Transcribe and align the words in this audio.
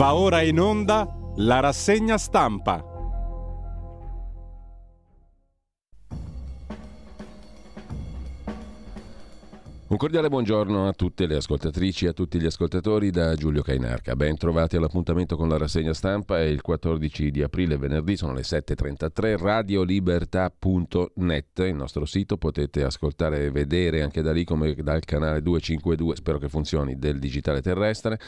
Va 0.00 0.14
ora 0.14 0.40
in 0.40 0.58
onda 0.58 1.06
la 1.36 1.60
rassegna 1.60 2.16
stampa. 2.16 2.82
Un 9.88 9.96
cordiale 9.98 10.30
buongiorno 10.30 10.88
a 10.88 10.94
tutte 10.94 11.26
le 11.26 11.36
ascoltatrici 11.36 12.06
e 12.06 12.08
a 12.08 12.12
tutti 12.14 12.40
gli 12.40 12.46
ascoltatori 12.46 13.10
da 13.10 13.34
Giulio 13.34 13.60
Cainarca. 13.60 14.16
Ben 14.16 14.38
trovati 14.38 14.76
all'appuntamento 14.76 15.36
con 15.36 15.50
la 15.50 15.58
rassegna 15.58 15.92
stampa. 15.92 16.38
È 16.38 16.44
il 16.44 16.62
14 16.62 17.30
di 17.30 17.42
aprile, 17.42 17.76
venerdì, 17.76 18.16
sono 18.16 18.32
le 18.32 18.40
7.33, 18.40 19.36
radiolibertà.net, 19.36 21.58
il 21.58 21.74
nostro 21.74 22.06
sito. 22.06 22.38
Potete 22.38 22.84
ascoltare 22.84 23.44
e 23.44 23.50
vedere 23.50 24.00
anche 24.00 24.22
da 24.22 24.32
lì 24.32 24.44
come 24.44 24.72
dal 24.76 25.04
canale 25.04 25.42
252, 25.42 26.16
spero 26.16 26.38
che 26.38 26.48
funzioni, 26.48 26.98
del 26.98 27.18
digitale 27.18 27.60
terrestre. 27.60 28.18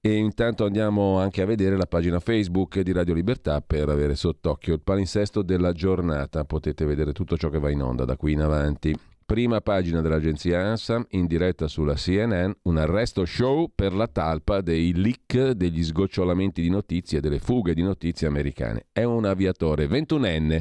E 0.00 0.14
intanto 0.14 0.64
andiamo 0.64 1.18
anche 1.18 1.42
a 1.42 1.46
vedere 1.46 1.76
la 1.76 1.86
pagina 1.86 2.20
Facebook 2.20 2.80
di 2.80 2.92
Radio 2.92 3.14
Libertà 3.14 3.60
per 3.60 3.88
avere 3.88 4.14
sott'occhio 4.14 4.74
il 4.74 4.80
palinsesto 4.80 5.42
della 5.42 5.72
giornata. 5.72 6.44
Potete 6.44 6.84
vedere 6.84 7.12
tutto 7.12 7.36
ciò 7.36 7.48
che 7.48 7.58
va 7.58 7.68
in 7.70 7.82
onda 7.82 8.04
da 8.04 8.16
qui 8.16 8.32
in 8.32 8.42
avanti. 8.42 8.96
Prima 9.26 9.60
pagina 9.60 10.00
dell'agenzia 10.00 10.60
ANSA, 10.60 11.04
in 11.10 11.26
diretta 11.26 11.68
sulla 11.68 11.94
CNN, 11.94 12.50
un 12.62 12.76
arresto 12.78 13.26
show 13.26 13.70
per 13.74 13.92
la 13.92 14.06
talpa 14.06 14.62
dei 14.62 14.94
leak 14.94 15.50
degli 15.50 15.84
sgocciolamenti 15.84 16.62
di 16.62 16.70
notizie, 16.70 17.20
delle 17.20 17.38
fughe 17.38 17.74
di 17.74 17.82
notizie 17.82 18.26
americane. 18.26 18.86
È 18.90 19.02
un 19.02 19.26
aviatore 19.26 19.86
21enne, 19.86 20.60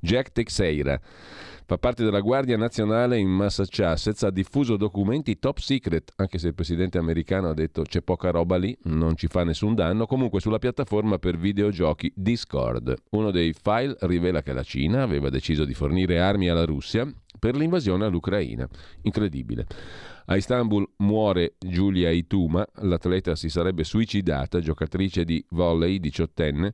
Jack 0.00 0.32
Teixeira 0.32 0.98
Fa 1.68 1.78
parte 1.78 2.04
della 2.04 2.20
Guardia 2.20 2.56
Nazionale 2.56 3.18
in 3.18 3.28
Massachusetts, 3.28 4.22
ha 4.22 4.30
diffuso 4.30 4.76
documenti 4.76 5.40
top 5.40 5.58
secret, 5.58 6.12
anche 6.14 6.38
se 6.38 6.46
il 6.46 6.54
presidente 6.54 6.96
americano 6.96 7.48
ha 7.48 7.54
detto 7.54 7.82
c'è 7.82 8.02
poca 8.02 8.30
roba 8.30 8.56
lì, 8.56 8.78
non 8.84 9.16
ci 9.16 9.26
fa 9.26 9.42
nessun 9.42 9.74
danno, 9.74 10.06
comunque 10.06 10.38
sulla 10.38 10.60
piattaforma 10.60 11.18
per 11.18 11.36
videogiochi 11.36 12.12
Discord. 12.14 12.94
Uno 13.10 13.32
dei 13.32 13.52
file 13.52 13.96
rivela 14.02 14.42
che 14.42 14.52
la 14.52 14.62
Cina 14.62 15.02
aveva 15.02 15.28
deciso 15.28 15.64
di 15.64 15.74
fornire 15.74 16.20
armi 16.20 16.48
alla 16.48 16.64
Russia 16.64 17.04
per 17.36 17.56
l'invasione 17.56 18.04
all'Ucraina. 18.04 18.68
Incredibile. 19.02 19.66
A 20.26 20.36
Istanbul 20.36 20.88
muore 20.98 21.54
Giulia 21.58 22.10
Ituma, 22.10 22.64
l'atleta 22.82 23.34
si 23.34 23.48
sarebbe 23.48 23.82
suicidata, 23.82 24.60
giocatrice 24.60 25.24
di 25.24 25.44
volley 25.50 25.98
diciottenne 25.98 26.72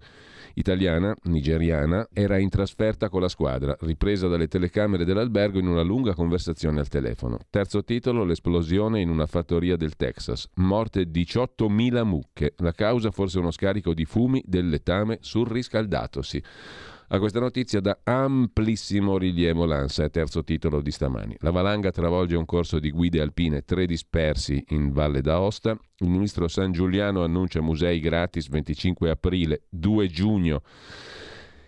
italiana, 0.55 1.15
nigeriana, 1.25 2.07
era 2.13 2.39
in 2.39 2.49
trasferta 2.49 3.09
con 3.09 3.21
la 3.21 3.29
squadra, 3.29 3.77
ripresa 3.81 4.29
dalle 4.29 4.49
telecamere 4.49 5.05
dell'albergo 5.05 5.59
in 5.59 5.67
una 5.67 5.83
lunga 5.83 6.15
conversazione 6.15 6.81
al 6.81 6.89
telefono. 6.89 7.39
Terzo 7.51 7.85
titolo, 7.85 8.25
l'esplosione 8.25 9.01
in 9.01 9.09
una 9.09 9.27
fattoria 9.27 9.77
del 9.77 9.97
Texas. 9.97 10.49
Morte 10.55 11.03
18.000 11.11 12.05
mucche. 12.05 12.55
La 12.59 12.73
causa 12.73 13.11
forse 13.11 13.39
uno 13.39 13.51
scarico 13.51 13.95
di 13.95 14.05
fumi 14.05 14.43
del 14.47 14.69
letame 14.69 15.19
surriscaldatosi. 15.21 16.43
A 17.13 17.19
questa 17.19 17.41
notizia 17.41 17.81
dà 17.81 17.99
amplissimo 18.05 19.19
rilievo 19.19 19.67
l'ANSA, 19.67 20.09
terzo 20.09 20.43
titolo 20.43 20.81
di 20.81 20.91
stamani. 20.91 21.37
La 21.41 21.51
valanga 21.51 21.91
travolge 21.91 22.37
un 22.37 22.47
corso 22.47 22.79
di 22.79 22.91
guide 22.91 23.21
alpine, 23.21 23.67
tre 23.67 23.85
dispersi 23.85 24.65
in 24.69 24.93
Valle 24.93 25.21
d'Aosta. 25.21 25.79
Il 25.99 26.09
ministro 26.09 26.49
San 26.49 26.73
Giuliano 26.73 27.23
annuncia 27.23 27.61
musei 27.61 28.01
gratis 28.01 28.49
25 28.49 29.11
aprile, 29.11 29.65
2 29.69 30.09
giugno 30.09 30.63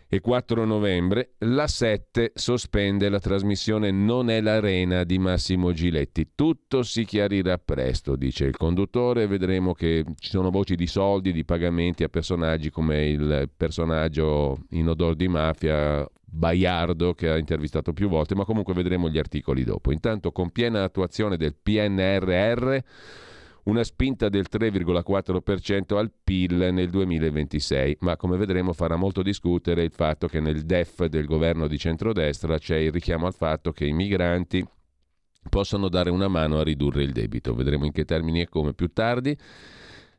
e 0.08 0.20
4 0.20 0.64
novembre, 0.64 1.34
la 1.38 1.66
7 1.66 2.33
sospende 2.34 3.08
la 3.08 3.19
trasmissione 3.19 3.91
Non 3.91 4.30
è 4.30 4.41
l'arena 4.41 5.05
di 5.05 5.19
Massimo 5.19 5.72
Giletti. 5.72 6.30
Tutto 6.34 6.83
si 6.83 7.05
chiarirà 7.05 7.58
presto, 7.58 8.16
dice 8.16 8.44
il 8.44 8.56
conduttore, 8.56 9.27
vedremo 9.27 9.72
che 9.72 10.05
ci 10.19 10.30
sono 10.30 10.50
voci 10.50 10.77
di 10.77 10.86
soldi, 10.86 11.32
di 11.32 11.44
pagamenti 11.44 12.05
a 12.05 12.08
personaggi 12.08 12.70
come 12.70 13.08
il 13.08 13.50
personaggio 13.56 14.58
in 14.70 14.88
odor 14.88 15.14
di 15.14 15.28
mafia 15.28 16.06
Baiardo 16.34 17.15
che 17.15 17.28
ha 17.28 17.38
intervistato 17.38 17.92
più 17.92 18.09
volte, 18.09 18.34
ma 18.34 18.44
comunque 18.44 18.75
vedremo 18.75 19.09
gli 19.09 19.19
articoli 19.19 19.62
dopo. 19.62 19.92
Intanto 19.92 20.32
con 20.32 20.50
piena 20.50 20.82
attuazione 20.82 21.36
del 21.36 21.54
PNRR 21.54 22.78
una 23.64 23.82
spinta 23.84 24.28
del 24.28 24.47
3,4% 24.50 25.97
al 25.97 26.12
PIL 26.22 26.69
nel 26.72 26.91
2026, 26.91 27.98
ma 28.00 28.16
come 28.16 28.36
vedremo 28.36 28.72
farà 28.72 28.97
molto 28.97 29.22
discutere 29.22 29.84
il 29.84 29.92
fatto 29.92 30.26
che 30.26 30.41
nel 30.41 30.64
DEF 30.64 31.06
del 31.06 31.25
governo 31.25 31.66
di 31.66 31.78
centrodestra 31.78 32.58
c'è 32.58 32.76
il 32.76 32.92
richiamo 32.92 33.26
al 33.26 33.34
fatto 33.34 33.72
che 33.72 33.86
i 33.86 33.92
migranti 33.92 34.66
possano 35.48 35.88
dare 35.88 36.10
una 36.10 36.28
mano 36.28 36.58
a 36.58 36.62
ridurre 36.62 37.03
il 37.03 37.12
debito. 37.12 37.54
Vedremo 37.54 37.84
in 37.84 37.92
che 37.92 38.04
termini 38.04 38.41
e 38.42 38.48
come 38.48 38.74
più 38.74 38.92
tardi 38.92 39.36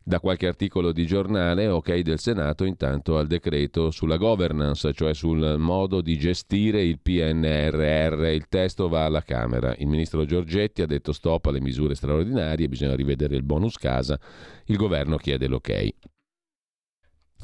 da 0.07 0.19
qualche 0.19 0.45
articolo 0.45 0.91
di 0.91 1.07
giornale, 1.07 1.67
ok 1.67 2.01
del 2.01 2.19
Senato, 2.19 2.63
intanto 2.63 3.17
al 3.17 3.25
decreto 3.25 3.89
sulla 3.89 4.17
governance, 4.17 4.93
cioè 4.93 5.15
sul 5.15 5.55
modo 5.57 5.99
di 6.01 6.15
gestire 6.19 6.83
il 6.83 6.99
PNRR. 6.99 8.25
Il 8.25 8.45
testo 8.47 8.87
va 8.87 9.05
alla 9.05 9.23
Camera. 9.23 9.73
Il 9.79 9.87
ministro 9.87 10.23
Giorgetti 10.25 10.83
ha 10.83 10.85
detto 10.85 11.11
stop 11.11 11.47
alle 11.47 11.59
misure 11.59 11.95
straordinarie, 11.95 12.69
bisogna 12.69 12.95
rivedere 12.95 13.35
il 13.35 13.41
bonus 13.41 13.77
casa. 13.77 14.19
Il 14.65 14.77
governo 14.77 15.17
chiede 15.17 15.47
l'ok. 15.47 15.89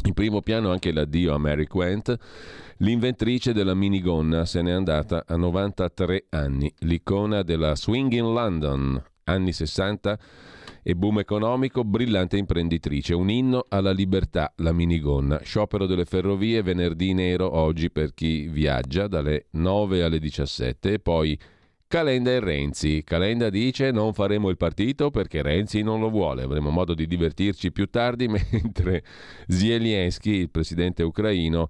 In 0.04 0.14
primo 0.14 0.42
piano 0.42 0.70
anche 0.70 0.92
l'addio 0.92 1.34
a 1.34 1.40
Mary 1.40 1.66
Quent, 1.66 2.16
l'inventrice 2.78 3.54
della 3.54 3.74
minigonna 3.74 4.46
se 4.46 4.62
n'è 4.62 4.72
andata 4.72 5.24
a 5.26 5.36
93 5.36 6.26
anni, 6.30 6.72
l'icona 6.82 7.42
della 7.42 7.76
Swing 7.76 8.12
in 8.12 8.34
London, 8.34 9.04
anni 9.24 9.52
60 9.52 10.20
e 10.84 10.96
boom 10.96 11.20
economico, 11.20 11.84
brillante 11.84 12.38
imprenditrice, 12.38 13.14
un 13.14 13.30
inno 13.30 13.66
alla 13.70 13.92
libertà, 13.92 14.54
la 14.58 14.72
minigonna. 14.72 15.40
Sciopero 15.44 15.86
delle 15.86 16.06
ferrovie 16.06 16.62
venerdì 16.62 17.14
nero 17.14 17.56
oggi 17.56 17.90
per 17.92 18.14
chi 18.14 18.48
viaggia 18.48 19.08
dalle 19.08 19.46
9 19.52 20.04
alle 20.04 20.20
17 20.20 20.94
e 20.94 21.00
poi 21.00 21.40
Calenda 21.92 22.32
e 22.32 22.40
Renzi. 22.40 23.04
Calenda 23.04 23.50
dice 23.50 23.92
non 23.92 24.14
faremo 24.14 24.50
il 24.50 24.56
partito 24.56 25.12
perché 25.12 25.42
Renzi 25.42 25.82
non 25.82 26.00
lo 26.00 26.10
vuole, 26.10 26.44
avremo 26.44 26.70
modo 26.70 26.94
di 26.94 27.06
divertirci 27.06 27.72
più 27.72 27.90
tardi 27.90 28.28
mentre 28.32 29.04
Zelensky, 29.48 30.32
il 30.32 30.50
presidente 30.50 31.04
ucraino, 31.04 31.68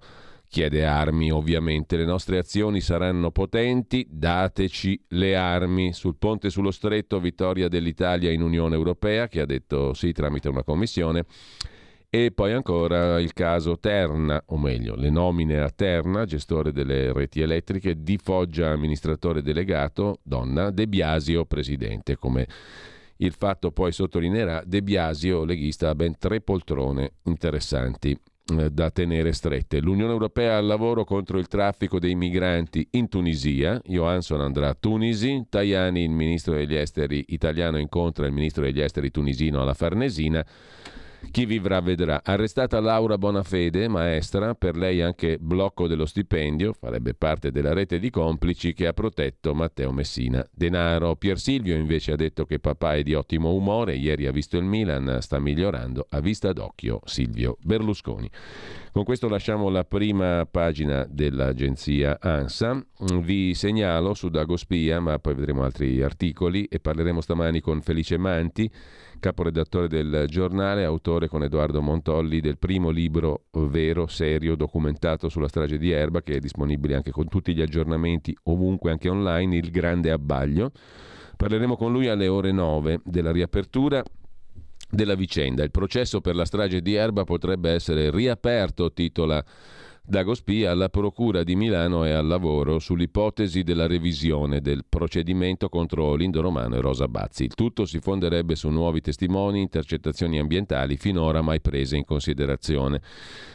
chiede 0.52 0.84
armi 0.84 1.32
ovviamente. 1.32 1.96
Le 1.96 2.04
nostre 2.04 2.36
azioni 2.36 2.82
saranno 2.82 3.30
potenti, 3.30 4.06
dateci 4.10 5.02
le 5.08 5.34
armi. 5.34 5.94
Sul 5.94 6.16
ponte 6.18 6.50
sullo 6.50 6.70
stretto, 6.70 7.18
vittoria 7.20 7.68
dell'Italia 7.68 8.30
in 8.30 8.42
Unione 8.42 8.74
Europea, 8.74 9.28
che 9.28 9.40
ha 9.40 9.46
detto 9.46 9.94
sì 9.94 10.12
tramite 10.12 10.50
una 10.50 10.62
commissione. 10.62 11.24
E 12.10 12.32
poi 12.32 12.52
ancora 12.52 13.18
il 13.18 13.32
caso 13.32 13.78
Terna, 13.78 14.42
o 14.48 14.58
meglio, 14.58 14.94
le 14.94 15.08
nomine 15.08 15.58
a 15.58 15.70
Terna, 15.70 16.26
gestore 16.26 16.70
delle 16.70 17.14
reti 17.14 17.40
elettriche, 17.40 18.02
di 18.02 18.18
Foggia 18.18 18.72
amministratore 18.72 19.40
delegato, 19.40 20.18
donna, 20.22 20.70
De 20.70 20.86
Biasio 20.86 21.46
presidente, 21.46 22.16
come 22.16 22.46
il 23.16 23.32
fatto 23.32 23.72
poi 23.72 23.90
sottolineerà, 23.90 24.62
De 24.66 24.82
Biasio 24.82 25.44
leghista 25.44 25.88
ha 25.88 25.94
ben 25.94 26.18
tre 26.18 26.42
poltrone 26.42 27.12
interessanti. 27.22 28.14
Eh, 28.44 28.70
da 28.70 28.90
tenere 28.90 29.32
strette. 29.32 29.80
L'Unione 29.80 30.10
Europea 30.10 30.56
al 30.56 30.66
lavoro 30.66 31.04
contro 31.04 31.38
il 31.38 31.46
traffico 31.46 32.00
dei 32.00 32.16
migranti 32.16 32.86
in 32.92 33.08
Tunisia. 33.08 33.80
Johansson 33.84 34.40
andrà 34.40 34.70
a 34.70 34.76
Tunisi. 34.78 35.46
Tajani, 35.48 36.02
il 36.02 36.10
ministro 36.10 36.54
degli 36.54 36.74
esteri 36.74 37.24
italiano, 37.28 37.78
incontra 37.78 38.26
il 38.26 38.32
ministro 38.32 38.64
degli 38.64 38.80
esteri 38.80 39.12
tunisino 39.12 39.62
alla 39.62 39.74
Farnesina. 39.74 40.44
Chi 41.30 41.46
vivrà 41.46 41.80
vedrà. 41.80 42.20
Arrestata 42.22 42.78
Laura 42.80 43.16
Bonafede, 43.16 43.88
maestra, 43.88 44.54
per 44.54 44.76
lei 44.76 45.00
anche 45.00 45.38
blocco 45.38 45.86
dello 45.86 46.04
stipendio, 46.04 46.74
farebbe 46.74 47.14
parte 47.14 47.50
della 47.50 47.72
rete 47.72 47.98
di 47.98 48.10
complici 48.10 48.74
che 48.74 48.86
ha 48.86 48.92
protetto 48.92 49.54
Matteo 49.54 49.92
Messina. 49.92 50.46
Denaro. 50.52 51.16
Pier 51.16 51.38
Silvio 51.38 51.74
invece 51.74 52.12
ha 52.12 52.16
detto 52.16 52.44
che 52.44 52.58
papà 52.58 52.96
è 52.96 53.02
di 53.02 53.14
ottimo 53.14 53.54
umore, 53.54 53.94
ieri 53.94 54.26
ha 54.26 54.32
visto 54.32 54.58
il 54.58 54.64
Milan, 54.64 55.18
sta 55.20 55.38
migliorando, 55.38 56.06
a 56.10 56.20
vista 56.20 56.52
d'occhio 56.52 57.00
Silvio 57.04 57.56
Berlusconi. 57.62 58.28
Con 58.92 59.04
questo 59.04 59.28
lasciamo 59.28 59.70
la 59.70 59.84
prima 59.84 60.46
pagina 60.50 61.06
dell'agenzia 61.08 62.18
ANSA. 62.20 62.84
Vi 63.22 63.54
segnalo 63.54 64.12
su 64.12 64.28
Dagospia, 64.28 65.00
ma 65.00 65.18
poi 65.18 65.34
vedremo 65.34 65.62
altri 65.62 66.02
articoli 66.02 66.64
e 66.64 66.78
parleremo 66.78 67.22
stamani 67.22 67.60
con 67.60 67.80
Felice 67.80 68.18
Manti 68.18 68.70
caporedattore 69.22 69.86
del 69.86 70.24
giornale, 70.26 70.82
autore 70.84 71.28
con 71.28 71.44
Edoardo 71.44 71.80
Montolli 71.80 72.40
del 72.40 72.58
primo 72.58 72.90
libro 72.90 73.44
vero, 73.52 74.08
serio, 74.08 74.56
documentato 74.56 75.28
sulla 75.28 75.46
strage 75.46 75.78
di 75.78 75.92
Erba, 75.92 76.22
che 76.22 76.34
è 76.34 76.38
disponibile 76.40 76.96
anche 76.96 77.12
con 77.12 77.28
tutti 77.28 77.54
gli 77.54 77.62
aggiornamenti 77.62 78.36
ovunque, 78.44 78.90
anche 78.90 79.08
online, 79.08 79.56
Il 79.56 79.70
Grande 79.70 80.10
Abbaglio. 80.10 80.72
Parleremo 81.36 81.76
con 81.76 81.92
lui 81.92 82.08
alle 82.08 82.26
ore 82.26 82.50
9 82.50 83.02
della 83.04 83.30
riapertura 83.30 84.02
della 84.90 85.14
vicenda. 85.14 85.62
Il 85.62 85.70
processo 85.70 86.20
per 86.20 86.34
la 86.34 86.44
strage 86.44 86.82
di 86.82 86.94
Erba 86.94 87.22
potrebbe 87.22 87.70
essere 87.70 88.10
riaperto, 88.10 88.92
titola 88.92 89.42
Dagospia 90.04 90.72
alla 90.72 90.88
Procura 90.88 91.44
di 91.44 91.54
Milano 91.54 92.02
è 92.02 92.10
al 92.10 92.26
lavoro 92.26 92.80
sull'ipotesi 92.80 93.62
della 93.62 93.86
revisione 93.86 94.60
del 94.60 94.84
procedimento 94.86 95.68
contro 95.68 96.16
Lindo 96.16 96.40
Romano 96.40 96.74
e 96.74 96.80
Rosa 96.80 97.06
Bazzi. 97.06 97.44
Il 97.44 97.54
tutto 97.54 97.86
si 97.86 98.00
fonderebbe 98.00 98.56
su 98.56 98.68
nuovi 98.68 99.00
testimoni, 99.00 99.60
intercettazioni 99.60 100.40
ambientali 100.40 100.96
finora 100.96 101.40
mai 101.40 101.60
prese 101.60 101.96
in 101.96 102.04
considerazione. 102.04 103.00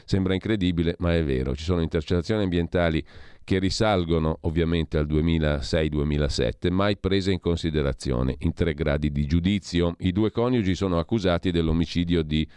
Sembra 0.06 0.36
incredibile, 0.36 0.96
ma 1.00 1.14
è 1.14 1.22
vero. 1.22 1.54
Ci 1.54 1.66
sono 1.66 1.82
intercettazioni 1.82 2.44
ambientali 2.44 3.06
che 3.44 3.60
risalgono 3.60 4.38
ovviamente 4.42 4.98
al 4.98 5.06
2006-2007, 5.06 6.72
mai 6.72 6.98
prese 6.98 7.34
in 7.34 7.42
considerazione 7.42 8.36
in 8.40 8.54
tre 8.54 8.74
gradi 8.74 9.12
di 9.12 9.26
giudizio. 9.26 9.96
I 10.00 10.14
due 10.14 10.32
coniugi 10.32 10.76
sono 10.76 10.98
accusati 10.98 11.52
dell'omicidio 11.52 12.24
di 12.24 12.48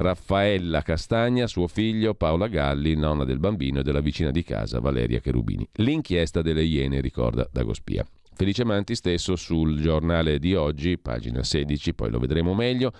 Raffaella 0.00 0.80
Castagna, 0.80 1.46
suo 1.46 1.66
figlio 1.66 2.14
Paola 2.14 2.48
Galli, 2.48 2.94
nonna 2.94 3.24
del 3.24 3.38
bambino 3.38 3.80
e 3.80 3.82
della 3.82 4.00
vicina 4.00 4.30
di 4.30 4.42
casa 4.42 4.80
Valeria 4.80 5.20
Cherubini. 5.20 5.68
L'inchiesta 5.72 6.40
delle 6.40 6.62
Iene, 6.62 7.02
ricorda 7.02 7.46
Dagospia. 7.52 8.02
Felice 8.32 8.64
Manti 8.64 8.94
stesso 8.94 9.36
sul 9.36 9.78
giornale 9.78 10.38
di 10.38 10.54
oggi, 10.54 10.96
pagina 10.96 11.42
16, 11.42 11.92
poi 11.92 12.10
lo 12.10 12.18
vedremo 12.18 12.54
meglio, 12.54 12.94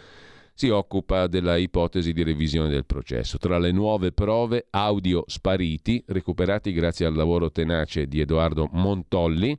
si 0.53 0.69
occupa 0.69 1.27
della 1.27 1.57
ipotesi 1.57 2.13
di 2.13 2.23
revisione 2.23 2.69
del 2.69 2.85
processo. 2.85 3.39
Tra 3.39 3.59
le 3.59 3.73
nuove 3.73 4.13
prove, 4.13 4.67
audio 4.69 5.25
spariti, 5.27 6.05
recuperati 6.09 6.71
grazie 6.75 7.07
al 7.07 7.15
lavoro 7.15 7.51
tenace 7.51 8.09
di 8.09 8.21
Edoardo 8.21 8.69
Montolli, 8.73 9.57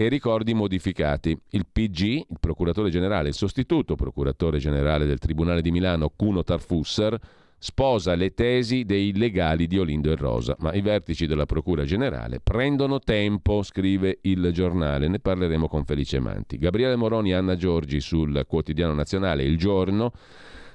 e 0.00 0.08
ricordi 0.08 0.54
modificati. 0.54 1.38
Il 1.50 1.66
PG, 1.70 2.00
il 2.00 2.38
procuratore 2.40 2.88
generale, 2.88 3.28
il 3.28 3.34
sostituto 3.34 3.96
procuratore 3.96 4.56
generale 4.56 5.04
del 5.04 5.18
Tribunale 5.18 5.60
di 5.60 5.70
Milano, 5.70 6.10
Cuno 6.16 6.42
Tarfusser, 6.42 7.18
sposa 7.58 8.14
le 8.14 8.32
tesi 8.32 8.86
dei 8.86 9.14
legali 9.14 9.66
di 9.66 9.78
Olindo 9.78 10.10
e 10.10 10.16
Rosa, 10.16 10.56
ma 10.60 10.72
i 10.72 10.80
vertici 10.80 11.26
della 11.26 11.44
Procura 11.44 11.84
Generale 11.84 12.40
prendono 12.40 12.98
tempo, 12.98 13.62
scrive 13.62 14.20
il 14.22 14.50
giornale, 14.54 15.06
ne 15.06 15.18
parleremo 15.18 15.68
con 15.68 15.84
Felice 15.84 16.18
Manti. 16.18 16.56
Gabriele 16.56 16.96
Moroni 16.96 17.32
e 17.32 17.34
Anna 17.34 17.56
Giorgi 17.56 18.00
sul 18.00 18.44
quotidiano 18.48 18.94
nazionale 18.94 19.42
Il 19.42 19.58
Giorno 19.58 20.12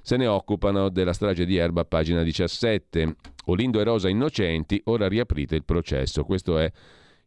se 0.04 0.18
ne 0.18 0.27
occupano 0.27 0.89
della 0.89 1.13
strage 1.13 1.48
di 1.48 1.56
Erba, 1.56 1.83
pagina 1.83 2.22
17. 2.22 3.16
Olindo 3.45 3.80
e 3.80 3.83
Rosa 3.83 4.07
innocenti, 4.07 4.80
ora 4.83 5.07
riaprite 5.07 5.56
il 5.56 5.66
processo. 5.66 6.24
Questo 6.24 6.60
è 6.60 6.72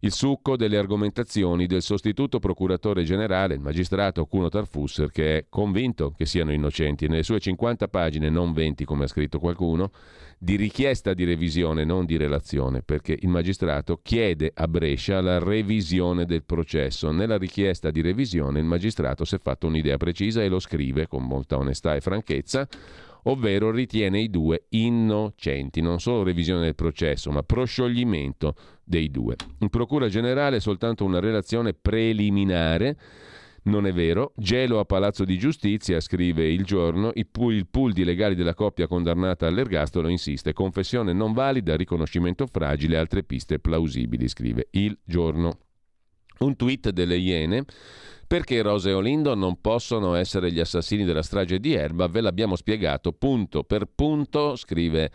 il 0.00 0.12
succo 0.12 0.56
delle 0.56 0.78
argomentazioni 0.78 1.66
del 1.66 1.82
sostituto 1.82 2.38
procuratore 2.38 3.02
generale, 3.02 3.54
il 3.54 3.60
magistrato 3.60 4.26
Cuno 4.26 4.48
Tarfusser, 4.48 5.10
che 5.10 5.38
è 5.38 5.46
convinto 5.48 6.12
che 6.16 6.24
siano 6.24 6.52
innocenti. 6.52 7.08
Nelle 7.08 7.24
sue 7.24 7.40
50 7.40 7.88
pagine, 7.88 8.28
non 8.28 8.52
20 8.52 8.84
come 8.84 9.04
ha 9.04 9.08
scritto 9.08 9.40
qualcuno, 9.40 9.90
di 10.38 10.54
richiesta 10.54 11.14
di 11.14 11.24
revisione, 11.24 11.84
non 11.84 12.04
di 12.04 12.16
relazione, 12.16 12.82
perché 12.82 13.18
il 13.20 13.28
magistrato 13.28 13.98
chiede 14.00 14.52
a 14.54 14.68
Brescia 14.68 15.20
la 15.20 15.40
revisione 15.40 16.26
del 16.26 16.44
processo. 16.44 17.10
Nella 17.10 17.36
richiesta 17.36 17.90
di 17.90 18.00
revisione 18.00 18.60
il 18.60 18.66
magistrato 18.66 19.24
si 19.24 19.34
è 19.34 19.40
fatto 19.40 19.66
un'idea 19.66 19.96
precisa 19.96 20.44
e 20.44 20.48
lo 20.48 20.60
scrive 20.60 21.08
con 21.08 21.24
molta 21.24 21.58
onestà 21.58 21.96
e 21.96 22.00
franchezza 22.00 22.68
ovvero 23.28 23.70
ritiene 23.70 24.20
i 24.20 24.30
due 24.30 24.66
innocenti, 24.70 25.80
non 25.80 26.00
solo 26.00 26.22
revisione 26.22 26.62
del 26.62 26.74
processo, 26.74 27.30
ma 27.30 27.42
proscioglimento 27.42 28.54
dei 28.84 29.10
due. 29.10 29.36
In 29.58 29.68
Procura 29.68 30.08
Generale 30.08 30.60
soltanto 30.60 31.04
una 31.04 31.20
relazione 31.20 31.74
preliminare 31.74 32.96
non 33.64 33.86
è 33.86 33.92
vero. 33.92 34.32
Gelo 34.34 34.78
a 34.78 34.86
Palazzo 34.86 35.24
di 35.24 35.36
Giustizia, 35.36 36.00
scrive 36.00 36.50
il 36.50 36.64
giorno, 36.64 37.10
il 37.14 37.26
pool, 37.26 37.54
il 37.54 37.66
pool 37.66 37.92
di 37.92 38.02
legali 38.02 38.34
della 38.34 38.54
coppia 38.54 38.86
condannata 38.86 39.46
all'ergastolo 39.46 40.08
insiste. 40.08 40.54
Confessione 40.54 41.12
non 41.12 41.34
valida, 41.34 41.76
riconoscimento 41.76 42.46
fragile, 42.46 42.96
altre 42.96 43.24
piste 43.24 43.58
plausibili, 43.58 44.26
scrive 44.26 44.68
il 44.70 44.96
giorno. 45.04 45.58
Un 46.38 46.56
tweet 46.56 46.90
delle 46.90 47.16
Iene 47.16 47.64
perché 48.28 48.60
Rosa 48.60 48.90
e 48.90 48.92
Olindo 48.92 49.34
non 49.34 49.58
possono 49.60 50.14
essere 50.14 50.52
gli 50.52 50.60
assassini 50.60 51.04
della 51.04 51.22
strage 51.22 51.58
di 51.58 51.72
Erba? 51.72 52.08
Ve 52.08 52.20
l'abbiamo 52.20 52.56
spiegato 52.56 53.12
punto 53.12 53.64
per 53.64 53.86
punto, 53.92 54.54
scrive 54.54 55.10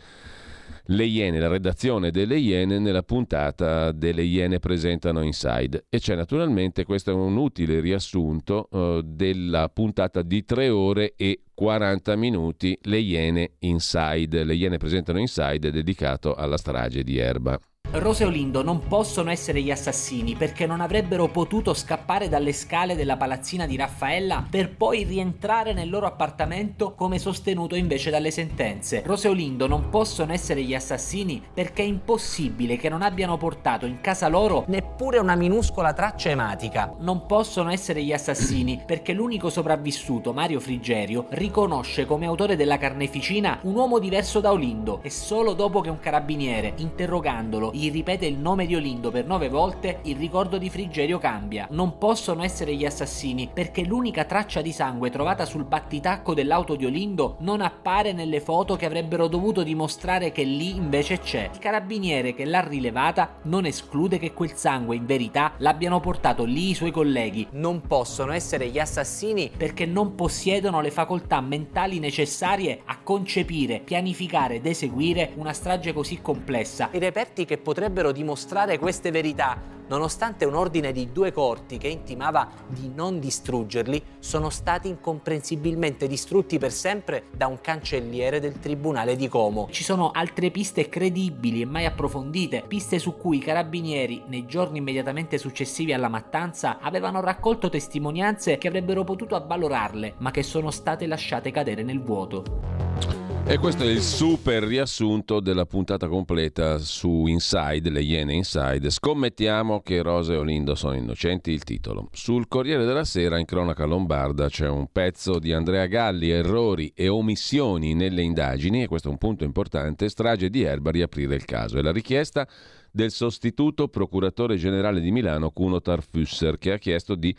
le 0.88 1.06
Iene, 1.06 1.40
la 1.40 1.48
redazione 1.48 2.10
delle 2.10 2.38
Iene 2.38 2.80
nella 2.80 3.04
puntata 3.04 3.92
delle 3.92 4.24
Iene 4.24 4.58
presentano 4.58 5.22
Inside. 5.22 5.86
E 5.90 6.00
c'è 6.00 6.16
naturalmente, 6.16 6.84
questo 6.86 7.12
è 7.12 7.14
un 7.14 7.38
utile 7.38 7.80
riassunto 7.80 8.68
uh, 8.72 9.02
della 9.02 9.70
puntata 9.70 10.24
di 10.24 10.44
3 10.44 10.70
ore 10.70 11.14
e 11.16 11.44
40 11.54 12.16
minuti, 12.16 12.78
le 12.82 12.98
Iene 12.98 13.52
Inside. 13.60 14.44
Le 14.44 14.56
Iene 14.56 14.78
presentano 14.78 15.20
Inside 15.20 15.72
dedicato 15.72 16.34
alla 16.34 16.58
strage 16.58 17.04
di 17.04 17.18
Erba. 17.18 17.60
Rose 17.96 18.24
e 18.24 18.26
Olindo 18.26 18.64
non 18.64 18.88
possono 18.88 19.30
essere 19.30 19.62
gli 19.62 19.70
assassini 19.70 20.34
perché 20.34 20.66
non 20.66 20.82
avrebbero 20.82 21.28
potuto 21.28 21.76
scappare 21.76 22.28
dalle 22.28 22.52
scale 22.52 22.96
della 22.96 23.18
palazzina 23.18 23.68
di 23.68 23.76
Raffaella 23.76 24.48
per 24.50 24.76
poi 24.76 25.04
rientrare 25.04 25.74
nel 25.74 25.92
loro 25.92 26.08
appartamento 26.08 26.96
come 26.96 27.20
sostenuto 27.20 27.76
invece 27.76 28.10
dalle 28.10 28.32
sentenze. 28.32 29.04
Rose 29.06 29.28
e 29.28 29.30
Olindo 29.30 29.68
non 29.68 29.90
possono 29.90 30.34
essere 30.34 30.64
gli 30.64 30.74
assassini 30.74 31.40
perché 31.54 31.84
è 31.84 31.86
impossibile 31.86 32.78
che 32.78 32.90
non 32.90 33.04
abbiano 33.04 33.38
portato 33.38 33.86
in 33.86 34.02
casa 34.02 34.28
loro 34.28 34.64
neppure 34.70 35.20
una 35.20 35.36
minuscola 35.36 35.94
traccia 35.94 36.30
ematica. 36.30 36.96
Non 36.98 37.28
possono 37.28 37.70
essere 37.70 38.04
gli 38.04 38.12
assassini 38.12 38.82
perché 38.84 39.14
l'unico 39.14 39.52
sopravvissuto, 39.52 40.34
Mario 40.34 40.60
Frigerio, 40.60 41.28
riconosce 41.30 42.08
come 42.08 42.26
autore 42.26 42.56
della 42.56 42.80
carneficina 42.80 43.60
un 43.64 43.76
uomo 43.76 44.00
diverso 44.00 44.40
da 44.40 44.52
Olindo 44.52 45.00
e 45.04 45.12
solo 45.12 45.54
dopo 45.54 45.80
che 45.82 45.92
un 45.92 46.00
carabiniere, 46.00 46.74
interrogandolo, 46.78 47.70
gli 47.84 47.92
ripete 47.92 48.26
il 48.26 48.38
nome 48.38 48.66
di 48.66 48.76
Olindo 48.76 49.12
per 49.12 49.26
nove 49.26 49.50
volte, 49.50 50.00
il 50.04 50.16
ricordo 50.16 50.58
di 50.58 50.70
Frigerio 50.70 51.18
cambia. 51.18 51.68
Non 51.72 51.98
possono 51.98 52.42
essere 52.42 52.74
gli 52.76 52.86
assassini 52.86 53.50
perché 53.54 53.84
l'unica 53.84 54.24
traccia 54.24 54.62
di 54.62 54.72
sangue 54.72 55.10
trovata 55.10 55.44
sul 55.44 55.66
battitacco 55.66 56.34
dell'auto 56.34 56.76
di 56.76 56.86
Olindo 56.86 57.36
non 57.40 57.60
appare 57.60 58.14
nelle 58.14 58.40
foto 58.40 58.78
che 58.78 58.86
avrebbero 58.86 59.28
dovuto 59.28 59.64
dimostrare 59.64 60.32
che 60.32 60.44
lì 60.44 60.74
invece 60.74 61.20
c'è. 61.20 61.50
Il 61.52 61.60
carabiniere 61.60 62.34
che 62.34 62.46
l'ha 62.46 62.66
rilevata 62.66 63.40
non 63.44 63.66
esclude 63.66 64.18
che 64.18 64.32
quel 64.32 64.54
sangue 64.54 64.96
in 64.96 65.06
verità 65.06 65.52
l'abbiano 65.58 66.00
portato 66.00 66.46
lì 66.46 66.70
i 66.70 66.76
suoi 66.76 66.92
colleghi. 66.92 67.46
Non 67.52 67.82
possono 67.82 68.32
essere 68.32 68.70
gli 68.70 68.80
assassini 68.80 69.52
perché 69.56 69.86
non 69.86 70.16
possiedono 70.16 70.80
le 70.80 70.92
facoltà 70.92 71.42
mentali 71.42 72.00
necessarie 72.00 72.80
a 72.86 73.00
concepire, 73.04 73.82
pianificare 73.82 74.56
ed 74.56 74.68
eseguire 74.68 75.34
una 75.36 75.52
strage 75.52 75.92
così 75.92 76.22
complessa. 76.22 76.88
I 76.94 77.00
reperti 77.00 77.44
che 77.44 77.58
potrebbero 77.58 77.72
dimostrare 78.12 78.78
queste 78.78 79.12
verità, 79.12 79.60
nonostante 79.88 80.46
un 80.46 80.56
ordine 80.56 80.92
di 80.92 81.12
due 81.12 81.32
corti 81.32 81.78
che 81.78 81.88
intimava 81.88 82.50
di 82.68 82.92
non 82.94 83.20
distruggerli, 83.20 84.02
sono 84.20 84.50
stati 84.50 84.88
incomprensibilmente 84.88 86.08
distrutti 86.08 86.58
per 86.58 86.72
sempre 86.72 87.26
da 87.36 87.48
un 87.48 87.60
cancelliere 87.62 88.40
del 88.40 88.60
Tribunale 88.60 89.16
di 89.16 89.28
Como. 89.28 89.68
Ci 89.70 89.84
sono 89.84 90.12
altre 90.12 90.52
piste 90.52 90.90
credibili 90.90 91.62
e 91.62 91.66
mai 91.66 91.86
approfondite, 91.86 92.64
piste 92.68 93.00
su 93.00 93.18
cui 93.18 93.38
i 93.38 93.42
carabinieri, 93.42 94.24
nei 94.28 94.46
giorni 94.46 94.78
immediatamente 94.78 95.38
successivi 95.38 95.94
alla 95.94 96.10
mattanza, 96.10 96.80
avevano 96.80 97.22
raccolto 97.22 97.70
testimonianze 97.70 98.58
che 98.58 98.68
avrebbero 98.68 99.04
potuto 99.04 99.36
avvalorarle, 99.36 100.16
ma 100.18 100.32
che 100.32 100.44
sono 100.44 100.72
state 100.72 101.08
lasciate 101.08 101.52
cadere 101.52 101.84
nel 101.84 102.02
vuoto. 102.02 103.23
E 103.46 103.58
questo 103.58 103.84
è 103.84 103.88
il 103.88 104.02
super 104.02 104.64
riassunto 104.64 105.42
della 105.42 105.66
puntata 105.66 106.08
completa 106.08 106.78
su 106.78 107.26
Inside, 107.28 107.90
le 107.90 108.02
Iene 108.02 108.34
Inside. 108.34 108.90
Scommettiamo 108.90 109.82
che 109.82 110.02
Rosa 110.02 110.34
e 110.34 110.38
Olindo 110.38 110.76
sono 110.76 110.96
innocenti, 110.96 111.52
il 111.52 111.64
titolo. 111.64 112.08
Sul 112.14 112.48
Corriere 112.48 112.86
della 112.86 113.04
Sera, 113.04 113.38
in 113.38 113.46
cronaca 113.46 113.84
lombarda, 113.84 114.48
c'è 114.48 114.68
un 114.70 114.88
pezzo 114.92 115.40
di 115.40 115.52
Andrea 115.52 115.86
Galli, 115.88 116.30
errori 116.30 116.94
e 116.96 117.10
omissioni 117.10 117.94
nelle 117.94 118.22
indagini, 118.22 118.84
e 118.84 118.88
questo 118.88 119.10
è 119.10 119.12
un 119.12 119.18
punto 119.18 119.44
importante, 119.44 120.08
strage 120.08 120.50
di 120.50 120.64
Erba, 120.64 120.90
riaprire 120.90 121.36
il 121.36 121.44
caso. 121.44 121.78
È 121.78 121.82
la 121.82 121.92
richiesta 121.92 122.48
del 122.90 123.12
sostituto 123.12 123.90
procuratore 123.90 124.56
generale 124.56 125.02
di 125.02 125.12
Milano, 125.12 125.52
Cuno 125.52 125.82
Tarfusser, 125.82 126.58
che 126.58 126.72
ha 126.72 126.78
chiesto 126.78 127.14
di 127.14 127.36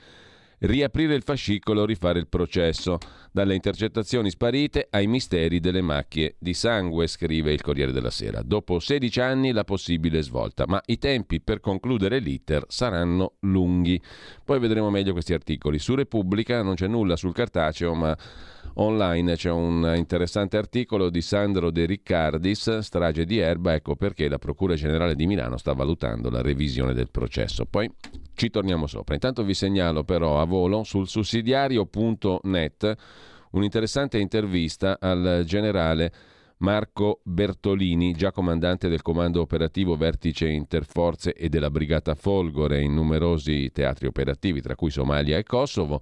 riaprire 0.59 1.15
il 1.15 1.23
fascicolo, 1.23 1.85
rifare 1.85 2.19
il 2.19 2.29
processo. 2.29 2.99
Dalle 3.35 3.57
intercettazioni 3.57 4.31
sparite 4.31 4.87
ai 4.91 5.09
misteri 5.09 5.59
delle 5.59 5.81
macchie 5.81 6.37
di 6.39 6.55
sangue, 6.55 7.09
scrive 7.09 7.53
il 7.53 7.63
Corriere 7.63 7.91
della 7.91 8.13
Sera. 8.13 8.43
Dopo 8.43 8.79
16 8.79 9.21
anni 9.21 9.51
la 9.51 9.65
possibile 9.65 10.23
svolta, 10.23 10.67
ma 10.69 10.81
i 10.87 10.99
tempi 10.99 11.41
per 11.41 11.59
concludere 11.59 12.21
l'iter 12.21 12.65
saranno 12.69 13.33
lunghi. 13.41 14.01
Poi 14.45 14.61
vedremo 14.61 14.89
meglio 14.89 15.11
questi 15.11 15.35
articoli. 15.35 15.81
Su 15.81 15.97
Repubblica 15.97 16.63
non 16.63 16.77
c'è 16.77 16.87
nulla 16.87 17.17
sul 17.17 17.33
cartaceo, 17.33 17.93
ma 17.95 18.17
online 18.75 19.35
c'è 19.35 19.51
un 19.51 19.95
interessante 19.97 20.57
articolo 20.57 21.11
di 21.11 21.21
Sandro 21.21 21.73
De 21.73 21.87
Riccardis, 21.87 22.79
strage 22.79 23.25
di 23.25 23.39
Erba, 23.39 23.75
ecco 23.75 23.97
perché 23.97 24.29
la 24.29 24.39
Procura 24.39 24.77
Generale 24.77 25.17
di 25.17 25.27
Milano 25.27 25.57
sta 25.57 25.73
valutando 25.73 26.31
la 26.31 26.41
revisione 26.41 26.95
del 26.95 27.11
processo. 27.11 27.67
Poi 27.67 27.91
ci 28.35 28.51
torniamo 28.51 28.87
sopra. 28.87 29.15
Intanto 29.15 29.43
vi 29.43 29.55
segnalo 29.55 30.05
però 30.05 30.41
a 30.41 30.45
volo 30.45 30.85
sul 30.85 31.09
sussidiario.net 31.09 32.97
un'interessante 33.55 34.19
intervista 34.19 34.99
al 35.01 35.43
generale 35.47 36.13
Marco 36.59 37.21
Bertolini, 37.25 38.13
già 38.13 38.31
comandante 38.31 38.89
del 38.89 39.03
comando 39.03 39.41
operativo 39.41 39.97
Vertice 39.97 40.49
Interforze 40.49 41.33
e 41.33 41.49
della 41.49 41.71
Brigata 41.71 42.15
Folgore 42.15 42.81
in 42.81 42.95
numerosi 42.95 43.71
teatri 43.73 44.07
operativi, 44.07 44.61
tra 44.61 44.75
cui 44.75 44.91
Somalia 44.91 45.37
e 45.37 45.43
Kosovo, 45.43 46.01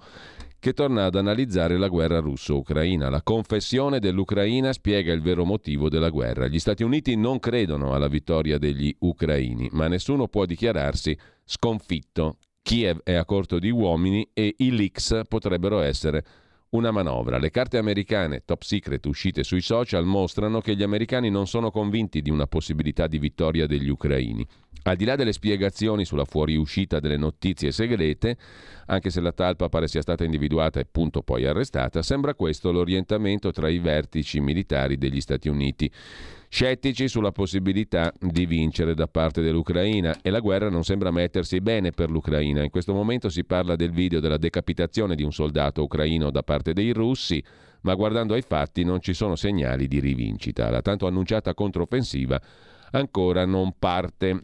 che 0.58 0.72
torna 0.72 1.06
ad 1.06 1.16
analizzare 1.16 1.76
la 1.76 1.88
guerra 1.88 2.20
russo-ucraina. 2.20 3.10
La 3.10 3.22
confessione 3.22 3.98
dell'Ucraina 3.98 4.72
spiega 4.72 5.12
il 5.12 5.20
vero 5.20 5.44
motivo 5.44 5.88
della 5.88 6.10
guerra. 6.10 6.46
Gli 6.46 6.60
Stati 6.60 6.84
Uniti 6.84 7.16
non 7.16 7.38
credono 7.40 7.94
alla 7.94 8.08
vittoria 8.08 8.58
degli 8.58 8.94
ucraini, 9.00 9.68
ma 9.72 9.88
nessuno 9.88 10.28
può 10.28 10.44
dichiararsi 10.44 11.18
sconfitto. 11.44 12.36
Kiev 12.62 13.00
è 13.02 13.14
a 13.14 13.24
corto 13.24 13.58
di 13.58 13.70
uomini 13.70 14.28
e 14.32 14.54
i 14.58 14.70
leaks 14.70 15.22
potrebbero 15.26 15.80
essere 15.80 16.24
una 16.72 16.90
manovra. 16.90 17.38
Le 17.38 17.50
carte 17.50 17.76
americane 17.78 18.44
top 18.44 18.62
secret 18.62 19.04
uscite 19.06 19.44
sui 19.44 19.60
social 19.60 20.04
mostrano 20.04 20.60
che 20.60 20.74
gli 20.74 20.82
americani 20.82 21.30
non 21.30 21.46
sono 21.46 21.70
convinti 21.70 22.22
di 22.22 22.30
una 22.30 22.46
possibilità 22.46 23.06
di 23.06 23.18
vittoria 23.18 23.66
degli 23.66 23.88
ucraini. 23.88 24.46
Al 24.84 24.96
di 24.96 25.04
là 25.04 25.14
delle 25.14 25.32
spiegazioni 25.32 26.04
sulla 26.04 26.24
fuoriuscita 26.24 26.98
delle 26.98 27.16
notizie 27.16 27.72
segrete, 27.72 28.36
anche 28.86 29.10
se 29.10 29.20
la 29.20 29.32
talpa 29.32 29.68
pare 29.68 29.86
sia 29.86 30.00
stata 30.00 30.24
individuata 30.24 30.80
e 30.80 30.86
punto 30.90 31.22
poi 31.22 31.44
arrestata, 31.44 32.02
sembra 32.02 32.34
questo 32.34 32.72
l'orientamento 32.72 33.50
tra 33.52 33.68
i 33.68 33.78
vertici 33.78 34.40
militari 34.40 34.96
degli 34.96 35.20
Stati 35.20 35.48
Uniti 35.48 35.90
scettici 36.54 37.08
sulla 37.08 37.32
possibilità 37.32 38.12
di 38.20 38.44
vincere 38.44 38.92
da 38.92 39.06
parte 39.06 39.40
dell'Ucraina 39.40 40.18
e 40.20 40.28
la 40.28 40.40
guerra 40.40 40.68
non 40.68 40.84
sembra 40.84 41.10
mettersi 41.10 41.62
bene 41.62 41.92
per 41.92 42.10
l'Ucraina. 42.10 42.62
In 42.62 42.68
questo 42.68 42.92
momento 42.92 43.30
si 43.30 43.42
parla 43.42 43.74
del 43.74 43.90
video 43.90 44.20
della 44.20 44.36
decapitazione 44.36 45.14
di 45.14 45.22
un 45.22 45.32
soldato 45.32 45.82
ucraino 45.82 46.30
da 46.30 46.42
parte 46.42 46.74
dei 46.74 46.92
russi, 46.92 47.42
ma 47.80 47.94
guardando 47.94 48.34
ai 48.34 48.42
fatti 48.42 48.84
non 48.84 49.00
ci 49.00 49.14
sono 49.14 49.34
segnali 49.34 49.88
di 49.88 49.98
rivincita. 49.98 50.68
La 50.68 50.82
tanto 50.82 51.06
annunciata 51.06 51.54
controffensiva 51.54 52.38
ancora 52.92 53.44
non 53.44 53.74
parte. 53.78 54.40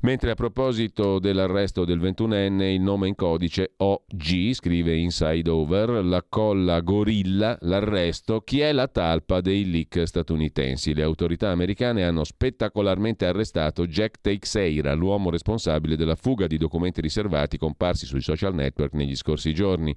Mentre 0.00 0.30
a 0.30 0.34
proposito 0.34 1.18
dell'arresto 1.18 1.84
del 1.84 2.00
21enne, 2.00 2.62
il 2.62 2.80
nome 2.80 3.08
in 3.08 3.14
codice 3.14 3.74
OG, 3.76 4.52
scrive 4.52 4.96
Inside 4.96 5.48
Over, 5.48 6.04
la 6.04 6.24
colla 6.28 6.80
gorilla, 6.80 7.56
l'arresto, 7.60 8.40
chi 8.40 8.60
è 8.60 8.72
la 8.72 8.88
talpa 8.88 9.40
dei 9.40 9.70
leak 9.70 10.02
statunitensi? 10.06 10.94
Le 10.94 11.02
autorità 11.02 11.50
americane 11.50 12.04
hanno 12.04 12.24
spettacolarmente 12.24 13.26
arrestato 13.26 13.86
Jack 13.86 14.20
Teixeira, 14.20 14.94
l'uomo 14.94 15.30
responsabile 15.30 15.96
della 15.96 16.16
fuga 16.16 16.46
di 16.46 16.58
documenti 16.58 17.00
riservati 17.00 17.58
comparsi 17.58 18.06
sui 18.06 18.20
social 18.20 18.54
network 18.54 18.92
negli 18.94 19.16
scorsi 19.16 19.52
giorni 19.52 19.94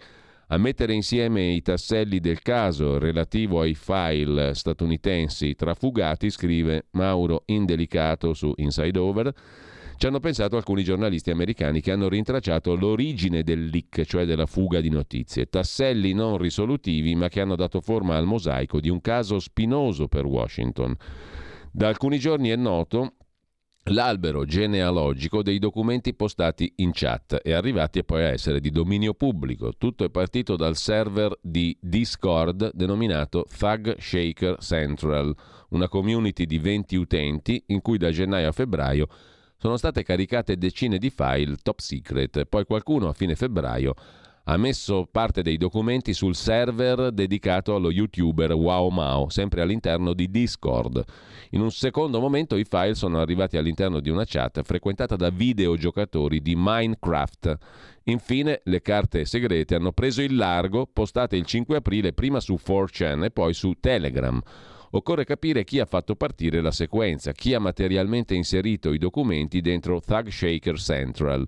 a 0.51 0.57
mettere 0.57 0.93
insieme 0.93 1.51
i 1.51 1.61
tasselli 1.61 2.19
del 2.19 2.41
caso 2.41 2.97
relativo 2.97 3.61
ai 3.61 3.75
file 3.75 4.55
statunitensi 4.55 5.53
trafugati, 5.53 6.31
scrive 6.31 6.87
Mauro 6.91 7.43
Indelicato 7.45 8.33
su 8.33 8.51
Inside 8.55 8.97
Over, 8.97 9.33
ci 9.97 10.07
hanno 10.07 10.19
pensato 10.19 10.55
alcuni 10.55 10.83
giornalisti 10.83 11.29
americani 11.29 11.81
che 11.81 11.91
hanno 11.91 12.09
rintracciato 12.09 12.73
l'origine 12.75 13.43
del 13.43 13.65
leak, 13.65 14.03
cioè 14.05 14.25
della 14.25 14.47
fuga 14.47 14.81
di 14.81 14.89
notizie, 14.89 15.45
tasselli 15.45 16.13
non 16.13 16.37
risolutivi 16.37 17.13
ma 17.13 17.27
che 17.27 17.41
hanno 17.41 17.55
dato 17.55 17.79
forma 17.79 18.15
al 18.15 18.25
mosaico 18.25 18.79
di 18.79 18.89
un 18.89 19.01
caso 19.01 19.39
spinoso 19.39 20.07
per 20.07 20.25
Washington. 20.25 20.95
Da 21.71 21.89
alcuni 21.89 22.17
giorni 22.17 22.49
è 22.49 22.55
noto 22.55 23.17
l'albero 23.85 24.45
genealogico 24.45 25.41
dei 25.41 25.57
documenti 25.57 26.13
postati 26.13 26.71
in 26.77 26.91
chat 26.93 27.39
e 27.43 27.53
arrivati 27.53 28.03
poi 28.03 28.23
a 28.23 28.29
essere 28.29 28.59
di 28.59 28.69
dominio 28.69 29.13
pubblico. 29.13 29.73
Tutto 29.77 30.03
è 30.03 30.09
partito 30.09 30.55
dal 30.55 30.75
server 30.75 31.37
di 31.41 31.75
Discord 31.79 32.71
denominato 32.73 33.45
Thug 33.57 33.97
Shaker 33.97 34.57
Central, 34.59 35.35
una 35.69 35.87
community 35.87 36.45
di 36.45 36.59
20 36.59 36.95
utenti 36.95 37.63
in 37.67 37.81
cui 37.81 37.97
da 37.97 38.11
gennaio 38.11 38.49
a 38.49 38.51
febbraio 38.51 39.07
sono 39.57 39.75
state 39.75 40.03
caricate 40.03 40.57
decine 40.57 40.97
di 40.97 41.09
file 41.09 41.57
top 41.61 41.79
secret. 41.79 42.45
Poi 42.45 42.65
qualcuno 42.65 43.09
a 43.09 43.13
fine 43.13 43.35
febbraio 43.35 43.93
ha 44.51 44.57
messo 44.57 45.07
parte 45.09 45.43
dei 45.43 45.57
documenti 45.57 46.11
sul 46.11 46.35
server 46.35 47.11
dedicato 47.11 47.75
allo 47.75 47.91
youtuber 47.91 48.53
Wow 48.53 48.89
Mao, 48.89 49.29
sempre 49.29 49.61
all'interno 49.61 50.13
di 50.13 50.27
Discord. 50.31 51.03
In 51.51 51.61
un 51.61 51.69
secondo 51.69 52.19
momento 52.19 52.55
i 52.55 52.65
file 52.65 52.95
sono 52.95 53.19
arrivati 53.19 53.57
all'interno 53.57 53.99
di 53.99 54.09
una 54.09 54.25
chat 54.25 54.63
frequentata 54.63 55.15
da 55.15 55.29
videogiocatori 55.29 56.41
di 56.41 56.55
Minecraft. 56.57 57.57
Infine 58.05 58.61
le 58.63 58.81
carte 58.81 59.23
segrete 59.25 59.75
hanno 59.75 59.91
preso 59.91 60.23
il 60.23 60.35
largo, 60.35 60.89
postate 60.91 61.35
il 61.35 61.45
5 61.45 61.77
aprile 61.77 62.13
prima 62.13 62.39
su 62.39 62.57
4chan 62.59 63.25
e 63.25 63.29
poi 63.29 63.53
su 63.53 63.73
Telegram. 63.79 64.41
Occorre 64.91 65.25
capire 65.25 65.63
chi 65.63 65.79
ha 65.79 65.85
fatto 65.85 66.15
partire 66.15 66.59
la 66.61 66.71
sequenza, 66.71 67.33
chi 67.33 67.53
ha 67.53 67.59
materialmente 67.59 68.33
inserito 68.33 68.93
i 68.93 68.97
documenti 68.97 69.61
dentro 69.61 69.99
Thug 69.99 70.29
Shaker 70.29 70.79
Central. 70.79 71.45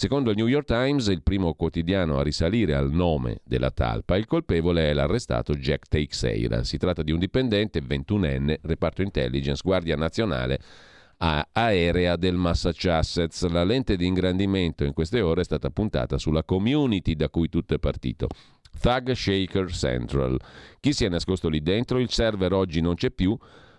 Secondo 0.00 0.30
il 0.30 0.36
New 0.36 0.46
York 0.46 0.64
Times, 0.64 1.08
il 1.08 1.24
primo 1.24 1.54
quotidiano 1.54 2.20
a 2.20 2.22
risalire 2.22 2.76
al 2.76 2.92
nome 2.92 3.40
della 3.42 3.72
talpa, 3.72 4.16
il 4.16 4.26
colpevole 4.26 4.88
è 4.88 4.92
l'arrestato 4.92 5.54
Jack 5.54 5.88
Teixeira. 5.88 6.62
Si 6.62 6.78
tratta 6.78 7.02
di 7.02 7.10
un 7.10 7.18
dipendente 7.18 7.82
21enne, 7.82 8.58
reparto 8.62 9.02
intelligence, 9.02 9.60
Guardia 9.64 9.96
Nazionale 9.96 10.60
aerea 11.16 12.14
del 12.14 12.36
Massachusetts. 12.36 13.44
La 13.48 13.64
lente 13.64 13.96
di 13.96 14.06
ingrandimento 14.06 14.84
in 14.84 14.92
queste 14.92 15.20
ore 15.20 15.40
è 15.40 15.44
stata 15.44 15.68
puntata 15.70 16.16
sulla 16.16 16.44
community 16.44 17.16
da 17.16 17.28
cui 17.28 17.48
tutto 17.48 17.74
è 17.74 17.80
partito. 17.80 18.28
Thug 18.80 19.10
Shaker 19.10 19.68
Central. 19.72 20.38
Chi 20.78 20.92
si 20.92 21.06
è 21.06 21.08
nascosto 21.08 21.48
lì 21.48 21.60
dentro? 21.60 21.98
Il 21.98 22.10
server 22.10 22.52
oggi 22.52 22.80
non 22.80 22.94
c'è 22.94 23.10
più, 23.10 23.36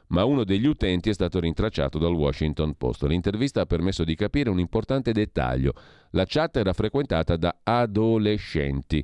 ma 0.10 0.24
uno 0.24 0.44
degli 0.44 0.66
utenti 0.66 1.10
è 1.10 1.14
stato 1.14 1.40
rintracciato 1.40 1.98
dal 1.98 2.14
Washington 2.14 2.76
Post. 2.76 3.04
L'intervista 3.04 3.62
ha 3.62 3.66
permesso 3.66 4.04
di 4.04 4.16
capire 4.16 4.50
un 4.50 4.60
importante 4.60 5.12
dettaglio. 5.12 5.74
La 6.12 6.26
chat 6.26 6.58
era 6.58 6.74
frequentata 6.74 7.36
da 7.36 7.60
adolescenti. 7.64 9.04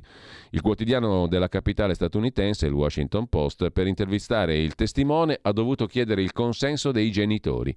Il 0.50 0.60
quotidiano 0.60 1.28
della 1.28 1.48
capitale 1.48 1.94
statunitense, 1.94 2.66
il 2.66 2.72
Washington 2.72 3.28
Post, 3.28 3.70
per 3.70 3.86
intervistare 3.86 4.58
il 4.58 4.74
testimone 4.74 5.38
ha 5.40 5.52
dovuto 5.52 5.86
chiedere 5.86 6.22
il 6.22 6.32
consenso 6.32 6.90
dei 6.90 7.10
genitori. 7.10 7.76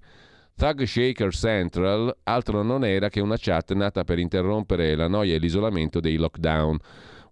Thug 0.56 0.82
Shaker 0.82 1.32
Central 1.32 2.14
altro 2.24 2.62
non 2.62 2.84
era 2.84 3.08
che 3.08 3.20
una 3.20 3.36
chat 3.38 3.72
nata 3.72 4.04
per 4.04 4.18
interrompere 4.18 4.94
la 4.94 5.08
noia 5.08 5.34
e 5.34 5.38
l'isolamento 5.38 6.00
dei 6.00 6.16
lockdown. 6.16 6.78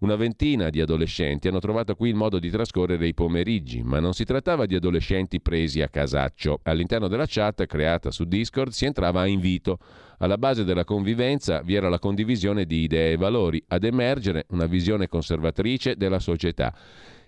Una 0.00 0.14
ventina 0.14 0.70
di 0.70 0.80
adolescenti 0.80 1.48
hanno 1.48 1.58
trovato 1.58 1.96
qui 1.96 2.10
il 2.10 2.14
modo 2.14 2.38
di 2.38 2.50
trascorrere 2.50 3.08
i 3.08 3.14
pomeriggi, 3.14 3.82
ma 3.82 3.98
non 3.98 4.12
si 4.12 4.22
trattava 4.22 4.64
di 4.64 4.76
adolescenti 4.76 5.40
presi 5.40 5.82
a 5.82 5.88
casaccio. 5.88 6.60
All'interno 6.62 7.08
della 7.08 7.26
chat 7.26 7.66
creata 7.66 8.12
su 8.12 8.22
Discord 8.22 8.70
si 8.70 8.84
entrava 8.84 9.22
a 9.22 9.26
invito. 9.26 9.78
Alla 10.18 10.38
base 10.38 10.62
della 10.62 10.84
convivenza 10.84 11.62
vi 11.62 11.74
era 11.74 11.88
la 11.88 11.98
condivisione 11.98 12.64
di 12.64 12.82
idee 12.82 13.12
e 13.12 13.16
valori, 13.16 13.60
ad 13.66 13.82
emergere 13.82 14.46
una 14.50 14.66
visione 14.66 15.08
conservatrice 15.08 15.96
della 15.96 16.20
società 16.20 16.72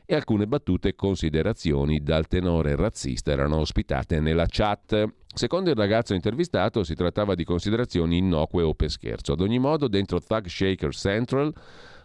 e 0.06 0.14
alcune 0.14 0.46
battute 0.46 0.94
considerazioni 0.94 2.00
dal 2.02 2.28
tenore 2.28 2.76
razzista 2.76 3.32
erano 3.32 3.58
ospitate 3.58 4.20
nella 4.20 4.46
chat. 4.48 5.08
Secondo 5.34 5.70
il 5.70 5.76
ragazzo 5.76 6.14
intervistato 6.14 6.84
si 6.84 6.94
trattava 6.94 7.34
di 7.34 7.42
considerazioni 7.42 8.18
innocue 8.18 8.62
o 8.62 8.74
per 8.74 8.90
scherzo. 8.90 9.32
Ad 9.32 9.40
ogni 9.40 9.58
modo, 9.58 9.88
dentro 9.88 10.20
Thug 10.20 10.46
Shaker 10.46 10.94
Central 10.94 11.52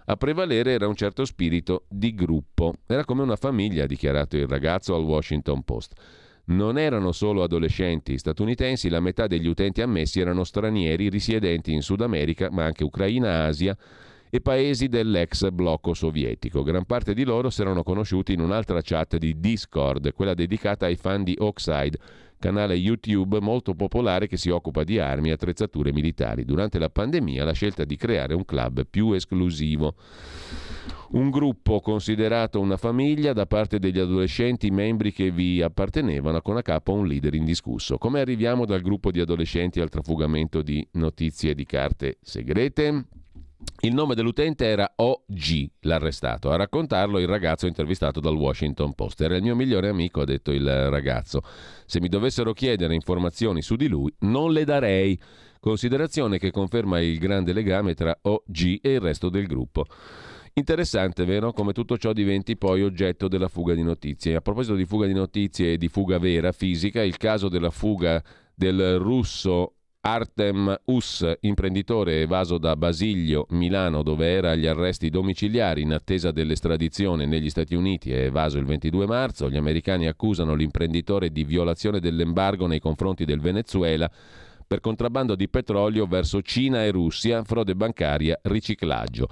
a 0.06 0.16
prevalere 0.18 0.72
era 0.72 0.88
un 0.88 0.96
certo 0.96 1.26
spirito 1.26 1.86
di 1.90 2.14
gruppo. 2.14 2.76
Era 2.86 3.06
come 3.06 3.24
una 3.24 3.36
famiglia, 3.36 3.84
ha 3.84 3.88
dichiarato 3.88 4.38
il 4.38 4.48
ragazzo 4.48 4.96
al 4.96 5.04
Washington 5.04 5.64
Post. 5.64 5.94
Non 6.48 6.78
erano 6.78 7.12
solo 7.12 7.42
adolescenti 7.42 8.18
statunitensi, 8.18 8.90
la 8.90 9.00
metà 9.00 9.26
degli 9.26 9.48
utenti 9.48 9.82
ammessi 9.82 10.20
erano 10.20 10.44
stranieri 10.44 11.10
risiedenti 11.10 11.74
in 11.74 11.82
Sud 11.82 12.02
America, 12.02 12.50
ma 12.52 12.66
anche 12.66 12.84
Ucraina, 12.84 13.46
Asia 13.46 13.76
e 14.30 14.42
paesi 14.42 14.88
dell'ex 14.88 15.50
blocco 15.50 15.96
sovietico. 15.96 16.62
Gran 16.62 16.86
parte 16.86 17.14
di 17.16 17.24
loro 17.24 17.50
si 17.50 17.62
erano 17.62 17.82
conosciuti 17.82 18.34
in 18.34 18.42
un'altra 18.42 18.82
chat 18.82 19.18
di 19.18 19.40
Discord, 19.40 20.14
quella 20.14 20.36
dedicata 20.36 20.86
ai 20.86 20.98
fan 20.98 21.24
di 21.24 21.36
Oxide 21.40 21.98
canale 22.46 22.76
YouTube 22.76 23.40
molto 23.40 23.74
popolare 23.74 24.28
che 24.28 24.38
si 24.38 24.50
occupa 24.50 24.84
di 24.84 25.00
armi 25.00 25.30
e 25.30 25.32
attrezzature 25.32 25.92
militari. 25.92 26.46
Durante 26.46 26.78
la 26.78 26.92
pandemia 26.92 27.44
la 27.44 27.54
scelta 27.54 27.86
di 27.86 27.96
creare 27.96 28.36
un 28.36 28.46
club 28.46 28.86
più 28.88 29.14
esclusivo. 29.14 29.96
Un 31.12 31.32
gruppo 31.32 31.80
considerato 31.80 32.60
una 32.60 32.78
famiglia 32.78 33.34
da 33.34 33.48
parte 33.48 33.80
degli 33.80 33.98
adolescenti 33.98 34.70
membri 34.70 35.12
che 35.12 35.32
vi 35.32 35.62
appartenevano 35.62 36.42
con 36.42 36.58
a 36.58 36.62
capo 36.62 36.94
un 36.94 37.08
leader 37.08 37.34
indiscusso. 37.34 37.98
Come 37.98 38.20
arriviamo 38.20 38.66
dal 38.66 38.82
gruppo 38.82 39.10
di 39.10 39.20
adolescenti 39.20 39.80
al 39.80 39.90
trafugamento 39.90 40.62
di 40.62 40.88
notizie 40.92 41.56
di 41.56 41.66
carte 41.66 42.18
segrete? 42.22 43.25
Il 43.82 43.94
nome 43.94 44.16
dell'utente 44.16 44.66
era 44.66 44.92
OG, 44.96 45.70
l'arrestato. 45.82 46.52
A 46.52 46.56
raccontarlo 46.56 47.20
il 47.20 47.28
ragazzo 47.28 47.68
intervistato 47.68 48.20
dal 48.20 48.36
Washington 48.36 48.94
Post. 48.94 49.22
Era 49.22 49.36
il 49.36 49.44
mio 49.44 49.56
migliore 49.56 49.90
amico, 49.90 50.22
ha 50.22 50.26
detto 50.26 50.52
il 50.52 50.90
ragazzo. 50.90 51.42
Se 51.86 52.00
mi 52.00 52.08
dovessero 52.08 52.54
chiedere 52.54 52.96
informazioni 52.96 53.62
su 53.62 53.76
di 53.76 53.88
lui, 53.88 54.14
non 54.20 54.52
le 54.52 54.66
darei. 54.66 55.20
Considerazione 55.60 56.38
che 56.38 56.52
conferma 56.52 57.00
il 57.00 57.18
grande 57.18 57.54
legame 57.54 57.94
tra 57.94 58.18
OG 58.22 58.80
e 58.82 58.94
il 58.94 59.00
resto 59.00 59.30
del 59.30 59.48
gruppo. 59.48 59.86
Interessante, 60.54 61.26
vero? 61.26 61.52
Come 61.52 61.74
tutto 61.74 61.98
ciò 61.98 62.14
diventi 62.14 62.56
poi 62.56 62.82
oggetto 62.82 63.28
della 63.28 63.50
fuga 63.50 63.74
di 63.74 63.84
notizie. 63.84 64.36
A 64.36 64.42
proposito 64.42 64.76
di 64.76 64.86
fuga 64.86 65.06
di 65.06 65.14
notizie 65.14 65.74
e 65.74 65.78
di 65.78 65.90
fuga 65.90 66.18
vera, 66.18 66.52
fisica, 66.52 67.04
il 67.04 67.18
caso 67.18 67.50
della 67.50 67.72
fuga 67.72 68.24
del 68.56 68.98
russo 68.98 69.75
Artem 70.08 70.82
Us, 70.86 71.38
imprenditore 71.40 72.22
evaso 72.22 72.60
da 72.60 72.76
Basilio, 72.76 73.48
Milano, 73.50 74.04
dove 74.04 74.28
era 74.28 74.52
agli 74.52 74.68
arresti 74.68 75.10
domiciliari 75.10 75.82
in 75.82 75.94
attesa 75.94 76.30
dell'estradizione 76.30 77.26
negli 77.26 77.50
Stati 77.50 77.74
Uniti, 77.74 78.12
è 78.12 78.26
evaso 78.26 78.60
il 78.60 78.66
22 78.66 79.08
marzo. 79.08 79.50
Gli 79.50 79.58
americani 79.58 80.06
accusano 80.06 80.54
l'imprenditore 80.54 81.32
di 81.32 81.44
violazione 81.44 82.00
dell'embargo 82.00 82.68
nei 82.68 82.80
confronti 82.80 83.26
del 83.26 83.42
Venezuela 83.42 84.08
per 84.68 84.80
contrabbando 84.80 85.36
di 85.36 85.48
petrolio 85.48 86.06
verso 86.06 86.42
Cina 86.42 86.84
e 86.84 86.92
Russia, 86.92 87.44
frode 87.44 87.76
bancaria, 87.76 88.40
riciclaggio. 88.44 89.28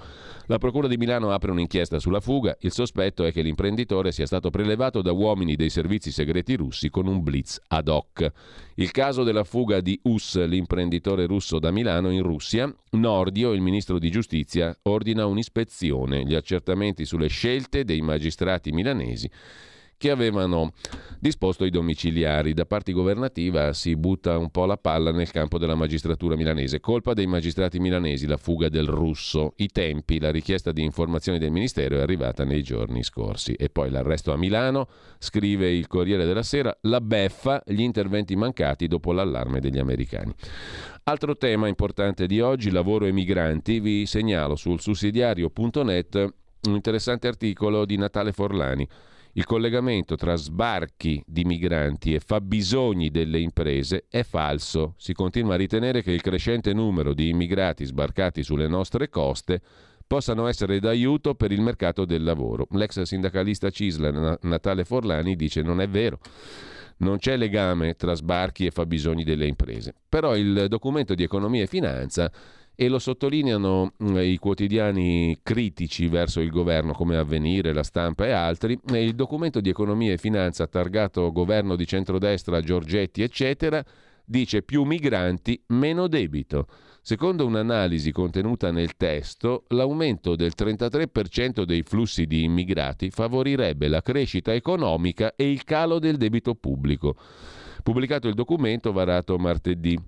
La 0.46 0.58
Procura 0.58 0.86
di 0.86 0.96
Milano 0.96 1.30
apre 1.30 1.50
un'inchiesta 1.50 1.98
sulla 1.98 2.20
fuga. 2.20 2.56
Il 2.60 2.72
sospetto 2.72 3.24
è 3.24 3.32
che 3.32 3.42
l'imprenditore 3.42 4.12
sia 4.12 4.26
stato 4.26 4.50
prelevato 4.50 5.02
da 5.02 5.12
uomini 5.12 5.56
dei 5.56 5.70
servizi 5.70 6.10
segreti 6.10 6.54
russi 6.54 6.90
con 6.90 7.06
un 7.06 7.22
blitz 7.22 7.60
ad 7.68 7.88
hoc. 7.88 8.30
Il 8.74 8.90
caso 8.90 9.22
della 9.22 9.44
fuga 9.44 9.80
di 9.80 9.98
Us, 10.04 10.44
l'imprenditore 10.44 11.26
russo 11.26 11.58
da 11.58 11.70
Milano 11.70 12.10
in 12.10 12.22
Russia, 12.22 12.72
Nordio, 12.90 13.52
il 13.52 13.60
ministro 13.60 13.98
di 13.98 14.10
giustizia, 14.10 14.76
ordina 14.82 15.26
un'ispezione. 15.26 16.24
Gli 16.24 16.34
accertamenti 16.34 17.04
sulle 17.04 17.28
scelte 17.28 17.84
dei 17.84 18.00
magistrati 18.00 18.70
milanesi 18.70 19.30
che 19.96 20.10
avevano 20.10 20.72
disposto 21.18 21.64
i 21.64 21.70
domiciliari. 21.70 22.52
Da 22.52 22.66
parte 22.66 22.92
governativa 22.92 23.72
si 23.72 23.96
butta 23.96 24.36
un 24.36 24.50
po' 24.50 24.66
la 24.66 24.76
palla 24.76 25.10
nel 25.10 25.30
campo 25.30 25.58
della 25.58 25.74
magistratura 25.74 26.36
milanese. 26.36 26.80
Colpa 26.80 27.14
dei 27.14 27.26
magistrati 27.26 27.78
milanesi 27.78 28.26
la 28.26 28.36
fuga 28.36 28.68
del 28.68 28.86
russo. 28.86 29.54
I 29.56 29.68
tempi, 29.68 30.20
la 30.20 30.30
richiesta 30.30 30.72
di 30.72 30.82
informazioni 30.82 31.38
del 31.38 31.50
Ministero 31.50 31.96
è 31.96 32.00
arrivata 32.00 32.44
nei 32.44 32.62
giorni 32.62 33.02
scorsi. 33.02 33.54
E 33.54 33.70
poi 33.70 33.90
l'arresto 33.90 34.32
a 34.32 34.36
Milano, 34.36 34.88
scrive 35.18 35.70
il 35.70 35.86
Corriere 35.86 36.26
della 36.26 36.42
Sera, 36.42 36.76
la 36.82 37.00
beffa, 37.00 37.62
gli 37.66 37.80
interventi 37.80 38.36
mancati 38.36 38.86
dopo 38.86 39.12
l'allarme 39.12 39.60
degli 39.60 39.78
americani. 39.78 40.34
Altro 41.04 41.36
tema 41.36 41.68
importante 41.68 42.26
di 42.26 42.40
oggi, 42.40 42.70
lavoro 42.70 43.06
e 43.06 43.12
migranti. 43.12 43.80
Vi 43.80 44.06
segnalo 44.06 44.56
sul 44.56 44.80
sussidiario.net 44.80 46.34
un 46.66 46.74
interessante 46.74 47.28
articolo 47.28 47.84
di 47.84 47.96
Natale 47.96 48.32
Forlani 48.32 48.88
il 49.36 49.44
collegamento 49.44 50.14
tra 50.14 50.36
sbarchi 50.36 51.22
di 51.26 51.44
migranti 51.44 52.14
e 52.14 52.20
fabbisogni 52.20 53.10
delle 53.10 53.40
imprese 53.40 54.04
è 54.08 54.22
falso. 54.22 54.94
Si 54.96 55.12
continua 55.12 55.54
a 55.54 55.56
ritenere 55.56 56.02
che 56.02 56.12
il 56.12 56.22
crescente 56.22 56.72
numero 56.72 57.14
di 57.14 57.30
immigrati 57.30 57.84
sbarcati 57.84 58.44
sulle 58.44 58.68
nostre 58.68 59.08
coste 59.08 59.60
possano 60.06 60.46
essere 60.46 60.78
d'aiuto 60.78 61.34
per 61.34 61.50
il 61.50 61.62
mercato 61.62 62.04
del 62.04 62.22
lavoro. 62.22 62.68
L'ex 62.72 63.02
sindacalista 63.02 63.70
Cisla 63.70 64.38
Natale 64.42 64.84
Forlani 64.84 65.34
dice 65.34 65.62
non 65.62 65.80
è 65.80 65.88
vero. 65.88 66.20
Non 66.98 67.18
c'è 67.18 67.36
legame 67.36 67.94
tra 67.94 68.14
sbarchi 68.14 68.66
e 68.66 68.70
fabbisogni 68.70 69.24
delle 69.24 69.46
imprese. 69.46 69.94
Però 70.08 70.36
il 70.36 70.66
documento 70.68 71.14
di 71.16 71.24
economia 71.24 71.64
e 71.64 71.66
finanza 71.66 72.30
e 72.76 72.88
lo 72.88 72.98
sottolineano 72.98 73.92
mm, 74.02 74.16
i 74.18 74.38
quotidiani 74.38 75.38
critici 75.42 76.08
verso 76.08 76.40
il 76.40 76.50
governo 76.50 76.92
come 76.92 77.16
Avvenire, 77.16 77.72
La 77.72 77.82
Stampa 77.82 78.26
e 78.26 78.32
altri, 78.32 78.78
il 78.92 79.14
documento 79.14 79.60
di 79.60 79.68
economia 79.68 80.12
e 80.12 80.18
finanza 80.18 80.66
targato 80.66 81.30
governo 81.32 81.76
di 81.76 81.86
centrodestra, 81.86 82.60
Giorgetti 82.60 83.22
eccetera, 83.22 83.84
dice 84.24 84.62
più 84.62 84.84
migranti, 84.84 85.62
meno 85.68 86.08
debito. 86.08 86.66
Secondo 87.02 87.44
un'analisi 87.44 88.12
contenuta 88.12 88.70
nel 88.70 88.96
testo, 88.96 89.64
l'aumento 89.68 90.36
del 90.36 90.52
33% 90.56 91.64
dei 91.64 91.82
flussi 91.82 92.24
di 92.24 92.44
immigrati 92.44 93.10
favorirebbe 93.10 93.88
la 93.88 94.00
crescita 94.00 94.54
economica 94.54 95.34
e 95.36 95.50
il 95.50 95.64
calo 95.64 95.98
del 95.98 96.16
debito 96.16 96.54
pubblico. 96.54 97.14
Pubblicato 97.82 98.28
il 98.28 98.34
documento 98.34 98.90
varato 98.92 99.36
martedì. 99.36 100.00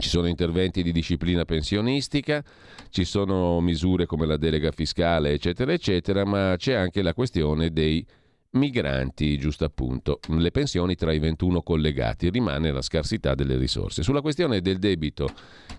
Ci 0.00 0.08
sono 0.08 0.28
interventi 0.28 0.82
di 0.82 0.92
disciplina 0.92 1.44
pensionistica, 1.44 2.42
ci 2.88 3.04
sono 3.04 3.60
misure 3.60 4.06
come 4.06 4.24
la 4.24 4.38
delega 4.38 4.70
fiscale, 4.70 5.32
eccetera, 5.32 5.72
eccetera, 5.72 6.24
ma 6.24 6.54
c'è 6.56 6.72
anche 6.72 7.02
la 7.02 7.12
questione 7.12 7.70
dei 7.70 8.04
migranti, 8.52 9.36
giusto 9.36 9.64
appunto, 9.64 10.18
le 10.28 10.50
pensioni 10.50 10.94
tra 10.94 11.12
i 11.12 11.18
21 11.18 11.62
collegati, 11.62 12.30
rimane 12.30 12.72
la 12.72 12.80
scarsità 12.80 13.34
delle 13.34 13.56
risorse. 13.56 14.02
Sulla 14.02 14.22
questione 14.22 14.60
del 14.60 14.78
debito 14.78 15.28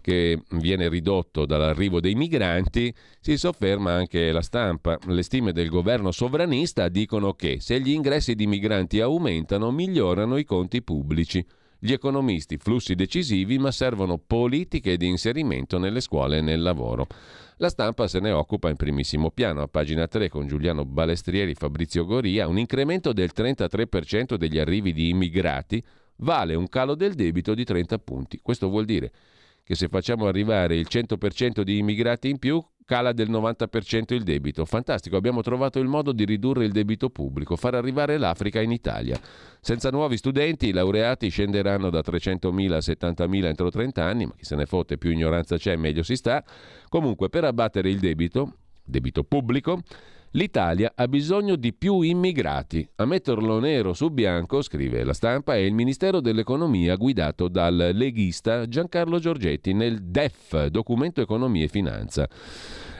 che 0.01 0.39
viene 0.51 0.87
ridotto 0.87 1.45
dall'arrivo 1.45 1.99
dei 1.99 2.13
migranti 2.13 2.93
si 3.19 3.37
sofferma 3.37 3.91
anche 3.91 4.31
la 4.31 4.41
stampa. 4.41 4.97
Le 5.07 5.23
stime 5.23 5.51
del 5.51 5.69
governo 5.69 6.11
sovranista 6.11 6.87
dicono 6.89 7.33
che 7.33 7.57
se 7.59 7.79
gli 7.81 7.89
ingressi 7.89 8.35
di 8.35 8.45
migranti 8.47 9.01
aumentano 9.01 9.71
migliorano 9.71 10.37
i 10.37 10.45
conti 10.45 10.81
pubblici. 10.83 11.43
Gli 11.83 11.93
economisti, 11.93 12.57
flussi 12.57 12.93
decisivi, 12.93 13.57
ma 13.57 13.71
servono 13.71 14.19
politiche 14.19 14.97
di 14.97 15.07
inserimento 15.07 15.79
nelle 15.79 15.99
scuole 15.99 16.37
e 16.37 16.41
nel 16.41 16.61
lavoro. 16.61 17.07
La 17.57 17.69
stampa 17.69 18.07
se 18.07 18.19
ne 18.19 18.29
occupa 18.29 18.69
in 18.69 18.75
primissimo 18.75 19.31
piano, 19.31 19.63
a 19.63 19.67
pagina 19.67 20.07
3 20.07 20.29
con 20.29 20.45
Giuliano 20.45 20.85
Balestrieri 20.85 21.51
e 21.51 21.55
Fabrizio 21.55 22.05
Goria, 22.05 22.47
un 22.47 22.59
incremento 22.59 23.13
del 23.13 23.31
33% 23.35 24.35
degli 24.35 24.59
arrivi 24.59 24.93
di 24.93 25.09
immigrati 25.09 25.83
vale 26.17 26.53
un 26.53 26.69
calo 26.69 26.93
del 26.93 27.15
debito 27.15 27.55
di 27.55 27.63
30 27.63 27.97
punti. 27.97 28.39
Questo 28.43 28.69
vuol 28.69 28.85
dire 28.85 29.11
che 29.63 29.73
se 29.73 29.87
facciamo 29.87 30.27
arrivare 30.27 30.75
il 30.75 30.85
100% 30.87 31.63
di 31.63 31.79
immigrati 31.79 32.29
in 32.29 32.37
più, 32.37 32.63
cala 32.91 33.13
del 33.13 33.31
90% 33.31 34.13
il 34.13 34.23
debito. 34.23 34.65
Fantastico, 34.65 35.15
abbiamo 35.15 35.41
trovato 35.41 35.79
il 35.79 35.87
modo 35.87 36.11
di 36.11 36.25
ridurre 36.25 36.65
il 36.65 36.73
debito 36.73 37.09
pubblico, 37.09 37.55
far 37.55 37.73
arrivare 37.75 38.17
l'Africa 38.17 38.59
in 38.59 38.73
Italia. 38.73 39.17
Senza 39.61 39.89
nuovi 39.91 40.17
studenti 40.17 40.67
i 40.67 40.71
laureati 40.73 41.29
scenderanno 41.29 41.89
da 41.89 42.01
300.000 42.01 42.71
a 42.73 42.79
70.000 42.79 43.45
entro 43.45 43.69
30 43.69 44.03
anni, 44.03 44.25
ma 44.25 44.33
chi 44.35 44.43
se 44.43 44.57
ne 44.57 44.65
fotte, 44.65 44.97
più 44.97 45.09
ignoranza 45.09 45.55
c'è, 45.55 45.77
meglio 45.77 46.03
si 46.03 46.17
sta. 46.17 46.43
Comunque, 46.89 47.29
per 47.29 47.45
abbattere 47.45 47.89
il 47.89 47.99
debito, 47.99 48.57
debito 48.83 49.23
pubblico, 49.23 49.79
L'Italia 50.35 50.93
ha 50.95 51.09
bisogno 51.09 51.57
di 51.57 51.73
più 51.73 51.99
immigrati. 51.99 52.87
A 52.95 53.05
metterlo 53.05 53.59
nero 53.59 53.93
su 53.93 54.11
bianco, 54.11 54.61
scrive 54.61 55.03
la 55.03 55.11
stampa, 55.11 55.55
è 55.55 55.57
il 55.57 55.73
Ministero 55.73 56.21
dell'Economia 56.21 56.95
guidato 56.95 57.49
dal 57.49 57.91
leghista 57.93 58.65
Giancarlo 58.65 59.19
Giorgetti 59.19 59.73
nel 59.73 60.01
DEF, 60.03 60.67
Documento 60.67 61.19
Economia 61.19 61.65
e 61.65 61.67
Finanza. 61.67 62.29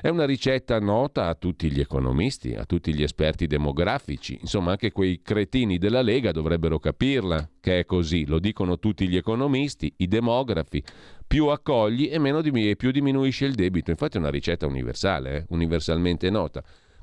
È 0.01 0.09
una 0.09 0.25
ricetta 0.25 0.77
nota 0.79 1.27
a 1.27 1.35
tutti 1.35 1.71
gli 1.71 1.79
economisti, 1.79 2.53
a 2.53 2.65
tutti 2.65 2.93
gli 2.93 3.01
esperti 3.01 3.47
demografici, 3.47 4.37
insomma 4.41 4.71
anche 4.71 4.91
quei 4.91 5.21
cretini 5.21 5.77
della 5.77 6.01
Lega 6.01 6.33
dovrebbero 6.33 6.79
capirla 6.79 7.49
che 7.61 7.79
è 7.79 7.85
così, 7.85 8.25
lo 8.25 8.39
dicono 8.39 8.77
tutti 8.77 9.07
gli 9.07 9.15
economisti, 9.15 9.93
i 9.97 10.07
demografi, 10.09 10.83
più 11.25 11.47
accogli 11.47 12.09
e, 12.11 12.19
di, 12.41 12.69
e 12.71 12.75
più 12.75 12.91
diminuisce 12.91 13.45
il 13.45 13.55
debito, 13.55 13.89
infatti 13.89 14.17
è 14.17 14.19
una 14.19 14.31
ricetta 14.31 14.65
universale, 14.65 15.37
eh? 15.37 15.45
universalmente 15.49 16.29
nota. 16.29 16.61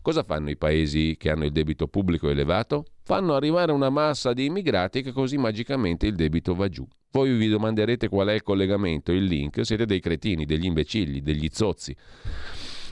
Cosa 0.09 0.23
fanno 0.23 0.49
i 0.49 0.57
paesi 0.57 1.17
che 1.19 1.29
hanno 1.29 1.45
il 1.45 1.53
debito 1.53 1.87
pubblico 1.87 2.31
elevato? 2.31 2.87
Fanno 3.03 3.35
arrivare 3.35 3.73
una 3.73 3.91
massa 3.91 4.33
di 4.33 4.47
immigrati 4.47 5.03
che 5.03 5.13
così 5.13 5.37
magicamente 5.37 6.07
il 6.07 6.15
debito 6.15 6.55
va 6.55 6.67
giù. 6.71 6.89
Voi 7.11 7.37
vi 7.37 7.47
domanderete 7.47 8.09
qual 8.09 8.29
è 8.29 8.33
il 8.33 8.43
collegamento, 8.43 9.13
il 9.13 9.25
link, 9.25 9.67
siete 9.67 9.85
dei 9.85 10.01
cretini, 10.01 10.47
degli 10.47 10.65
imbecilli, 10.65 11.21
degli 11.21 11.51
zozzi. 11.53 11.95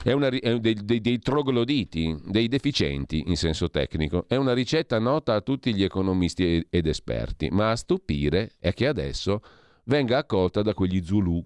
È, 0.03 0.11
una, 0.11 0.27
è 0.27 0.59
dei, 0.59 0.75
dei, 0.75 1.01
dei, 1.01 1.17
trogloditi, 1.17 2.15
dei 2.23 2.47
deficienti 2.47 3.23
in 3.25 3.35
senso 3.35 3.71
tecnico. 3.71 4.25
È 4.27 4.35
una 4.35 4.53
ricetta 4.53 4.99
nota 4.99 5.33
a 5.33 5.41
tutti 5.41 5.73
gli 5.73 5.81
economisti 5.81 6.67
ed 6.69 6.85
esperti, 6.85 7.49
ma 7.49 7.71
a 7.71 7.75
stupire 7.75 8.51
è 8.59 8.73
che 8.73 8.85
adesso 8.85 9.41
venga 9.85 10.19
accolta 10.19 10.61
da 10.61 10.75
quegli 10.75 11.03
Zulu 11.03 11.43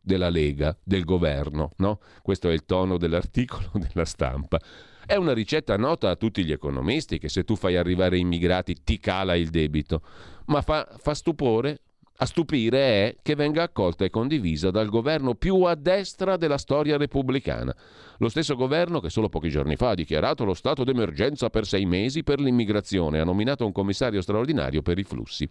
della 0.00 0.28
Lega, 0.28 0.78
del 0.80 1.02
governo. 1.02 1.72
No? 1.78 1.98
Questo 2.22 2.48
è 2.50 2.52
il 2.52 2.64
tono 2.64 2.98
dell'articolo 2.98 3.72
della 3.84 4.04
stampa. 4.04 4.60
È 5.08 5.16
una 5.16 5.32
ricetta 5.32 5.78
nota 5.78 6.10
a 6.10 6.16
tutti 6.16 6.44
gli 6.44 6.52
economisti 6.52 7.18
che 7.18 7.30
se 7.30 7.42
tu 7.42 7.56
fai 7.56 7.78
arrivare 7.78 8.18
immigrati 8.18 8.82
ti 8.84 8.98
cala 8.98 9.36
il 9.36 9.48
debito, 9.48 10.02
ma 10.48 10.60
fa, 10.60 10.86
fa 10.98 11.14
stupore, 11.14 11.80
a 12.18 12.26
stupire 12.26 12.78
è 12.78 13.16
che 13.22 13.34
venga 13.34 13.62
accolta 13.62 14.04
e 14.04 14.10
condivisa 14.10 14.70
dal 14.70 14.90
governo 14.90 15.34
più 15.34 15.62
a 15.62 15.74
destra 15.76 16.36
della 16.36 16.58
storia 16.58 16.98
repubblicana. 16.98 17.74
Lo 18.18 18.28
stesso 18.28 18.54
governo 18.54 19.00
che 19.00 19.08
solo 19.08 19.30
pochi 19.30 19.48
giorni 19.48 19.76
fa 19.76 19.88
ha 19.88 19.94
dichiarato 19.94 20.44
lo 20.44 20.52
stato 20.52 20.84
d'emergenza 20.84 21.48
per 21.48 21.66
sei 21.66 21.86
mesi 21.86 22.22
per 22.22 22.38
l'immigrazione 22.38 23.18
ha 23.18 23.24
nominato 23.24 23.64
un 23.64 23.72
commissario 23.72 24.20
straordinario 24.20 24.82
per 24.82 24.98
i 24.98 25.04
flussi 25.04 25.48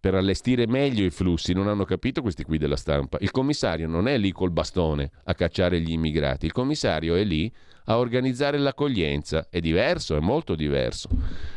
per 0.00 0.14
allestire 0.14 0.68
meglio 0.68 1.04
i 1.04 1.10
flussi, 1.10 1.52
non 1.52 1.66
hanno 1.66 1.84
capito 1.84 2.22
questi 2.22 2.44
qui 2.44 2.56
della 2.56 2.76
stampa. 2.76 3.18
Il 3.20 3.32
commissario 3.32 3.88
non 3.88 4.06
è 4.06 4.16
lì 4.16 4.30
col 4.30 4.52
bastone 4.52 5.10
a 5.24 5.34
cacciare 5.34 5.80
gli 5.80 5.90
immigrati, 5.90 6.46
il 6.46 6.52
commissario 6.52 7.16
è 7.16 7.24
lì 7.24 7.52
a 7.88 7.98
organizzare 7.98 8.58
l'accoglienza. 8.58 9.48
È 9.50 9.60
diverso, 9.60 10.16
è 10.16 10.20
molto 10.20 10.54
diverso. 10.54 11.08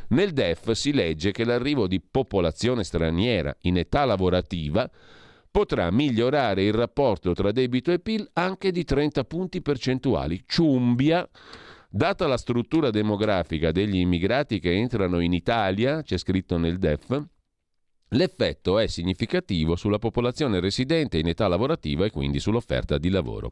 Nel 0.09 0.31
DEF 0.31 0.71
si 0.71 0.91
legge 0.93 1.31
che 1.31 1.45
l'arrivo 1.45 1.87
di 1.87 2.01
popolazione 2.01 2.83
straniera 2.83 3.55
in 3.61 3.77
età 3.77 4.05
lavorativa 4.05 4.89
potrà 5.49 5.91
migliorare 5.91 6.63
il 6.63 6.73
rapporto 6.73 7.33
tra 7.33 7.51
debito 7.51 7.91
e 7.91 7.99
PIL 7.99 8.29
anche 8.33 8.71
di 8.71 8.83
30 8.83 9.23
punti 9.25 9.61
percentuali. 9.61 10.43
Ciumbia. 10.45 11.27
Data 11.93 12.25
la 12.25 12.37
struttura 12.37 12.89
demografica 12.89 13.73
degli 13.73 13.97
immigrati 13.97 14.59
che 14.59 14.73
entrano 14.73 15.19
in 15.19 15.33
Italia, 15.33 16.01
c'è 16.01 16.17
scritto 16.17 16.57
nel 16.57 16.77
DEF, 16.79 17.25
L'effetto 18.13 18.77
è 18.77 18.87
significativo 18.87 19.77
sulla 19.77 19.97
popolazione 19.97 20.59
residente 20.59 21.17
in 21.17 21.29
età 21.29 21.47
lavorativa 21.47 22.03
e 22.03 22.11
quindi 22.11 22.41
sull'offerta 22.41 22.97
di 22.97 23.07
lavoro. 23.07 23.51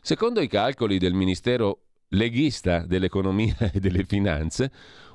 Secondo 0.00 0.40
i 0.40 0.48
calcoli 0.48 0.98
del 0.98 1.14
Ministero 1.14 1.91
leghista 2.12 2.84
dell'economia 2.86 3.56
e 3.72 3.80
delle 3.80 4.04
finanze, 4.04 4.70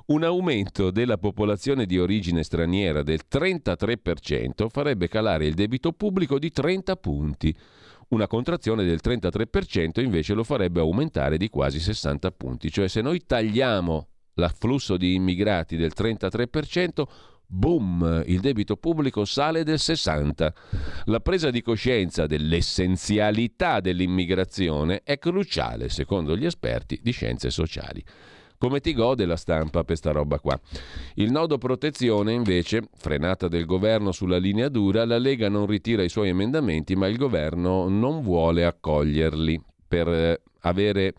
un 0.08 0.24
aumento 0.24 0.90
della 0.90 1.18
popolazione 1.18 1.86
di 1.86 2.00
origine 2.00 2.44
straniera 2.44 3.04
del 3.04 3.22
33% 3.30 4.70
farebbe 4.70 5.10
calare 5.10 5.46
il 5.46 5.54
debito 5.54 5.92
pubblico 5.92 6.40
di 6.40 6.50
30 6.50 6.96
punti. 6.96 7.56
Una 8.10 8.28
contrazione 8.28 8.86
del 8.86 9.00
33% 9.04 10.02
invece 10.02 10.34
lo 10.34 10.46
farebbe 10.46 10.80
aumentare 10.80 11.38
di 11.38 11.50
quasi 11.50 11.82
60 11.82 12.32
punti. 12.32 12.72
Cioè 12.72 12.88
se 12.88 13.02
noi 13.02 13.26
tagliamo 13.26 14.08
l'afflusso 14.36 14.96
di 14.96 15.14
immigrati 15.16 15.76
del 15.76 15.92
33%, 15.94 17.04
boom, 17.48 18.24
il 18.28 18.40
debito 18.40 18.76
pubblico 18.76 19.26
sale 19.26 19.64
del 19.64 19.80
60. 19.80 20.54
La 21.06 21.20
presa 21.22 21.50
di 21.50 21.62
coscienza 21.62 22.28
dell'essenzialità 22.28 23.80
dell'immigrazione 23.80 25.02
è 25.04 25.18
cruciale, 25.18 25.90
secondo 25.90 26.36
gli 26.36 26.46
esperti 26.46 27.00
di 27.02 27.12
scienze 27.12 27.50
sociali. 27.50 28.04
Come 28.60 28.80
ti 28.80 28.94
gode 28.94 29.26
la 29.26 29.36
stampa 29.36 29.84
per 29.84 29.98
sta 29.98 30.12
roba 30.12 30.40
qua? 30.40 30.60
Il 31.16 31.32
nodo 31.32 31.60
protezione, 31.60 32.34
invece, 32.34 32.82
frenata 32.96 33.48
del 33.48 33.66
governo 33.66 34.12
sulla 34.12 34.38
linea 34.38 34.68
dura, 34.68 35.06
la 35.06 35.20
Lega 35.20 35.48
non 35.48 35.68
ritira 35.68 36.02
i 36.02 36.10
suoi 36.10 36.30
emendamenti, 36.30 36.96
ma 36.96 37.08
il 37.08 37.18
governo 37.18 37.88
non 37.88 38.22
vuole 38.22 38.66
accoglierli 38.66 39.62
per 39.88 40.08
eh, 40.08 40.42
avere 40.62 41.14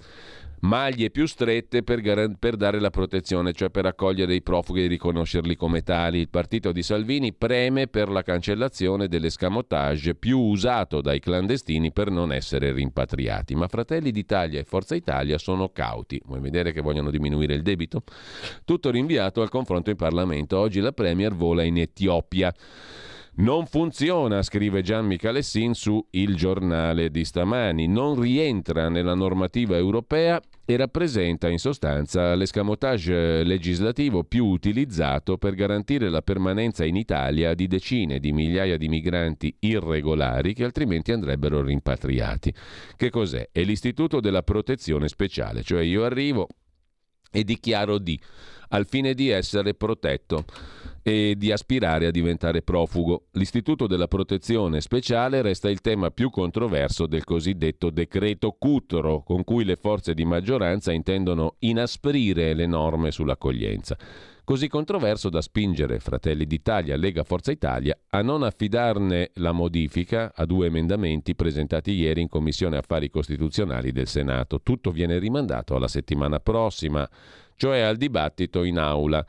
maglie 0.60 1.10
più 1.10 1.26
strette 1.26 1.82
per, 1.82 2.00
gar- 2.00 2.36
per, 2.38 2.56
dare 2.56 2.80
la 2.80 2.90
protezione, 2.90 3.52
cioè 3.52 3.70
per 3.70 3.86
accogliere 3.86 4.34
i 4.34 4.42
profughi 4.42 4.84
e 4.84 4.86
riconoscerli 4.86 5.56
come 5.56 5.82
tali. 5.82 6.18
Il 6.18 6.28
partito 6.28 6.72
di 6.72 6.82
Salvini 6.82 7.32
preme 7.32 7.86
per 7.86 8.08
la 8.08 8.22
cancellazione 8.22 9.08
dell'escamotage 9.08 10.14
più 10.14 10.38
usato 10.38 11.00
dai 11.00 11.20
clandestini 11.20 11.92
per 11.92 12.10
non 12.10 12.32
essere 12.32 12.72
rimpatriati. 12.72 13.54
Ma 13.54 13.68
Fratelli 13.68 14.10
d'Italia 14.10 14.60
e 14.60 14.64
Forza 14.64 14.94
Italia 14.94 15.38
sono 15.38 15.68
cauti. 15.70 16.20
Vuoi 16.24 16.40
vedere 16.40 16.72
che 16.72 16.80
vogliono 16.80 17.10
diminuire 17.10 17.54
il 17.54 17.62
debito? 17.62 18.02
Tutto 18.64 18.90
rinviato 18.90 19.42
al 19.42 19.50
confronto 19.50 19.90
in 19.90 19.96
Parlamento. 19.96 20.58
Oggi 20.58 20.80
la 20.80 20.92
Premier 20.92 21.34
vola 21.34 21.62
in 21.62 21.78
Etiopia. 21.78 22.52
Non 23.38 23.66
funziona, 23.66 24.42
scrive 24.42 24.82
Gian 24.82 25.06
Michalessin 25.06 25.72
su 25.72 26.04
Il 26.10 26.34
giornale 26.34 27.08
di 27.08 27.24
stamani, 27.24 27.86
non 27.86 28.20
rientra 28.20 28.88
nella 28.88 29.14
normativa 29.14 29.76
europea 29.76 30.42
e 30.64 30.76
rappresenta 30.76 31.48
in 31.48 31.58
sostanza 31.58 32.34
l'escamotage 32.34 33.44
legislativo 33.44 34.24
più 34.24 34.44
utilizzato 34.46 35.38
per 35.38 35.54
garantire 35.54 36.08
la 36.08 36.20
permanenza 36.20 36.84
in 36.84 36.96
Italia 36.96 37.54
di 37.54 37.68
decine 37.68 38.18
di 38.18 38.32
migliaia 38.32 38.76
di 38.76 38.88
migranti 38.88 39.54
irregolari 39.60 40.52
che 40.52 40.64
altrimenti 40.64 41.12
andrebbero 41.12 41.62
rimpatriati. 41.62 42.52
Che 42.96 43.08
cos'è? 43.08 43.50
È 43.52 43.62
l'istituto 43.62 44.18
della 44.18 44.42
protezione 44.42 45.06
speciale, 45.06 45.62
cioè 45.62 45.82
io 45.84 46.02
arrivo 46.02 46.48
e 47.30 47.44
dichiaro 47.44 47.98
di 47.98 48.20
al 48.70 48.86
fine 48.86 49.14
di 49.14 49.28
essere 49.28 49.74
protetto 49.74 50.44
e 51.08 51.36
di 51.38 51.50
aspirare 51.50 52.06
a 52.06 52.10
diventare 52.10 52.60
profugo. 52.60 53.28
L'istituto 53.32 53.86
della 53.86 54.08
protezione 54.08 54.82
speciale 54.82 55.40
resta 55.40 55.70
il 55.70 55.80
tema 55.80 56.10
più 56.10 56.28
controverso 56.28 57.06
del 57.06 57.24
cosiddetto 57.24 57.88
decreto 57.88 58.54
Cutro, 58.58 59.22
con 59.22 59.42
cui 59.42 59.64
le 59.64 59.76
forze 59.76 60.12
di 60.12 60.26
maggioranza 60.26 60.92
intendono 60.92 61.54
inasprire 61.60 62.52
le 62.52 62.66
norme 62.66 63.10
sull'accoglienza. 63.10 63.96
Così 64.44 64.68
controverso 64.68 65.30
da 65.30 65.40
spingere 65.40 65.98
Fratelli 65.98 66.46
d'Italia, 66.46 66.96
Lega 66.96 67.22
Forza 67.22 67.52
Italia 67.52 67.98
a 68.08 68.22
non 68.22 68.42
affidarne 68.42 69.30
la 69.34 69.52
modifica 69.52 70.32
a 70.34 70.44
due 70.44 70.66
emendamenti 70.66 71.34
presentati 71.34 71.92
ieri 71.92 72.22
in 72.22 72.28
Commissione 72.28 72.76
Affari 72.76 73.10
Costituzionali 73.10 73.92
del 73.92 74.08
Senato. 74.08 74.60
Tutto 74.62 74.90
viene 74.90 75.18
rimandato 75.18 75.74
alla 75.74 75.88
settimana 75.88 76.40
prossima 76.40 77.08
cioè 77.56 77.80
al 77.80 77.96
dibattito 77.96 78.62
in 78.62 78.78
aula. 78.78 79.24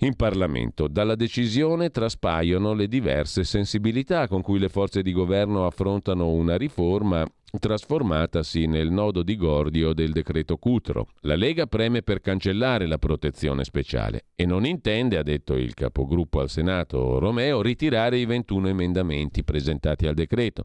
In 0.00 0.14
Parlamento. 0.14 0.86
Dalla 0.88 1.14
decisione 1.14 1.90
traspaiono 1.90 2.72
le 2.72 2.86
diverse 2.86 3.44
sensibilità 3.44 4.28
con 4.28 4.42
cui 4.42 4.58
le 4.58 4.68
forze 4.68 5.02
di 5.02 5.12
governo 5.12 5.66
affrontano 5.66 6.30
una 6.30 6.56
riforma 6.56 7.26
trasformatasi 7.58 8.66
nel 8.66 8.90
nodo 8.90 9.22
di 9.22 9.36
Gordio 9.36 9.92
del 9.92 10.12
decreto 10.12 10.56
Cutro. 10.56 11.08
La 11.20 11.34
Lega 11.34 11.66
preme 11.66 12.02
per 12.02 12.20
cancellare 12.20 12.86
la 12.86 12.98
protezione 12.98 13.64
speciale 13.64 14.26
e 14.34 14.44
non 14.46 14.66
intende, 14.66 15.16
ha 15.16 15.22
detto 15.22 15.54
il 15.54 15.74
capogruppo 15.74 16.40
al 16.40 16.50
Senato 16.50 17.18
Romeo, 17.18 17.62
ritirare 17.62 18.18
i 18.18 18.26
21 18.26 18.68
emendamenti 18.68 19.42
presentati 19.44 20.06
al 20.06 20.14
decreto. 20.14 20.64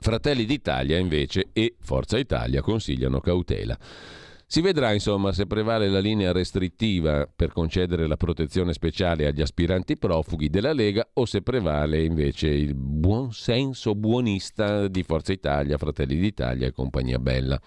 Fratelli 0.00 0.44
d'Italia 0.44 0.96
invece 0.96 1.48
e 1.52 1.74
Forza 1.80 2.18
Italia 2.18 2.60
consigliano 2.60 3.18
cautela. 3.20 3.76
Si 4.50 4.62
vedrà 4.62 4.94
insomma 4.94 5.32
se 5.32 5.46
prevale 5.46 5.90
la 5.90 5.98
linea 5.98 6.32
restrittiva 6.32 7.28
per 7.30 7.52
concedere 7.52 8.06
la 8.06 8.16
protezione 8.16 8.72
speciale 8.72 9.26
agli 9.26 9.42
aspiranti 9.42 9.98
profughi 9.98 10.48
della 10.48 10.72
Lega 10.72 11.06
o 11.12 11.26
se 11.26 11.42
prevale 11.42 12.02
invece 12.02 12.48
il 12.48 12.74
buon 12.74 13.30
senso 13.34 13.94
buonista 13.94 14.88
di 14.88 15.02
Forza 15.02 15.32
Italia, 15.32 15.76
Fratelli 15.76 16.16
d'Italia 16.16 16.66
e 16.66 16.72
compagnia 16.72 17.18
bella. 17.18 17.60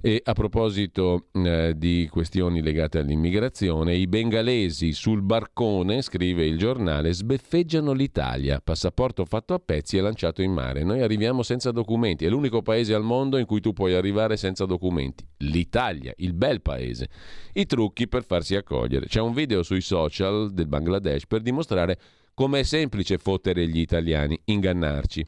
E 0.00 0.22
a 0.24 0.32
proposito 0.32 1.26
eh, 1.32 1.74
di 1.76 2.08
questioni 2.10 2.62
legate 2.62 2.98
all'immigrazione, 2.98 3.96
i 3.96 4.06
bengalesi 4.06 4.92
sul 4.92 5.22
barcone, 5.22 6.02
scrive 6.02 6.46
il 6.46 6.56
giornale, 6.56 7.12
sbeffeggiano 7.12 7.92
l'Italia. 7.92 8.60
Passaporto 8.62 9.24
fatto 9.24 9.54
a 9.54 9.58
pezzi 9.58 9.96
e 9.96 10.00
lanciato 10.00 10.40
in 10.40 10.52
mare. 10.52 10.84
Noi 10.84 11.02
arriviamo 11.02 11.42
senza 11.42 11.72
documenti. 11.72 12.24
È 12.24 12.28
l'unico 12.28 12.62
paese 12.62 12.94
al 12.94 13.02
mondo 13.02 13.38
in 13.38 13.46
cui 13.46 13.60
tu 13.60 13.72
puoi 13.72 13.94
arrivare 13.94 14.36
senza 14.36 14.66
documenti. 14.66 15.26
L'Italia, 15.38 16.12
il 16.18 16.32
bel 16.32 16.62
paese. 16.62 17.08
I 17.54 17.66
trucchi 17.66 18.06
per 18.06 18.24
farsi 18.24 18.54
accogliere. 18.54 19.06
C'è 19.06 19.20
un 19.20 19.32
video 19.32 19.64
sui 19.64 19.80
social 19.80 20.52
del 20.52 20.68
Bangladesh 20.68 21.26
per 21.26 21.40
dimostrare 21.40 21.98
come 22.38 22.60
è 22.60 22.62
semplice 22.62 23.18
fottere 23.18 23.66
gli 23.66 23.80
italiani, 23.80 24.38
ingannarci. 24.44 25.26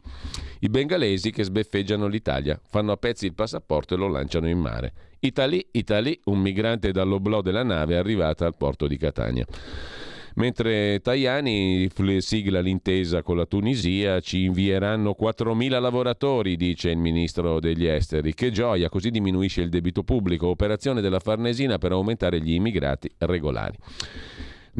I 0.61 0.69
bengalesi 0.69 1.33
che 1.33 1.43
sbeffeggiano 1.43 2.07
l'Italia, 2.07 2.57
fanno 2.69 2.93
a 2.93 2.97
pezzi 2.97 3.27
il 3.27 3.35
passaporto 3.35 3.95
e 3.95 3.97
lo 3.97 4.07
lanciano 4.07 4.49
in 4.49 4.61
mare. 4.61 4.93
Italy, 5.19 5.67
Italy, 5.73 6.21
un 6.27 6.39
migrante 6.39 6.93
dall'oblò 6.93 7.41
della 7.41 7.65
nave 7.65 7.97
arrivata 7.97 8.47
al 8.47 8.55
porto 8.57 8.87
di 8.87 8.97
Catania. 8.97 9.45
Mentre 10.37 11.01
Tajani 11.01 11.91
sigla 12.19 12.61
l'intesa 12.61 13.25
con 13.25 13.37
la 13.37 13.47
Tunisia, 13.47 14.21
ci 14.21 14.45
invieranno 14.45 15.17
4.000 15.21 15.81
lavoratori, 15.81 16.55
dice 16.55 16.91
il 16.91 16.99
ministro 16.99 17.59
degli 17.59 17.87
esteri. 17.87 18.35
Che 18.35 18.53
gioia, 18.53 18.89
così 18.89 19.11
diminuisce 19.11 19.63
il 19.63 19.69
debito 19.69 20.05
pubblico. 20.05 20.47
Operazione 20.47 21.01
della 21.01 21.19
Farnesina 21.19 21.77
per 21.77 21.91
aumentare 21.91 22.41
gli 22.41 22.53
immigrati 22.53 23.11
regolari. 23.19 23.77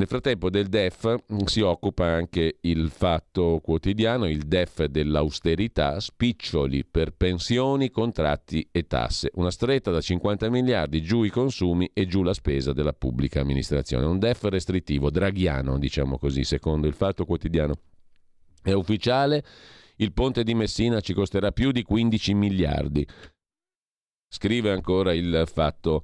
Nel 0.01 0.09
frattempo 0.09 0.49
del 0.49 0.69
DEF 0.69 1.15
mm, 1.31 1.41
si 1.45 1.61
occupa 1.61 2.07
anche 2.07 2.57
il 2.63 2.89
fatto 2.89 3.61
quotidiano, 3.63 4.27
il 4.27 4.47
DEF 4.47 4.87
dell'austerità, 4.87 6.01
spiccioli 6.01 6.87
per 6.87 7.11
pensioni, 7.11 7.91
contratti 7.91 8.67
e 8.73 8.87
tasse. 8.87 9.31
Una 9.35 9.51
stretta 9.51 9.91
da 9.91 10.01
50 10.01 10.49
miliardi, 10.49 11.03
giù 11.03 11.23
i 11.23 11.29
consumi 11.29 11.91
e 11.93 12.07
giù 12.07 12.23
la 12.23 12.33
spesa 12.33 12.73
della 12.73 12.95
pubblica 12.95 13.43
amministrazione. 13.43 14.07
Un 14.07 14.19
DEF 14.19 14.45
restrittivo, 14.45 15.11
draghiano, 15.11 15.79
diciamo 15.79 16.17
così, 16.17 16.45
secondo 16.45 16.87
il 16.87 16.95
fatto 16.95 17.27
quotidiano. 17.27 17.75
È 18.63 18.73
ufficiale, 18.73 19.45
il 19.97 20.15
ponte 20.15 20.45
di 20.45 20.55
Messina 20.55 21.01
ci 21.01 21.13
costerà 21.13 21.53
più 21.53 21.73
di 21.73 21.83
15 21.83 22.33
miliardi. 22.33 23.07
Scrive 24.31 24.71
ancora 24.71 25.13
il 25.13 25.45
fatto 25.47 26.03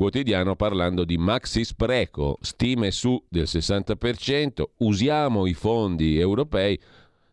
quotidiano 0.00 0.56
parlando 0.56 1.04
di 1.04 1.18
maxi 1.18 1.62
spreco, 1.62 2.38
stime 2.40 2.90
su 2.90 3.22
del 3.28 3.42
60%, 3.42 4.62
usiamo 4.78 5.44
i 5.44 5.52
fondi 5.52 6.18
europei, 6.18 6.80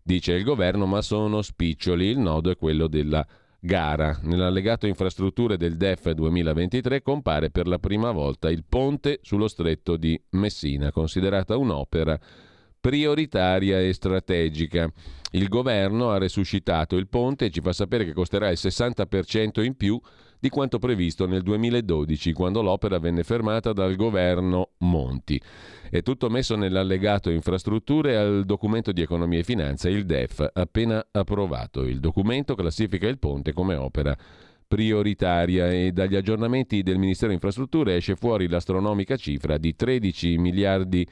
dice 0.04 0.34
il 0.34 0.44
governo, 0.44 0.86
ma 0.86 1.02
sono 1.02 1.42
spiccioli, 1.42 2.08
il 2.08 2.20
nodo 2.20 2.52
è 2.52 2.58
quello 2.58 2.88
della 2.88 3.26
gara. 3.62 4.20
Nell'allegato 4.24 4.86
infrastrutture 4.86 5.56
del 5.56 5.78
DEF 5.78 6.12
2023 6.12 7.02
compare 7.02 7.52
per 7.52 7.68
la 7.68 7.80
prima 7.80 8.12
volta 8.12 8.50
il 8.50 8.66
ponte 8.68 9.20
sullo 9.22 9.48
stretto 9.48 9.96
di 9.96 10.22
Messina, 10.32 10.92
considerata 10.92 11.56
un'opera 11.56 12.20
prioritaria 12.82 13.80
e 13.80 13.94
strategica. 13.94 14.92
Il 15.32 15.48
governo 15.48 16.10
ha 16.10 16.18
resuscitato 16.18 16.98
il 16.98 17.08
ponte 17.08 17.46
e 17.46 17.50
ci 17.50 17.62
fa 17.62 17.72
sapere 17.72 18.04
che 18.04 18.12
costerà 18.12 18.50
il 18.50 18.58
60% 18.60 19.64
in 19.64 19.78
più 19.78 19.98
di 20.40 20.50
quanto 20.50 20.80
previsto 20.80 21.26
nel 21.26 21.42
2012, 21.42 22.34
quando 22.34 22.62
l'opera 22.62 23.00
venne 23.00 23.24
fermata 23.24 23.74
dal 23.74 23.96
governo 23.96 24.72
Monti. 24.80 25.42
È 25.90 26.02
tutto 26.02 26.30
messo 26.30 26.56
nell'allegato 26.56 27.30
infrastrutture 27.30 28.18
al 28.18 28.46
documento 28.46 28.92
di 28.92 29.02
economia 29.02 29.40
e 29.40 29.44
finanza, 29.44 29.90
il 29.90 30.06
DEF, 30.06 30.50
appena 30.54 31.06
approvato. 31.12 31.84
Il 31.84 32.00
documento 32.00 32.56
classifica 32.56 33.08
il 33.08 33.20
ponte 33.20 33.54
come 33.54 33.76
opera 33.76 34.16
prioritaria 34.68 35.72
e 35.72 35.92
dagli 35.94 36.16
aggiornamenti 36.16 36.84
del 36.84 36.98
Ministero 36.98 37.32
Infrastrutture 37.32 37.96
esce 37.96 38.16
fuori 38.16 38.50
l'astronomica 38.50 39.16
cifra 39.16 39.58
di 39.58 39.76
13 39.76 40.38
miliardi 40.38 41.08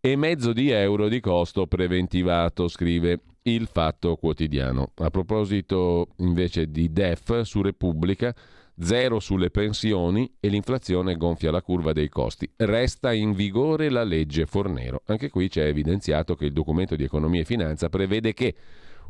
e 0.00 0.14
mezzo 0.14 0.52
di 0.52 0.70
euro 0.70 1.08
di 1.08 1.18
costo 1.18 1.66
preventivato, 1.66 2.68
scrive 2.68 3.20
il 3.46 3.68
Fatto 3.70 4.16
Quotidiano. 4.16 4.92
A 4.96 5.10
proposito 5.10 6.08
invece 6.18 6.70
di 6.70 6.92
DEF 6.92 7.42
su 7.42 7.62
Repubblica, 7.62 8.34
zero 8.78 9.20
sulle 9.20 9.50
pensioni 9.50 10.30
e 10.40 10.48
l'inflazione 10.48 11.16
gonfia 11.16 11.50
la 11.50 11.62
curva 11.62 11.92
dei 11.92 12.08
costi. 12.08 12.50
Resta 12.56 13.12
in 13.12 13.32
vigore 13.32 13.88
la 13.88 14.04
legge 14.04 14.46
Fornero. 14.46 15.02
Anche 15.06 15.30
qui 15.30 15.48
c'è 15.48 15.64
evidenziato 15.64 16.34
che 16.34 16.46
il 16.46 16.52
documento 16.52 16.96
di 16.96 17.04
economia 17.04 17.40
e 17.40 17.44
finanza 17.44 17.88
prevede 17.88 18.34
che 18.34 18.54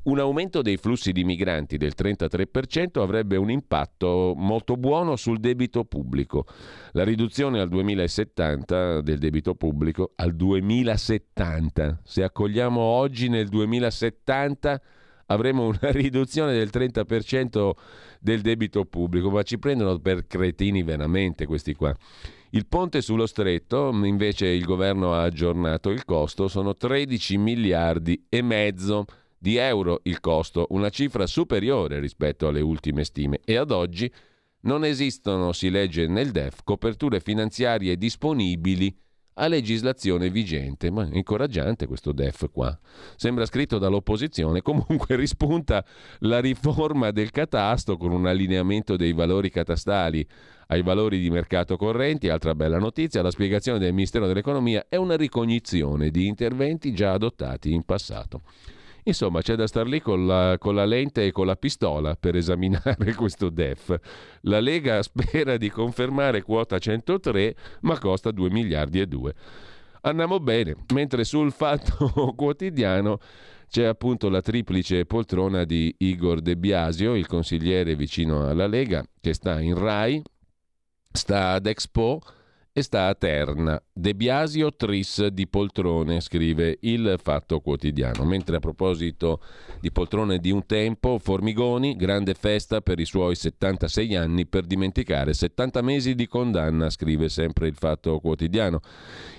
un 0.07 0.19
aumento 0.19 0.63
dei 0.63 0.77
flussi 0.77 1.13
di 1.13 1.25
migranti 1.25 1.77
del 1.77 1.95
33% 1.97 3.01
avrebbe 3.01 3.37
un 3.37 3.51
impatto 3.51 4.35
molto 4.37 4.77
buono 4.77 5.17
sul 5.17 5.39
debito 5.39 5.85
pubblico. 5.85 6.47
La 6.93 7.05
riduzione 7.05 7.61
al 7.61 7.69
2070 7.69 9.01
del 9.01 9.19
debito 9.19 9.55
pubblico 9.55 10.13
al 10.17 10.35
2070. 10.35 12.01
Se 12.05 12.23
accogliamo 12.23 12.81
oggi 12.81 13.29
nel 13.29 13.49
2070 13.49 14.81
avremo 15.27 15.67
una 15.67 15.79
riduzione 15.91 16.53
del 16.53 16.71
30% 16.73 17.71
del 18.21 18.41
debito 18.43 18.85
pubblico, 18.85 19.31
ma 19.31 19.43
ci 19.43 19.59
prendono 19.59 19.99
per 19.99 20.27
cretini 20.27 20.83
veramente 20.85 21.47
questi 21.47 21.75
qua. 21.75 21.95
Il 22.51 22.67
ponte 22.67 23.03
sullo 23.03 23.27
stretto, 23.27 23.91
invece 24.05 24.47
il 24.47 24.65
governo 24.65 25.15
ha 25.15 25.23
aggiornato 25.23 25.91
il 25.91 26.05
costo, 26.05 26.47
sono 26.47 26.77
13 26.77 27.37
miliardi 27.39 28.25
e 28.29 28.41
mezzo 28.41 29.05
di 29.39 29.57
euro 29.57 30.01
il 30.05 30.21
costo, 30.21 30.67
una 30.71 30.91
cifra 30.91 31.27
superiore 31.27 32.01
rispetto 32.01 32.49
alle 32.49 32.61
ultime 32.61 33.05
stime 33.05 33.41
e 33.45 33.57
ad 33.57 33.71
oggi 33.71 34.13
non 34.63 34.85
esistono, 34.85 35.53
si 35.53 35.71
legge 35.71 36.07
nel 36.07 36.33
DEF, 36.33 36.61
coperture 36.65 37.21
finanziarie 37.21 37.97
disponibili 37.97 38.95
a 39.39 39.49
legislazione 39.49 40.31
vigente. 40.31 40.91
Ma 40.91 41.09
è 41.09 41.17
incoraggiante 41.17 41.87
questo 41.87 42.13
DEF 42.13 42.51
qua. 42.51 42.77
Sembra 43.17 43.47
scritto 43.47 43.79
dall'opposizione, 43.79 44.63
comunque 44.63 45.15
rispunta 45.17 45.85
la 46.21 46.41
riforma 46.41 47.11
del 47.11 47.31
catasto 47.31 47.97
con 47.97 48.13
un 48.13 48.27
allineamento 48.27 48.97
dei 48.97 49.13
valori 49.13 49.51
catastali 49.51 50.27
ai 50.69 50.83
valori 50.83 51.21
di 51.21 51.31
mercato 51.31 51.77
correnti. 51.77 52.29
Altra 52.29 52.55
bella 52.55 52.79
notizia, 52.79 53.23
la 53.23 53.31
spiegazione 53.31 53.79
del 53.79 53.93
Ministero 53.93 54.27
dell'Economia 54.27 54.87
è 54.89 54.97
una 54.97 55.17
ricognizione 55.17 56.11
di 56.11 56.27
interventi 56.27 56.93
già 56.93 57.13
adottati 57.13 57.73
in 57.73 57.85
passato. 57.85 58.43
Insomma, 59.09 59.41
c'è 59.41 59.55
da 59.55 59.69
star 59.69 59.87
lì 59.87 60.01
con 60.01 60.27
la, 60.27 60.57
con 60.59 60.75
la, 60.75 60.85
lente 60.85 61.25
e 61.25 61.31
con 61.31 61.47
la 61.47 61.55
pistola 61.55 62.17
per 62.17 62.35
esaminare 62.35 63.15
questo 63.15 63.51
DEF. 63.51 63.97
La 64.43 64.59
Lega 64.59 65.01
spera 65.05 65.57
di 65.57 65.71
confermare 65.71 66.43
quota 66.43 66.79
103, 66.79 67.55
ma 67.83 67.99
costa 67.99 68.33
2 68.33 68.51
miliardi 68.51 69.01
e 69.01 69.07
2. 69.07 69.35
Andiamo 70.03 70.41
bene, 70.41 70.77
mentre 70.93 71.23
sul 71.23 71.53
fatto 71.53 72.11
quotidiano 72.37 73.19
c'è 73.69 73.85
appunto 73.85 74.29
la 74.29 74.41
triplice 74.41 75.07
poltrona 75.07 75.65
di 75.65 75.95
Igor 75.99 76.41
De 76.41 76.57
Biasio, 76.57 77.15
il 77.15 77.27
consigliere 77.27 77.95
vicino 77.95 78.49
alla 78.49 78.67
Lega, 78.67 79.05
che 79.21 79.35
sta 79.35 79.61
in 79.61 79.79
RAI, 79.79 80.21
sta 81.13 81.51
ad 81.53 81.67
Expo 81.67 82.21
e 82.79 82.83
sta 82.83 83.07
a 83.07 83.15
Terna. 83.15 83.83
De 83.91 84.15
Biasio 84.15 84.77
tris 84.77 85.29
di 85.29 85.49
poltrone, 85.49 86.21
scrive 86.21 86.77
il 86.81 87.19
Fatto 87.23 87.61
Quotidiano. 87.61 88.23
Mentre 88.27 88.57
a 88.57 88.59
proposito 88.59 89.41
di 89.81 89.91
poltrone 89.91 90.37
di 90.41 90.51
un 90.51 90.67
tempo, 90.67 91.19
Formigoni, 91.19 91.97
grande 91.97 92.35
festa 92.35 92.83
per 92.83 93.01
i 93.01 93.07
suoi 93.07 93.35
76 93.35 94.15
anni 94.15 94.45
per 94.45 94.67
dimenticare 94.67 95.33
70 95.33 95.81
mesi 95.81 96.15
di 96.15 96.27
condanna, 96.27 96.91
scrive 96.91 97.31
sempre 97.31 97.67
il 97.67 97.77
Fatto 97.77 98.21
Quotidiano. 98.21 98.81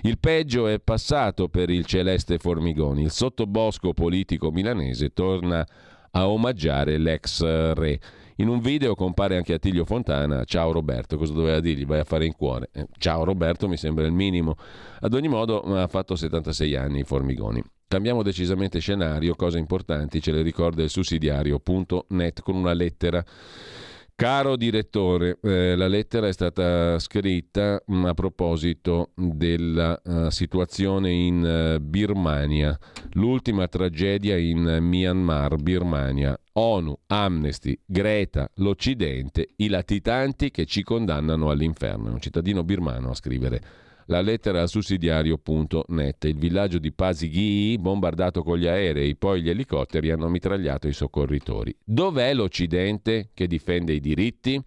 Il 0.02 0.18
peggio 0.18 0.66
è 0.66 0.80
passato 0.80 1.48
per 1.48 1.70
il 1.70 1.86
celeste 1.86 2.38
Formigoni. 2.38 3.02
Il 3.02 3.12
sottobosco 3.12 3.92
politico 3.92 4.50
milanese 4.50 5.12
torna 5.12 5.64
a 6.10 6.28
omaggiare 6.28 6.98
l'ex 6.98 7.40
re. 7.74 8.00
In 8.40 8.46
un 8.46 8.60
video 8.60 8.94
compare 8.94 9.36
anche 9.36 9.52
Attilio 9.52 9.84
Fontana. 9.84 10.44
Ciao 10.44 10.70
Roberto, 10.70 11.16
cosa 11.16 11.32
doveva 11.32 11.58
dirgli? 11.58 11.84
Vai 11.84 11.98
a 11.98 12.04
fare 12.04 12.24
in 12.24 12.36
cuore. 12.36 12.68
Eh, 12.72 12.86
ciao 12.96 13.24
Roberto, 13.24 13.66
mi 13.66 13.76
sembra 13.76 14.06
il 14.06 14.12
minimo. 14.12 14.54
Ad 15.00 15.12
ogni 15.12 15.26
modo, 15.26 15.60
ha 15.76 15.88
fatto 15.88 16.14
76 16.14 16.76
anni 16.76 17.02
Formigoni. 17.02 17.60
Cambiamo 17.88 18.22
decisamente 18.22 18.78
scenario, 18.78 19.34
cose 19.34 19.58
importanti 19.58 20.22
ce 20.22 20.30
le 20.30 20.42
ricorda 20.42 20.84
il 20.84 20.88
sussidiario.net 20.88 22.42
con 22.42 22.54
una 22.54 22.74
lettera 22.74 23.24
Caro 24.20 24.56
direttore, 24.56 25.38
eh, 25.40 25.76
la 25.76 25.86
lettera 25.86 26.26
è 26.26 26.32
stata 26.32 26.98
scritta 26.98 27.80
mm, 27.88 28.04
a 28.04 28.14
proposito 28.14 29.10
della 29.14 29.96
uh, 30.02 30.28
situazione 30.28 31.12
in 31.12 31.76
uh, 31.76 31.80
Birmania, 31.80 32.76
l'ultima 33.12 33.68
tragedia 33.68 34.36
in 34.36 34.78
Myanmar, 34.80 35.54
Birmania. 35.58 36.36
ONU, 36.54 36.98
Amnesty, 37.06 37.78
Greta, 37.86 38.50
l'Occidente, 38.54 39.50
i 39.58 39.68
latitanti 39.68 40.50
che 40.50 40.66
ci 40.66 40.82
condannano 40.82 41.50
all'inferno. 41.50 42.08
È 42.08 42.10
un 42.10 42.20
cittadino 42.20 42.64
birmano 42.64 43.10
a 43.10 43.14
scrivere 43.14 43.62
la 44.08 44.20
lettera 44.20 44.62
al 44.62 44.68
sussidiario.net. 44.68 46.24
Il 46.24 46.38
villaggio 46.38 46.78
di 46.78 46.92
Pasighi 46.92 47.76
bombardato 47.78 48.42
con 48.42 48.58
gli 48.58 48.66
aerei, 48.66 49.16
poi 49.16 49.42
gli 49.42 49.50
elicotteri 49.50 50.10
hanno 50.10 50.28
mitragliato 50.28 50.88
i 50.88 50.92
soccorritori. 50.92 51.74
Dov'è 51.84 52.32
l'Occidente 52.34 53.30
che 53.34 53.46
difende 53.46 53.92
i 53.92 54.00
diritti? 54.00 54.60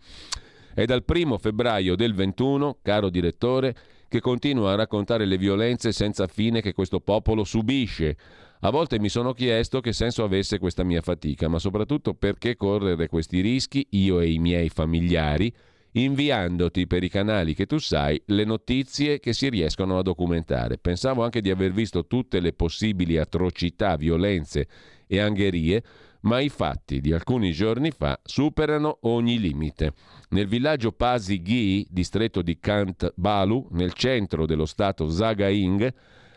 È 0.74 0.86
dal 0.86 1.04
primo 1.04 1.38
febbraio 1.38 1.96
del 1.96 2.14
21, 2.14 2.78
caro 2.82 3.10
direttore, 3.10 3.76
che 4.08 4.20
continua 4.20 4.72
a 4.72 4.76
raccontare 4.76 5.26
le 5.26 5.38
violenze 5.38 5.92
senza 5.92 6.28
fine 6.28 6.62
che 6.62 6.74
questo 6.74 7.00
popolo 7.00 7.44
subisce. 7.44 8.18
A 8.62 8.70
volte 8.70 9.00
mi 9.00 9.10
sono 9.10 9.34
chiesto 9.34 9.82
che 9.82 9.92
senso 9.92 10.24
avesse 10.24 10.60
questa 10.60 10.84
mia 10.84 11.02
fatica, 11.02 11.48
ma 11.48 11.58
soprattutto 11.58 12.14
perché 12.14 12.56
correre 12.56 13.08
questi 13.08 13.42
rischi, 13.42 13.88
io 13.92 14.20
e 14.20 14.30
i 14.30 14.38
miei 14.38 14.70
familiari, 14.70 15.52
inviandoti 15.94 16.88
per 16.88 17.04
i 17.04 17.10
canali 17.10 17.54
che 17.54 17.66
tu 17.66 17.78
sai 17.78 18.22
le 18.28 18.44
notizie 18.44 19.20
che 19.20 19.34
si 19.34 19.50
riescono 19.50 19.98
a 19.98 20.02
documentare. 20.04 20.78
Pensavo 20.78 21.24
anche 21.24 21.42
di 21.42 21.50
aver 21.50 21.72
visto 21.72 22.08
tutte 22.08 22.40
le 22.40 22.54
possibili 22.54 23.18
atrocità, 23.18 23.96
violenze 23.96 24.68
e 25.08 25.20
angherie, 25.20 25.84
ma 26.22 26.40
i 26.40 26.50
fatti 26.50 27.02
di 27.02 27.14
alcuni 27.14 27.52
giorni 27.52 27.92
fa 27.92 28.20
superano 28.24 29.00
ogni 29.02 29.40
limite. 29.40 29.94
Nel 30.30 30.48
villaggio 30.48 30.92
Pasi 30.92 31.42
distretto 31.90 32.42
di 32.42 32.60
Kant 32.60 33.14
Balu, 33.16 33.68
nel 33.72 33.94
centro 33.94 34.46
dello 34.46 34.66
stato 34.66 35.10
Zagaing, 35.10 35.94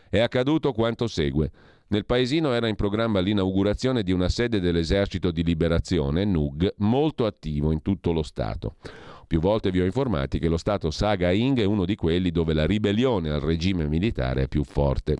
è 0.09 0.19
accaduto 0.19 0.71
quanto 0.71 1.07
segue. 1.07 1.51
Nel 1.87 2.05
paesino 2.05 2.51
era 2.51 2.67
in 2.67 2.75
programma 2.75 3.19
l'inaugurazione 3.19 4.01
di 4.01 4.11
una 4.11 4.27
sede 4.27 4.59
dell'esercito 4.59 5.29
di 5.29 5.43
liberazione, 5.43 6.25
NUG, 6.25 6.73
molto 6.77 7.27
attivo 7.27 7.71
in 7.71 7.83
tutto 7.83 8.11
lo 8.11 8.23
Stato. 8.23 8.77
Più 9.27 9.39
volte 9.39 9.71
vi 9.71 9.81
ho 9.81 9.85
informati 9.85 10.39
che 10.39 10.47
lo 10.47 10.57
Stato 10.57 10.91
Saga 10.91 11.31
Ing 11.31 11.59
è 11.59 11.65
uno 11.65 11.85
di 11.85 11.95
quelli 11.95 12.31
dove 12.31 12.53
la 12.53 12.65
ribellione 12.65 13.29
al 13.29 13.41
regime 13.41 13.87
militare 13.87 14.43
è 14.43 14.47
più 14.47 14.63
forte. 14.63 15.17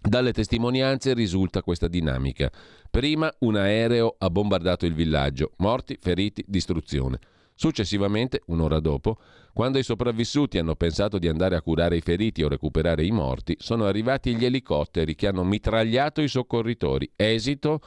Dalle 0.00 0.32
testimonianze 0.32 1.14
risulta 1.14 1.62
questa 1.62 1.88
dinamica. 1.88 2.50
Prima 2.90 3.32
un 3.40 3.56
aereo 3.56 4.14
ha 4.18 4.30
bombardato 4.30 4.86
il 4.86 4.94
villaggio, 4.94 5.52
morti, 5.56 5.98
feriti, 6.00 6.44
distruzione. 6.46 7.18
Successivamente, 7.58 8.42
un'ora 8.46 8.80
dopo, 8.80 9.18
quando 9.54 9.78
i 9.78 9.82
sopravvissuti 9.82 10.58
hanno 10.58 10.76
pensato 10.76 11.18
di 11.18 11.26
andare 11.26 11.56
a 11.56 11.62
curare 11.62 11.96
i 11.96 12.02
feriti 12.02 12.42
o 12.42 12.48
recuperare 12.48 13.04
i 13.04 13.10
morti, 13.10 13.56
sono 13.58 13.86
arrivati 13.86 14.36
gli 14.36 14.44
elicotteri 14.44 15.14
che 15.14 15.26
hanno 15.26 15.42
mitragliato 15.42 16.20
i 16.20 16.28
soccorritori. 16.28 17.10
Esito, 17.16 17.80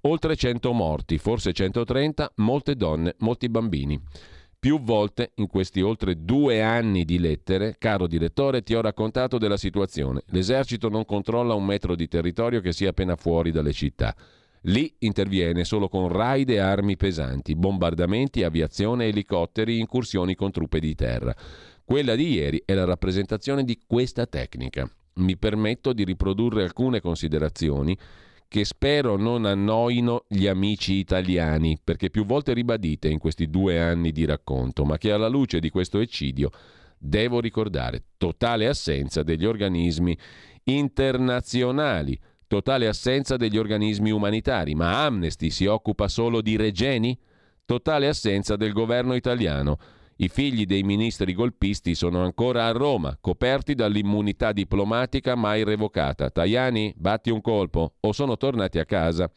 oltre 0.00 0.34
100 0.34 0.72
morti, 0.72 1.18
forse 1.18 1.52
130, 1.52 2.32
molte 2.36 2.74
donne, 2.74 3.14
molti 3.18 3.50
bambini. 3.50 4.00
Più 4.62 4.80
volte 4.80 5.32
in 5.38 5.48
questi 5.48 5.80
oltre 5.80 6.22
due 6.22 6.62
anni 6.62 7.04
di 7.04 7.18
lettere, 7.18 7.74
caro 7.78 8.06
direttore, 8.06 8.62
ti 8.62 8.74
ho 8.76 8.80
raccontato 8.80 9.36
della 9.36 9.56
situazione. 9.56 10.22
L'esercito 10.26 10.88
non 10.88 11.04
controlla 11.04 11.54
un 11.54 11.64
metro 11.64 11.96
di 11.96 12.06
territorio 12.06 12.60
che 12.60 12.72
sia 12.72 12.90
appena 12.90 13.16
fuori 13.16 13.50
dalle 13.50 13.72
città. 13.72 14.14
Lì 14.66 14.94
interviene 14.98 15.64
solo 15.64 15.88
con 15.88 16.06
raid 16.06 16.48
e 16.50 16.58
armi 16.58 16.96
pesanti, 16.96 17.56
bombardamenti, 17.56 18.44
aviazione, 18.44 19.06
elicotteri, 19.06 19.80
incursioni 19.80 20.36
con 20.36 20.52
truppe 20.52 20.78
di 20.78 20.94
terra. 20.94 21.34
Quella 21.84 22.14
di 22.14 22.30
ieri 22.30 22.62
è 22.64 22.74
la 22.74 22.84
rappresentazione 22.84 23.64
di 23.64 23.80
questa 23.84 24.26
tecnica. 24.26 24.88
Mi 25.14 25.36
permetto 25.36 25.92
di 25.92 26.04
riprodurre 26.04 26.62
alcune 26.62 27.00
considerazioni 27.00 27.98
che 28.52 28.66
spero 28.66 29.16
non 29.16 29.46
annoino 29.46 30.26
gli 30.28 30.46
amici 30.46 30.96
italiani, 30.96 31.78
perché 31.82 32.10
più 32.10 32.26
volte 32.26 32.52
ribadite 32.52 33.08
in 33.08 33.18
questi 33.18 33.48
due 33.48 33.80
anni 33.80 34.12
di 34.12 34.26
racconto, 34.26 34.84
ma 34.84 34.98
che 34.98 35.10
alla 35.10 35.28
luce 35.28 35.58
di 35.58 35.70
questo 35.70 36.00
eccidio 36.00 36.50
devo 36.98 37.40
ricordare 37.40 38.08
totale 38.18 38.66
assenza 38.68 39.22
degli 39.22 39.46
organismi 39.46 40.14
internazionali, 40.64 42.20
totale 42.46 42.88
assenza 42.88 43.38
degli 43.38 43.56
organismi 43.56 44.10
umanitari, 44.10 44.74
ma 44.74 45.02
Amnesty 45.02 45.48
si 45.48 45.64
occupa 45.64 46.06
solo 46.08 46.42
di 46.42 46.54
Regeni? 46.56 47.18
Totale 47.64 48.06
assenza 48.06 48.56
del 48.56 48.74
governo 48.74 49.14
italiano. 49.14 49.78
I 50.16 50.28
figli 50.28 50.66
dei 50.66 50.82
ministri 50.82 51.32
golpisti 51.32 51.94
sono 51.94 52.22
ancora 52.22 52.66
a 52.66 52.72
Roma, 52.72 53.16
coperti 53.20 53.74
dall'immunità 53.74 54.52
diplomatica 54.52 55.34
mai 55.34 55.64
revocata. 55.64 56.30
Tajani, 56.30 56.94
batti 56.96 57.30
un 57.30 57.40
colpo 57.40 57.94
o 58.00 58.12
sono 58.12 58.36
tornati 58.36 58.78
a 58.78 58.84
casa. 58.84 59.30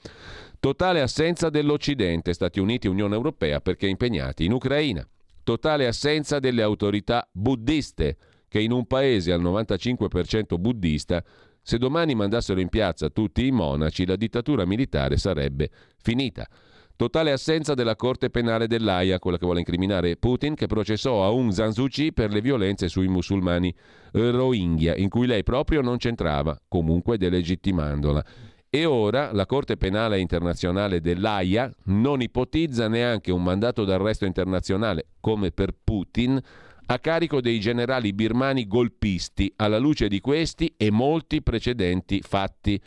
Totale 0.59 1.01
assenza 1.01 1.49
dell'Occidente, 1.49 2.33
Stati 2.33 2.59
Uniti 2.59 2.87
e 2.87 2.89
Unione 2.89 3.15
Europea 3.15 3.61
perché 3.61 3.87
impegnati 3.87 4.45
in 4.45 4.51
Ucraina. 4.51 5.07
Totale 5.43 5.87
assenza 5.87 6.39
delle 6.39 6.61
autorità 6.61 7.27
buddiste 7.31 8.17
che 8.47 8.59
in 8.59 8.71
un 8.71 8.85
paese 8.85 9.31
al 9.31 9.41
95% 9.41 10.57
buddista, 10.57 11.23
se 11.61 11.77
domani 11.77 12.15
mandassero 12.15 12.59
in 12.59 12.69
piazza 12.69 13.09
tutti 13.09 13.45
i 13.45 13.51
monaci, 13.51 14.05
la 14.05 14.15
dittatura 14.15 14.65
militare 14.65 15.17
sarebbe 15.17 15.69
finita. 15.97 16.47
Totale 16.97 17.33
assenza 17.33 17.73
della 17.73 17.97
Corte 17.97 18.29
Penale 18.29 18.67
dell'AIA, 18.67 19.19
quella 19.19 19.37
che 19.37 19.43
vuole 19.43 19.59
incriminare 19.59 20.15
Putin, 20.15 20.55
che 20.55 20.65
processò 20.65 21.25
Aung 21.25 21.51
San 21.51 21.73
Suu 21.73 21.87
Kyi 21.87 22.13
per 22.13 22.31
le 22.31 22.39
violenze 22.39 22.87
sui 22.87 23.09
musulmani 23.09 23.73
Rohingya, 24.13 24.95
in 24.95 25.09
cui 25.09 25.27
lei 25.27 25.43
proprio 25.43 25.81
non 25.81 25.97
c'entrava, 25.97 26.57
comunque 26.69 27.17
delegittimandola. 27.17 28.23
E 28.69 28.85
ora 28.85 29.33
la 29.33 29.45
Corte 29.45 29.75
Penale 29.75 30.21
Internazionale 30.21 31.01
dell'AIA 31.01 31.69
non 31.85 32.21
ipotizza 32.21 32.87
neanche 32.87 33.33
un 33.33 33.43
mandato 33.43 33.83
d'arresto 33.83 34.23
internazionale, 34.23 35.07
come 35.19 35.51
per 35.51 35.71
Putin, 35.83 36.39
a 36.85 36.99
carico 36.99 37.41
dei 37.41 37.59
generali 37.59 38.13
birmani 38.13 38.67
golpisti, 38.67 39.51
alla 39.57 39.79
luce 39.79 40.07
di 40.07 40.21
questi 40.21 40.73
e 40.77 40.91
molti 40.91 41.41
precedenti 41.41 42.21
fatti 42.21 42.81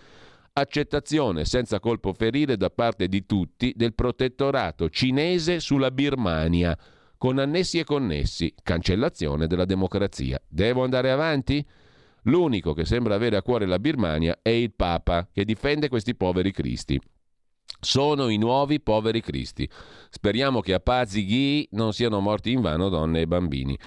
accettazione 0.61 1.45
senza 1.45 1.81
colpo 1.81 2.13
ferire 2.13 2.57
da 2.57 2.71
parte 2.71 3.09
di 3.09 3.27
tutti 3.27 3.73
del 3.77 3.95
protettorato 3.95 4.89
cinese 4.89 5.61
sulla 5.61 5.91
Birmania, 5.91 6.77
con 7.17 7.39
annessi 7.39 7.79
e 7.79 7.85
connessi, 7.85 8.55
cancellazione 8.63 9.47
della 9.47 9.65
democrazia. 9.65 10.41
Devo 10.47 10.85
andare 10.85 11.11
avanti? 11.11 11.67
L'unico 12.23 12.75
che 12.75 12.85
sembra 12.85 13.15
avere 13.15 13.37
a 13.37 13.43
cuore 13.43 13.67
la 13.67 13.79
Birmania 13.79 14.39
è 14.43 14.51
il 14.51 14.73
Papa, 14.75 15.29
che 15.33 15.45
difende 15.45 15.89
questi 15.89 16.15
poveri 16.15 16.53
cristi. 16.53 17.01
Sono 17.81 18.29
i 18.29 18.37
nuovi 18.37 18.81
poveri 18.81 19.21
cristi. 19.21 19.69
Speriamo 20.11 20.61
che 20.61 20.75
a 20.75 20.81
Pazzi 20.81 21.25
Ghi 21.25 21.69
non 21.73 21.93
siano 21.93 22.21
morti 22.21 22.51
invano 22.51 22.89
donne 22.89 23.21
e 23.21 23.27
bambini. 23.27 23.79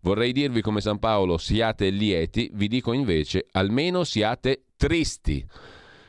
Vorrei 0.00 0.32
dirvi 0.32 0.60
come 0.60 0.80
San 0.80 0.98
Paolo 0.98 1.38
siate 1.38 1.90
lieti, 1.90 2.50
vi 2.54 2.68
dico 2.68 2.92
invece 2.92 3.46
almeno 3.52 4.04
siate 4.04 4.64
tristi. 4.76 5.44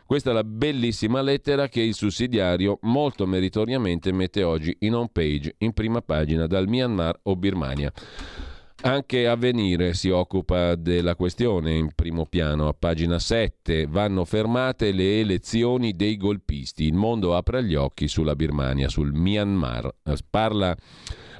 Questa 0.09 0.31
è 0.31 0.33
la 0.33 0.43
bellissima 0.43 1.21
lettera 1.21 1.67
che 1.67 1.81
il 1.81 1.93
sussidiario 1.93 2.79
molto 2.81 3.27
meritoriamente 3.27 4.11
mette 4.11 4.41
oggi 4.41 4.75
in 4.79 4.95
home 4.95 5.11
page, 5.13 5.53
in 5.59 5.71
prima 5.71 6.01
pagina, 6.01 6.47
dal 6.47 6.67
Myanmar 6.67 7.19
o 7.21 7.35
Birmania. 7.35 7.93
Anche 8.81 9.27
Avvenire 9.27 9.93
si 9.93 10.09
occupa 10.09 10.73
della 10.73 11.15
questione 11.15 11.75
in 11.75 11.91
primo 11.93 12.25
piano. 12.25 12.67
A 12.67 12.73
pagina 12.73 13.19
7 13.19 13.85
vanno 13.85 14.25
fermate 14.25 14.91
le 14.93 15.19
elezioni 15.19 15.95
dei 15.95 16.17
golpisti. 16.17 16.85
Il 16.85 16.95
mondo 16.95 17.35
apre 17.35 17.63
gli 17.63 17.75
occhi 17.75 18.07
sulla 18.07 18.35
Birmania, 18.35 18.89
sul 18.89 19.13
Myanmar. 19.13 19.93
Parla 20.27 20.75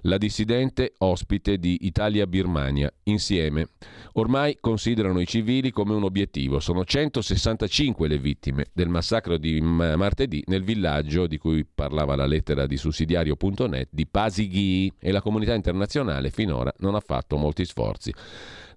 la 0.02 0.18
dissidente 0.18 0.94
ospite 1.00 1.58
di 1.58 1.80
Italia-Birmania. 1.82 2.92
Insieme. 3.04 3.68
Ormai 4.14 4.58
considerano 4.60 5.20
i 5.20 5.28
civili 5.28 5.72
come 5.72 5.94
un 5.94 6.04
obiettivo. 6.04 6.60
Sono 6.60 6.84
165 6.84 8.08
le 8.08 8.18
vittime 8.18 8.68
del 8.74 8.90
massacro 8.90 9.38
di 9.38 9.60
martedì 9.62 10.44
nel 10.48 10.64
villaggio 10.64 11.28
di 11.28 11.38
cui 11.38 11.66
parlava 11.66 12.16
la 12.16 12.26
lettera 12.26 12.66
di 12.66 12.78
sussidiario.net 12.78 13.90
di 13.92 14.08
Pasighi 14.08 14.92
e 15.00 15.12
la 15.12 15.22
comunità 15.22 15.54
internazionale 15.54 16.30
finora 16.30 16.74
non 16.80 16.96
ha 16.96 17.00
fatto 17.00 17.38
molti 17.38 17.66
sforzi. 17.66 18.14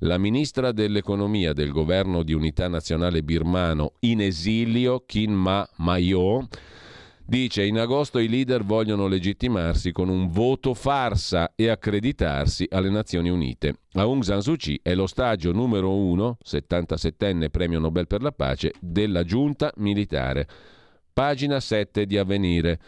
La 0.00 0.18
ministra 0.18 0.72
dell'economia 0.72 1.52
del 1.52 1.70
governo 1.70 2.22
di 2.22 2.32
unità 2.32 2.66
nazionale 2.66 3.22
birmano 3.22 3.92
in 4.00 4.20
esilio, 4.20 5.04
Kin 5.06 5.32
Ma 5.32 5.68
Mayo, 5.76 6.48
Dice 7.32 7.64
in 7.64 7.78
agosto 7.78 8.18
i 8.18 8.28
leader 8.28 8.62
vogliono 8.62 9.06
legittimarsi 9.06 9.90
con 9.90 10.10
un 10.10 10.28
voto 10.28 10.74
farsa 10.74 11.52
e 11.56 11.70
accreditarsi 11.70 12.66
alle 12.70 12.90
Nazioni 12.90 13.30
Unite. 13.30 13.76
Aung 13.94 14.22
San 14.22 14.42
Suu 14.42 14.56
Kyi 14.56 14.78
è 14.82 14.94
l'ostaggio 14.94 15.50
numero 15.50 15.96
uno, 15.96 16.36
77enne 16.44 17.48
premio 17.48 17.78
Nobel 17.78 18.06
per 18.06 18.20
la 18.20 18.32
pace, 18.32 18.74
della 18.78 19.24
giunta 19.24 19.72
militare. 19.76 20.46
Pagina 21.10 21.58
7 21.58 22.04
di 22.04 22.18
Avvenire. 22.18 22.78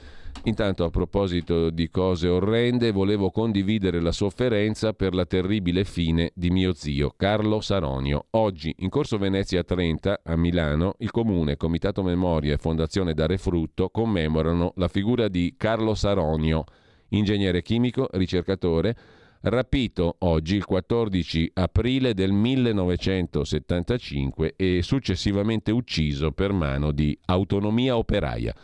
Intanto 0.42 0.84
a 0.84 0.90
proposito 0.90 1.70
di 1.70 1.88
cose 1.88 2.28
orrende, 2.28 2.92
volevo 2.92 3.30
condividere 3.30 4.00
la 4.00 4.12
sofferenza 4.12 4.92
per 4.92 5.14
la 5.14 5.24
terribile 5.24 5.84
fine 5.84 6.32
di 6.34 6.50
mio 6.50 6.74
zio 6.74 7.14
Carlo 7.16 7.60
Saronio. 7.60 8.26
Oggi, 8.30 8.74
in 8.80 8.90
corso 8.90 9.16
Venezia 9.16 9.64
30 9.64 10.20
a 10.22 10.36
Milano, 10.36 10.96
il 10.98 11.10
Comune, 11.10 11.56
Comitato 11.56 12.02
Memoria 12.02 12.52
e 12.52 12.58
Fondazione 12.58 13.14
Dare 13.14 13.38
Frutto 13.38 13.88
commemorano 13.88 14.72
la 14.76 14.88
figura 14.88 15.28
di 15.28 15.54
Carlo 15.56 15.94
Saronio, 15.94 16.64
ingegnere 17.08 17.62
chimico, 17.62 18.08
ricercatore, 18.12 18.96
rapito 19.44 20.16
oggi 20.20 20.54
il 20.56 20.64
14 20.64 21.50
aprile 21.54 22.14
del 22.14 22.32
1975 22.32 24.54
e 24.56 24.80
successivamente 24.82 25.70
ucciso 25.70 26.32
per 26.32 26.52
mano 26.52 26.90
di 26.92 27.16
Autonomia 27.26 27.96
Operaia. 27.96 28.54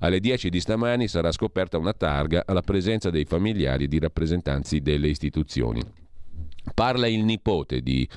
Alle 0.00 0.20
10 0.20 0.48
di 0.48 0.60
stamani 0.60 1.08
sarà 1.08 1.32
scoperta 1.32 1.76
una 1.76 1.92
targa 1.92 2.44
alla 2.46 2.60
presenza 2.60 3.10
dei 3.10 3.24
familiari 3.24 3.82
e 3.84 3.88
di 3.88 3.98
rappresentanti 3.98 4.80
delle 4.80 5.08
istituzioni. 5.08 5.82
Parla 6.72 7.08
il 7.08 7.24
nipote 7.24 7.80
di 7.80 8.08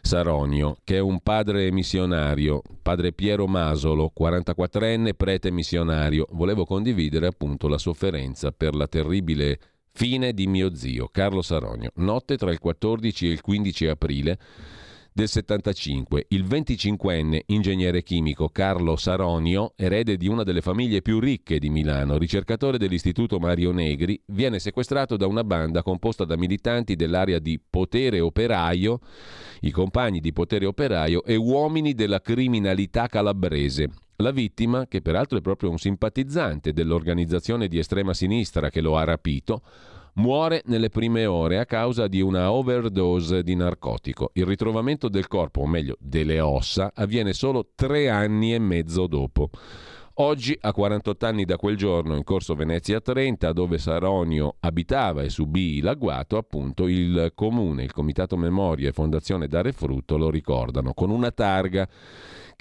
Saronio, 0.00 0.78
che 0.82 0.96
è 0.96 1.00
un 1.00 1.20
padre 1.20 1.70
missionario, 1.70 2.60
padre 2.82 3.12
Piero 3.12 3.46
Masolo, 3.46 4.12
44enne 4.18 5.12
prete 5.16 5.52
missionario. 5.52 6.26
Volevo 6.30 6.64
condividere 6.64 7.28
appunto 7.28 7.68
la 7.68 7.78
sofferenza 7.78 8.50
per 8.50 8.74
la 8.74 8.88
terribile 8.88 9.60
fine 9.92 10.32
di 10.32 10.46
mio 10.46 10.74
zio, 10.74 11.08
Carlo 11.08 11.42
Saronio. 11.42 11.90
Notte 11.96 12.36
tra 12.36 12.50
il 12.50 12.58
14 12.58 13.28
e 13.28 13.30
il 13.30 13.40
15 13.40 13.86
aprile 13.86 14.38
del 15.12 15.28
75. 15.28 16.26
Il 16.28 16.44
25enne 16.44 17.40
ingegnere 17.46 18.02
chimico 18.02 18.48
Carlo 18.48 18.96
Saronio, 18.96 19.74
erede 19.76 20.16
di 20.16 20.26
una 20.26 20.42
delle 20.42 20.62
famiglie 20.62 21.02
più 21.02 21.20
ricche 21.20 21.58
di 21.58 21.68
Milano, 21.68 22.18
ricercatore 22.18 22.78
dell'Istituto 22.78 23.38
Mario 23.38 23.72
Negri, 23.72 24.20
viene 24.26 24.58
sequestrato 24.58 25.16
da 25.16 25.26
una 25.26 25.44
banda 25.44 25.82
composta 25.82 26.24
da 26.24 26.36
militanti 26.36 26.96
dell'area 26.96 27.38
di 27.38 27.60
Potere 27.60 28.20
Operaio, 28.20 29.00
i 29.60 29.70
compagni 29.70 30.20
di 30.20 30.32
Potere 30.32 30.66
Operaio 30.66 31.22
e 31.24 31.36
uomini 31.36 31.92
della 31.94 32.20
criminalità 32.20 33.06
calabrese. 33.06 33.90
La 34.16 34.30
vittima, 34.30 34.86
che 34.86 35.00
peraltro 35.00 35.38
è 35.38 35.40
proprio 35.40 35.70
un 35.70 35.78
simpatizzante 35.78 36.72
dell'organizzazione 36.72 37.68
di 37.68 37.78
estrema 37.78 38.14
sinistra 38.14 38.70
che 38.70 38.80
lo 38.80 38.96
ha 38.96 39.04
rapito, 39.04 39.62
muore 40.14 40.62
nelle 40.66 40.90
prime 40.90 41.24
ore 41.26 41.58
a 41.58 41.64
causa 41.64 42.06
di 42.06 42.20
una 42.20 42.52
overdose 42.52 43.42
di 43.42 43.54
narcotico. 43.54 44.30
Il 44.34 44.46
ritrovamento 44.46 45.08
del 45.08 45.28
corpo, 45.28 45.62
o 45.62 45.66
meglio 45.66 45.96
delle 45.98 46.40
ossa, 46.40 46.92
avviene 46.94 47.32
solo 47.32 47.70
tre 47.74 48.10
anni 48.10 48.54
e 48.54 48.58
mezzo 48.58 49.06
dopo. 49.06 49.50
Oggi, 50.16 50.56
a 50.60 50.74
48 50.74 51.24
anni 51.24 51.44
da 51.46 51.56
quel 51.56 51.76
giorno, 51.76 52.16
in 52.16 52.22
corso 52.22 52.54
Venezia 52.54 53.00
30, 53.00 53.50
dove 53.52 53.78
Saronio 53.78 54.56
abitava 54.60 55.22
e 55.22 55.30
subì 55.30 55.80
l'agguato, 55.80 56.36
appunto 56.36 56.86
il 56.86 57.32
comune, 57.34 57.84
il 57.84 57.92
Comitato 57.92 58.36
Memoria 58.36 58.90
e 58.90 58.92
Fondazione 58.92 59.48
Dare 59.48 59.72
Frutto 59.72 60.18
lo 60.18 60.28
ricordano 60.28 60.92
con 60.92 61.08
una 61.08 61.30
targa 61.30 61.88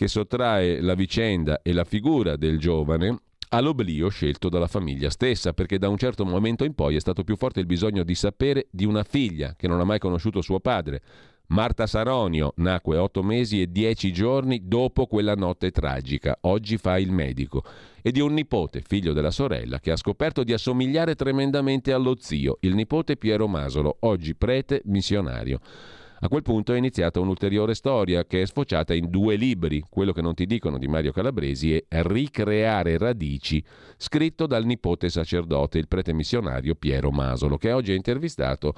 che 0.01 0.07
sottrae 0.07 0.81
la 0.81 0.95
vicenda 0.95 1.61
e 1.61 1.73
la 1.73 1.83
figura 1.83 2.35
del 2.35 2.57
giovane 2.57 3.19
all'oblio 3.49 4.09
scelto 4.09 4.49
dalla 4.49 4.65
famiglia 4.65 5.11
stessa, 5.11 5.53
perché 5.53 5.77
da 5.77 5.89
un 5.89 5.97
certo 5.97 6.25
momento 6.25 6.63
in 6.63 6.73
poi 6.73 6.95
è 6.95 6.99
stato 6.99 7.23
più 7.23 7.35
forte 7.35 7.59
il 7.59 7.67
bisogno 7.67 8.01
di 8.01 8.15
sapere 8.15 8.65
di 8.71 8.83
una 8.83 9.03
figlia 9.03 9.53
che 9.55 9.67
non 9.67 9.79
ha 9.79 9.83
mai 9.83 9.99
conosciuto 9.99 10.41
suo 10.41 10.59
padre. 10.59 11.03
Marta 11.49 11.85
Saronio 11.85 12.53
nacque 12.55 12.97
otto 12.97 13.21
mesi 13.21 13.61
e 13.61 13.71
dieci 13.71 14.11
giorni 14.11 14.67
dopo 14.67 15.05
quella 15.05 15.35
notte 15.35 15.69
tragica, 15.69 16.35
oggi 16.41 16.77
fa 16.77 16.97
il 16.97 17.11
medico, 17.11 17.63
e 18.01 18.11
di 18.11 18.21
un 18.21 18.33
nipote, 18.33 18.81
figlio 18.81 19.13
della 19.13 19.29
sorella, 19.29 19.79
che 19.79 19.91
ha 19.91 19.97
scoperto 19.97 20.43
di 20.43 20.53
assomigliare 20.53 21.13
tremendamente 21.13 21.93
allo 21.93 22.15
zio, 22.19 22.57
il 22.61 22.73
nipote 22.73 23.17
Piero 23.17 23.47
Masolo, 23.47 23.97
oggi 23.99 24.33
prete 24.33 24.81
missionario. 24.85 25.59
A 26.23 26.27
quel 26.27 26.43
punto 26.43 26.73
è 26.73 26.77
iniziata 26.77 27.19
un'ulteriore 27.19 27.73
storia 27.73 28.25
che 28.25 28.43
è 28.43 28.45
sfociata 28.45 28.93
in 28.93 29.09
due 29.09 29.35
libri. 29.37 29.83
Quello 29.89 30.11
che 30.11 30.21
non 30.21 30.35
ti 30.35 30.45
dicono 30.45 30.77
di 30.77 30.87
Mario 30.87 31.11
Calabresi 31.11 31.75
è 31.75 31.83
Ricreare 32.03 32.99
radici, 32.99 33.63
scritto 33.97 34.45
dal 34.45 34.63
nipote 34.63 35.09
sacerdote, 35.09 35.79
il 35.79 35.87
prete 35.87 36.13
missionario 36.13 36.75
Piero 36.75 37.09
Masolo, 37.09 37.57
che 37.57 37.71
oggi 37.71 37.93
è 37.93 37.95
intervistato 37.95 38.75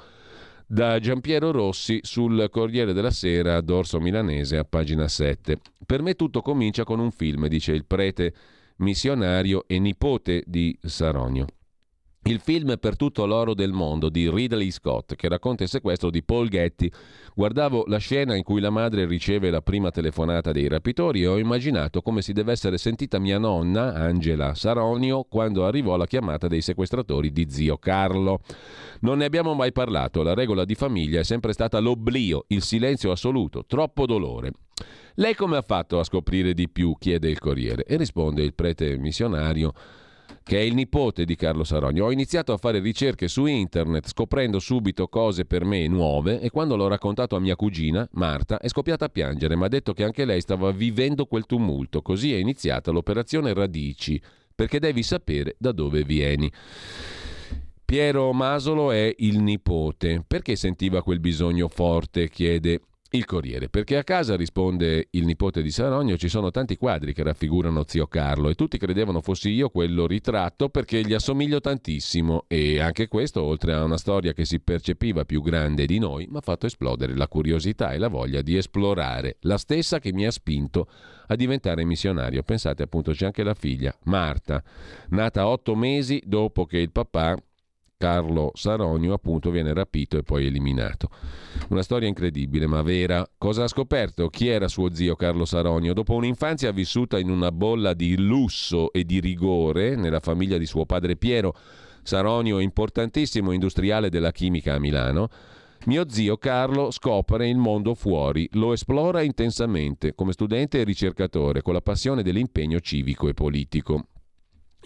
da 0.66 0.98
Giampiero 1.00 1.52
Rossi 1.52 2.00
sul 2.02 2.48
Corriere 2.50 2.94
della 2.94 3.12
Sera, 3.12 3.60
dorso 3.60 4.00
milanese, 4.00 4.56
a 4.56 4.64
pagina 4.64 5.10
7. 5.10 5.60
Per 5.86 6.02
me 6.02 6.14
tutto 6.16 6.42
comincia 6.42 6.86
con 6.86 7.02
un 7.02 7.12
film, 7.12 7.48
dice 7.48 7.74
il 7.74 7.84
prete 7.84 8.34
missionario 8.78 9.66
e 9.68 9.80
nipote 9.80 10.44
di 10.48 10.78
Saronio. 10.82 11.48
Il 12.26 12.40
film 12.40 12.78
Per 12.80 12.96
tutto 12.96 13.26
l'oro 13.26 13.54
del 13.54 13.74
mondo 13.74 14.08
di 14.08 14.30
Ridley 14.30 14.72
Scott, 14.72 15.14
che 15.16 15.28
racconta 15.28 15.64
il 15.64 15.70
sequestro 15.70 16.10
di 16.10 16.24
Paul 16.24 16.48
Getty. 16.48 16.90
Guardavo 17.36 17.84
la 17.88 17.98
scena 17.98 18.34
in 18.34 18.44
cui 18.44 18.62
la 18.62 18.70
madre 18.70 19.06
riceve 19.06 19.50
la 19.50 19.62
prima 19.62 19.92
telefonata 19.92 20.54
dei 20.54 20.70
rapitori 20.70 21.24
e 21.24 21.28
ho 21.28 21.38
immaginato 21.38 22.02
come 22.02 22.22
si 22.22 22.32
deve 22.32 22.54
essere 22.54 22.78
sentita 22.78 23.20
mia 23.20 23.38
nonna, 23.40 23.94
Angela 23.96 24.56
Saronio, 24.56 25.26
quando 25.26 25.66
arrivò 25.66 25.98
la 25.98 26.08
chiamata 26.08 26.48
dei 26.48 26.62
sequestratori 26.62 27.30
di 27.34 27.48
zio 27.50 27.78
Carlo. 27.78 28.40
Non 29.02 29.18
ne 29.18 29.26
abbiamo 29.26 29.54
mai 29.54 29.74
parlato, 29.74 30.24
la 30.24 30.34
regola 30.34 30.64
di 30.64 30.76
famiglia 30.76 31.20
è 31.20 31.24
sempre 31.26 31.52
stata 31.52 31.80
l'oblio, 31.80 32.46
il 32.48 32.62
silenzio 32.62 33.12
assoluto, 33.12 33.66
troppo 33.66 34.06
dolore. 34.06 34.54
Lei 35.16 35.36
come 35.36 35.58
ha 35.58 35.62
fatto 35.62 36.00
a 36.00 36.06
scoprire 36.06 36.54
di 36.54 36.70
più? 36.70 36.96
chiede 36.98 37.30
il 37.30 37.40
Corriere 37.40 37.84
e 37.84 37.98
risponde 37.98 38.44
il 38.44 38.54
prete 38.54 38.98
missionario 38.98 39.74
che 40.44 40.58
è 40.58 40.62
il 40.62 40.76
nipote 40.76 41.24
di 41.24 41.36
Carlo 41.36 41.64
Sarogno. 41.64 42.06
Ho 42.06 42.12
iniziato 42.12 42.52
a 42.52 42.58
fare 42.58 42.80
ricerche 42.80 43.28
su 43.28 43.46
internet 43.46 44.08
scoprendo 44.10 44.60
subito 44.60 45.08
cose 45.08 45.46
per 45.46 45.64
me 45.64 45.88
nuove 45.88 46.42
e 46.42 46.50
quando 46.50 46.76
l'ho 46.76 46.88
raccontato 46.88 47.36
a 47.36 47.40
mia 47.40 47.56
cugina, 47.56 48.08
Marta, 48.12 48.60
è 48.60 48.68
scoppiata 48.68 49.06
a 49.06 49.10
piangere, 49.10 49.56
ma 49.56 49.66
ha 49.66 49.70
detto 49.70 49.94
che 49.94 50.04
anche 50.04 50.26
lei 50.26 50.42
stava 50.42 50.72
vivendo 50.72 51.26
quel 51.26 51.46
tumulto. 51.46 52.02
Così 52.02 52.34
è 52.34 52.38
iniziata 52.38 52.92
l'operazione 52.92 53.54
Radici, 53.54 54.22
perché 54.54 54.80
devi 54.80 55.02
sapere 55.02 55.56
da 55.58 55.72
dove 55.72 56.04
vieni. 56.04 56.52
Piero 57.86 58.34
Masolo 58.34 58.92
è 58.92 59.14
il 59.20 59.40
nipote. 59.40 60.24
Perché 60.28 60.56
sentiva 60.56 61.04
quel 61.04 61.20
bisogno 61.20 61.68
forte? 61.68 62.28
chiede 62.30 62.82
il 63.16 63.26
Corriere, 63.26 63.70
perché 63.70 63.98
a 63.98 64.04
casa, 64.04 64.36
risponde 64.36 65.08
il 65.12 65.26
nipote 65.26 65.62
di 65.62 65.70
Sarogno, 65.70 66.18
ci 66.18 66.30
sono 66.30 66.50
tanti 66.50 66.78
quadri 66.78 67.14
che 67.14 67.22
raffigurano 67.22 67.84
zio 67.86 68.08
Carlo 68.08 68.50
e 68.50 68.56
tutti 68.56 68.80
credevano 68.80 69.22
fossi 69.22 69.52
io 69.52 69.70
quello 69.70 70.08
ritratto 70.08 70.70
perché 70.70 71.02
gli 71.04 71.14
assomiglio 71.14 71.60
tantissimo 71.60 72.46
e 72.48 72.80
anche 72.80 73.08
questo, 73.08 73.44
oltre 73.44 73.74
a 73.74 73.84
una 73.84 73.98
storia 73.98 74.34
che 74.34 74.46
si 74.46 74.60
percepiva 74.60 75.26
più 75.26 75.44
grande 75.44 75.86
di 75.86 76.00
noi, 76.00 76.26
mi 76.28 76.38
ha 76.38 76.42
fatto 76.42 76.66
esplodere 76.66 77.16
la 77.16 77.28
curiosità 77.28 77.92
e 77.92 78.00
la 78.00 78.08
voglia 78.08 78.42
di 78.42 78.58
esplorare, 78.58 79.38
la 79.42 79.60
stessa 79.60 80.00
che 80.00 80.12
mi 80.12 80.26
ha 80.26 80.32
spinto 80.32 80.88
a 81.28 81.36
diventare 81.36 81.86
missionario. 81.86 82.42
Pensate 82.42 82.82
appunto 82.82 83.12
c'è 83.12 83.26
anche 83.26 83.44
la 83.44 83.54
figlia, 83.54 83.96
Marta, 84.06 84.64
nata 85.10 85.48
otto 85.48 85.76
mesi 85.76 86.20
dopo 86.26 86.66
che 86.66 86.80
il 86.80 86.92
papà 86.92 87.38
Carlo 87.98 88.52
Saronio 88.54 89.14
appunto 89.14 89.50
viene 89.50 89.74
rapito 89.74 90.18
e 90.18 90.24
poi 90.24 90.46
eliminato. 90.46 91.10
Una 91.70 91.84
storia 91.84 92.08
incredibile 92.08 92.68
ma 92.68 92.82
vera. 92.82 93.26
Cosa 93.38 93.64
ha 93.64 93.68
scoperto? 93.68 94.28
Chi 94.28 94.48
era 94.48 94.68
suo 94.68 94.94
zio 94.94 95.16
Carlo 95.16 95.46
Saronio? 95.46 95.94
Dopo 95.94 96.14
un'infanzia 96.14 96.72
vissuta 96.72 97.18
in 97.18 97.30
una 97.30 97.52
bolla 97.52 97.94
di 97.94 98.18
lusso 98.18 98.92
e 98.92 99.06
di 99.06 99.20
rigore 99.20 99.96
nella 99.96 100.20
famiglia 100.20 100.58
di 100.58 100.66
suo 100.66 100.86
padre 100.86 101.16
Piero, 101.16 101.56
Saronio 102.04 102.60
importantissimo 102.60 103.52
industriale 103.52 104.10
della 104.10 104.32
chimica 104.32 104.74
a 104.74 104.80
Milano, 104.80 105.30
mio 105.86 106.10
zio 106.10 106.38
Carlo 106.38 106.92
scopre 106.92 107.50
il 107.50 107.58
mondo 107.58 107.94
fuori, 107.94 108.48
lo 108.54 108.72
esplora 108.72 109.22
intensamente 109.22 110.16
come 110.16 110.32
studente 110.32 110.80
e 110.80 110.84
ricercatore 110.86 111.62
con 111.62 111.74
la 111.74 111.82
passione 111.82 112.24
dell'impegno 112.24 112.80
civico 112.80 113.28
e 113.28 113.34
politico. 113.34 114.08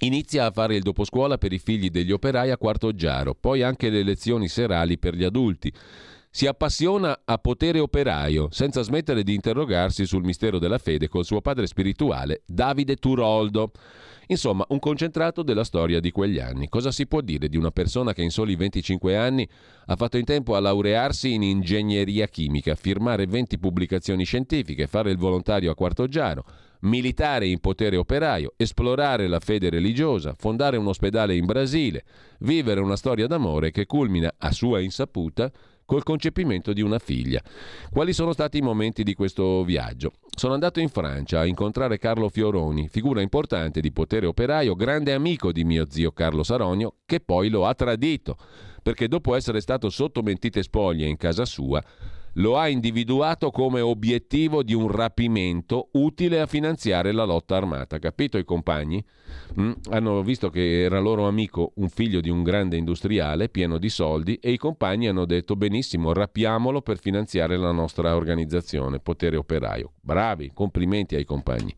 Inizia 0.01 0.45
a 0.45 0.51
fare 0.51 0.75
il 0.75 0.83
doposcuola 0.83 1.39
per 1.39 1.53
i 1.53 1.57
figli 1.57 1.89
degli 1.89 2.11
operai 2.11 2.51
a 2.51 2.57
Quarto 2.57 2.93
Giaro, 2.93 3.33
poi 3.33 3.63
anche 3.63 3.89
le 3.89 4.03
lezioni 4.03 4.47
serali 4.47 4.99
per 4.99 5.15
gli 5.15 5.23
adulti. 5.23 5.73
Si 6.29 6.45
appassiona 6.45 7.21
a 7.25 7.39
potere 7.39 7.79
operaio, 7.79 8.49
senza 8.51 8.83
smettere 8.83 9.23
di 9.23 9.33
interrogarsi 9.33 10.05
sul 10.05 10.23
mistero 10.23 10.59
della 10.59 10.77
fede 10.77 11.07
col 11.07 11.25
suo 11.25 11.41
padre 11.41 11.65
spirituale, 11.65 12.43
Davide 12.45 12.97
Turoldo. 12.97 13.71
Insomma, 14.27 14.63
un 14.69 14.77
concentrato 14.77 15.41
della 15.41 15.63
storia 15.63 15.99
di 15.99 16.11
quegli 16.11 16.37
anni. 16.37 16.67
Cosa 16.69 16.91
si 16.91 17.07
può 17.07 17.21
dire 17.21 17.49
di 17.49 17.57
una 17.57 17.71
persona 17.71 18.13
che 18.13 18.21
in 18.21 18.29
soli 18.29 18.55
25 18.55 19.17
anni 19.17 19.49
ha 19.87 19.95
fatto 19.95 20.17
in 20.17 20.25
tempo 20.25 20.55
a 20.55 20.59
laurearsi 20.59 21.33
in 21.33 21.41
ingegneria 21.41 22.27
chimica, 22.27 22.75
firmare 22.75 23.25
20 23.25 23.57
pubblicazioni 23.57 24.25
scientifiche, 24.25 24.85
fare 24.85 25.09
il 25.09 25.17
volontario 25.17 25.71
a 25.71 25.75
Quarto 25.75 26.07
Giaro, 26.07 26.43
militare 26.81 27.47
in 27.47 27.59
potere 27.59 27.97
operaio, 27.97 28.53
esplorare 28.57 29.27
la 29.27 29.39
fede 29.39 29.69
religiosa, 29.69 30.35
fondare 30.37 30.77
un 30.77 30.87
ospedale 30.87 31.35
in 31.35 31.45
Brasile, 31.45 32.03
vivere 32.39 32.81
una 32.81 32.95
storia 32.95 33.27
d'amore 33.27 33.71
che 33.71 33.85
culmina 33.85 34.33
a 34.37 34.51
sua 34.51 34.79
insaputa 34.79 35.51
col 35.87 36.03
concepimento 36.03 36.73
di 36.73 36.81
una 36.81 36.99
figlia. 36.99 37.41
Quali 37.89 38.11
sono 38.11 38.33
stati 38.33 38.57
i 38.57 38.61
momenti 38.61 39.03
di 39.03 39.13
questo 39.13 39.63
viaggio? 39.63 40.11
Sono 40.35 40.53
andato 40.53 40.81
in 40.81 40.89
Francia 40.89 41.39
a 41.39 41.45
incontrare 41.45 41.97
Carlo 41.97 42.27
Fioroni, 42.27 42.89
figura 42.89 43.21
importante 43.21 43.79
di 43.79 43.93
potere 43.93 44.25
operaio, 44.25 44.75
grande 44.75 45.13
amico 45.13 45.53
di 45.53 45.63
mio 45.63 45.85
zio 45.89 46.11
Carlo 46.11 46.43
Saronio, 46.43 46.95
che 47.05 47.21
poi 47.21 47.49
lo 47.49 47.65
ha 47.65 47.73
tradito, 47.73 48.37
perché 48.83 49.07
dopo 49.07 49.33
essere 49.33 49.61
stato 49.61 49.89
sotto 49.89 50.21
mentite 50.21 50.61
spoglie 50.61 51.07
in 51.07 51.15
casa 51.15 51.45
sua, 51.45 51.81
lo 52.37 52.57
ha 52.57 52.67
individuato 52.67 53.51
come 53.51 53.81
obiettivo 53.81 54.63
di 54.63 54.73
un 54.73 54.91
rapimento 54.91 55.89
utile 55.93 56.39
a 56.39 56.45
finanziare 56.45 57.11
la 57.11 57.23
lotta 57.23 57.55
armata. 57.55 57.99
Capito 57.99 58.37
i 58.37 58.43
compagni? 58.43 59.03
Mm? 59.59 59.71
Hanno 59.89 60.21
visto 60.21 60.49
che 60.49 60.81
era 60.81 60.99
loro 60.99 61.27
amico 61.27 61.71
un 61.75 61.89
figlio 61.89 62.21
di 62.21 62.29
un 62.29 62.43
grande 62.43 62.77
industriale 62.77 63.49
pieno 63.49 63.77
di 63.77 63.89
soldi 63.89 64.35
e 64.35 64.51
i 64.51 64.57
compagni 64.57 65.07
hanno 65.07 65.25
detto 65.25 65.55
benissimo, 65.55 66.13
rapiamolo 66.13 66.81
per 66.81 66.99
finanziare 66.99 67.57
la 67.57 67.71
nostra 67.71 68.15
organizzazione, 68.15 68.99
potere 68.99 69.35
operaio. 69.35 69.93
Bravi, 69.99 70.51
complimenti 70.53 71.15
ai 71.15 71.25
compagni. 71.25 71.73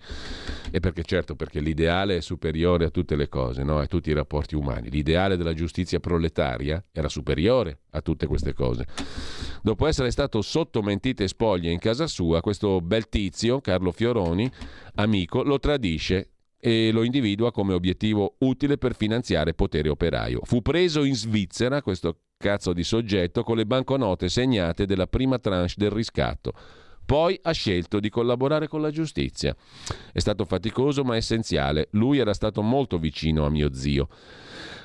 E 0.72 0.80
perché 0.80 1.04
certo, 1.04 1.36
perché 1.36 1.62
l'ideale 1.62 2.18
è 2.18 2.22
superiore 2.22 2.86
a 2.86 2.90
tutte 2.90 3.16
le 3.16 3.30
cose, 3.30 3.64
no? 3.64 3.80
a 3.80 3.88
tutti 3.88 4.10
i 4.10 4.14
rapporti 4.14 4.56
umani. 4.56 4.90
L'ideale 4.90 5.38
della 5.38 5.54
giustizia 5.54 6.00
proletaria 6.00 6.84
era 6.92 7.08
superiore 7.08 7.80
a 7.92 8.02
tutte 8.02 8.28
queste 8.28 8.54
cose. 8.54 8.86
Dopo 9.62 9.88
essere 9.88 10.12
stato 10.12 10.42
sotto 10.42 10.82
mentite 10.82 11.28
spoglie 11.28 11.72
in 11.72 11.80
casa 11.80 12.08
sua, 12.08 12.42
questo 12.42 12.82
bel 12.82 13.10
tizio, 13.10 13.62
Carlo 13.62 13.92
Fioroni, 13.92 14.50
amico, 14.96 15.44
lo 15.44 15.60
tradisce 15.60 16.32
e 16.60 16.92
lo 16.92 17.04
individua 17.04 17.52
come 17.52 17.74
obiettivo 17.74 18.36
utile 18.40 18.78
per 18.78 18.96
finanziare 18.96 19.54
potere 19.54 19.90
operaio. 19.90 20.42
Fu 20.44 20.62
preso 20.62 21.04
in 21.04 21.16
Svizzera, 21.16 21.82
questo 21.82 22.18
cazzo 22.38 22.74
di 22.74 22.84
soggetto, 22.84 23.44
con 23.44 23.58
le 23.58 23.66
banconote 23.66 24.30
segnate 24.30 24.86
della 24.86 25.08
prima 25.08 25.40
tranche 25.40 25.74
del 25.78 25.92
riscatto 25.92 26.54
poi 27.10 27.40
ha 27.42 27.54
scelto 27.54 28.00
di 28.00 28.12
collaborare 28.12 28.68
con 28.68 28.82
la 28.82 28.92
giustizia. 28.92 29.56
È 30.14 30.20
stato 30.20 30.46
faticoso 30.46 31.04
ma 31.04 31.16
essenziale. 31.16 31.88
Lui 31.94 32.20
era 32.20 32.36
stato 32.36 32.62
molto 32.62 33.00
vicino 33.00 33.48
a 33.48 33.50
mio 33.50 33.74
zio. 33.74 34.10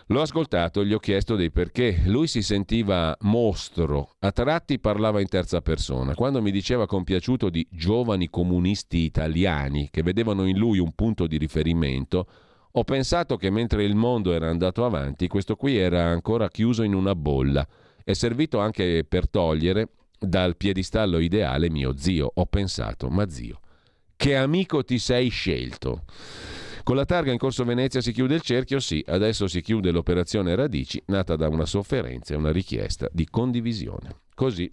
L'ho 0.09 0.21
ascoltato 0.21 0.83
e 0.83 0.87
gli 0.87 0.93
ho 0.93 0.99
chiesto 0.99 1.35
dei 1.35 1.51
perché. 1.51 2.03
Lui 2.05 2.27
si 2.27 2.43
sentiva 2.43 3.17
mostro, 3.21 4.17
a 4.19 4.33
tratti 4.33 4.79
parlava 4.79 5.23
in 5.23 5.29
terza 5.29 5.63
persona. 5.63 6.15
Quando 6.15 6.43
mi 6.43 6.51
diceva 6.51 6.87
compiaciuto 6.87 7.49
di 7.49 7.67
giovani 7.71 8.29
comunisti 8.29 8.99
italiani 8.99 9.89
che 9.91 10.03
vedevano 10.03 10.45
in 10.45 10.59
lui 10.59 10.79
un 10.79 10.93
punto 10.93 11.27
di 11.27 11.39
riferimento, 11.39 12.27
ho 12.71 12.85
pensato 12.85 13.39
che 13.39 13.49
mentre 13.49 13.85
il 13.85 13.95
mondo 13.95 14.35
era 14.35 14.51
andato 14.51 14.85
avanti, 14.85 15.27
questo 15.27 15.57
qui 15.57 15.79
era 15.79 16.05
ancora 16.05 16.49
chiuso 16.49 16.83
in 16.83 16.93
una 16.93 17.15
bolla. 17.15 17.67
È 18.05 18.13
servito 18.13 18.59
anche 18.59 19.07
per 19.09 19.27
togliere 19.31 19.89
dal 20.19 20.59
piedistallo 20.59 21.19
ideale 21.19 21.71
mio 21.71 21.97
zio. 21.97 22.31
Ho 22.35 22.45
pensato, 22.45 23.09
ma 23.09 23.27
zio, 23.31 23.59
che 24.17 24.37
amico 24.37 24.85
ti 24.85 24.99
sei 24.99 25.31
scelto? 25.31 26.03
Con 26.85 26.97
la 26.97 27.07
targa 27.07 27.33
in 27.33 27.39
corso 27.39 27.65
Venezia 27.65 28.03
si 28.03 28.13
chiude 28.13 28.35
il 28.35 28.43
cerchio? 28.43 28.79
Sì, 28.79 29.03
adesso 29.09 29.47
si 29.47 29.63
chiude 29.63 29.91
l'operazione 29.91 30.55
Radici, 30.55 31.03
nata 31.07 31.35
da 31.35 31.49
una 31.49 31.65
sofferenza 31.65 32.35
e 32.35 32.37
una 32.37 32.53
richiesta 32.53 33.09
di 33.11 33.27
condivisione. 33.27 34.21
Così 34.35 34.71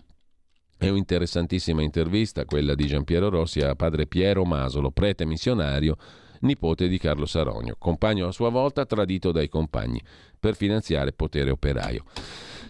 è 0.78 0.90
un'interessantissima 0.90 1.82
intervista 1.82 2.44
quella 2.44 2.76
di 2.76 2.86
Giampiero 2.86 3.30
Rossi 3.30 3.62
a 3.62 3.76
padre 3.76 4.08
Piero 4.08 4.44
Masolo, 4.44 4.92
prete 4.92 5.26
missionario, 5.26 5.96
nipote 6.42 6.90
di 6.90 6.98
Carlo 6.98 7.26
Saronio, 7.26 7.78
compagno 7.80 8.28
a 8.28 8.34
sua 8.34 8.50
volta 8.50 8.86
tradito 8.86 9.32
dai 9.32 9.48
compagni 9.48 10.02
per 10.42 10.56
finanziare 10.56 11.14
potere 11.14 11.52
operaio. 11.52 12.04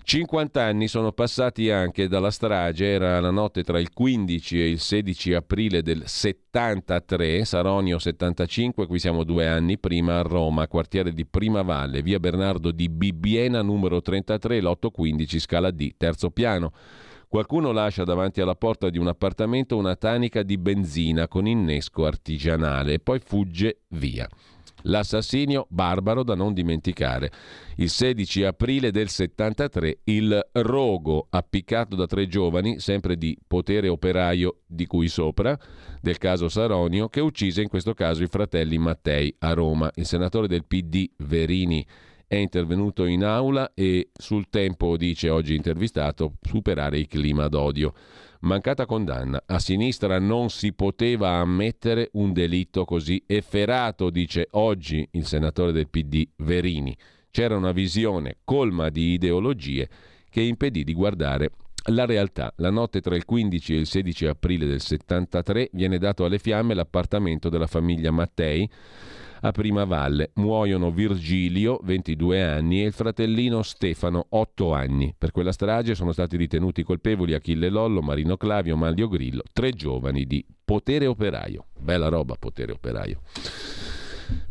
50 0.04 0.62
anni 0.62 0.88
sono 0.88 1.14
passati 1.14 1.70
anche 1.70 2.08
dalla 2.08 2.32
strage, 2.32 2.86
era 2.86 3.20
la 3.20 3.30
notte 3.30 3.64
tra 3.64 3.80
il 3.80 3.94
15 3.94 4.60
e 4.60 4.70
il 4.70 4.80
16 4.80 5.34
aprile 5.34 5.82
del 5.82 6.04
73, 6.06 7.46
Saronio 7.46 7.98
75, 7.98 8.88
qui 8.88 9.00
siamo 9.00 9.24
due 9.24 9.48
anni 9.48 9.78
prima 9.78 10.20
a 10.20 10.24
Roma, 10.24 10.68
quartiere 10.68 11.14
di 11.14 11.26
Prima 11.26 11.62
Valle, 11.62 12.02
via 12.02 12.20
Bernardo 12.20 12.72
di 12.72 12.90
Bibbiena 12.90 13.62
numero 13.62 14.02
33, 14.02 14.60
lotto 14.60 14.90
15, 14.90 15.40
scala 15.40 15.72
D, 15.72 15.94
terzo 15.96 16.30
piano. 16.32 16.74
Qualcuno 17.30 17.72
lascia 17.72 18.04
davanti 18.04 18.42
alla 18.42 18.56
porta 18.56 18.90
di 18.90 18.98
un 18.98 19.08
appartamento 19.08 19.78
una 19.78 19.96
tanica 19.96 20.44
di 20.44 20.58
benzina 20.58 21.30
con 21.30 21.48
innesco 21.48 22.06
artigianale 22.06 22.96
e 22.96 23.00
poi 23.00 23.22
fugge 23.24 23.84
via. 23.92 24.28
L'assassinio 24.84 25.68
barbaro 25.70 26.24
da 26.24 26.36
non 26.36 26.54
dimenticare. 26.54 27.32
Il 27.78 27.90
16 27.90 28.44
aprile 28.44 28.92
del 28.92 29.10
73 29.10 30.00
il 30.06 30.50
rogo 30.54 31.28
appiccato 31.30 31.96
da 31.96 32.06
tre 32.06 32.28
giovani, 32.28 32.80
sempre 32.80 33.18
di 33.18 33.38
potere 33.46 33.88
operaio 33.88 34.62
di 34.66 34.86
cui 34.86 35.08
sopra, 35.08 35.58
del 36.02 36.18
caso 36.18 36.50
Saronio, 36.50 37.10
che 37.10 37.20
uccise 37.20 37.62
in 37.62 37.70
questo 37.70 37.94
caso 37.94 38.24
i 38.24 38.28
fratelli 38.28 38.78
Mattei 38.78 39.34
a 39.40 39.54
Roma. 39.54 39.92
Il 39.96 40.06
senatore 40.06 40.48
del 40.48 40.66
PD 40.66 41.10
Verini 41.18 41.86
è 42.32 42.38
intervenuto 42.38 43.04
in 43.04 43.26
aula 43.26 43.74
e 43.74 44.12
sul 44.14 44.48
tempo, 44.50 44.96
dice 44.96 45.30
oggi 45.30 45.54
intervistato, 45.54 46.36
superare 46.42 46.98
il 46.98 47.08
clima 47.08 47.50
d'odio. 47.50 47.94
Mancata 48.42 48.88
condanna. 48.88 49.44
A 49.46 49.60
sinistra 49.60 50.18
non 50.18 50.50
si 50.50 50.74
poteva 50.74 51.34
ammettere 51.34 52.10
un 52.14 52.34
delitto 52.34 52.86
così 52.86 53.24
efferato, 53.28 54.10
dice 54.10 54.48
oggi 54.52 55.08
il 55.12 55.28
senatore 55.28 55.72
del 55.72 55.90
PD 55.90 56.28
Verini. 56.38 56.98
C'era 57.30 57.56
una 57.56 57.72
visione 57.72 58.38
colma 58.44 58.90
di 58.90 59.14
ideologie 59.14 59.88
che 60.30 60.42
impedì 60.42 60.84
di 60.84 60.94
guardare 60.94 61.52
la 61.92 62.06
realtà. 62.06 62.52
La 62.58 62.72
notte 62.72 63.00
tra 63.00 63.16
il 63.16 63.26
15 63.26 63.76
e 63.76 63.78
il 63.78 63.86
16 63.86 64.26
aprile 64.26 64.66
del 64.66 64.82
73 64.82 65.70
viene 65.74 66.00
dato 66.00 66.26
alle 66.26 66.40
fiamme 66.40 66.74
l'appartamento 66.74 67.48
della 67.48 67.68
famiglia 67.68 68.10
Mattei 68.10 68.68
a 69.42 69.52
Primavalle. 69.52 70.32
Muoiono 70.36 70.92
Virgilio, 70.92 71.80
22 71.84 72.44
anni, 72.44 72.82
e 72.82 72.88
il 72.88 72.94
fratellino 72.94 73.62
Stefano, 73.62 74.26
8 74.30 74.74
anni. 74.74 75.14
Per 75.18 75.32
quella 75.32 75.52
strage 75.52 75.96
sono 75.96 76.12
stati 76.12 76.38
ritenuti 76.38 76.84
colpevoli 76.84 77.34
Achille 77.34 77.70
Lollo, 77.70 78.02
Marino 78.02 78.38
Clavio, 78.38 78.76
Manlio 78.76 79.08
Grillo, 79.08 79.44
tre 79.54 79.72
giovani 79.72 80.26
di 80.26 80.46
potere 80.64 81.06
operaio. 81.06 81.66
Bella 81.80 82.08
roba, 82.08 82.36
potere 82.36 82.72
operaio. 82.72 83.22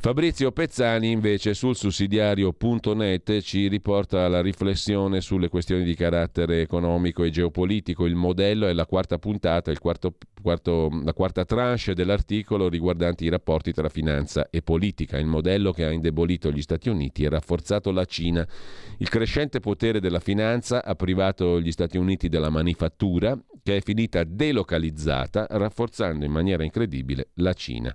Fabrizio 0.02 0.50
Pezzani 0.50 1.10
invece 1.10 1.52
sul 1.52 1.76
sussidiario.net 1.76 3.40
ci 3.40 3.68
riporta 3.68 4.28
la 4.28 4.40
riflessione 4.40 5.20
sulle 5.20 5.50
questioni 5.50 5.84
di 5.84 5.94
carattere 5.94 6.62
economico 6.62 7.22
e 7.22 7.28
geopolitico. 7.28 8.06
Il 8.06 8.14
modello 8.14 8.66
è 8.66 8.72
la 8.72 8.86
quarta 8.86 9.18
puntata, 9.18 9.70
quarto, 9.74 10.14
quarto, 10.40 10.88
la 11.04 11.12
quarta 11.12 11.44
tranche 11.44 11.92
dell'articolo 11.92 12.70
riguardante 12.70 13.24
i 13.24 13.28
rapporti 13.28 13.74
tra 13.74 13.90
finanza 13.90 14.48
e 14.48 14.62
politica. 14.62 15.18
Il 15.18 15.26
modello 15.26 15.70
che 15.70 15.84
ha 15.84 15.90
indebolito 15.90 16.50
gli 16.50 16.62
Stati 16.62 16.88
Uniti 16.88 17.24
e 17.24 17.28
rafforzato 17.28 17.90
la 17.90 18.06
Cina. 18.06 18.48
Il 18.96 19.08
crescente 19.10 19.60
potere 19.60 20.00
della 20.00 20.20
finanza 20.20 20.82
ha 20.82 20.94
privato 20.94 21.60
gli 21.60 21.72
Stati 21.72 21.98
Uniti 21.98 22.30
della 22.30 22.48
manifattura 22.48 23.38
che 23.62 23.76
è 23.76 23.80
finita 23.82 24.24
delocalizzata, 24.24 25.46
rafforzando 25.50 26.24
in 26.24 26.32
maniera 26.32 26.64
incredibile 26.64 27.28
la 27.34 27.52
Cina. 27.52 27.94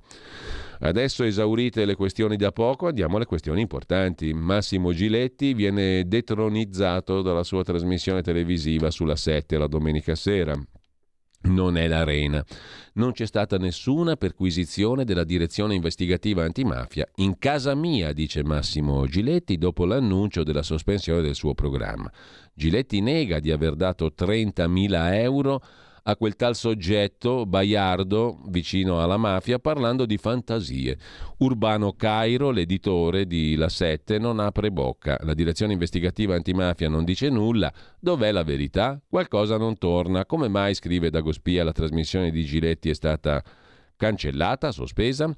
Adesso 0.80 1.24
esaurite 1.24 1.86
le 1.86 1.95
questioni 1.96 2.36
da 2.36 2.52
poco, 2.52 2.88
andiamo 2.88 3.16
alle 3.16 3.26
questioni 3.26 3.62
importanti. 3.62 4.34
Massimo 4.34 4.94
Giletti 4.94 5.54
viene 5.54 6.08
detronizzato 6.08 7.22
dalla 7.22 7.44
sua 7.44 7.64
trasmissione 7.64 8.22
televisiva 8.22 8.92
sulla 8.92 9.16
7 9.16 9.58
la 9.58 9.68
domenica 9.68 10.16
sera. 10.16 10.54
Non 11.44 11.78
è 11.78 11.88
l'arena. 11.88 12.44
Non 12.94 13.12
c'è 13.12 13.26
stata 13.26 13.58
nessuna 13.58 14.16
perquisizione 14.16 15.04
della 15.04 15.24
direzione 15.24 15.76
investigativa 15.76 16.44
antimafia 16.44 17.08
in 17.16 17.38
casa 17.38 17.76
mia, 17.76 18.14
dice 18.14 18.44
Massimo 18.44 19.06
Giletti 19.06 19.58
dopo 19.58 19.86
l'annuncio 19.86 20.44
della 20.44 20.64
sospensione 20.64 21.22
del 21.22 21.36
suo 21.36 21.54
programma. 21.54 22.12
Giletti 22.54 23.02
nega 23.02 23.40
di 23.40 23.52
aver 23.52 23.76
dato 23.76 24.14
30.000 24.18 25.14
euro 25.14 25.62
a 26.08 26.16
quel 26.16 26.36
tal 26.36 26.56
soggetto 26.56 27.46
Baiardo 27.46 28.40
vicino 28.48 29.02
alla 29.02 29.18
mafia 29.18 29.58
parlando 29.58 30.06
di 30.06 30.18
fantasie. 30.18 30.98
Urbano 31.38 31.94
Cairo, 31.94 32.52
l'editore 32.52 33.26
di 33.26 33.56
La 33.56 33.70
Sette, 33.70 34.20
non 34.20 34.40
apre 34.40 34.72
bocca. 34.72 35.18
La 35.22 35.34
direzione 35.34 35.74
investigativa 35.74 36.36
antimafia 36.36 36.90
non 36.90 37.04
dice 37.06 37.30
nulla. 37.30 37.74
Dov'è 38.00 38.32
la 38.32 38.44
verità? 38.44 39.02
Qualcosa 39.08 39.58
non 39.58 39.78
torna. 39.78 40.26
Come 40.26 40.48
mai, 40.48 40.76
scrive 40.76 41.10
Dagospia, 41.10 41.64
la 41.64 41.72
trasmissione 41.72 42.30
di 42.30 42.44
Giletti 42.46 42.90
è 42.90 42.94
stata 42.94 43.44
cancellata, 43.96 44.72
sospesa? 44.72 45.34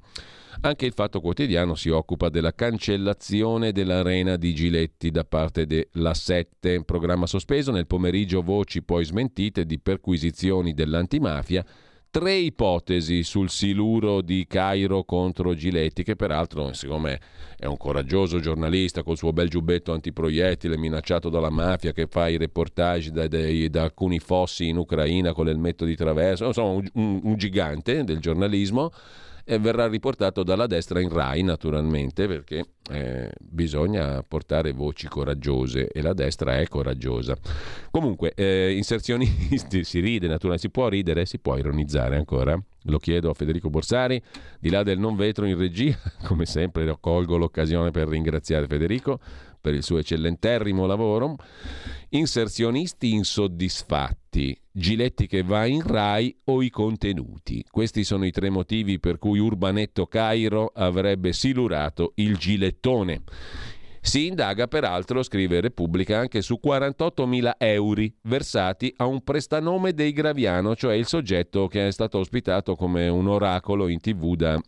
Anche 0.60 0.86
il 0.86 0.92
Fatto 0.92 1.20
Quotidiano 1.20 1.74
si 1.74 1.88
occupa 1.88 2.28
della 2.28 2.52
cancellazione 2.52 3.72
dell'arena 3.72 4.36
di 4.36 4.54
Giletti 4.54 5.10
da 5.10 5.24
parte 5.24 5.66
della 5.66 6.14
7, 6.14 6.84
programma 6.84 7.26
sospeso 7.26 7.70
nel 7.70 7.86
pomeriggio 7.86 8.42
voci 8.42 8.82
poi 8.82 9.04
smentite 9.04 9.64
di 9.64 9.78
perquisizioni 9.78 10.74
dell'antimafia 10.74 11.64
tre 12.10 12.34
ipotesi 12.34 13.22
sul 13.22 13.50
siluro 13.50 14.22
di 14.22 14.46
Cairo 14.48 15.04
contro 15.04 15.54
Giletti, 15.54 16.02
che 16.02 16.16
peraltro, 16.16 16.72
siccome 16.72 17.20
è 17.58 17.66
un 17.66 17.76
coraggioso 17.76 18.40
giornalista 18.40 19.02
col 19.02 19.16
suo 19.16 19.32
bel 19.32 19.48
giubbetto 19.48 19.92
antiproiettile 19.92 20.78
minacciato 20.78 21.28
dalla 21.28 21.50
mafia 21.50 21.92
che 21.92 22.06
fa 22.06 22.28
i 22.28 22.36
reportage 22.36 23.10
da, 23.10 23.28
da, 23.28 23.68
da 23.68 23.82
alcuni 23.82 24.18
fossi 24.18 24.68
in 24.68 24.76
Ucraina 24.78 25.32
con 25.32 25.46
l'elmetto 25.46 25.84
di 25.84 25.96
traverso, 25.96 26.46
insomma 26.46 26.70
un, 26.70 26.88
un, 26.94 27.20
un 27.22 27.36
gigante 27.36 28.04
del 28.04 28.18
giornalismo, 28.18 28.90
verrà 29.56 29.88
riportato 29.88 30.42
dalla 30.42 30.66
destra 30.66 31.00
in 31.00 31.08
Rai 31.08 31.42
naturalmente 31.42 32.26
perché 32.26 32.64
eh, 32.90 33.30
bisogna 33.40 34.22
portare 34.22 34.72
voci 34.72 35.08
coraggiose 35.08 35.88
e 35.88 36.02
la 36.02 36.12
destra 36.12 36.58
è 36.58 36.68
coraggiosa. 36.68 37.34
Comunque, 37.90 38.34
eh, 38.34 38.74
inserzionisti 38.76 39.84
si 39.84 40.00
ride 40.00 40.26
naturalmente, 40.26 40.66
si 40.66 40.70
può 40.70 40.88
ridere, 40.88 41.24
si 41.24 41.38
può 41.38 41.56
ironizzare 41.56 42.16
ancora. 42.16 42.60
Lo 42.84 42.98
chiedo 42.98 43.30
a 43.30 43.34
Federico 43.34 43.70
Borsari, 43.70 44.22
di 44.60 44.70
là 44.70 44.82
del 44.82 44.98
non 44.98 45.16
vetro 45.16 45.46
in 45.46 45.56
regia, 45.56 45.98
come 46.24 46.44
sempre 46.44 46.94
colgo 47.00 47.36
l'occasione 47.36 47.90
per 47.90 48.08
ringraziare 48.08 48.66
Federico 48.66 49.18
per 49.60 49.74
il 49.74 49.82
suo 49.82 49.98
eccellenterrimo 49.98 50.86
lavoro. 50.86 51.36
Inserzionisti 52.10 53.12
insoddisfatti, 53.12 54.58
Giletti 54.70 55.26
che 55.26 55.42
va 55.42 55.66
in 55.66 55.82
Rai 55.82 56.34
o 56.44 56.62
i 56.62 56.70
contenuti. 56.70 57.64
Questi 57.70 58.04
sono 58.04 58.24
i 58.24 58.30
tre 58.30 58.48
motivi 58.48 58.98
per 58.98 59.18
cui 59.18 59.38
Urbanetto 59.38 60.06
Cairo 60.06 60.70
avrebbe 60.74 61.32
silurato 61.32 62.12
il 62.16 62.36
gilettone. 62.36 63.22
Si 64.00 64.26
indaga 64.26 64.68
peraltro, 64.68 65.22
scrive 65.22 65.60
Repubblica, 65.60 66.18
anche 66.18 66.40
su 66.40 66.58
48.000 66.64 67.52
euro 67.58 68.02
versati 68.22 68.92
a 68.96 69.06
un 69.06 69.22
prestanome 69.22 69.92
dei 69.92 70.12
Graviano, 70.12 70.74
cioè 70.74 70.94
il 70.94 71.06
soggetto 71.06 71.66
che 71.66 71.88
è 71.88 71.92
stato 71.92 72.18
ospitato 72.18 72.74
come 72.74 73.08
un 73.08 73.26
oracolo 73.26 73.88
in 73.88 74.00
tv 74.00 74.34
da 74.34 74.58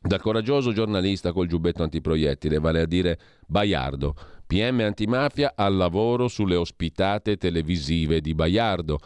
dal 0.00 0.20
coraggioso 0.20 0.72
giornalista 0.72 1.32
col 1.32 1.46
giubbetto 1.46 1.82
antiproiettile, 1.82 2.58
vale 2.58 2.80
a 2.80 2.86
dire 2.86 3.18
Baiardo, 3.46 4.14
PM 4.46 4.80
antimafia 4.80 5.52
al 5.56 5.76
lavoro 5.76 6.28
sulle 6.28 6.56
ospitate 6.56 7.36
televisive 7.36 8.20
di 8.20 8.34
Baiardo, 8.34 8.98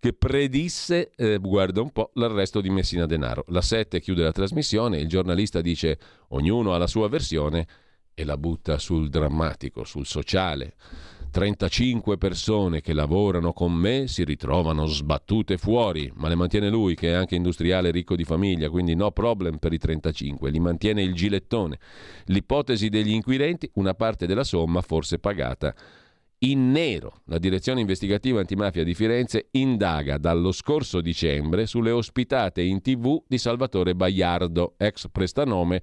che 0.00 0.14
predisse, 0.14 1.10
eh, 1.14 1.38
guarda 1.38 1.82
un 1.82 1.90
po', 1.90 2.10
l'arresto 2.14 2.60
di 2.60 2.70
Messina 2.70 3.06
Denaro. 3.06 3.44
La 3.48 3.60
7 3.60 4.00
chiude 4.00 4.22
la 4.22 4.32
trasmissione, 4.32 4.98
il 4.98 5.08
giornalista 5.08 5.60
dice 5.60 5.98
ognuno 6.28 6.72
ha 6.72 6.78
la 6.78 6.86
sua 6.86 7.08
versione 7.08 7.66
e 8.14 8.24
la 8.24 8.36
butta 8.36 8.78
sul 8.78 9.08
drammatico, 9.08 9.84
sul 9.84 10.06
sociale. 10.06 10.74
35 11.30 12.18
persone 12.18 12.80
che 12.80 12.92
lavorano 12.92 13.52
con 13.52 13.72
me 13.72 14.06
si 14.08 14.24
ritrovano 14.24 14.86
sbattute 14.86 15.56
fuori, 15.56 16.10
ma 16.16 16.28
le 16.28 16.34
mantiene 16.34 16.68
lui 16.68 16.94
che 16.94 17.10
è 17.10 17.12
anche 17.12 17.36
industriale 17.36 17.90
ricco 17.90 18.16
di 18.16 18.24
famiglia, 18.24 18.68
quindi 18.68 18.94
no 18.94 19.10
problem 19.12 19.58
per 19.58 19.72
i 19.72 19.78
35, 19.78 20.50
li 20.50 20.60
mantiene 20.60 21.02
il 21.02 21.14
gilettone. 21.14 21.78
L'ipotesi 22.26 22.88
degli 22.88 23.12
inquirenti, 23.12 23.70
una 23.74 23.94
parte 23.94 24.26
della 24.26 24.44
somma 24.44 24.80
forse 24.82 25.18
pagata 25.18 25.74
in 26.40 26.70
nero. 26.70 27.20
La 27.26 27.38
direzione 27.38 27.80
investigativa 27.80 28.40
antimafia 28.40 28.84
di 28.84 28.94
Firenze 28.94 29.48
indaga 29.52 30.18
dallo 30.18 30.52
scorso 30.52 31.00
dicembre 31.00 31.66
sulle 31.66 31.90
ospitate 31.90 32.62
in 32.62 32.80
tv 32.80 33.22
di 33.26 33.38
Salvatore 33.38 33.94
Baiardo, 33.94 34.74
ex 34.76 35.08
prestanome 35.10 35.82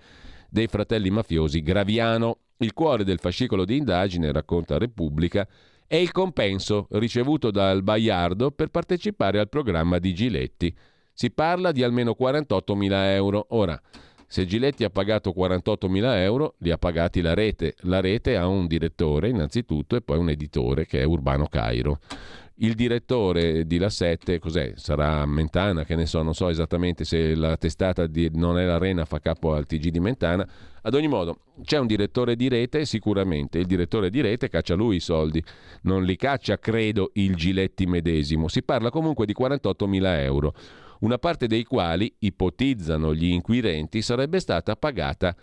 dei 0.49 0.67
fratelli 0.67 1.09
mafiosi 1.09 1.61
Graviano. 1.61 2.39
Il 2.59 2.73
cuore 2.73 3.03
del 3.03 3.19
fascicolo 3.19 3.65
di 3.65 3.77
indagine, 3.77 4.31
racconta 4.31 4.79
Repubblica, 4.79 5.47
è 5.85 5.95
il 5.95 6.11
compenso 6.11 6.87
ricevuto 6.91 7.51
dal 7.51 7.83
Baiardo 7.83 8.49
per 8.49 8.69
partecipare 8.69 9.39
al 9.39 9.47
programma 9.47 9.99
di 9.99 10.13
Giletti. 10.13 10.75
Si 11.13 11.29
parla 11.29 11.71
di 11.71 11.83
almeno 11.83 12.15
48.000 12.19 12.91
euro. 13.13 13.45
Ora, 13.49 13.79
se 14.25 14.45
Giletti 14.45 14.83
ha 14.83 14.89
pagato 14.89 15.33
48.000 15.37 16.17
euro, 16.17 16.55
li 16.57 16.71
ha 16.71 16.77
pagati 16.79 17.21
la 17.21 17.35
rete. 17.35 17.75
La 17.81 18.01
rete 18.01 18.35
ha 18.35 18.47
un 18.47 18.65
direttore 18.65 19.29
innanzitutto 19.29 19.95
e 19.95 20.01
poi 20.01 20.17
un 20.17 20.29
editore 20.29 20.87
che 20.87 21.01
è 21.01 21.03
Urbano 21.03 21.45
Cairo. 21.45 21.99
Il 22.59 22.73
direttore 22.73 23.65
di 23.65 23.77
La 23.77 23.89
7, 23.89 24.39
cos'è? 24.39 24.73
Sarà 24.75 25.25
Mentana, 25.25 25.83
che 25.83 25.95
ne 25.95 26.05
so, 26.05 26.21
non 26.23 26.33
so 26.33 26.49
esattamente 26.49 27.03
se 27.03 27.35
la 27.35 27.55
testata 27.57 28.07
di 28.07 28.31
Non 28.33 28.57
è 28.57 28.65
l'Arena 28.65 29.05
fa 29.05 29.19
capo 29.19 29.53
al 29.53 29.65
TG 29.65 29.89
di 29.89 29.99
Mentana. 29.99 30.47
Ad 30.81 30.93
ogni 30.93 31.07
modo, 31.07 31.41
c'è 31.63 31.77
un 31.77 31.85
direttore 31.85 32.35
di 32.35 32.47
rete, 32.47 32.85
sicuramente. 32.85 33.59
Il 33.59 33.67
direttore 33.67 34.09
di 34.09 34.21
rete 34.21 34.49
caccia 34.49 34.73
lui 34.73 34.95
i 34.95 35.01
soldi, 35.01 35.43
non 35.83 36.03
li 36.03 36.15
caccia, 36.15 36.57
credo, 36.57 37.11
il 37.13 37.35
Giletti 37.35 37.85
medesimo. 37.85 38.47
Si 38.47 38.63
parla 38.63 38.89
comunque 38.89 39.25
di 39.25 39.35
48.000 39.37 40.19
euro, 40.21 40.53
una 41.01 41.17
parte 41.19 41.45
dei 41.45 41.63
quali, 41.63 42.11
ipotizzano 42.19 43.13
gli 43.13 43.25
inquirenti, 43.25 44.01
sarebbe 44.01 44.39
stata 44.39 44.75
pagata 44.75 45.35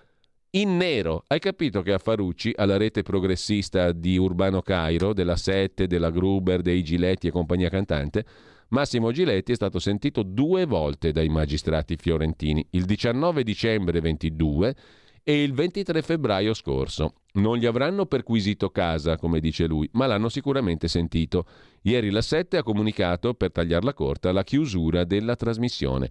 in 0.55 0.77
nero. 0.77 1.25
Hai 1.27 1.39
capito 1.39 1.83
che 1.83 1.93
a 1.93 1.99
Farucci, 1.99 2.53
alla 2.55 2.77
rete 2.77 3.03
progressista 3.03 3.93
di 3.93 4.17
Urbano 4.17 4.63
Cairo, 4.63 5.13
della 5.13 5.37
Sette, 5.37 5.87
della 5.87 6.11
Gruber, 6.11 6.61
dei 6.61 6.83
Giletti 6.83 7.29
e 7.29 7.31
compagnia 7.31 7.69
cantante, 7.69 8.25
Massimo 8.69 9.13
Giletti 9.13 9.53
è 9.53 9.55
stato 9.55 9.79
sentito 9.79 10.23
due 10.23 10.65
volte 10.65 11.13
dai 11.13 11.29
magistrati 11.29 11.97
fiorentini, 11.97 12.67
il 12.71 12.85
19 12.85 13.43
dicembre 13.43 14.01
22 14.01 14.77
e 15.23 15.43
il 15.43 15.53
23 15.53 16.03
febbraio 16.03 16.55
scorso. 16.55 17.15
Non 17.35 17.57
gli 17.57 17.67
avranno 17.67 18.07
perquisito 18.07 18.71
casa, 18.71 19.17
come 19.17 19.41
dice 19.41 19.67
lui, 19.67 19.89
ma 19.93 20.07
l'hanno 20.07 20.29
sicuramente 20.29 20.87
sentito. 20.89 21.47
Ieri 21.83 22.11
la 22.11 22.23
Sette 22.23 22.57
ha 22.57 22.63
comunicato, 22.63 23.35
per 23.35 23.53
tagliarla 23.53 23.93
corta, 23.93 24.33
la 24.33 24.45
chiusura 24.45 25.05
della 25.05 25.35
trasmissione. 25.35 26.11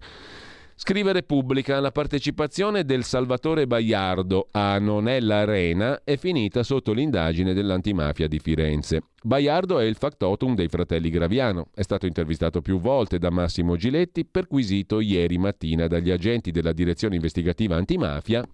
Scrive 0.76 1.12
Repubblica, 1.12 1.78
la 1.78 1.92
partecipazione 1.92 2.84
del 2.84 3.04
Salvatore 3.04 3.68
Baiardo 3.68 4.48
a 4.50 4.76
Non 4.80 5.06
è 5.06 5.20
l'Arena 5.20 6.02
è 6.02 6.16
finita 6.16 6.64
sotto 6.64 6.92
l'indagine 6.92 7.54
dell'antimafia 7.54 8.26
di 8.26 8.40
Firenze. 8.40 9.02
Baiardo 9.22 9.78
è 9.78 9.84
il 9.84 9.94
factotum 9.94 10.56
dei 10.56 10.66
fratelli 10.66 11.10
Graviano, 11.10 11.68
è 11.72 11.82
stato 11.82 12.06
intervistato 12.06 12.60
più 12.60 12.80
volte 12.80 13.18
da 13.18 13.30
Massimo 13.30 13.76
Giletti, 13.76 14.24
perquisito 14.26 14.98
ieri 14.98 15.38
mattina 15.38 15.86
dagli 15.86 16.10
agenti 16.10 16.50
della 16.50 16.72
direzione 16.72 17.14
investigativa 17.14 17.76
antimafia, 17.76 18.44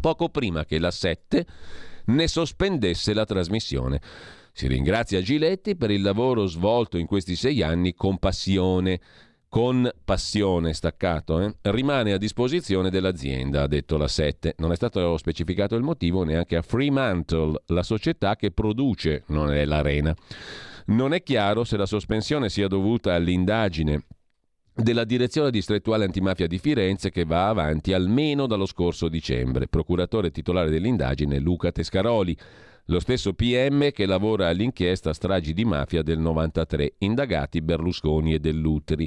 poco 0.00 0.30
prima 0.30 0.64
che 0.64 0.80
la 0.80 0.90
7 0.90 1.46
ne 2.06 2.26
sospendesse 2.26 3.14
la 3.14 3.24
trasmissione. 3.24 4.00
Si 4.52 4.66
ringrazia 4.66 5.22
Giletti 5.22 5.76
per 5.76 5.92
il 5.92 6.02
lavoro 6.02 6.46
svolto 6.46 6.98
in 6.98 7.06
questi 7.06 7.36
sei 7.36 7.62
anni 7.62 7.94
con 7.94 8.18
passione 8.18 8.98
con 9.48 9.90
passione 10.04 10.74
staccato, 10.74 11.40
eh? 11.40 11.54
rimane 11.62 12.12
a 12.12 12.18
disposizione 12.18 12.90
dell'azienda, 12.90 13.62
ha 13.62 13.66
detto 13.66 13.96
la 13.96 14.08
7. 14.08 14.54
Non 14.58 14.72
è 14.72 14.76
stato 14.76 15.16
specificato 15.16 15.74
il 15.74 15.82
motivo 15.82 16.22
neanche 16.22 16.56
a 16.56 16.62
Fremantle, 16.62 17.62
la 17.66 17.82
società 17.82 18.36
che 18.36 18.50
produce, 18.50 19.24
non 19.28 19.52
è 19.52 19.64
l'Arena. 19.64 20.14
Non 20.86 21.12
è 21.12 21.22
chiaro 21.22 21.64
se 21.64 21.76
la 21.76 21.86
sospensione 21.86 22.48
sia 22.48 22.68
dovuta 22.68 23.14
all'indagine 23.14 24.04
della 24.74 25.04
direzione 25.04 25.50
distrettuale 25.50 26.04
antimafia 26.04 26.46
di 26.46 26.58
Firenze 26.58 27.10
che 27.10 27.24
va 27.24 27.48
avanti 27.48 27.92
almeno 27.92 28.46
dallo 28.46 28.66
scorso 28.66 29.08
dicembre. 29.08 29.66
Procuratore 29.66 30.30
titolare 30.30 30.70
dell'indagine 30.70 31.38
Luca 31.40 31.72
Tescaroli, 31.72 32.36
lo 32.90 33.00
stesso 33.00 33.34
PM 33.34 33.90
che 33.90 34.06
lavora 34.06 34.48
all'inchiesta 34.48 35.12
stragi 35.12 35.52
di 35.52 35.64
mafia 35.66 36.02
del 36.02 36.18
93, 36.18 36.94
indagati 36.98 37.60
Berlusconi 37.60 38.32
e 38.32 38.38
Dell'Utri 38.38 39.06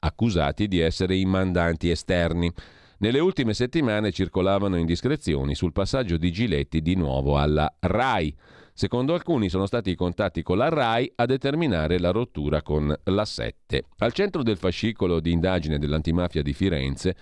accusati 0.00 0.66
di 0.66 0.80
essere 0.80 1.14
i 1.14 1.24
mandanti 1.24 1.90
esterni. 1.90 2.52
Nelle 2.98 3.18
ultime 3.18 3.54
settimane 3.54 4.12
circolavano 4.12 4.76
indiscrezioni 4.76 5.54
sul 5.54 5.72
passaggio 5.72 6.16
di 6.16 6.32
Giletti 6.32 6.82
di 6.82 6.96
nuovo 6.96 7.38
alla 7.38 7.72
RAI. 7.78 8.34
Secondo 8.74 9.14
alcuni 9.14 9.48
sono 9.48 9.66
stati 9.66 9.90
i 9.90 9.94
contatti 9.94 10.42
con 10.42 10.58
la 10.58 10.68
RAI 10.68 11.12
a 11.16 11.26
determinare 11.26 11.98
la 11.98 12.10
rottura 12.10 12.62
con 12.62 12.94
la 13.04 13.24
7. 13.24 13.84
Al 13.98 14.12
centro 14.12 14.42
del 14.42 14.56
fascicolo 14.56 15.20
di 15.20 15.32
indagine 15.32 15.78
dell'antimafia 15.78 16.42
di 16.42 16.52
Firenze 16.52 17.16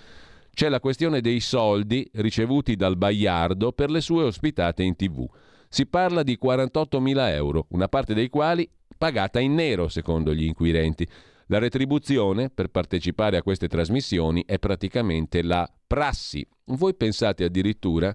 c'è 0.52 0.68
la 0.68 0.80
questione 0.80 1.20
dei 1.20 1.38
soldi 1.38 2.08
ricevuti 2.14 2.74
dal 2.74 2.96
Baiardo 2.96 3.70
per 3.70 3.90
le 3.90 4.00
sue 4.00 4.24
ospitate 4.24 4.82
in 4.82 4.96
tv. 4.96 5.24
Si 5.68 5.86
parla 5.86 6.24
di 6.24 6.38
48.000 6.42 7.28
euro, 7.34 7.66
una 7.70 7.86
parte 7.86 8.14
dei 8.14 8.28
quali 8.28 8.68
pagata 8.96 9.38
in 9.38 9.54
nero, 9.54 9.86
secondo 9.86 10.34
gli 10.34 10.42
inquirenti. 10.42 11.06
La 11.50 11.58
retribuzione 11.58 12.50
per 12.50 12.68
partecipare 12.68 13.38
a 13.38 13.42
queste 13.42 13.68
trasmissioni 13.68 14.44
è 14.46 14.58
praticamente 14.58 15.42
la 15.42 15.70
prassi. 15.86 16.46
Voi 16.66 16.94
pensate 16.94 17.44
addirittura 17.44 18.14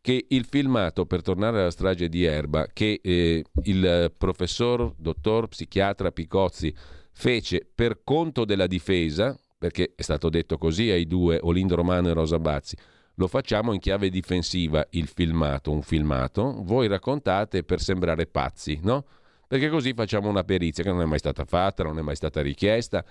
che 0.00 0.26
il 0.28 0.44
filmato, 0.44 1.04
per 1.04 1.22
tornare 1.22 1.60
alla 1.60 1.72
strage 1.72 2.08
di 2.08 2.22
Erba, 2.22 2.68
che 2.72 3.00
eh, 3.02 3.44
il 3.64 4.14
professor, 4.16 4.94
dottor, 4.96 5.48
psichiatra 5.48 6.12
Picozzi 6.12 6.72
fece 7.10 7.68
per 7.74 8.02
conto 8.04 8.44
della 8.44 8.68
difesa, 8.68 9.36
perché 9.58 9.94
è 9.96 10.02
stato 10.02 10.28
detto 10.28 10.56
così 10.56 10.88
ai 10.90 11.08
due, 11.08 11.40
Olindo 11.42 11.74
Romano 11.74 12.10
e 12.10 12.12
Rosa 12.12 12.38
Bazzi, 12.38 12.76
lo 13.14 13.26
facciamo 13.26 13.72
in 13.72 13.80
chiave 13.80 14.08
difensiva 14.08 14.86
il 14.90 15.08
filmato, 15.08 15.72
un 15.72 15.82
filmato, 15.82 16.62
voi 16.62 16.86
raccontate 16.86 17.64
per 17.64 17.80
sembrare 17.80 18.26
pazzi, 18.28 18.78
no? 18.84 19.04
Perché 19.48 19.70
così 19.70 19.94
facciamo 19.94 20.28
una 20.28 20.44
perizia 20.44 20.84
che 20.84 20.90
non 20.90 21.00
è 21.00 21.06
mai 21.06 21.18
stata 21.18 21.46
fatta, 21.46 21.82
non 21.82 21.98
è 21.98 22.02
mai 22.02 22.14
stata 22.14 22.42
richiesta. 22.42 23.02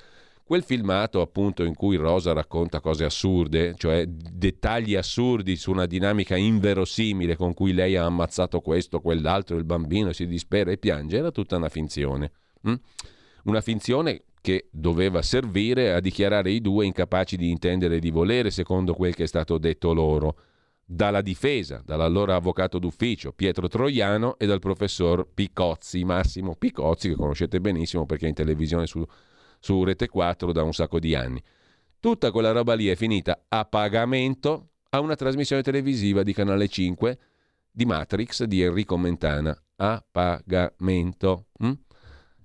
Quel 0.43 0.63
filmato 0.63 1.19
appunto 1.19 1.63
in 1.63 1.73
cui 1.73 1.97
Rosa 1.97 2.31
racconta 2.31 2.79
cose 2.79 3.03
assurde, 3.03 3.73
cioè 3.75 4.05
dettagli 4.07 4.95
assurdi 4.95 5.57
su 5.57 5.71
una 5.71 5.87
dinamica 5.87 6.37
inverosimile 6.37 7.35
con 7.35 7.53
cui 7.53 7.73
lei 7.73 7.97
ha 7.97 8.05
ammazzato 8.05 8.61
questo, 8.61 9.01
quell'altro, 9.01 9.57
il 9.57 9.65
bambino 9.65 10.13
si 10.13 10.25
dispera 10.25 10.71
e 10.71 10.77
piange, 10.77 11.17
era 11.17 11.31
tutta 11.31 11.57
una 11.57 11.69
finzione. 11.69 12.31
Mm? 12.69 12.75
Una 13.45 13.59
finzione 13.59 14.21
che 14.39 14.67
doveva 14.71 15.21
servire 15.23 15.93
a 15.93 15.99
dichiarare 15.99 16.51
i 16.51 16.61
due 16.61 16.85
incapaci 16.85 17.35
di 17.35 17.49
intendere 17.49 17.95
e 17.95 17.99
di 17.99 18.11
volere, 18.11 18.51
secondo 18.51 18.93
quel 18.93 19.15
che 19.15 19.23
è 19.23 19.27
stato 19.27 19.57
detto 19.57 19.91
loro 19.91 20.35
dalla 20.89 21.21
difesa, 21.21 21.81
dall'allora 21.85 22.35
avvocato 22.35 22.79
d'ufficio 22.79 23.33
Pietro 23.33 23.67
Troiano 23.67 24.37
e 24.37 24.45
dal 24.45 24.59
professor 24.59 25.27
Picozzi, 25.31 26.05
Massimo 26.05 26.55
Picozzi, 26.55 27.09
che 27.09 27.15
conoscete 27.15 27.59
benissimo 27.59 28.05
perché 28.05 28.25
è 28.25 28.29
in 28.29 28.33
televisione 28.33 28.87
su, 28.87 29.05
su 29.59 29.83
Rete 29.83 30.07
4 30.07 30.53
da 30.53 30.63
un 30.63 30.71
sacco 30.71 30.99
di 30.99 31.13
anni. 31.13 31.43
Tutta 31.99 32.31
quella 32.31 32.51
roba 32.51 32.73
lì 32.73 32.87
è 32.87 32.95
finita 32.95 33.43
a 33.49 33.65
pagamento 33.65 34.69
a 34.91 35.01
una 35.01 35.15
trasmissione 35.15 35.61
televisiva 35.61 36.23
di 36.23 36.31
Canale 36.31 36.69
5 36.69 37.19
di 37.69 37.85
Matrix 37.85 38.45
di 38.45 38.61
Enrico 38.61 38.97
Mentana. 38.97 39.61
A 39.79 40.01
pagamento. 40.09 41.47
Hm? 41.59 41.71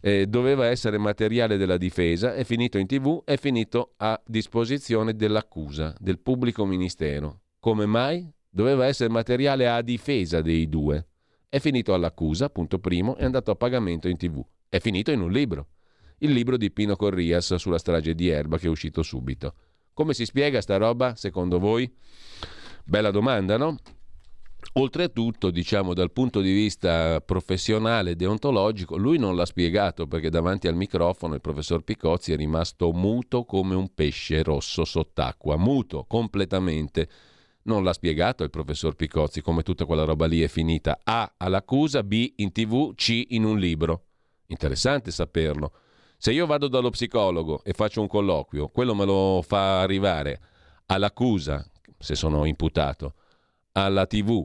Eh, 0.00 0.26
doveva 0.26 0.66
essere 0.66 0.98
materiale 0.98 1.56
della 1.56 1.76
difesa, 1.76 2.34
è 2.34 2.42
finito 2.42 2.76
in 2.76 2.88
tv, 2.88 3.22
è 3.24 3.36
finito 3.36 3.92
a 3.98 4.20
disposizione 4.26 5.14
dell'accusa, 5.14 5.94
del 6.00 6.18
pubblico 6.18 6.66
ministero. 6.66 7.42
Come 7.62 7.86
mai? 7.86 8.28
Doveva 8.50 8.86
essere 8.86 9.08
materiale 9.08 9.68
a 9.68 9.82
difesa 9.82 10.42
dei 10.42 10.68
due. 10.68 11.06
È 11.48 11.60
finito 11.60 11.94
all'accusa, 11.94 12.50
punto 12.50 12.80
primo, 12.80 13.14
è 13.14 13.22
andato 13.22 13.52
a 13.52 13.54
pagamento 13.54 14.08
in 14.08 14.16
tv. 14.16 14.44
È 14.68 14.80
finito 14.80 15.12
in 15.12 15.20
un 15.20 15.30
libro. 15.30 15.68
Il 16.18 16.32
libro 16.32 16.56
di 16.56 16.72
Pino 16.72 16.96
Corrias 16.96 17.54
sulla 17.54 17.78
strage 17.78 18.16
di 18.16 18.26
Erba 18.26 18.58
che 18.58 18.66
è 18.66 18.68
uscito 18.68 19.04
subito. 19.04 19.54
Come 19.94 20.12
si 20.12 20.24
spiega 20.24 20.60
sta 20.60 20.76
roba, 20.76 21.14
secondo 21.14 21.60
voi? 21.60 21.88
Bella 22.84 23.12
domanda, 23.12 23.56
no? 23.56 23.76
Oltretutto, 24.72 25.52
diciamo 25.52 25.94
dal 25.94 26.10
punto 26.10 26.40
di 26.40 26.52
vista 26.52 27.20
professionale, 27.20 28.16
deontologico, 28.16 28.96
lui 28.96 29.18
non 29.18 29.36
l'ha 29.36 29.46
spiegato 29.46 30.08
perché 30.08 30.30
davanti 30.30 30.66
al 30.66 30.74
microfono 30.74 31.34
il 31.34 31.40
professor 31.40 31.84
Picozzi 31.84 32.32
è 32.32 32.36
rimasto 32.36 32.90
muto 32.90 33.44
come 33.44 33.76
un 33.76 33.94
pesce 33.94 34.42
rosso 34.42 34.84
sott'acqua, 34.84 35.56
muto 35.56 36.04
completamente 36.08 37.08
non 37.64 37.84
l'ha 37.84 37.92
spiegato 37.92 38.42
il 38.42 38.50
professor 38.50 38.94
Picozzi 38.94 39.40
come 39.40 39.62
tutta 39.62 39.84
quella 39.84 40.04
roba 40.04 40.26
lì 40.26 40.42
è 40.42 40.48
finita. 40.48 41.00
A 41.02 41.34
all'accusa, 41.36 42.02
B 42.02 42.32
in 42.36 42.52
tv, 42.52 42.94
C 42.94 43.26
in 43.28 43.44
un 43.44 43.58
libro. 43.58 44.06
Interessante 44.46 45.10
saperlo. 45.10 45.72
Se 46.16 46.32
io 46.32 46.46
vado 46.46 46.68
dallo 46.68 46.90
psicologo 46.90 47.62
e 47.64 47.72
faccio 47.72 48.00
un 48.00 48.06
colloquio, 48.06 48.68
quello 48.68 48.94
me 48.94 49.04
lo 49.04 49.42
fa 49.46 49.80
arrivare 49.80 50.40
all'accusa, 50.86 51.68
se 51.98 52.14
sono 52.14 52.44
imputato, 52.44 53.14
alla 53.72 54.06
tv 54.06 54.44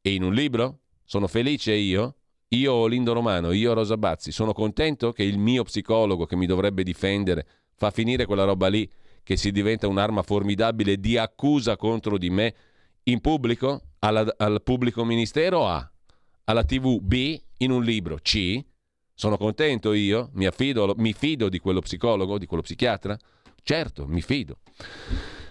e 0.00 0.14
in 0.14 0.22
un 0.22 0.32
libro? 0.32 0.80
Sono 1.04 1.26
felice 1.26 1.72
io? 1.72 2.14
Io 2.50 2.86
Lindo 2.86 3.12
Romano, 3.12 3.50
io 3.50 3.72
Rosa 3.72 3.96
Bazzi, 3.96 4.30
sono 4.30 4.52
contento 4.52 5.10
che 5.10 5.24
il 5.24 5.38
mio 5.38 5.64
psicologo 5.64 6.26
che 6.26 6.36
mi 6.36 6.46
dovrebbe 6.46 6.84
difendere 6.84 7.46
fa 7.74 7.90
finire 7.90 8.24
quella 8.24 8.44
roba 8.44 8.68
lì 8.68 8.88
che 9.26 9.36
si 9.36 9.50
diventa 9.50 9.88
un'arma 9.88 10.22
formidabile 10.22 11.00
di 11.00 11.18
accusa 11.18 11.76
contro 11.76 12.16
di 12.16 12.30
me 12.30 12.54
in 13.08 13.20
pubblico, 13.20 13.82
alla, 13.98 14.24
al 14.36 14.62
pubblico 14.62 15.04
ministero 15.04 15.66
A, 15.66 15.90
alla 16.44 16.62
TV 16.62 17.00
B, 17.00 17.36
in 17.56 17.72
un 17.72 17.82
libro 17.82 18.18
C. 18.22 18.64
Sono 19.12 19.36
contento 19.36 19.94
io? 19.94 20.30
Mi, 20.34 20.46
affido, 20.46 20.94
mi 20.98 21.12
fido 21.12 21.48
di 21.48 21.58
quello 21.58 21.80
psicologo, 21.80 22.38
di 22.38 22.46
quello 22.46 22.62
psichiatra? 22.62 23.18
Certo, 23.64 24.06
mi 24.06 24.22
fido. 24.22 24.58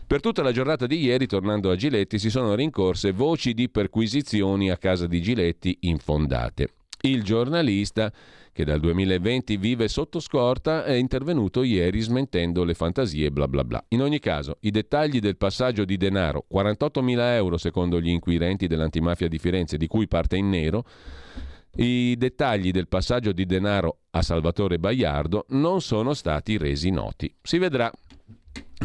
Per 0.08 0.22
tutta 0.22 0.42
la 0.42 0.54
giornata 0.54 0.88
di 0.88 1.02
ieri, 1.02 1.28
tornando 1.28 1.70
a 1.70 1.76
Giletti, 1.76 2.18
si 2.18 2.30
sono 2.30 2.56
rincorse 2.56 3.12
voci 3.12 3.54
di 3.54 3.68
perquisizioni 3.68 4.72
a 4.72 4.78
casa 4.78 5.06
di 5.06 5.22
Giletti 5.22 5.80
infondate. 5.82 6.76
Il 7.02 7.24
giornalista 7.24 8.10
che 8.56 8.64
dal 8.64 8.80
2020 8.80 9.58
vive 9.58 9.90
sotto 9.90 10.22
scorta, 10.22 10.86
è 10.86 10.94
intervenuto 10.94 11.62
ieri 11.62 12.00
smentendo 12.00 12.64
le 12.64 12.74
fantasie 12.74 13.30
bla 13.30 13.50
bla 13.50 13.66
bla. 13.66 13.84
In 13.90 14.02
ogni 14.02 14.20
caso, 14.20 14.60
i 14.62 14.72
dettagli 14.72 15.20
del 15.20 15.36
passaggio 15.36 15.84
di 15.84 15.98
denaro, 15.98 16.46
48.000 16.50 17.20
euro 17.34 17.58
secondo 17.58 18.00
gli 18.00 18.08
inquirenti 18.08 18.68
dell'antimafia 18.68 19.28
di 19.28 19.40
Firenze, 19.40 19.76
di 19.76 19.88
cui 19.88 20.08
parte 20.08 20.38
in 20.38 20.48
nero, 20.48 20.86
i 21.76 22.16
dettagli 22.18 22.72
del 22.72 22.88
passaggio 22.88 23.34
di 23.34 23.46
denaro 23.46 24.04
a 24.12 24.22
Salvatore 24.22 24.80
Baiardo 24.80 25.48
non 25.50 25.82
sono 25.82 26.14
stati 26.14 26.58
resi 26.58 26.92
noti. 26.92 27.36
Si 27.42 27.58
vedrà. 27.58 27.92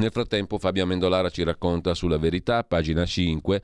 Nel 0.00 0.12
frattempo 0.12 0.58
Fabio 0.58 0.86
Mendolara 0.86 1.28
ci 1.28 1.42
racconta 1.42 1.94
sulla 1.94 2.16
verità, 2.16 2.64
pagina 2.64 3.04
5, 3.04 3.60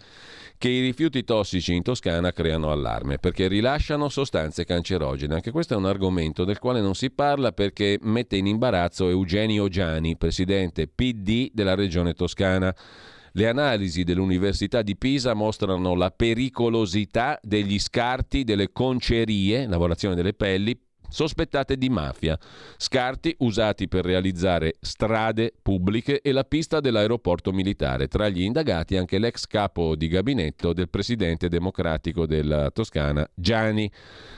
che 0.58 0.68
i 0.68 0.80
rifiuti 0.82 1.24
tossici 1.24 1.74
in 1.74 1.82
Toscana 1.82 2.32
creano 2.32 2.70
allarme 2.70 3.18
perché 3.18 3.48
rilasciano 3.48 4.10
sostanze 4.10 4.64
cancerogene. 4.66 5.34
Anche 5.34 5.50
questo 5.50 5.72
è 5.72 5.76
un 5.78 5.86
argomento 5.86 6.44
del 6.44 6.58
quale 6.58 6.82
non 6.82 6.94
si 6.94 7.10
parla 7.10 7.52
perché 7.52 7.98
mette 8.02 8.36
in 8.36 8.46
imbarazzo 8.46 9.08
Eugenio 9.08 9.68
Giani, 9.68 10.16
presidente 10.18 10.88
PD 10.88 11.50
della 11.54 11.74
regione 11.74 12.12
toscana. 12.12 12.74
Le 13.32 13.48
analisi 13.48 14.02
dell'Università 14.02 14.82
di 14.82 14.96
Pisa 14.96 15.32
mostrano 15.34 15.94
la 15.94 16.10
pericolosità 16.10 17.38
degli 17.42 17.78
scarti 17.78 18.44
delle 18.44 18.72
concerie, 18.72 19.66
lavorazione 19.66 20.14
delle 20.14 20.32
pelli, 20.34 20.78
sospettate 21.16 21.78
di 21.78 21.88
mafia, 21.88 22.38
scarti 22.76 23.34
usati 23.38 23.88
per 23.88 24.04
realizzare 24.04 24.74
strade 24.80 25.50
pubbliche 25.62 26.20
e 26.20 26.30
la 26.30 26.44
pista 26.44 26.78
dell'aeroporto 26.78 27.52
militare. 27.52 28.06
Tra 28.06 28.28
gli 28.28 28.42
indagati 28.42 28.98
anche 28.98 29.18
l'ex 29.18 29.46
capo 29.46 29.96
di 29.96 30.08
gabinetto 30.08 30.74
del 30.74 30.90
presidente 30.90 31.48
democratico 31.48 32.26
della 32.26 32.70
Toscana, 32.70 33.26
Gianni. 33.34 33.90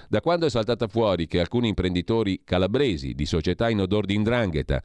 Da 0.08 0.20
quando 0.20 0.46
è 0.46 0.50
saltata 0.50 0.86
fuori 0.86 1.26
che 1.26 1.40
alcuni 1.40 1.66
imprenditori 1.66 2.42
calabresi 2.44 3.12
di 3.12 3.26
società 3.26 3.68
in 3.68 3.80
odor 3.80 4.06
di 4.06 4.14
indrangheta 4.14 4.80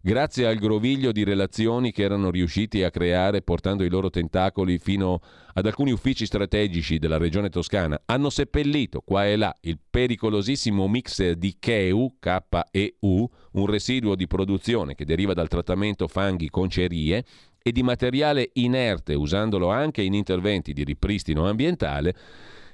grazie 0.00 0.46
al 0.46 0.56
groviglio 0.56 1.12
di 1.12 1.24
relazioni 1.24 1.92
che 1.92 2.02
erano 2.02 2.30
riusciti 2.30 2.82
a 2.82 2.90
creare 2.90 3.42
portando 3.42 3.84
i 3.84 3.88
loro 3.88 4.10
tentacoli 4.10 4.78
fino 4.78 5.20
ad 5.54 5.66
alcuni 5.66 5.90
uffici 5.90 6.26
strategici 6.26 6.98
della 6.98 7.16
regione 7.16 7.48
toscana, 7.48 8.00
hanno 8.06 8.30
seppellito 8.30 9.00
qua 9.00 9.26
e 9.26 9.36
là 9.36 9.54
il 9.62 9.78
pericolosissimo 9.88 10.86
mix 10.86 11.32
di 11.32 11.56
KEU, 11.58 12.16
K-E-U, 12.20 13.30
un 13.52 13.66
residuo 13.66 14.14
di 14.14 14.26
produzione 14.26 14.94
che 14.94 15.04
deriva 15.04 15.34
dal 15.34 15.48
trattamento 15.48 16.06
fanghi 16.06 16.48
concerie 16.48 17.24
e 17.60 17.72
di 17.72 17.82
materiale 17.82 18.50
inerte, 18.54 19.14
usandolo 19.14 19.68
anche 19.68 20.02
in 20.02 20.14
interventi 20.14 20.72
di 20.72 20.84
ripristino 20.84 21.48
ambientale, 21.48 22.14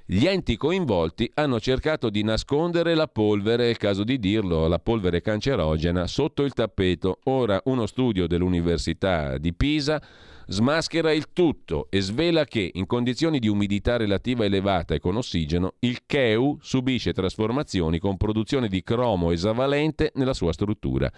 gli 0.07 0.27
enti 0.27 0.59
coinvolti 0.59 1.31
hanno 1.33 1.59
cercato 1.59 2.11
di 2.11 2.23
nascondere 2.23 2.95
la 2.95 3.09
polvere, 3.09 3.71
è 3.71 3.75
caso 3.77 4.05
di 4.05 4.19
dirlo, 4.19 4.69
la 4.69 4.79
polvere 4.79 5.23
cancerogena, 5.23 6.07
sotto 6.07 6.43
il 6.43 6.53
tappeto. 6.53 7.21
Ora 7.25 7.59
uno 7.65 7.87
studio 7.87 8.27
dell'Università 8.27 9.39
di 9.39 9.55
Pisa 9.55 10.03
smaschera 10.47 11.11
il 11.11 11.33
tutto 11.33 11.87
e 11.89 12.03
svela 12.03 12.45
che 12.45 12.71
in 12.75 12.85
condizioni 12.85 13.39
di 13.39 13.49
umidità 13.49 13.97
relativa 13.97 14.45
elevata 14.45 14.95
e 14.95 14.99
con 14.99 15.17
ossigeno 15.17 15.77
il 15.79 16.01
cheu 16.05 16.59
subisce 16.61 17.15
trasformazioni 17.15 17.99
con 17.99 18.19
produzione 18.19 18.69
di 18.69 18.83
cromo 18.83 19.31
esavalente 19.31 20.13
nella 20.17 20.35
sua 20.35 20.53
struttura. 20.53 21.11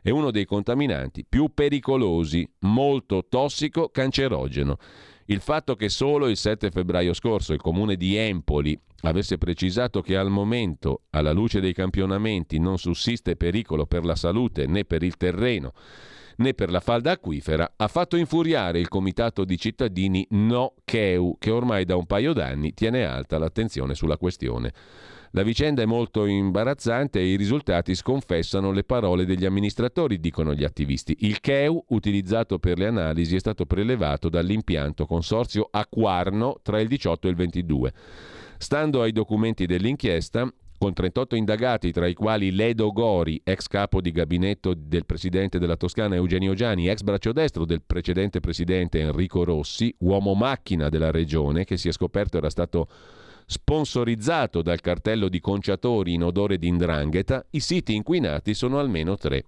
È 0.00 0.10
uno 0.10 0.30
dei 0.30 0.44
contaminanti 0.44 1.24
più 1.28 1.50
pericolosi, 1.52 2.48
molto 2.60 3.26
tossico, 3.28 3.88
cancerogeno. 3.88 4.78
Il 5.30 5.40
fatto 5.40 5.76
che 5.76 5.90
solo 5.90 6.28
il 6.28 6.38
7 6.38 6.70
febbraio 6.70 7.12
scorso 7.12 7.52
il 7.52 7.60
comune 7.60 7.96
di 7.96 8.16
Empoli 8.16 8.78
avesse 9.02 9.36
precisato 9.36 10.00
che 10.00 10.16
al 10.16 10.30
momento, 10.30 11.02
alla 11.10 11.32
luce 11.32 11.60
dei 11.60 11.74
campionamenti, 11.74 12.58
non 12.58 12.78
sussiste 12.78 13.36
pericolo 13.36 13.84
per 13.84 14.06
la 14.06 14.14
salute 14.14 14.66
né 14.66 14.86
per 14.86 15.02
il 15.02 15.18
terreno 15.18 15.74
né 16.38 16.54
per 16.54 16.70
la 16.70 16.80
falda 16.80 17.10
acquifera, 17.10 17.74
ha 17.76 17.88
fatto 17.88 18.16
infuriare 18.16 18.78
il 18.78 18.88
comitato 18.88 19.44
di 19.44 19.58
cittadini 19.58 20.26
No 20.30 20.74
Cheu, 20.84 21.36
che 21.38 21.50
ormai 21.50 21.84
da 21.84 21.96
un 21.96 22.06
paio 22.06 22.32
d'anni 22.32 22.74
tiene 22.74 23.04
alta 23.04 23.38
l'attenzione 23.38 23.94
sulla 23.94 24.16
questione. 24.16 24.72
La 25.32 25.42
vicenda 25.42 25.82
è 25.82 25.86
molto 25.86 26.24
imbarazzante 26.24 27.18
e 27.18 27.26
i 27.26 27.36
risultati 27.36 27.94
sconfessano 27.94 28.72
le 28.72 28.84
parole 28.84 29.26
degli 29.26 29.44
amministratori, 29.44 30.20
dicono 30.20 30.54
gli 30.54 30.64
attivisti. 30.64 31.16
Il 31.20 31.40
CHEU 31.40 31.84
utilizzato 31.88 32.58
per 32.58 32.78
le 32.78 32.86
analisi 32.86 33.36
è 33.36 33.38
stato 33.38 33.66
prelevato 33.66 34.28
dall'impianto 34.28 35.04
consorzio 35.04 35.68
Acquarno 35.70 36.60
tra 36.62 36.80
il 36.80 36.88
18 36.88 37.26
e 37.26 37.30
il 37.30 37.36
22. 37.36 37.92
Stando 38.56 39.02
ai 39.02 39.12
documenti 39.12 39.66
dell'inchiesta, 39.66 40.50
con 40.78 40.94
38 40.94 41.34
indagati, 41.34 41.90
tra 41.90 42.06
i 42.06 42.14
quali 42.14 42.52
Ledo 42.52 42.92
Gori, 42.92 43.40
ex 43.44 43.66
capo 43.66 44.00
di 44.00 44.12
gabinetto 44.12 44.74
del 44.74 45.04
presidente 45.04 45.58
della 45.58 45.76
Toscana 45.76 46.14
Eugenio 46.14 46.54
Giani, 46.54 46.88
ex 46.88 47.02
braccio 47.02 47.32
destro 47.32 47.64
del 47.64 47.82
precedente 47.84 48.38
presidente 48.38 49.00
Enrico 49.00 49.42
Rossi, 49.42 49.92
uomo 49.98 50.34
macchina 50.34 50.88
della 50.88 51.10
regione, 51.10 51.64
che 51.64 51.76
si 51.76 51.88
è 51.88 51.92
scoperto 51.92 52.38
era 52.38 52.48
stato 52.48 52.88
sponsorizzato 53.50 54.60
dal 54.60 54.80
cartello 54.80 55.30
di 55.30 55.40
conciatori 55.40 56.12
in 56.12 56.22
odore 56.22 56.58
di 56.58 56.68
indrangheta, 56.68 57.44
i 57.50 57.60
siti 57.60 57.94
inquinati 57.94 58.52
sono 58.52 58.78
almeno 58.78 59.16
tre. 59.16 59.44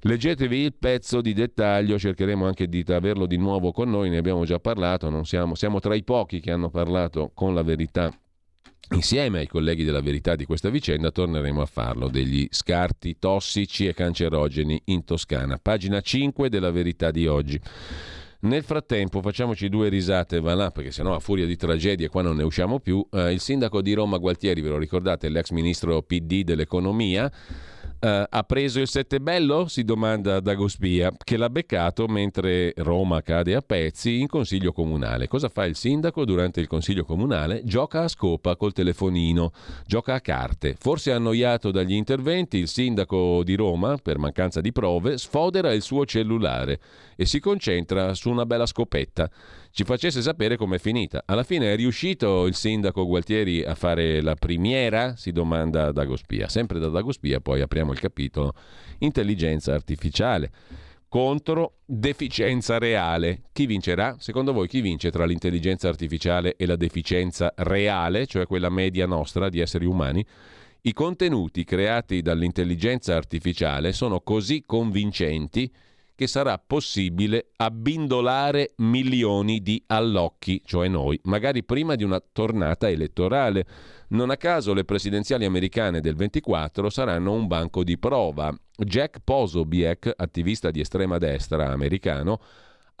Leggetevi 0.00 0.58
il 0.58 0.74
pezzo 0.74 1.20
di 1.20 1.32
dettaglio, 1.32 1.98
cercheremo 1.98 2.44
anche 2.44 2.68
di 2.68 2.84
averlo 2.88 3.26
di 3.26 3.36
nuovo 3.36 3.70
con 3.70 3.88
noi, 3.88 4.10
ne 4.10 4.18
abbiamo 4.18 4.44
già 4.44 4.58
parlato, 4.58 5.22
siamo, 5.22 5.54
siamo 5.54 5.78
tra 5.78 5.94
i 5.94 6.02
pochi 6.02 6.40
che 6.40 6.50
hanno 6.50 6.70
parlato 6.70 7.30
con 7.32 7.54
la 7.54 7.62
verità 7.62 8.12
Insieme 8.90 9.40
ai 9.40 9.46
colleghi 9.46 9.84
della 9.84 10.00
verità 10.00 10.34
di 10.34 10.46
questa 10.46 10.70
vicenda 10.70 11.10
torneremo 11.10 11.60
a 11.60 11.66
farlo 11.66 12.08
degli 12.08 12.48
scarti 12.50 13.18
tossici 13.18 13.86
e 13.86 13.92
cancerogeni 13.92 14.80
in 14.86 15.04
Toscana. 15.04 15.58
Pagina 15.58 16.00
5 16.00 16.48
della 16.48 16.70
verità 16.70 17.10
di 17.10 17.26
oggi. 17.26 17.60
Nel 18.40 18.62
frattempo 18.62 19.20
facciamoci 19.20 19.68
due 19.68 19.88
risate, 19.88 20.38
va 20.38 20.54
là, 20.54 20.70
perché 20.70 20.92
sennò 20.92 21.12
a 21.12 21.18
furia 21.18 21.44
di 21.44 21.56
tragedie 21.56 22.08
qua 22.08 22.22
non 22.22 22.36
ne 22.36 22.44
usciamo 22.44 22.78
più. 22.78 23.04
Eh, 23.10 23.32
il 23.32 23.40
sindaco 23.40 23.82
di 23.82 23.94
Roma 23.94 24.16
Gualtieri, 24.18 24.60
ve 24.60 24.68
lo 24.68 24.78
ricordate, 24.78 25.28
l'ex 25.28 25.50
ministro 25.50 26.00
PD 26.02 26.44
dell'economia, 26.44 27.28
Uh, 28.00 28.22
ha 28.28 28.44
preso 28.44 28.78
il 28.78 28.86
sette 28.86 29.18
bello? 29.18 29.66
Si 29.66 29.82
domanda 29.82 30.38
Dagospia, 30.38 31.10
che 31.24 31.36
l'ha 31.36 31.50
beccato 31.50 32.06
mentre 32.06 32.72
Roma 32.76 33.22
cade 33.22 33.56
a 33.56 33.60
pezzi 33.60 34.20
in 34.20 34.28
consiglio 34.28 34.70
comunale. 34.70 35.26
Cosa 35.26 35.48
fa 35.48 35.64
il 35.64 35.74
sindaco 35.74 36.24
durante 36.24 36.60
il 36.60 36.68
consiglio 36.68 37.04
comunale? 37.04 37.62
Gioca 37.64 38.04
a 38.04 38.08
scopa 38.08 38.54
col 38.54 38.72
telefonino, 38.72 39.50
gioca 39.84 40.14
a 40.14 40.20
carte. 40.20 40.76
Forse 40.78 41.10
annoiato 41.10 41.72
dagli 41.72 41.94
interventi, 41.94 42.58
il 42.58 42.68
sindaco 42.68 43.42
di 43.42 43.56
Roma, 43.56 43.96
per 43.96 44.18
mancanza 44.18 44.60
di 44.60 44.70
prove, 44.70 45.18
sfodera 45.18 45.72
il 45.72 45.82
suo 45.82 46.06
cellulare 46.06 46.78
e 47.16 47.26
si 47.26 47.40
concentra 47.40 48.14
su 48.14 48.30
una 48.30 48.46
bella 48.46 48.66
scopetta 48.66 49.28
ci 49.70 49.84
facesse 49.84 50.22
sapere 50.22 50.56
com'è 50.56 50.78
finita. 50.78 51.22
Alla 51.26 51.44
fine 51.44 51.72
è 51.72 51.76
riuscito 51.76 52.46
il 52.46 52.54
sindaco 52.54 53.06
Gualtieri 53.06 53.62
a 53.62 53.74
fare 53.74 54.20
la 54.20 54.34
primiera? 54.34 55.16
Si 55.16 55.32
domanda 55.32 55.92
Dagospia. 55.92 56.48
Sempre 56.48 56.78
da 56.78 56.88
Dagospia 56.88 57.40
poi 57.40 57.60
apriamo 57.60 57.92
il 57.92 58.00
capitolo 58.00 58.54
intelligenza 58.98 59.74
artificiale 59.74 60.50
contro 61.08 61.78
deficienza 61.84 62.78
reale. 62.78 63.42
Chi 63.52 63.66
vincerà? 63.66 64.16
Secondo 64.18 64.52
voi 64.52 64.68
chi 64.68 64.80
vince 64.80 65.10
tra 65.10 65.24
l'intelligenza 65.24 65.88
artificiale 65.88 66.54
e 66.56 66.66
la 66.66 66.76
deficienza 66.76 67.52
reale, 67.56 68.26
cioè 68.26 68.46
quella 68.46 68.68
media 68.68 69.06
nostra 69.06 69.48
di 69.48 69.60
esseri 69.60 69.86
umani? 69.86 70.24
I 70.82 70.92
contenuti 70.92 71.64
creati 71.64 72.22
dall'intelligenza 72.22 73.16
artificiale 73.16 73.92
sono 73.92 74.20
così 74.20 74.62
convincenti 74.64 75.70
che 76.18 76.26
sarà 76.26 76.58
possibile 76.58 77.50
abbindolare 77.58 78.72
milioni 78.78 79.62
di 79.62 79.80
allocchi, 79.86 80.60
cioè 80.64 80.88
noi, 80.88 81.16
magari 81.24 81.62
prima 81.62 81.94
di 81.94 82.02
una 82.02 82.20
tornata 82.20 82.90
elettorale. 82.90 83.64
Non 84.08 84.30
a 84.30 84.36
caso 84.36 84.74
le 84.74 84.84
presidenziali 84.84 85.44
americane 85.44 86.00
del 86.00 86.16
24 86.16 86.90
saranno 86.90 87.30
un 87.34 87.46
banco 87.46 87.84
di 87.84 87.96
prova. 87.98 88.52
Jack 88.74 89.20
Posobiec, 89.22 90.12
attivista 90.16 90.72
di 90.72 90.80
estrema 90.80 91.18
destra 91.18 91.70
americano, 91.70 92.40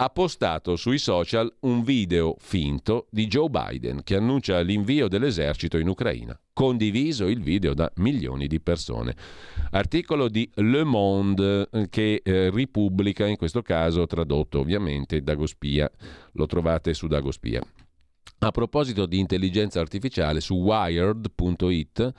ha 0.00 0.10
postato 0.10 0.76
sui 0.76 0.98
social 0.98 1.52
un 1.60 1.82
video 1.82 2.36
finto 2.38 3.08
di 3.10 3.26
Joe 3.26 3.48
Biden 3.48 4.02
che 4.04 4.14
annuncia 4.14 4.60
l'invio 4.60 5.08
dell'esercito 5.08 5.76
in 5.76 5.88
Ucraina. 5.88 6.38
Condiviso 6.52 7.26
il 7.26 7.40
video 7.40 7.74
da 7.74 7.90
milioni 7.96 8.46
di 8.46 8.60
persone. 8.60 9.16
Articolo 9.70 10.28
di 10.28 10.48
Le 10.54 10.84
Monde 10.84 11.68
eh, 11.72 11.88
che 11.88 12.20
eh, 12.22 12.50
ripubblica, 12.50 13.26
in 13.26 13.36
questo 13.36 13.60
caso 13.62 14.06
tradotto 14.06 14.60
ovviamente 14.60 15.20
Dagospia. 15.20 15.90
Lo 16.32 16.46
trovate 16.46 16.94
su 16.94 17.08
Dagospia. 17.08 17.60
A 18.40 18.50
proposito 18.50 19.06
di 19.06 19.18
intelligenza 19.18 19.80
artificiale, 19.80 20.40
su 20.40 20.54
wired.it 20.54 22.12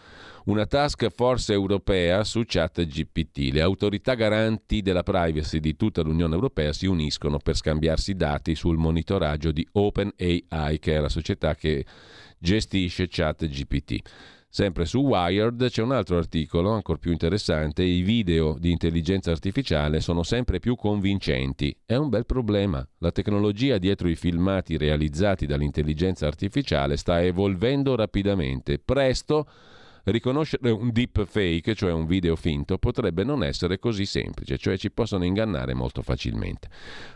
una 0.46 0.66
task 0.66 1.10
force 1.10 1.54
europea 1.54 2.24
su 2.24 2.42
chat 2.46 2.84
GPT. 2.86 3.52
Le 3.52 3.62
autorità 3.62 4.16
garanti 4.16 4.82
della 4.82 5.04
privacy 5.04 5.60
di 5.60 5.76
tutta 5.76 6.02
l'Unione 6.02 6.34
Europea 6.34 6.74
si 6.74 6.88
uniscono 6.88 7.38
per 7.38 7.56
scambiarsi 7.56 8.16
dati 8.16 8.56
sul 8.56 8.78
monitoraggio 8.78 9.52
di 9.52 9.68
OpenAI, 9.72 10.80
che 10.80 10.96
è 10.96 11.00
la 11.00 11.10
società 11.10 11.56
che 11.56 11.86
gestisce 12.38 13.08
chat 13.10 13.46
GPT. 13.46 14.02
Sempre 14.52 14.86
su 14.86 15.02
Wired 15.02 15.70
c'è 15.70 15.84
un 15.84 15.92
altro 15.92 16.18
articolo 16.18 16.72
ancora 16.72 16.98
più 16.98 17.12
interessante, 17.12 17.84
i 17.84 18.02
video 18.02 18.58
di 18.58 18.72
intelligenza 18.72 19.30
artificiale 19.30 20.02
sono 20.02 20.24
sempre 20.24 20.58
più 20.58 20.76
convincenti. 20.76 21.78
È 21.86 21.94
un 21.94 22.10
bel 22.10 22.26
problema. 22.26 22.84
La 22.98 23.12
tecnologia 23.12 23.78
dietro 23.78 24.10
i 24.10 24.16
filmati 24.16 24.76
realizzati 24.76 25.46
dall'intelligenza 25.46 26.26
artificiale 26.26 26.98
sta 26.98 27.22
evolvendo 27.22 27.96
rapidamente. 27.96 28.80
Presto 28.80 29.48
riconoscere 30.06 30.72
un 30.72 30.90
deepfake, 30.92 31.76
cioè 31.76 31.92
un 31.92 32.08
video 32.08 32.36
finto, 32.36 32.80
potrebbe 32.80 33.24
non 33.24 33.44
essere 33.44 33.78
così 33.78 34.08
semplice, 34.08 34.58
cioè 34.58 34.80
ci 34.80 34.90
possono 34.90 35.26
ingannare 35.26 35.76
molto 35.76 36.02
facilmente. 36.02 36.70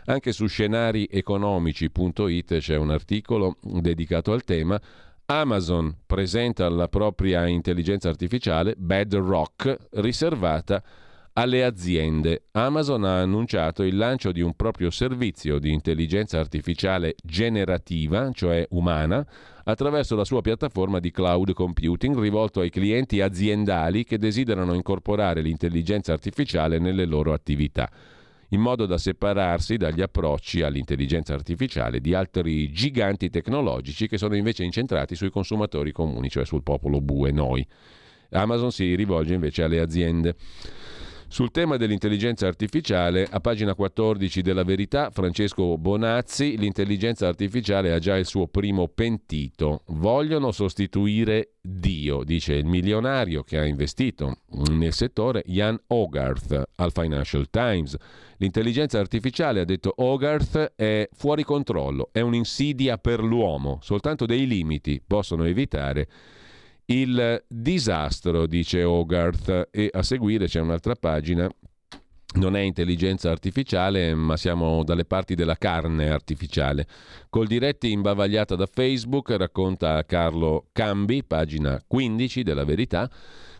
Anche 0.04 0.30
su 0.30 0.46
scenarieconomici.it 0.46 2.58
c'è 2.58 2.76
un 2.76 2.90
articolo 2.90 3.56
dedicato 3.60 4.30
al 4.30 4.44
tema 4.44 4.80
Amazon 5.26 5.96
presenta 6.04 6.68
la 6.68 6.88
propria 6.88 7.46
intelligenza 7.46 8.10
artificiale 8.10 8.74
Bedrock 8.76 9.74
riservata 9.92 10.82
alle 11.32 11.64
aziende. 11.64 12.44
Amazon 12.52 13.04
ha 13.04 13.20
annunciato 13.20 13.84
il 13.84 13.96
lancio 13.96 14.32
di 14.32 14.42
un 14.42 14.54
proprio 14.54 14.90
servizio 14.90 15.58
di 15.58 15.72
intelligenza 15.72 16.38
artificiale 16.38 17.14
generativa, 17.24 18.30
cioè 18.32 18.66
umana, 18.70 19.26
attraverso 19.64 20.14
la 20.14 20.26
sua 20.26 20.42
piattaforma 20.42 21.00
di 21.00 21.10
cloud 21.10 21.54
computing 21.54 22.18
rivolto 22.18 22.60
ai 22.60 22.68
clienti 22.68 23.22
aziendali 23.22 24.04
che 24.04 24.18
desiderano 24.18 24.74
incorporare 24.74 25.40
l'intelligenza 25.40 26.12
artificiale 26.12 26.78
nelle 26.78 27.06
loro 27.06 27.32
attività 27.32 27.90
in 28.54 28.60
modo 28.60 28.86
da 28.86 28.98
separarsi 28.98 29.76
dagli 29.76 30.00
approcci 30.00 30.62
all'intelligenza 30.62 31.34
artificiale 31.34 32.00
di 32.00 32.14
altri 32.14 32.70
giganti 32.70 33.28
tecnologici 33.28 34.06
che 34.06 34.16
sono 34.16 34.36
invece 34.36 34.62
incentrati 34.62 35.16
sui 35.16 35.30
consumatori 35.30 35.90
comuni, 35.90 36.30
cioè 36.30 36.44
sul 36.44 36.62
popolo 36.62 37.00
bue, 37.00 37.32
noi. 37.32 37.66
Amazon 38.30 38.70
si 38.70 38.94
rivolge 38.94 39.34
invece 39.34 39.64
alle 39.64 39.80
aziende. 39.80 40.36
Sul 41.34 41.50
tema 41.50 41.76
dell'intelligenza 41.76 42.46
artificiale, 42.46 43.26
a 43.28 43.40
pagina 43.40 43.74
14 43.74 44.40
della 44.40 44.62
Verità, 44.62 45.10
Francesco 45.10 45.76
Bonazzi, 45.76 46.56
l'intelligenza 46.56 47.26
artificiale 47.26 47.92
ha 47.92 47.98
già 47.98 48.16
il 48.16 48.24
suo 48.24 48.46
primo 48.46 48.86
pentito. 48.86 49.82
Vogliono 49.86 50.52
sostituire 50.52 51.54
Dio, 51.60 52.22
dice 52.22 52.54
il 52.54 52.66
milionario 52.66 53.42
che 53.42 53.58
ha 53.58 53.64
investito 53.64 54.42
nel 54.70 54.92
settore 54.92 55.42
Jan 55.46 55.76
Hogarth 55.88 56.68
al 56.76 56.92
Financial 56.92 57.50
Times. 57.50 57.96
L'intelligenza 58.36 59.00
artificiale, 59.00 59.58
ha 59.58 59.64
detto 59.64 59.92
Hogarth, 59.96 60.74
è 60.76 61.08
fuori 61.12 61.42
controllo, 61.42 62.10
è 62.12 62.20
un'insidia 62.20 62.96
per 62.96 63.20
l'uomo, 63.20 63.80
soltanto 63.82 64.24
dei 64.24 64.46
limiti 64.46 65.02
possono 65.04 65.42
evitare 65.42 66.06
il 66.86 67.42
disastro, 67.48 68.46
dice 68.46 68.82
Hogarth, 68.82 69.68
e 69.70 69.90
a 69.92 70.02
seguire 70.02 70.46
c'è 70.46 70.60
un'altra 70.60 70.94
pagina 70.94 71.48
non 72.34 72.56
è 72.56 72.60
intelligenza 72.60 73.30
artificiale, 73.30 74.14
ma 74.14 74.36
siamo 74.36 74.82
dalle 74.82 75.04
parti 75.04 75.34
della 75.34 75.56
carne 75.56 76.10
artificiale. 76.10 76.86
Col 77.28 77.46
diretti 77.46 77.92
imbavagliata 77.92 78.56
da 78.56 78.66
Facebook, 78.66 79.30
racconta 79.30 80.04
Carlo 80.04 80.66
Cambi, 80.72 81.22
pagina 81.22 81.80
15 81.86 82.42
della 82.42 82.64
Verità, 82.64 83.08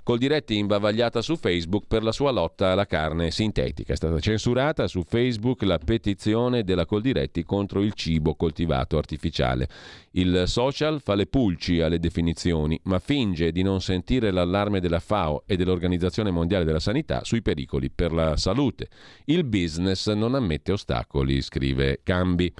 Coldiretti 0.04 0.58
imbavagliata 0.58 1.22
su 1.22 1.34
Facebook 1.34 1.86
per 1.88 2.02
la 2.02 2.12
sua 2.12 2.30
lotta 2.30 2.72
alla 2.72 2.84
carne 2.84 3.30
sintetica. 3.30 3.94
È 3.94 3.96
stata 3.96 4.20
censurata 4.20 4.86
su 4.86 5.02
Facebook 5.02 5.62
la 5.62 5.78
petizione 5.78 6.62
della 6.62 6.84
Coldiretti 6.84 7.42
contro 7.42 7.80
il 7.80 7.94
cibo 7.94 8.34
coltivato 8.34 8.98
artificiale. 8.98 9.66
Il 10.10 10.42
social 10.44 11.00
fa 11.00 11.14
le 11.14 11.24
pulci 11.24 11.80
alle 11.80 11.98
definizioni, 11.98 12.78
ma 12.82 12.98
finge 12.98 13.50
di 13.50 13.62
non 13.62 13.80
sentire 13.80 14.30
l'allarme 14.30 14.78
della 14.78 15.00
FAO 15.00 15.44
e 15.46 15.56
dell'Organizzazione 15.56 16.30
Mondiale 16.30 16.66
della 16.66 16.80
Sanità 16.80 17.24
sui 17.24 17.40
pericoli 17.40 17.88
per 17.88 18.12
la 18.12 18.36
salute. 18.36 18.88
Il 19.24 19.44
business 19.44 20.12
non 20.12 20.34
ammette 20.34 20.72
ostacoli, 20.72 21.40
scrive 21.40 22.00
Cambi. 22.02 22.52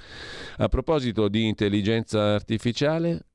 A 0.57 0.67
proposito 0.67 1.27
di 1.27 1.47
intelligenza 1.47 2.33
artificiale, 2.33 3.27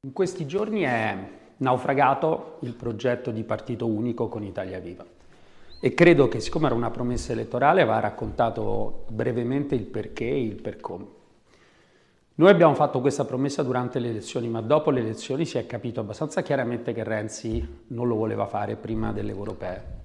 in 0.00 0.12
questi 0.12 0.46
giorni 0.46 0.80
è 0.82 1.42
naufragato 1.64 2.58
il 2.60 2.74
progetto 2.74 3.30
di 3.30 3.42
partito 3.42 3.86
unico 3.86 4.28
con 4.28 4.44
Italia 4.44 4.78
Viva. 4.78 5.04
E 5.80 5.94
credo 5.94 6.28
che 6.28 6.40
siccome 6.40 6.66
era 6.66 6.74
una 6.74 6.90
promessa 6.90 7.32
elettorale 7.32 7.84
va 7.84 7.98
raccontato 7.98 9.04
brevemente 9.08 9.74
il 9.74 9.84
perché 9.84 10.24
e 10.24 10.42
il 10.42 10.60
per 10.60 10.80
come. 10.80 11.06
Noi 12.36 12.50
abbiamo 12.50 12.74
fatto 12.74 13.00
questa 13.00 13.24
promessa 13.24 13.62
durante 13.62 13.98
le 13.98 14.08
elezioni, 14.08 14.48
ma 14.48 14.60
dopo 14.60 14.90
le 14.90 15.00
elezioni 15.00 15.44
si 15.44 15.58
è 15.58 15.66
capito 15.66 16.00
abbastanza 16.00 16.42
chiaramente 16.42 16.92
che 16.92 17.04
Renzi 17.04 17.84
non 17.88 18.08
lo 18.08 18.16
voleva 18.16 18.46
fare 18.46 18.76
prima 18.76 19.12
delle 19.12 19.30
europee. 19.30 20.03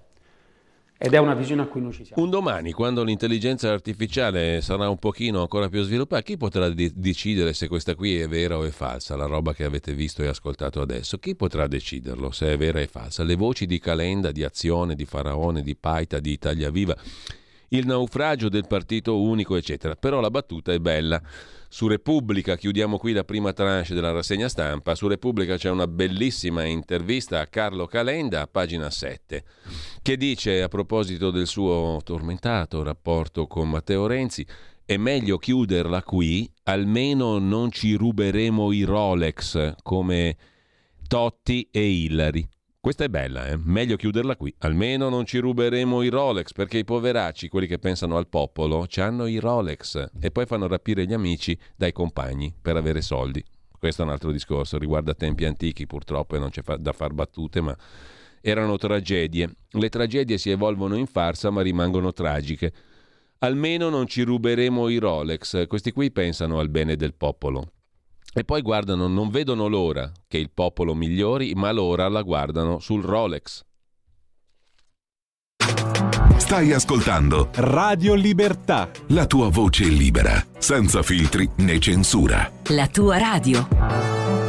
Ed 1.01 1.13
è 1.13 1.17
una 1.17 1.33
visione 1.33 1.61
a 1.61 1.65
cui 1.65 1.79
noi 1.79 1.93
ci 1.93 2.03
siamo. 2.03 2.21
Un 2.21 2.29
domani, 2.29 2.73
quando 2.73 3.05
l'intelligenza 3.05 3.71
artificiale 3.71 4.59
sarà 4.59 4.89
un 4.89 4.97
pochino 4.97 5.39
ancora 5.39 5.69
più 5.69 5.81
sviluppata, 5.81 6.21
chi 6.21 6.35
potrà 6.35 6.67
de- 6.67 6.91
decidere 6.93 7.53
se 7.53 7.69
questa 7.69 7.95
qui 7.95 8.19
è 8.19 8.27
vera 8.27 8.57
o 8.57 8.65
è 8.65 8.69
falsa? 8.69 9.15
La 9.15 9.25
roba 9.25 9.53
che 9.53 9.63
avete 9.63 9.93
visto 9.93 10.23
e 10.23 10.27
ascoltato 10.27 10.81
adesso. 10.81 11.17
Chi 11.17 11.37
potrà 11.37 11.67
deciderlo 11.67 12.31
se 12.31 12.51
è 12.51 12.57
vera 12.57 12.79
o 12.79 12.81
è 12.81 12.87
falsa? 12.87 13.23
Le 13.23 13.35
voci 13.35 13.65
di 13.65 13.79
Calenda, 13.79 14.33
di 14.33 14.43
Azione, 14.43 14.93
di 14.93 15.05
Faraone, 15.05 15.61
di 15.61 15.77
Paita, 15.77 16.19
di 16.19 16.31
Italia 16.31 16.69
Viva, 16.69 16.97
il 17.69 17.85
naufragio 17.85 18.49
del 18.49 18.67
partito 18.67 19.19
unico, 19.21 19.55
eccetera. 19.55 19.95
Però 19.95 20.19
la 20.19 20.29
battuta 20.29 20.71
è 20.71 20.79
bella. 20.79 21.21
Su 21.71 21.87
Repubblica, 21.87 22.57
chiudiamo 22.57 22.97
qui 22.97 23.13
la 23.13 23.23
prima 23.23 23.53
tranche 23.53 23.93
della 23.93 24.11
rassegna 24.11 24.49
stampa, 24.49 24.95
su 24.95 25.07
Repubblica 25.07 25.55
c'è 25.55 25.69
una 25.69 25.85
bellissima 25.85 26.63
intervista 26.63 27.39
a 27.39 27.45
Carlo 27.45 27.85
Calenda, 27.85 28.47
pagina 28.47 28.89
7, 28.89 29.43
che 30.01 30.17
dice 30.17 30.63
a 30.63 30.67
proposito 30.67 31.29
del 31.29 31.45
suo 31.45 32.01
tormentato 32.03 32.81
rapporto 32.81 33.45
con 33.45 33.69
Matteo 33.69 34.07
Renzi, 34.07 34.43
è 34.83 34.97
meglio 34.97 35.37
chiuderla 35.37 36.01
qui, 36.01 36.51
almeno 36.63 37.37
non 37.37 37.69
ci 37.69 37.93
ruberemo 37.93 38.71
i 38.71 38.81
Rolex 38.81 39.75
come 39.83 40.35
Totti 41.07 41.69
e 41.71 41.87
Hillary. 41.87 42.49
Questa 42.81 43.03
è 43.03 43.09
bella, 43.09 43.47
eh? 43.47 43.57
meglio 43.57 43.97
chiuderla 43.97 44.37
qui. 44.37 44.55
Almeno 44.59 45.09
non 45.09 45.25
ci 45.25 45.39
ruberemo 45.39 46.01
i 46.01 46.07
Rolex, 46.07 46.53
perché 46.53 46.77
i 46.77 46.85
poveracci, 46.85 47.49
quelli 47.49 47.67
che 47.67 47.77
pensano 47.77 48.15
al 48.15 48.29
popolo, 48.29 48.87
hanno 48.95 49.25
i 49.25 49.37
Rolex 49.37 50.11
e 50.17 50.31
poi 50.31 50.45
fanno 50.45 50.65
rapire 50.65 51.05
gli 51.05 51.11
amici 51.11 51.59
dai 51.75 51.91
compagni 51.91 52.55
per 52.59 52.77
avere 52.77 53.01
soldi. 53.01 53.43
Questo 53.77 54.01
è 54.01 54.05
un 54.05 54.11
altro 54.11 54.31
discorso, 54.31 54.77
riguarda 54.77 55.13
tempi 55.13 55.43
antichi 55.43 55.87
purtroppo 55.87 56.37
e 56.37 56.39
non 56.39 56.51
c'è 56.51 56.61
da 56.77 56.93
far 56.93 57.11
battute, 57.11 57.59
ma 57.59 57.75
erano 58.39 58.77
tragedie. 58.77 59.53
Le 59.71 59.89
tragedie 59.89 60.37
si 60.37 60.49
evolvono 60.49 60.95
in 60.95 61.07
farsa 61.07 61.49
ma 61.49 61.61
rimangono 61.61 62.13
tragiche. 62.13 62.71
Almeno 63.39 63.89
non 63.89 64.07
ci 64.07 64.21
ruberemo 64.21 64.87
i 64.87 64.99
Rolex. 64.99 65.67
Questi 65.67 65.91
qui 65.91 66.11
pensano 66.11 66.59
al 66.59 66.69
bene 66.69 66.95
del 66.95 67.13
popolo. 67.13 67.73
E 68.33 68.43
poi 68.43 68.61
guardano, 68.61 69.07
non 69.07 69.29
vedono 69.29 69.67
l'ora 69.67 70.11
che 70.27 70.37
il 70.37 70.51
popolo 70.53 70.93
migliori, 70.93 71.53
ma 71.55 71.71
l'ora 71.71 72.07
la 72.07 72.21
guardano 72.21 72.79
sul 72.79 73.03
Rolex. 73.03 73.63
Stai 76.37 76.71
ascoltando 76.71 77.49
Radio 77.55 78.13
Libertà. 78.15 78.89
La 79.07 79.25
tua 79.25 79.49
voce 79.49 79.83
libera, 79.85 80.43
senza 80.57 81.03
filtri 81.03 81.47
né 81.57 81.79
censura. 81.79 82.51
La 82.69 82.87
tua 82.87 83.17
radio. 83.17 84.48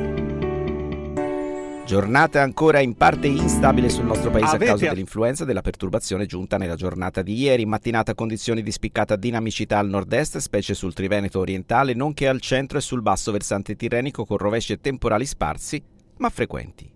Giornata 1.91 2.41
ancora 2.41 2.79
in 2.79 2.95
parte 2.95 3.27
instabile 3.27 3.89
sul 3.89 4.05
nostro 4.05 4.29
paese 4.29 4.55
Avete 4.55 4.63
a 4.63 4.67
causa 4.67 4.87
dell'influenza 4.87 5.43
della 5.43 5.59
perturbazione 5.59 6.25
giunta 6.25 6.55
nella 6.55 6.75
giornata 6.75 7.21
di 7.21 7.33
ieri. 7.33 7.65
Mattinata 7.65 8.15
condizioni 8.15 8.63
di 8.63 8.71
spiccata 8.71 9.17
dinamicità 9.17 9.77
al 9.77 9.89
nord-est, 9.89 10.37
specie 10.37 10.73
sul 10.73 10.93
Triveneto 10.93 11.39
orientale, 11.39 11.93
nonché 11.93 12.29
al 12.29 12.39
centro 12.39 12.77
e 12.77 12.81
sul 12.81 13.01
basso 13.01 13.33
versante 13.33 13.75
tirrenico 13.75 14.23
con 14.23 14.37
rovesci 14.37 14.71
e 14.71 14.79
temporali 14.79 15.25
sparsi, 15.25 15.83
ma 16.19 16.29
frequenti 16.29 16.89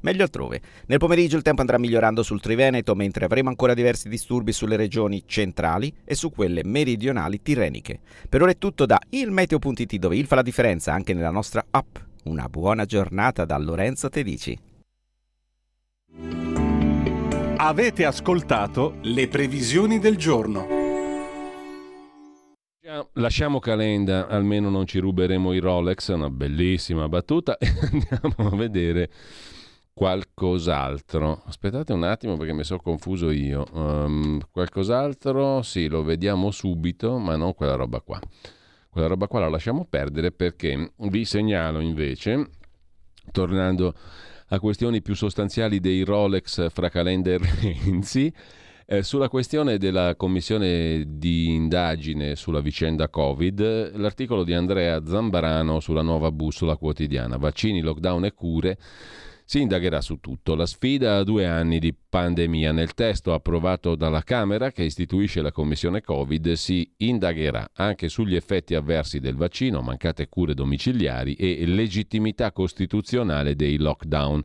meglio 0.00 0.24
altrove. 0.24 0.60
Nel 0.86 0.98
pomeriggio 0.98 1.36
il 1.36 1.42
tempo 1.42 1.60
andrà 1.60 1.78
migliorando 1.78 2.24
sul 2.24 2.40
Triveneto, 2.40 2.96
mentre 2.96 3.26
avremo 3.26 3.50
ancora 3.50 3.72
diversi 3.72 4.08
disturbi 4.08 4.50
sulle 4.50 4.74
regioni 4.74 5.22
centrali 5.26 5.94
e 6.04 6.16
su 6.16 6.28
quelle 6.32 6.64
meridionali 6.64 7.40
tirreniche. 7.40 8.00
Per 8.28 8.42
ora 8.42 8.50
è 8.50 8.58
tutto 8.58 8.84
da 8.84 8.98
ilmeteo.it 9.10 9.94
dove 9.94 10.16
il 10.16 10.26
fa 10.26 10.34
la 10.34 10.42
differenza 10.42 10.92
anche 10.92 11.14
nella 11.14 11.30
nostra 11.30 11.64
app. 11.70 12.09
Una 12.24 12.48
buona 12.48 12.84
giornata 12.84 13.46
da 13.46 13.56
Lorenzo 13.56 14.10
Tedici. 14.10 14.58
Avete 17.56 18.04
ascoltato 18.04 18.96
le 19.02 19.26
previsioni 19.26 19.98
del 19.98 20.18
giorno. 20.18 20.66
Lasciamo 23.14 23.58
Calenda, 23.58 24.26
almeno 24.26 24.68
non 24.68 24.86
ci 24.86 24.98
ruberemo 24.98 25.54
i 25.54 25.60
Rolex, 25.60 26.08
una 26.08 26.28
bellissima 26.28 27.08
battuta, 27.08 27.56
e 27.58 27.68
andiamo 27.92 28.50
a 28.50 28.56
vedere 28.56 29.10
qualcos'altro. 29.94 31.42
Aspettate 31.46 31.94
un 31.94 32.02
attimo 32.02 32.36
perché 32.36 32.52
mi 32.52 32.64
sono 32.64 32.80
confuso 32.82 33.30
io. 33.30 33.64
Um, 33.72 34.40
qualcos'altro, 34.50 35.62
sì, 35.62 35.88
lo 35.88 36.02
vediamo 36.02 36.50
subito, 36.50 37.16
ma 37.16 37.36
non 37.36 37.54
quella 37.54 37.76
roba 37.76 38.00
qua. 38.00 38.20
Quella 38.90 39.06
roba 39.06 39.28
qua 39.28 39.38
la 39.38 39.48
lasciamo 39.48 39.86
perdere 39.88 40.32
perché 40.32 40.94
vi 40.96 41.24
segnalo 41.24 41.78
invece, 41.78 42.50
tornando 43.30 43.94
a 44.48 44.58
questioni 44.58 45.00
più 45.00 45.14
sostanziali 45.14 45.78
dei 45.78 46.02
Rolex 46.02 46.70
fra 46.72 46.88
Calenda 46.88 47.30
e 47.30 47.38
Renzi, 47.38 48.34
eh, 48.86 49.04
sulla 49.04 49.28
questione 49.28 49.78
della 49.78 50.16
commissione 50.16 51.04
di 51.06 51.54
indagine 51.54 52.34
sulla 52.34 52.58
vicenda 52.58 53.08
Covid, 53.08 53.96
l'articolo 53.96 54.42
di 54.42 54.54
Andrea 54.54 55.06
Zambarano 55.06 55.78
sulla 55.78 56.02
nuova 56.02 56.32
bussola 56.32 56.74
quotidiana, 56.74 57.36
vaccini, 57.36 57.82
lockdown 57.82 58.24
e 58.24 58.34
cure 58.34 58.76
si 59.50 59.62
indagherà 59.62 60.00
su 60.00 60.20
tutto. 60.20 60.54
La 60.54 60.64
sfida 60.64 61.16
a 61.16 61.24
due 61.24 61.44
anni 61.44 61.80
di 61.80 61.92
pandemia. 61.92 62.70
Nel 62.70 62.94
testo 62.94 63.34
approvato 63.34 63.96
dalla 63.96 64.22
Camera, 64.22 64.70
che 64.70 64.84
istituisce 64.84 65.42
la 65.42 65.50
Commissione 65.50 66.02
Covid, 66.02 66.52
si 66.52 66.88
indagherà 66.98 67.70
anche 67.74 68.08
sugli 68.08 68.36
effetti 68.36 68.76
avversi 68.76 69.18
del 69.18 69.34
vaccino, 69.34 69.80
mancate 69.80 70.28
cure 70.28 70.54
domiciliari 70.54 71.34
e 71.34 71.66
legittimità 71.66 72.52
costituzionale 72.52 73.56
dei 73.56 73.76
lockdown. 73.78 74.40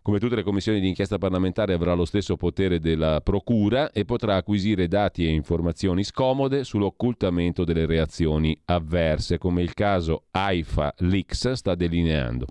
Come 0.00 0.20
tutte 0.20 0.36
le 0.36 0.44
commissioni 0.44 0.78
di 0.78 0.86
inchiesta 0.86 1.18
parlamentare 1.18 1.72
avrà 1.72 1.94
lo 1.94 2.04
stesso 2.04 2.36
potere 2.36 2.78
della 2.78 3.20
Procura 3.22 3.90
e 3.90 4.04
potrà 4.04 4.36
acquisire 4.36 4.86
dati 4.86 5.26
e 5.26 5.30
informazioni 5.30 6.04
scomode 6.04 6.62
sull'occultamento 6.62 7.64
delle 7.64 7.84
reazioni 7.84 8.56
avverse, 8.66 9.38
come 9.38 9.62
il 9.62 9.74
caso 9.74 10.26
AIFA 10.30 10.94
Lix 10.98 11.50
sta 11.50 11.74
delineando. 11.74 12.46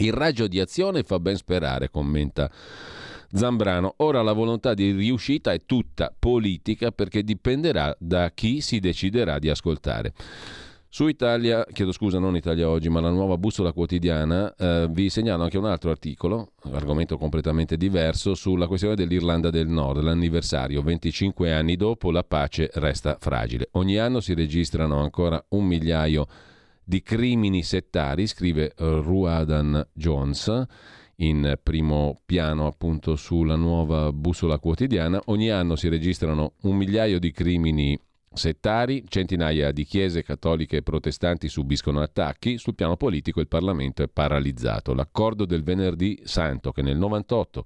Il 0.00 0.14
raggio 0.14 0.46
di 0.46 0.58
azione 0.58 1.02
fa 1.02 1.20
ben 1.20 1.36
sperare, 1.36 1.90
commenta 1.90 2.50
Zambrano. 3.32 3.94
Ora 3.98 4.22
la 4.22 4.32
volontà 4.32 4.72
di 4.72 4.92
riuscita 4.92 5.52
è 5.52 5.60
tutta 5.66 6.10
politica 6.18 6.90
perché 6.90 7.22
dipenderà 7.22 7.94
da 7.98 8.30
chi 8.30 8.62
si 8.62 8.80
deciderà 8.80 9.38
di 9.38 9.50
ascoltare. 9.50 10.14
Su 10.88 11.06
Italia, 11.06 11.64
chiedo 11.70 11.92
scusa, 11.92 12.18
non 12.18 12.34
Italia 12.34 12.68
Oggi, 12.68 12.88
ma 12.88 13.00
la 13.00 13.10
nuova 13.10 13.36
bussola 13.36 13.72
quotidiana, 13.72 14.52
eh, 14.56 14.88
vi 14.90 15.10
segnalo 15.10 15.42
anche 15.42 15.58
un 15.58 15.66
altro 15.66 15.90
articolo, 15.90 16.52
argomento 16.72 17.18
completamente 17.18 17.76
diverso, 17.76 18.34
sulla 18.34 18.66
questione 18.66 18.96
dell'Irlanda 18.96 19.50
del 19.50 19.68
Nord, 19.68 20.02
l'anniversario, 20.02 20.82
25 20.82 21.52
anni 21.52 21.76
dopo 21.76 22.10
la 22.10 22.24
pace 22.24 22.70
resta 22.74 23.18
fragile. 23.20 23.68
Ogni 23.72 23.98
anno 23.98 24.20
si 24.20 24.32
registrano 24.34 25.00
ancora 25.00 25.40
un 25.50 25.64
migliaio 25.64 26.22
di 26.22 26.49
di 26.90 27.02
crimini 27.02 27.62
settari, 27.62 28.26
scrive 28.26 28.74
uh, 28.76 29.00
Ruadan 29.00 29.86
Jones 29.92 30.66
in 31.18 31.56
primo 31.62 32.20
piano 32.26 32.66
appunto 32.66 33.14
sulla 33.14 33.54
nuova 33.54 34.12
bussola 34.12 34.58
quotidiana. 34.58 35.22
Ogni 35.26 35.50
anno 35.50 35.76
si 35.76 35.88
registrano 35.88 36.54
un 36.62 36.74
migliaio 36.74 37.20
di 37.20 37.30
crimini 37.30 37.96
settari, 38.32 39.04
centinaia 39.06 39.70
di 39.70 39.84
chiese 39.84 40.24
cattoliche 40.24 40.78
e 40.78 40.82
protestanti 40.82 41.48
subiscono 41.48 42.00
attacchi, 42.00 42.58
sul 42.58 42.74
piano 42.74 42.96
politico 42.96 43.38
il 43.38 43.46
Parlamento 43.46 44.02
è 44.02 44.08
paralizzato. 44.08 44.92
L'accordo 44.92 45.44
del 45.44 45.62
venerdì 45.62 46.20
santo 46.24 46.72
che 46.72 46.82
nel 46.82 46.98
98 46.98 47.64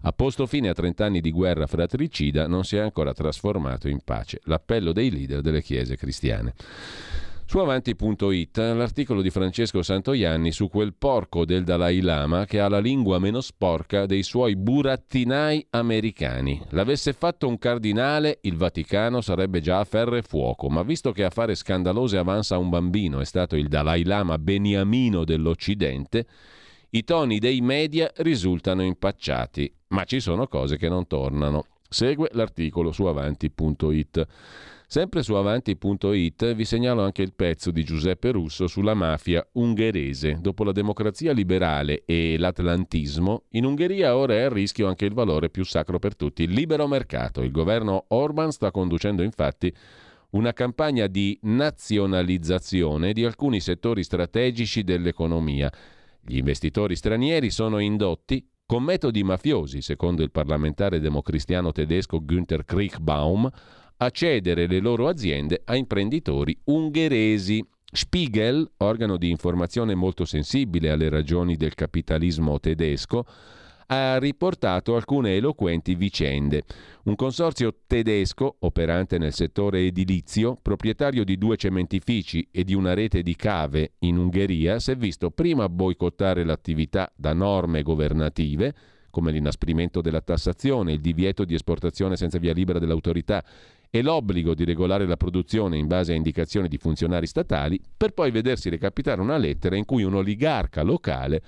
ha 0.00 0.12
posto 0.12 0.46
fine 0.46 0.70
a 0.70 0.72
30 0.72 1.04
anni 1.04 1.20
di 1.20 1.30
guerra 1.30 1.66
fratricida 1.66 2.46
non 2.46 2.64
si 2.64 2.76
è 2.76 2.80
ancora 2.80 3.12
trasformato 3.12 3.88
in 3.88 4.00
pace. 4.02 4.40
L'appello 4.44 4.92
dei 4.92 5.10
leader 5.10 5.42
delle 5.42 5.60
chiese 5.60 5.98
cristiane. 5.98 6.54
Su 7.46 7.58
avanti.it 7.58 8.56
l'articolo 8.56 9.20
di 9.20 9.30
Francesco 9.30 9.82
Santoianni 9.82 10.50
su 10.50 10.68
quel 10.68 10.94
porco 10.94 11.44
del 11.44 11.62
Dalai 11.62 12.00
Lama 12.00 12.46
che 12.46 12.58
ha 12.58 12.68
la 12.68 12.80
lingua 12.80 13.18
meno 13.18 13.40
sporca 13.40 14.06
dei 14.06 14.22
suoi 14.22 14.56
burattinai 14.56 15.66
americani. 15.70 16.60
L'avesse 16.70 17.12
fatto 17.12 17.46
un 17.46 17.58
cardinale, 17.58 18.38
il 18.42 18.56
Vaticano 18.56 19.20
sarebbe 19.20 19.60
già 19.60 19.78
a 19.78 19.84
ferro 19.84 20.16
e 20.16 20.22
fuoco, 20.22 20.68
ma 20.68 20.82
visto 20.82 21.12
che 21.12 21.22
a 21.22 21.30
fare 21.30 21.54
scandalose 21.54 22.16
avanza 22.16 22.58
un 22.58 22.70
bambino 22.70 23.20
è 23.20 23.24
stato 23.24 23.56
il 23.56 23.68
Dalai 23.68 24.04
Lama 24.04 24.38
beniamino 24.38 25.24
dell'Occidente, 25.24 26.26
i 26.90 27.04
toni 27.04 27.38
dei 27.38 27.60
media 27.60 28.10
risultano 28.16 28.82
impacciati, 28.82 29.72
ma 29.88 30.04
ci 30.04 30.18
sono 30.18 30.48
cose 30.48 30.76
che 30.76 30.88
non 30.88 31.06
tornano. 31.06 31.66
Segue 31.88 32.30
l'articolo 32.32 32.90
su 32.90 33.04
avanti.it. 33.04 34.26
Sempre 34.94 35.24
su 35.24 35.34
avanti.it 35.34 36.54
vi 36.54 36.64
segnalo 36.64 37.02
anche 37.02 37.22
il 37.22 37.32
pezzo 37.32 37.72
di 37.72 37.82
Giuseppe 37.82 38.30
Russo 38.30 38.68
sulla 38.68 38.94
mafia 38.94 39.44
ungherese. 39.54 40.38
Dopo 40.40 40.62
la 40.62 40.70
democrazia 40.70 41.32
liberale 41.32 42.04
e 42.06 42.36
l'atlantismo, 42.38 43.46
in 43.54 43.64
Ungheria 43.64 44.16
ora 44.16 44.34
è 44.34 44.42
a 44.42 44.48
rischio 44.48 44.86
anche 44.86 45.04
il 45.04 45.12
valore 45.12 45.50
più 45.50 45.64
sacro 45.64 45.98
per 45.98 46.14
tutti, 46.14 46.44
il 46.44 46.52
libero 46.52 46.86
mercato. 46.86 47.42
Il 47.42 47.50
governo 47.50 48.04
Orban 48.10 48.52
sta 48.52 48.70
conducendo 48.70 49.24
infatti 49.24 49.74
una 50.30 50.52
campagna 50.52 51.08
di 51.08 51.36
nazionalizzazione 51.42 53.12
di 53.12 53.24
alcuni 53.24 53.58
settori 53.58 54.04
strategici 54.04 54.84
dell'economia. 54.84 55.72
Gli 56.20 56.36
investitori 56.36 56.94
stranieri 56.94 57.50
sono 57.50 57.80
indotti 57.80 58.48
con 58.64 58.84
metodi 58.84 59.24
mafiosi, 59.24 59.82
secondo 59.82 60.22
il 60.22 60.30
parlamentare 60.30 61.00
democristiano 61.00 61.72
tedesco 61.72 62.20
Günther 62.24 62.64
Kriechbaum, 62.64 63.50
a 64.04 64.10
cedere 64.10 64.66
le 64.66 64.80
loro 64.80 65.08
aziende 65.08 65.62
a 65.64 65.76
imprenditori 65.76 66.56
ungheresi. 66.64 67.66
Spiegel, 67.90 68.70
organo 68.78 69.16
di 69.16 69.30
informazione 69.30 69.94
molto 69.94 70.24
sensibile 70.24 70.90
alle 70.90 71.08
ragioni 71.08 71.56
del 71.56 71.74
capitalismo 71.74 72.58
tedesco, 72.58 73.24
ha 73.86 74.18
riportato 74.18 74.96
alcune 74.96 75.36
eloquenti 75.36 75.94
vicende. 75.94 76.64
Un 77.04 77.14
consorzio 77.14 77.74
tedesco, 77.86 78.56
operante 78.60 79.16
nel 79.16 79.32
settore 79.32 79.86
edilizio, 79.86 80.58
proprietario 80.60 81.24
di 81.24 81.38
due 81.38 81.56
cementifici 81.56 82.46
e 82.50 82.64
di 82.64 82.74
una 82.74 82.94
rete 82.94 83.22
di 83.22 83.36
cave 83.36 83.92
in 84.00 84.18
Ungheria, 84.18 84.80
si 84.80 84.90
è 84.90 84.96
visto 84.96 85.30
prima 85.30 85.68
boicottare 85.68 86.44
l'attività 86.44 87.10
da 87.14 87.32
norme 87.32 87.82
governative, 87.82 88.74
come 89.14 89.30
l'inasprimento 89.30 90.00
della 90.00 90.20
tassazione, 90.20 90.92
il 90.92 91.00
divieto 91.00 91.44
di 91.44 91.54
esportazione 91.54 92.16
senza 92.16 92.38
via 92.38 92.52
libera 92.52 92.80
dell'autorità 92.80 93.44
e 93.94 94.02
l'obbligo 94.02 94.54
di 94.54 94.64
regolare 94.64 95.06
la 95.06 95.16
produzione 95.16 95.78
in 95.78 95.86
base 95.86 96.10
a 96.10 96.16
indicazioni 96.16 96.66
di 96.66 96.78
funzionari 96.78 97.28
statali, 97.28 97.80
per 97.96 98.10
poi 98.10 98.32
vedersi 98.32 98.68
recapitare 98.68 99.20
una 99.20 99.36
lettera 99.36 99.76
in 99.76 99.84
cui 99.84 100.02
un 100.02 100.14
oligarca 100.14 100.82
locale 100.82 101.40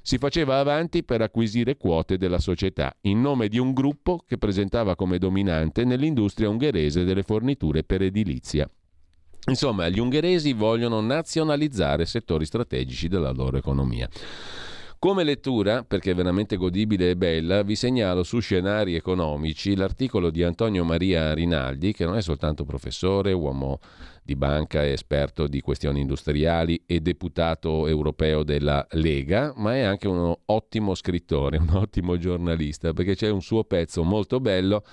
si 0.00 0.16
faceva 0.16 0.58
avanti 0.58 1.04
per 1.04 1.20
acquisire 1.20 1.76
quote 1.76 2.16
della 2.16 2.38
società 2.38 2.96
in 3.02 3.20
nome 3.20 3.48
di 3.48 3.58
un 3.58 3.74
gruppo 3.74 4.24
che 4.26 4.38
presentava 4.38 4.96
come 4.96 5.18
dominante 5.18 5.84
nell'industria 5.84 6.48
ungherese 6.48 7.04
delle 7.04 7.22
forniture 7.22 7.84
per 7.84 8.00
edilizia. 8.00 8.66
Insomma, 9.48 9.90
gli 9.90 9.98
ungheresi 9.98 10.54
vogliono 10.54 11.02
nazionalizzare 11.02 12.06
settori 12.06 12.46
strategici 12.46 13.08
della 13.08 13.30
loro 13.30 13.58
economia. 13.58 14.08
Come 15.00 15.24
lettura, 15.24 15.82
perché 15.82 16.10
è 16.10 16.14
veramente 16.14 16.56
godibile 16.56 17.08
e 17.08 17.16
bella, 17.16 17.62
vi 17.62 17.74
segnalo 17.74 18.22
su 18.22 18.38
Scenari 18.38 18.96
economici 18.96 19.74
l'articolo 19.74 20.28
di 20.28 20.42
Antonio 20.42 20.84
Maria 20.84 21.32
Rinaldi, 21.32 21.94
che 21.94 22.04
non 22.04 22.18
è 22.18 22.20
soltanto 22.20 22.66
professore, 22.66 23.32
uomo 23.32 23.78
di 24.22 24.36
banca 24.36 24.86
esperto 24.86 25.46
di 25.46 25.62
questioni 25.62 26.02
industriali 26.02 26.82
e 26.84 27.00
deputato 27.00 27.86
europeo 27.86 28.42
della 28.42 28.86
Lega, 28.90 29.54
ma 29.56 29.74
è 29.74 29.80
anche 29.80 30.06
un 30.06 30.36
ottimo 30.44 30.94
scrittore, 30.94 31.56
un 31.56 31.70
ottimo 31.76 32.18
giornalista, 32.18 32.92
perché 32.92 33.16
c'è 33.16 33.30
un 33.30 33.40
suo 33.40 33.64
pezzo 33.64 34.02
molto 34.02 34.38
bello 34.38 34.84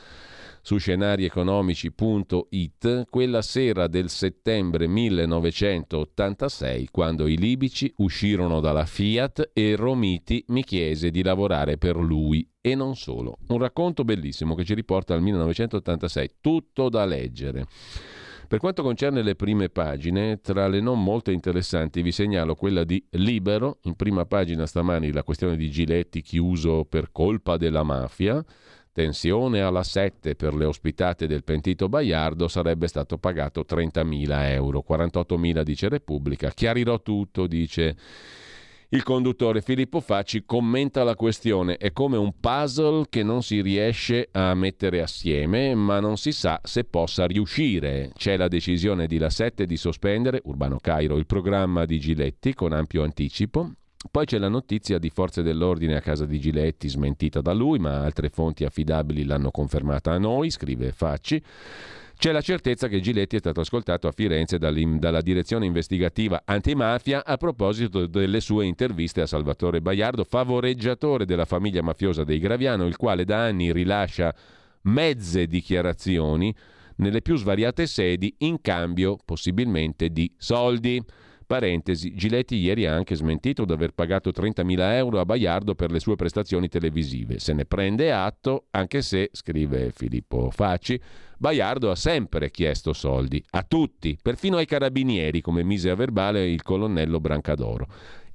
su 0.67 0.77
scenarieconomici.it 0.79 3.05
quella 3.09 3.41
sera 3.41 3.87
del 3.87 4.09
settembre 4.09 4.85
1986 4.87 6.89
quando 6.91 7.25
i 7.25 7.37
libici 7.37 7.89
uscirono 7.99 8.59
dalla 8.59 8.85
Fiat 8.85 9.51
e 9.53 9.77
Romiti 9.77 10.43
mi 10.49 10.65
chiese 10.65 11.09
di 11.09 11.23
lavorare 11.23 11.77
per 11.77 11.95
lui 11.95 12.45
e 12.59 12.75
non 12.75 12.97
solo. 12.97 13.37
Un 13.47 13.59
racconto 13.59 14.03
bellissimo 14.03 14.55
che 14.55 14.65
ci 14.65 14.73
riporta 14.73 15.13
al 15.13 15.21
1986, 15.21 16.31
tutto 16.41 16.89
da 16.89 17.05
leggere. 17.05 17.65
Per 18.45 18.59
quanto 18.59 18.83
concerne 18.83 19.21
le 19.21 19.35
prime 19.35 19.69
pagine, 19.69 20.41
tra 20.41 20.67
le 20.67 20.81
non 20.81 21.01
molto 21.01 21.31
interessanti 21.31 22.01
vi 22.01 22.11
segnalo 22.11 22.55
quella 22.55 22.83
di 22.83 23.01
Libero, 23.11 23.79
in 23.83 23.95
prima 23.95 24.25
pagina 24.25 24.65
stamani 24.65 25.13
la 25.13 25.23
questione 25.23 25.55
di 25.55 25.71
Giletti 25.71 26.21
chiuso 26.21 26.83
per 26.83 27.13
colpa 27.13 27.55
della 27.55 27.83
mafia, 27.83 28.43
Tensione 28.97 29.61
alla 29.61 29.83
7 29.83 30.33
per 30.33 30.55
le 30.55 30.65
ospitate 30.65 31.27
del 31.27 31.43
pentito 31.43 31.87
Baiardo 31.87 32.47
sarebbe 32.47 32.87
stato 32.87 33.19
pagato 33.19 33.63
30.000 33.63 34.49
euro, 34.53 34.83
48.000 34.89 35.61
dice 35.61 35.87
Repubblica. 35.87 36.49
Chiarirò 36.49 36.99
tutto, 37.03 37.45
dice 37.45 37.95
il 38.89 39.03
conduttore 39.03 39.61
Filippo 39.61 39.99
Facci 39.99 40.45
commenta 40.47 41.03
la 41.03 41.13
questione. 41.13 41.77
È 41.77 41.93
come 41.93 42.17
un 42.17 42.39
puzzle 42.39 43.05
che 43.07 43.21
non 43.21 43.43
si 43.43 43.61
riesce 43.61 44.29
a 44.31 44.55
mettere 44.55 45.03
assieme, 45.03 45.75
ma 45.75 45.99
non 45.99 46.17
si 46.17 46.31
sa 46.31 46.59
se 46.63 46.83
possa 46.83 47.27
riuscire. 47.27 48.09
C'è 48.15 48.35
la 48.35 48.47
decisione 48.47 49.05
di 49.05 49.19
La 49.19 49.29
7 49.29 49.67
di 49.67 49.77
sospendere, 49.77 50.41
Urbano 50.45 50.79
Cairo, 50.81 51.17
il 51.17 51.27
programma 51.27 51.85
di 51.85 51.99
Giletti 51.99 52.55
con 52.55 52.73
ampio 52.73 53.03
anticipo. 53.03 53.73
Poi 54.11 54.25
c'è 54.25 54.37
la 54.37 54.47
notizia 54.47 54.99
di 54.99 55.09
forze 55.09 55.41
dell'ordine 55.41 55.95
a 55.95 56.01
casa 56.01 56.25
di 56.25 56.39
Giletti, 56.39 56.87
smentita 56.87 57.41
da 57.41 57.53
lui, 57.53 57.79
ma 57.79 58.03
altre 58.03 58.29
fonti 58.29 58.63
affidabili 58.63 59.25
l'hanno 59.25 59.49
confermata 59.49 60.11
a 60.11 60.19
noi, 60.19 60.51
scrive 60.51 60.91
Facci. 60.91 61.41
C'è 62.15 62.31
la 62.31 62.41
certezza 62.41 62.87
che 62.87 62.99
Giletti 62.99 63.35
è 63.35 63.39
stato 63.39 63.59
ascoltato 63.59 64.07
a 64.07 64.11
Firenze 64.11 64.57
dalla 64.57 65.21
direzione 65.21 65.65
investigativa 65.65 66.41
antimafia 66.45 67.23
a 67.23 67.37
proposito 67.37 68.07
delle 68.07 68.39
sue 68.39 68.65
interviste 68.65 69.21
a 69.21 69.27
Salvatore 69.27 69.81
Baiardo, 69.81 70.23
favoreggiatore 70.23 71.25
della 71.25 71.45
famiglia 71.45 71.83
mafiosa 71.83 72.23
dei 72.23 72.39
Graviano, 72.39 72.85
il 72.85 72.97
quale 72.97 73.23
da 73.23 73.43
anni 73.43 73.71
rilascia 73.71 74.33
mezze 74.83 75.45
dichiarazioni 75.47 76.53
nelle 76.97 77.21
più 77.21 77.35
svariate 77.35 77.85
sedi 77.85 78.33
in 78.39 78.61
cambio 78.61 79.17
possibilmente 79.23 80.09
di 80.09 80.31
soldi. 80.37 81.03
Parentesi, 81.47 82.13
Giletti 82.13 82.57
ieri 82.57 82.85
ha 82.85 82.93
anche 82.93 83.15
smentito 83.15 83.63
di 83.63 83.71
aver 83.71 83.93
pagato 83.93 84.31
30.000 84.31 84.79
euro 84.95 85.21
a 85.21 85.25
Baiardo 85.25 85.75
per 85.75 85.91
le 85.91 86.01
sue 86.01 86.17
prestazioni 86.17 86.67
televisive. 86.67 87.39
Se 87.39 87.53
ne 87.53 87.63
prende 87.63 88.11
atto, 88.11 88.65
anche 88.71 89.01
se, 89.01 89.29
scrive 89.31 89.91
Filippo 89.95 90.51
Facci, 90.51 90.99
Baiardo 91.37 91.89
ha 91.89 91.95
sempre 91.95 92.51
chiesto 92.51 92.91
soldi, 92.91 93.41
a 93.51 93.63
tutti, 93.63 94.17
perfino 94.21 94.57
ai 94.57 94.65
carabinieri, 94.65 95.39
come 95.39 95.63
mise 95.63 95.89
a 95.89 95.95
verbale 95.95 96.49
il 96.49 96.63
colonnello 96.63 97.21
Brancadoro. 97.21 97.87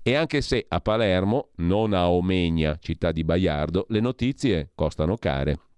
E 0.03 0.15
anche 0.15 0.41
se 0.41 0.65
a 0.67 0.81
Palermo, 0.81 1.51
non 1.57 1.93
a 1.93 2.09
Omegna, 2.11 2.79
città 2.81 3.13
di 3.13 3.25
Baiardo, 3.25 3.85
le 3.91 4.01
notizie 4.01 4.71
costano 4.75 5.17
care. 5.17 5.72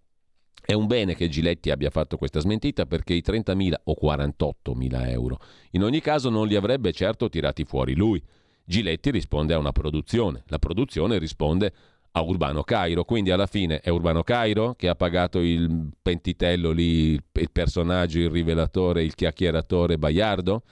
È 0.67 0.73
un 0.73 0.87
bene 0.87 1.15
che 1.15 1.29
Giletti 1.29 1.71
abbia 1.71 1.91
fatto 1.91 2.17
questa 2.17 2.41
smentita 2.41 2.87
perché 2.87 3.13
i 3.13 3.23
30.000 3.23 3.75
o 3.85 3.97
48.000 4.03 5.11
euro 5.11 5.39
in 5.73 5.83
ogni 5.83 6.01
caso 6.01 6.31
non 6.31 6.47
li 6.47 6.57
avrebbe 6.57 6.91
certo 6.93 7.29
tirati 7.29 7.65
fuori 7.65 7.95
lui. 7.95 8.23
Giletti 8.65 9.11
risponde 9.11 9.53
a 9.53 9.59
una 9.59 9.73
produzione, 9.73 10.43
la 10.47 10.59
produzione 10.59 11.19
risponde 11.19 11.71
a 12.13 12.23
Urbano 12.23 12.63
Cairo, 12.63 13.05
quindi 13.05 13.31
alla 13.31 13.47
fine 13.47 13.81
è 13.81 13.91
Urbano 13.91 14.23
Cairo 14.23 14.75
che 14.75 14.89
ha 14.89 14.95
pagato 14.95 15.41
il 15.41 15.91
pentitello 16.01 16.71
lì, 16.71 17.13
il 17.13 17.51
personaggio, 17.53 18.21
il 18.21 18.31
rivelatore, 18.31 19.03
il 19.03 19.15
chiacchieratore 19.15 19.99
Baiardo? 19.99 20.63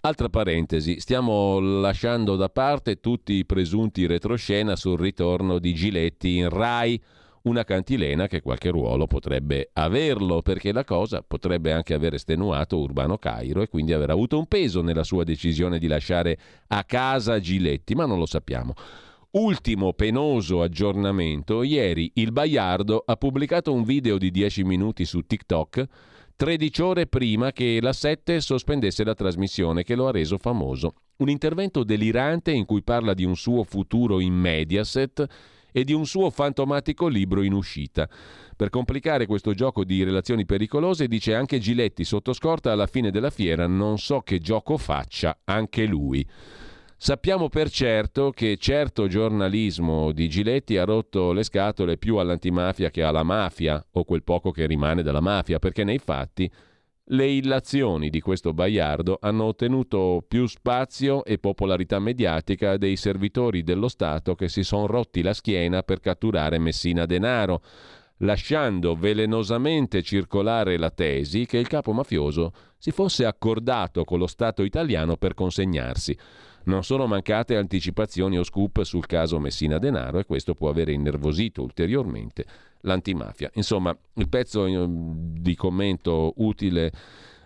Altra 0.00 0.30
parentesi, 0.30 1.00
stiamo 1.00 1.58
lasciando 1.58 2.36
da 2.36 2.48
parte 2.48 3.00
tutti 3.00 3.34
i 3.34 3.44
presunti 3.44 4.06
retroscena 4.06 4.74
sul 4.74 4.98
ritorno 4.98 5.58
di 5.58 5.74
Giletti 5.74 6.36
in 6.36 6.48
Rai 6.48 6.98
una 7.44 7.64
cantilena 7.64 8.26
che 8.26 8.40
qualche 8.40 8.70
ruolo 8.70 9.06
potrebbe 9.06 9.70
averlo, 9.72 10.42
perché 10.42 10.72
la 10.72 10.84
cosa 10.84 11.22
potrebbe 11.22 11.72
anche 11.72 11.94
aver 11.94 12.14
estenuato 12.14 12.78
Urbano 12.78 13.18
Cairo 13.18 13.62
e 13.62 13.68
quindi 13.68 13.92
aver 13.92 14.10
avuto 14.10 14.38
un 14.38 14.46
peso 14.46 14.82
nella 14.82 15.04
sua 15.04 15.24
decisione 15.24 15.78
di 15.78 15.86
lasciare 15.86 16.38
a 16.68 16.84
casa 16.84 17.40
Giletti, 17.40 17.94
ma 17.94 18.06
non 18.06 18.18
lo 18.18 18.26
sappiamo. 18.26 18.74
Ultimo 19.32 19.92
penoso 19.94 20.62
aggiornamento, 20.62 21.62
ieri 21.62 22.12
il 22.14 22.30
Baiardo 22.30 23.02
ha 23.04 23.16
pubblicato 23.16 23.72
un 23.72 23.82
video 23.82 24.16
di 24.16 24.30
10 24.30 24.62
minuti 24.62 25.04
su 25.04 25.22
TikTok 25.22 25.86
13 26.36 26.82
ore 26.82 27.06
prima 27.06 27.52
che 27.52 27.78
la 27.80 27.92
7 27.92 28.40
sospendesse 28.40 29.04
la 29.04 29.14
trasmissione 29.14 29.84
che 29.84 29.94
lo 29.94 30.08
ha 30.08 30.10
reso 30.10 30.36
famoso. 30.36 30.94
Un 31.18 31.28
intervento 31.28 31.84
delirante 31.84 32.50
in 32.50 32.64
cui 32.64 32.82
parla 32.82 33.14
di 33.14 33.24
un 33.24 33.36
suo 33.36 33.62
futuro 33.62 34.18
in 34.18 34.34
Mediaset 34.34 35.24
e 35.76 35.82
di 35.82 35.92
un 35.92 36.06
suo 36.06 36.30
fantomatico 36.30 37.08
libro 37.08 37.42
in 37.42 37.52
uscita. 37.52 38.08
Per 38.56 38.70
complicare 38.70 39.26
questo 39.26 39.54
gioco 39.54 39.82
di 39.82 40.04
relazioni 40.04 40.44
pericolose, 40.44 41.08
dice 41.08 41.34
anche 41.34 41.58
Giletti 41.58 42.04
sotto 42.04 42.32
scorta 42.32 42.70
alla 42.70 42.86
fine 42.86 43.10
della 43.10 43.30
fiera, 43.30 43.66
non 43.66 43.98
so 43.98 44.20
che 44.20 44.38
gioco 44.38 44.76
faccia 44.76 45.40
anche 45.42 45.84
lui. 45.84 46.24
Sappiamo 46.96 47.48
per 47.48 47.70
certo 47.70 48.30
che 48.30 48.56
certo 48.56 49.08
giornalismo 49.08 50.12
di 50.12 50.28
Giletti 50.28 50.76
ha 50.76 50.84
rotto 50.84 51.32
le 51.32 51.42
scatole 51.42 51.96
più 51.98 52.18
all'antimafia 52.18 52.90
che 52.90 53.02
alla 53.02 53.24
mafia, 53.24 53.84
o 53.90 54.04
quel 54.04 54.22
poco 54.22 54.52
che 54.52 54.66
rimane 54.66 55.02
della 55.02 55.20
mafia, 55.20 55.58
perché 55.58 55.82
nei 55.82 55.98
fatti 55.98 56.48
le 57.08 57.26
illazioni 57.26 58.08
di 58.08 58.20
questo 58.20 58.54
Baiardo 58.54 59.18
hanno 59.20 59.44
ottenuto 59.44 60.24
più 60.26 60.46
spazio 60.46 61.22
e 61.24 61.38
popolarità 61.38 61.98
mediatica 61.98 62.78
dei 62.78 62.96
servitori 62.96 63.62
dello 63.62 63.88
Stato 63.88 64.34
che 64.34 64.48
si 64.48 64.62
sono 64.62 64.86
rotti 64.86 65.20
la 65.20 65.34
schiena 65.34 65.82
per 65.82 66.00
catturare 66.00 66.58
Messina 66.58 67.04
Denaro, 67.04 67.60
lasciando 68.18 68.94
velenosamente 68.94 70.00
circolare 70.02 70.78
la 70.78 70.90
tesi 70.90 71.44
che 71.44 71.58
il 71.58 71.66
capo 71.66 71.92
mafioso 71.92 72.52
si 72.78 72.90
fosse 72.90 73.26
accordato 73.26 74.04
con 74.04 74.18
lo 74.18 74.26
Stato 74.26 74.62
italiano 74.62 75.16
per 75.16 75.34
consegnarsi. 75.34 76.16
Non 76.66 76.84
sono 76.84 77.06
mancate 77.06 77.56
anticipazioni 77.56 78.38
o 78.38 78.42
scoop 78.42 78.80
sul 78.82 79.04
caso 79.04 79.38
Messina 79.38 79.76
Denaro 79.76 80.18
e 80.20 80.24
questo 80.24 80.54
può 80.54 80.70
avere 80.70 80.92
innervosito 80.92 81.60
ulteriormente 81.60 82.46
l'antimafia. 82.84 83.50
Insomma, 83.54 83.96
il 84.14 84.28
pezzo 84.28 84.66
eh, 84.66 84.86
di 84.88 85.54
commento 85.54 86.32
utile 86.36 86.92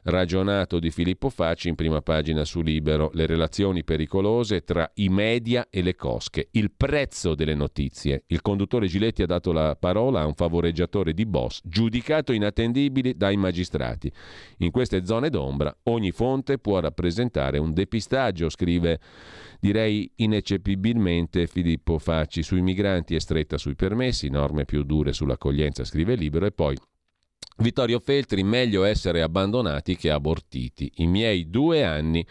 ragionato 0.04 0.78
di 0.78 0.90
Filippo 0.90 1.28
Facci 1.30 1.68
in 1.68 1.74
prima 1.74 2.00
pagina 2.00 2.44
su 2.44 2.60
Libero, 2.60 3.10
le 3.14 3.26
relazioni 3.26 3.84
pericolose 3.84 4.62
tra 4.62 4.90
i 4.94 5.08
media 5.08 5.66
e 5.70 5.82
le 5.82 5.94
cosche, 5.94 6.48
il 6.52 6.70
prezzo 6.76 7.34
delle 7.34 7.54
notizie. 7.54 8.24
Il 8.28 8.42
conduttore 8.42 8.86
Giletti 8.86 9.22
ha 9.22 9.26
dato 9.26 9.52
la 9.52 9.76
parola 9.76 10.20
a 10.20 10.26
un 10.26 10.34
favoreggiatore 10.34 11.12
di 11.12 11.26
boss, 11.26 11.60
giudicato 11.64 12.32
inattendibile 12.32 13.14
dai 13.14 13.36
magistrati. 13.36 14.12
In 14.58 14.70
queste 14.70 15.04
zone 15.04 15.30
d'ombra 15.30 15.76
ogni 15.84 16.10
fonte 16.10 16.58
può 16.58 16.80
rappresentare 16.80 17.58
un 17.58 17.72
depistaggio, 17.72 18.48
scrive 18.48 19.00
direi 19.60 20.10
ineccepibilmente 20.16 21.46
Filippo 21.46 21.98
Facci 21.98 22.42
sui 22.42 22.60
migranti 22.60 23.14
è 23.14 23.20
stretta 23.20 23.58
sui 23.58 23.74
permessi, 23.74 24.28
norme 24.28 24.64
più 24.64 24.82
dure 24.82 25.12
sull'accoglienza, 25.12 25.84
scrive 25.84 26.14
Libero 26.14 26.46
e 26.46 26.52
poi 26.52 26.76
Vittorio 27.60 27.98
Feltri, 27.98 28.44
meglio 28.44 28.84
essere 28.84 29.20
abbandonati 29.20 29.96
che 29.96 30.10
abortiti. 30.10 30.92
I 30.96 31.08
miei 31.08 31.50
due 31.50 31.82
anni 31.82 32.24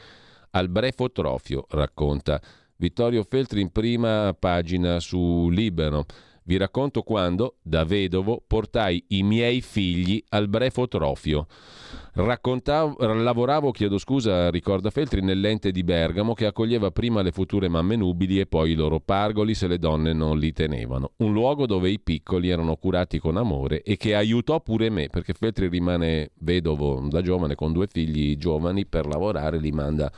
al 0.51 0.69
brefotrofio, 0.69 1.65
racconta 1.71 2.41
Vittorio 2.77 3.23
Feltri 3.23 3.59
in 3.59 3.71
prima 3.71 4.33
pagina 4.39 5.01
su 5.01 5.49
Libero. 5.49 6.05
Vi 6.47 6.55
racconto 6.55 7.01
quando, 7.01 7.57
da 7.61 7.83
vedovo, 7.83 8.41
portai 8.47 9.03
i 9.09 9.21
miei 9.21 9.59
figli 9.59 10.23
al 10.29 10.47
brefotrofio. 10.47 11.45
lavoravo, 12.13 13.71
chiedo 13.71 13.97
scusa, 13.97 14.49
ricorda 14.49 14.89
Feltri, 14.89 15.21
nell'ente 15.21 15.71
di 15.71 15.83
Bergamo 15.83 16.33
che 16.33 16.45
accoglieva 16.45 16.91
prima 16.91 17.21
le 17.21 17.33
future 17.33 17.67
mamme 17.67 17.97
nubili 17.97 18.39
e 18.39 18.45
poi 18.45 18.71
i 18.71 18.75
loro 18.75 19.01
pargoli 19.01 19.55
se 19.55 19.67
le 19.67 19.77
donne 19.77 20.13
non 20.13 20.39
li 20.39 20.53
tenevano. 20.53 21.11
Un 21.17 21.33
luogo 21.33 21.65
dove 21.65 21.89
i 21.89 21.99
piccoli 21.99 22.47
erano 22.47 22.77
curati 22.77 23.19
con 23.19 23.35
amore 23.35 23.81
e 23.81 23.97
che 23.97 24.15
aiutò 24.15 24.61
pure 24.61 24.89
me, 24.89 25.09
perché 25.09 25.33
Feltri 25.33 25.67
rimane 25.67 26.31
vedovo 26.39 27.05
da 27.09 27.21
giovane 27.21 27.55
con 27.55 27.73
due 27.73 27.87
figli 27.87 28.37
giovani, 28.37 28.85
per 28.85 29.05
lavorare 29.05 29.59
li 29.59 29.73
manda 29.73 30.09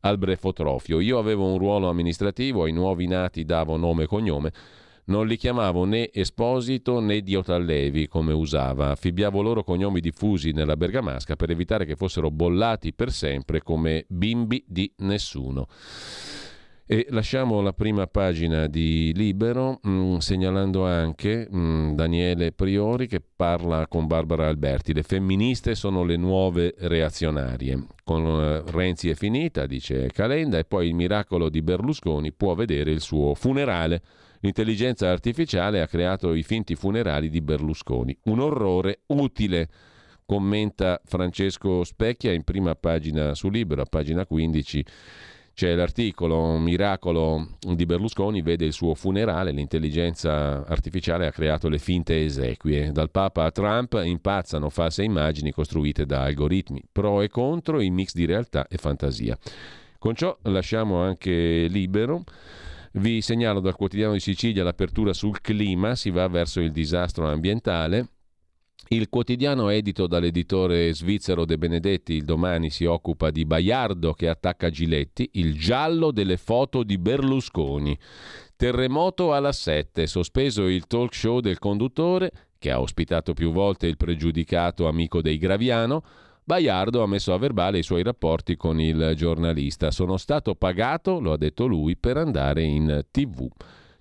al 0.00 0.18
brefotrofio. 0.18 1.00
Io 1.00 1.18
avevo 1.18 1.50
un 1.50 1.56
ruolo 1.56 1.88
amministrativo, 1.88 2.64
ai 2.64 2.72
nuovi 2.72 3.06
nati 3.06 3.46
davo 3.46 3.78
nome 3.78 4.02
e 4.02 4.06
cognome 4.06 4.52
non 5.08 5.26
li 5.26 5.36
chiamavo 5.36 5.84
né 5.84 6.10
Esposito 6.12 7.00
né 7.00 7.20
Diotallevi 7.20 8.08
come 8.08 8.32
usava, 8.32 8.90
affibbiavo 8.90 9.42
loro 9.42 9.62
cognomi 9.62 10.00
diffusi 10.00 10.52
nella 10.52 10.76
bergamasca 10.76 11.36
per 11.36 11.50
evitare 11.50 11.84
che 11.84 11.96
fossero 11.96 12.30
bollati 12.30 12.92
per 12.92 13.10
sempre 13.10 13.62
come 13.62 14.04
bimbi 14.08 14.64
di 14.66 14.90
nessuno. 14.98 15.66
E 16.90 17.06
lasciamo 17.10 17.60
la 17.60 17.74
prima 17.74 18.06
pagina 18.06 18.66
di 18.66 19.12
Libero 19.14 19.78
mh, 19.82 19.90
mm, 19.90 20.16
segnalando 20.16 20.86
anche 20.86 21.46
mh, 21.46 21.58
mm, 21.58 21.92
Daniele 21.92 22.52
Priori 22.52 23.06
che 23.06 23.20
parla 23.20 23.86
con 23.86 24.06
Barbara 24.06 24.48
Alberti. 24.48 24.94
Le 24.94 25.02
femministe 25.02 25.74
sono 25.74 26.02
le 26.02 26.16
nuove 26.16 26.74
reazionarie. 26.78 27.88
Con 28.02 28.24
uh, 28.24 28.70
Renzi 28.70 29.10
è 29.10 29.14
finita, 29.14 29.66
dice 29.66 30.08
Calenda, 30.10 30.56
e 30.56 30.64
poi 30.64 30.88
il 30.88 30.94
miracolo 30.94 31.50
di 31.50 31.60
Berlusconi 31.60 32.32
può 32.32 32.54
vedere 32.54 32.90
il 32.90 33.02
suo 33.02 33.34
funerale. 33.34 34.00
L'intelligenza 34.40 35.10
artificiale 35.10 35.80
ha 35.80 35.86
creato 35.86 36.34
i 36.34 36.42
finti 36.42 36.74
funerali 36.74 37.28
di 37.28 37.40
Berlusconi. 37.40 38.16
Un 38.24 38.40
orrore 38.40 39.00
utile 39.06 39.68
commenta 40.24 41.00
Francesco 41.04 41.84
Specchia 41.84 42.32
in 42.32 42.44
prima 42.44 42.74
pagina 42.74 43.34
su 43.34 43.48
Libero, 43.48 43.82
a 43.82 43.86
pagina 43.86 44.26
15 44.26 44.84
c'è 45.58 45.74
l'articolo 45.74 46.56
Miracolo 46.56 47.56
di 47.58 47.84
Berlusconi, 47.84 48.42
vede 48.42 48.64
il 48.64 48.72
suo 48.72 48.94
funerale, 48.94 49.50
l'intelligenza 49.50 50.64
artificiale 50.64 51.26
ha 51.26 51.32
creato 51.32 51.68
le 51.68 51.78
finte 51.78 52.24
esequie. 52.24 52.92
Dal 52.92 53.10
Papa 53.10 53.42
a 53.42 53.50
Trump 53.50 54.00
impazzano 54.04 54.70
false 54.70 55.02
immagini 55.02 55.50
costruite 55.50 56.06
da 56.06 56.22
algoritmi, 56.22 56.80
pro 56.92 57.22
e 57.22 57.28
contro, 57.28 57.80
in 57.80 57.92
mix 57.92 58.12
di 58.14 58.24
realtà 58.24 58.68
e 58.68 58.76
fantasia. 58.76 59.36
Con 59.98 60.14
ciò 60.14 60.38
lasciamo 60.42 61.02
anche 61.02 61.66
libero. 61.68 62.22
Vi 62.92 63.20
segnalo 63.20 63.60
dal 63.60 63.76
quotidiano 63.76 64.14
di 64.14 64.20
Sicilia 64.20 64.64
l'apertura 64.64 65.12
sul 65.12 65.40
clima, 65.40 65.94
si 65.94 66.10
va 66.10 66.26
verso 66.28 66.60
il 66.60 66.72
disastro 66.72 67.28
ambientale. 67.28 68.08
Il 68.90 69.10
quotidiano 69.10 69.68
edito 69.68 70.06
dall'editore 70.06 70.94
svizzero 70.94 71.44
De 71.44 71.58
Benedetti 71.58 72.14
il 72.14 72.24
domani 72.24 72.70
si 72.70 72.86
occupa 72.86 73.30
di 73.30 73.44
Baiardo 73.44 74.14
che 74.14 74.28
attacca 74.28 74.70
Giletti, 74.70 75.28
il 75.34 75.58
giallo 75.58 76.10
delle 76.10 76.38
foto 76.38 76.82
di 76.82 76.96
Berlusconi. 76.96 77.98
Terremoto 78.56 79.34
alla 79.34 79.52
7, 79.52 80.06
sospeso 80.06 80.66
il 80.66 80.86
talk 80.86 81.14
show 81.14 81.40
del 81.40 81.58
conduttore, 81.58 82.30
che 82.58 82.70
ha 82.70 82.80
ospitato 82.80 83.34
più 83.34 83.52
volte 83.52 83.86
il 83.86 83.98
pregiudicato 83.98 84.88
amico 84.88 85.20
dei 85.20 85.36
Graviano. 85.36 86.02
Baiardo 86.48 87.02
ha 87.02 87.06
messo 87.06 87.34
a 87.34 87.38
verbale 87.38 87.76
i 87.76 87.82
suoi 87.82 88.02
rapporti 88.02 88.56
con 88.56 88.80
il 88.80 89.12
giornalista. 89.14 89.90
Sono 89.90 90.16
stato 90.16 90.54
pagato, 90.54 91.20
lo 91.20 91.32
ha 91.32 91.36
detto 91.36 91.66
lui, 91.66 91.94
per 91.94 92.16
andare 92.16 92.62
in 92.62 93.04
tv 93.10 93.46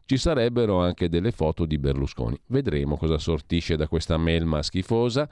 ci 0.06 0.16
sarebbero 0.16 0.80
anche 0.80 1.10
delle 1.10 1.32
foto 1.32 1.66
di 1.66 1.78
Berlusconi. 1.78 2.40
Vedremo 2.46 2.96
cosa 2.96 3.18
sortisce 3.18 3.76
da 3.76 3.90
questa 3.90 4.16
melma 4.16 4.64
schifosa. 4.64 5.30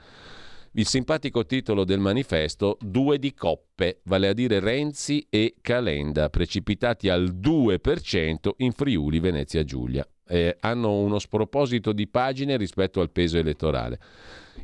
Il 0.72 0.86
simpatico 0.86 1.46
titolo 1.46 1.84
del 1.84 2.00
manifesto, 2.00 2.76
due 2.82 3.18
di 3.18 3.32
coppe, 3.32 4.00
vale 4.04 4.28
a 4.28 4.34
dire 4.34 4.60
Renzi 4.60 5.26
e 5.30 5.54
Calenda, 5.62 6.28
precipitati 6.28 7.08
al 7.08 7.34
2% 7.34 8.50
in 8.58 8.72
Friuli 8.72 9.20
Venezia 9.20 9.64
Giulia. 9.64 10.06
Eh, 10.28 10.56
hanno 10.60 10.98
uno 10.98 11.18
sproposito 11.18 11.92
di 11.92 12.08
pagine 12.08 12.56
rispetto 12.56 13.00
al 13.00 13.10
peso 13.10 13.38
elettorale. 13.38 13.98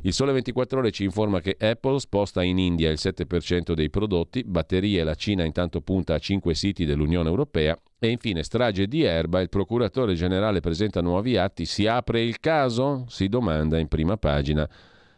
Il 0.01 0.11
Sole 0.11 0.33
24 0.33 0.79
Ore 0.79 0.91
ci 0.91 1.03
informa 1.03 1.39
che 1.39 1.55
Apple 1.57 1.99
sposta 1.99 2.43
in 2.43 2.57
India 2.57 2.89
il 2.89 2.97
7% 2.99 3.73
dei 3.73 3.89
prodotti, 3.89 4.43
batterie 4.43 5.03
la 5.03 5.15
Cina 5.15 5.45
intanto 5.45 5.79
punta 5.79 6.15
a 6.15 6.19
5 6.19 6.53
siti 6.53 6.83
dell'Unione 6.83 7.29
Europea 7.29 7.79
e 7.99 8.09
infine 8.09 8.43
strage 8.43 8.87
di 8.87 9.03
Erba, 9.03 9.39
il 9.39 9.47
procuratore 9.47 10.13
generale 10.15 10.59
presenta 10.59 10.99
nuovi 10.99 11.37
atti, 11.37 11.63
si 11.65 11.87
apre 11.87 12.21
il 12.21 12.41
caso? 12.41 13.05
Si 13.07 13.29
domanda 13.29 13.79
in 13.79 13.87
prima 13.87 14.17
pagina 14.17 14.67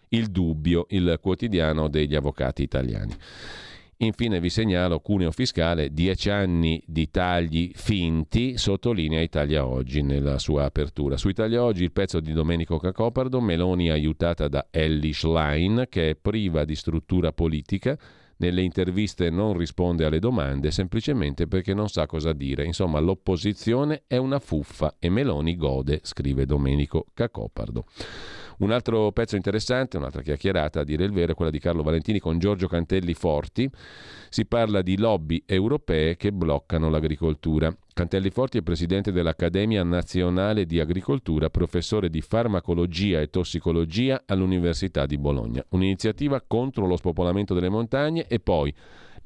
il 0.09 0.27
dubbio, 0.27 0.85
il 0.89 1.17
quotidiano 1.19 1.87
degli 1.87 2.13
avvocati 2.13 2.61
italiani. 2.61 3.15
Infine 3.99 4.41
vi 4.41 4.49
segnalo 4.49 4.99
cuneo 4.99 5.31
fiscale, 5.31 5.93
10 5.93 6.29
anni 6.29 6.83
di 6.85 7.09
tagli 7.09 7.71
finti, 7.73 8.57
sottolinea 8.57 9.21
Italia 9.21 9.65
Oggi 9.65 10.01
nella 10.01 10.37
sua 10.37 10.65
apertura. 10.65 11.15
Su 11.15 11.29
Italia 11.29 11.63
Oggi 11.63 11.83
il 11.83 11.93
pezzo 11.93 12.19
di 12.19 12.33
Domenico 12.33 12.77
Cacopardo, 12.77 13.39
Meloni 13.39 13.89
aiutata 13.89 14.49
da 14.49 14.67
Ellie 14.69 15.13
Schlein, 15.13 15.85
che 15.87 16.09
è 16.09 16.15
priva 16.15 16.65
di 16.65 16.75
struttura 16.75 17.31
politica, 17.31 17.97
nelle 18.37 18.63
interviste 18.63 19.29
non 19.29 19.57
risponde 19.57 20.03
alle 20.03 20.19
domande 20.19 20.71
semplicemente 20.71 21.47
perché 21.47 21.73
non 21.73 21.87
sa 21.87 22.05
cosa 22.05 22.33
dire. 22.33 22.65
Insomma, 22.65 22.99
l'opposizione 22.99 24.03
è 24.07 24.17
una 24.17 24.39
fuffa 24.39 24.95
e 24.99 25.07
Meloni 25.07 25.55
gode, 25.55 26.01
scrive 26.03 26.45
Domenico 26.45 27.05
Cacopardo. 27.13 27.85
Un 28.57 28.71
altro 28.71 29.11
pezzo 29.11 29.35
interessante, 29.35 29.97
un'altra 29.97 30.21
chiacchierata 30.21 30.79
a 30.79 30.83
dire 30.83 31.03
il 31.03 31.11
vero, 31.11 31.33
è 31.33 31.35
quella 31.35 31.51
di 31.51 31.59
Carlo 31.59 31.83
Valentini 31.83 32.19
con 32.19 32.39
Giorgio 32.39 32.67
Cantelli 32.67 33.13
Forti. 33.13 33.69
Si 34.29 34.45
parla 34.45 34.81
di 34.81 34.97
lobby 34.97 35.43
europee 35.45 36.15
che 36.15 36.31
bloccano 36.31 36.89
l'agricoltura. 36.89 37.75
Cantelli 37.93 38.29
Forti 38.29 38.59
è 38.59 38.61
presidente 38.61 39.11
dell'Accademia 39.11 39.83
Nazionale 39.83 40.65
di 40.65 40.79
Agricoltura, 40.79 41.49
professore 41.49 42.09
di 42.09 42.21
farmacologia 42.21 43.19
e 43.19 43.29
tossicologia 43.29 44.23
all'Università 44.25 45.05
di 45.05 45.17
Bologna. 45.17 45.63
Un'iniziativa 45.69 46.41
contro 46.45 46.87
lo 46.87 46.95
spopolamento 46.95 47.53
delle 47.53 47.69
montagne 47.69 48.27
e 48.27 48.39
poi 48.39 48.73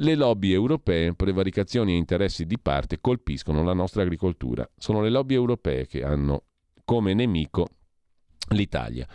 le 0.02 0.16
lobby 0.16 0.54
europee, 0.54 1.14
prevaricazioni 1.14 1.94
e 1.94 1.98
interessi 1.98 2.46
di 2.46 2.58
parte 2.58 3.00
colpiscono 3.02 3.64
la 3.64 3.74
nostra 3.74 4.02
agricoltura. 4.02 4.68
Sono 4.78 5.02
le 5.02 5.10
lobby 5.10 5.34
europee 5.34 5.88
che 5.88 6.04
hanno 6.04 6.44
come 6.86 7.14
nemico 7.14 7.68
l'Italia 8.50 9.08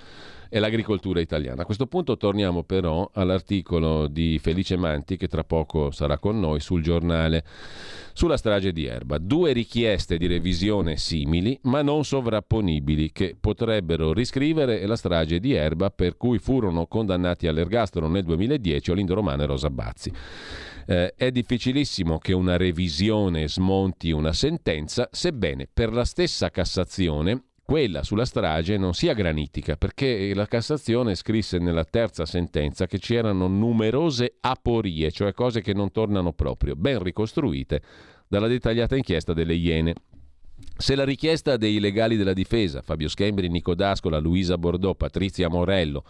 e 0.54 0.60
l'agricoltura 0.60 1.18
italiana. 1.18 1.62
A 1.62 1.64
questo 1.64 1.88
punto 1.88 2.16
torniamo 2.16 2.62
però 2.62 3.10
all'articolo 3.12 4.06
di 4.06 4.38
Felice 4.40 4.76
Manti 4.76 5.16
che 5.16 5.26
tra 5.26 5.42
poco 5.42 5.90
sarà 5.90 6.18
con 6.18 6.38
noi 6.38 6.60
sul 6.60 6.80
giornale 6.80 7.44
sulla 8.12 8.36
strage 8.36 8.72
di 8.72 8.84
Erba. 8.84 9.18
Due 9.18 9.52
richieste 9.52 10.16
di 10.16 10.28
revisione 10.28 10.96
simili 10.96 11.58
ma 11.62 11.82
non 11.82 12.04
sovrapponibili 12.04 13.10
che 13.10 13.36
potrebbero 13.38 14.12
riscrivere 14.12 14.86
la 14.86 14.94
strage 14.94 15.40
di 15.40 15.54
Erba 15.54 15.90
per 15.90 16.16
cui 16.16 16.38
furono 16.38 16.86
condannati 16.86 17.48
all'ergastolo 17.48 18.06
nel 18.06 18.22
2010 18.22 18.92
Olindo 18.92 19.14
Romano 19.14 19.42
e 19.42 19.46
Rosa 19.46 19.70
Bazzi. 19.70 20.12
Eh, 20.86 21.14
è 21.16 21.32
difficilissimo 21.32 22.18
che 22.18 22.32
una 22.32 22.56
revisione 22.56 23.48
smonti 23.48 24.12
una 24.12 24.32
sentenza, 24.32 25.08
sebbene 25.10 25.66
per 25.72 25.92
la 25.92 26.04
stessa 26.04 26.50
Cassazione 26.50 27.42
quella 27.64 28.02
sulla 28.02 28.26
strage 28.26 28.76
non 28.76 28.92
sia 28.92 29.14
granitica, 29.14 29.76
perché 29.76 30.34
la 30.34 30.46
Cassazione 30.46 31.14
scrisse 31.14 31.58
nella 31.58 31.84
terza 31.84 32.26
sentenza 32.26 32.86
che 32.86 32.98
c'erano 32.98 33.46
numerose 33.48 34.36
aporie, 34.40 35.10
cioè 35.10 35.32
cose 35.32 35.62
che 35.62 35.72
non 35.72 35.90
tornano 35.90 36.34
proprio, 36.34 36.76
ben 36.76 37.02
ricostruite 37.02 37.82
dalla 38.28 38.48
dettagliata 38.48 38.96
inchiesta 38.96 39.32
delle 39.32 39.54
Iene. 39.54 39.94
Se 40.76 40.94
la 40.94 41.04
richiesta 41.04 41.56
dei 41.56 41.80
legali 41.80 42.16
della 42.16 42.34
difesa, 42.34 42.82
Fabio 42.82 43.08
Schembri, 43.08 43.48
Nico 43.48 43.74
D'Ascola, 43.74 44.18
Luisa 44.18 44.58
Bordò, 44.58 44.94
Patrizia 44.94 45.48
Morello, 45.48 46.04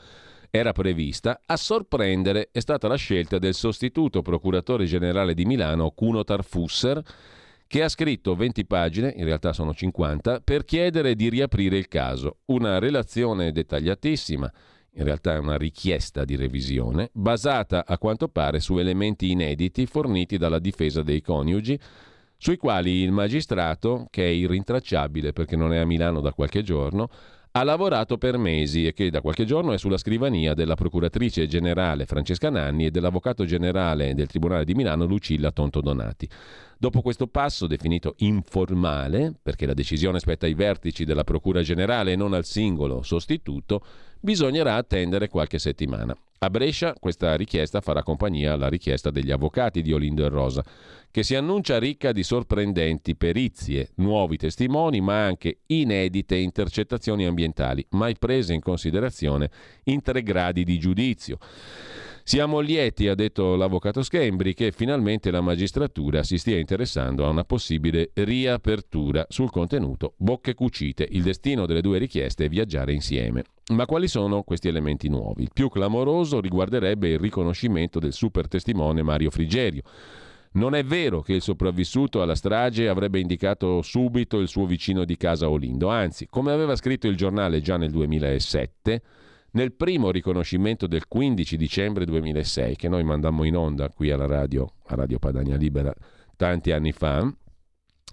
era 0.50 0.72
prevista, 0.72 1.40
a 1.46 1.56
sorprendere 1.56 2.48
è 2.50 2.60
stata 2.60 2.88
la 2.88 2.96
scelta 2.96 3.38
del 3.38 3.54
sostituto 3.54 4.22
procuratore 4.22 4.86
generale 4.86 5.34
di 5.34 5.44
Milano, 5.44 5.90
Cuno 5.90 6.24
Tarfusser, 6.24 7.02
che 7.66 7.82
ha 7.82 7.88
scritto 7.88 8.34
20 8.34 8.66
pagine, 8.66 9.12
in 9.16 9.24
realtà 9.24 9.52
sono 9.52 9.74
50, 9.74 10.40
per 10.40 10.64
chiedere 10.64 11.14
di 11.14 11.28
riaprire 11.28 11.76
il 11.76 11.88
caso. 11.88 12.38
Una 12.46 12.78
relazione 12.78 13.52
dettagliatissima, 13.52 14.52
in 14.96 15.04
realtà 15.04 15.34
è 15.34 15.38
una 15.38 15.56
richiesta 15.56 16.24
di 16.24 16.36
revisione, 16.36 17.10
basata 17.12 17.84
a 17.86 17.98
quanto 17.98 18.28
pare 18.28 18.60
su 18.60 18.78
elementi 18.78 19.30
inediti 19.30 19.86
forniti 19.86 20.38
dalla 20.38 20.58
difesa 20.58 21.02
dei 21.02 21.20
coniugi, 21.20 21.78
sui 22.36 22.56
quali 22.56 23.02
il 23.02 23.10
magistrato, 23.10 24.06
che 24.10 24.24
è 24.24 24.28
irrintracciabile 24.28 25.32
perché 25.32 25.56
non 25.56 25.72
è 25.72 25.78
a 25.78 25.86
Milano 25.86 26.20
da 26.20 26.32
qualche 26.32 26.62
giorno, 26.62 27.08
ha 27.56 27.62
lavorato 27.62 28.18
per 28.18 28.36
mesi 28.36 28.84
e 28.84 28.92
che 28.92 29.10
da 29.10 29.20
qualche 29.20 29.44
giorno 29.44 29.72
è 29.72 29.78
sulla 29.78 29.96
scrivania 29.96 30.54
della 30.54 30.74
procuratrice 30.74 31.46
generale 31.46 32.04
Francesca 32.04 32.50
Nanni 32.50 32.86
e 32.86 32.90
dell'avvocato 32.90 33.44
generale 33.44 34.12
del 34.14 34.26
Tribunale 34.26 34.64
di 34.64 34.74
Milano 34.74 35.04
Lucilla 35.04 35.52
Tonto 35.52 35.80
Donati. 35.80 36.28
Dopo 36.84 37.00
questo 37.00 37.28
passo, 37.28 37.66
definito 37.66 38.12
informale, 38.18 39.32
perché 39.42 39.64
la 39.64 39.72
decisione 39.72 40.18
spetta 40.18 40.44
ai 40.44 40.52
vertici 40.52 41.06
della 41.06 41.24
Procura 41.24 41.62
Generale 41.62 42.12
e 42.12 42.16
non 42.16 42.34
al 42.34 42.44
singolo 42.44 43.00
sostituto, 43.00 43.82
bisognerà 44.20 44.74
attendere 44.74 45.28
qualche 45.28 45.58
settimana. 45.58 46.14
A 46.40 46.50
Brescia 46.50 46.92
questa 47.00 47.36
richiesta 47.36 47.80
farà 47.80 48.02
compagnia 48.02 48.52
alla 48.52 48.68
richiesta 48.68 49.10
degli 49.10 49.30
avvocati 49.30 49.80
di 49.80 49.94
Olindo 49.94 50.26
e 50.26 50.28
Rosa, 50.28 50.62
che 51.10 51.22
si 51.22 51.34
annuncia 51.34 51.78
ricca 51.78 52.12
di 52.12 52.22
sorprendenti 52.22 53.16
perizie, 53.16 53.92
nuovi 53.94 54.36
testimoni, 54.36 55.00
ma 55.00 55.24
anche 55.24 55.60
inedite 55.68 56.36
intercettazioni 56.36 57.24
ambientali, 57.24 57.82
mai 57.92 58.14
prese 58.18 58.52
in 58.52 58.60
considerazione 58.60 59.50
in 59.84 60.02
tre 60.02 60.22
gradi 60.22 60.64
di 60.64 60.78
giudizio. 60.78 61.38
Siamo 62.26 62.60
lieti, 62.60 63.06
ha 63.06 63.14
detto 63.14 63.54
l'avvocato 63.54 64.02
Schembri, 64.02 64.54
che 64.54 64.72
finalmente 64.72 65.30
la 65.30 65.42
magistratura 65.42 66.22
si 66.22 66.38
stia 66.38 66.56
interessando 66.58 67.26
a 67.26 67.28
una 67.28 67.44
possibile 67.44 68.12
riapertura 68.14 69.26
sul 69.28 69.50
contenuto 69.50 70.14
Bocche 70.16 70.54
cucite. 70.54 71.06
Il 71.10 71.22
destino 71.22 71.66
delle 71.66 71.82
due 71.82 71.98
richieste 71.98 72.46
è 72.46 72.48
viaggiare 72.48 72.94
insieme. 72.94 73.44
Ma 73.74 73.84
quali 73.84 74.08
sono 74.08 74.42
questi 74.42 74.68
elementi 74.68 75.10
nuovi? 75.10 75.42
Il 75.42 75.50
più 75.52 75.68
clamoroso 75.68 76.40
riguarderebbe 76.40 77.10
il 77.10 77.18
riconoscimento 77.18 77.98
del 77.98 78.14
super 78.14 78.48
testimone 78.48 79.02
Mario 79.02 79.30
Frigerio 79.30 79.82
Non 80.52 80.74
è 80.74 80.82
vero 80.82 81.20
che 81.20 81.34
il 81.34 81.42
sopravvissuto 81.42 82.22
alla 82.22 82.34
strage 82.34 82.88
avrebbe 82.88 83.20
indicato 83.20 83.82
subito 83.82 84.38
il 84.38 84.48
suo 84.48 84.64
vicino 84.64 85.04
di 85.04 85.18
casa 85.18 85.50
Olindo, 85.50 85.88
anzi, 85.88 86.26
come 86.30 86.52
aveva 86.52 86.74
scritto 86.74 87.06
il 87.06 87.16
giornale 87.16 87.60
già 87.60 87.76
nel 87.76 87.90
2007, 87.90 89.02
nel 89.54 89.72
primo 89.72 90.10
riconoscimento 90.10 90.86
del 90.86 91.06
15 91.06 91.56
dicembre 91.56 92.04
2006, 92.04 92.76
che 92.76 92.88
noi 92.88 93.04
mandammo 93.04 93.44
in 93.44 93.56
onda 93.56 93.88
qui 93.88 94.10
alla 94.10 94.26
radio, 94.26 94.68
a 94.86 94.94
Radio 94.94 95.18
Padania 95.18 95.56
Libera, 95.56 95.92
tanti 96.36 96.72
anni 96.72 96.92
fa, 96.92 97.32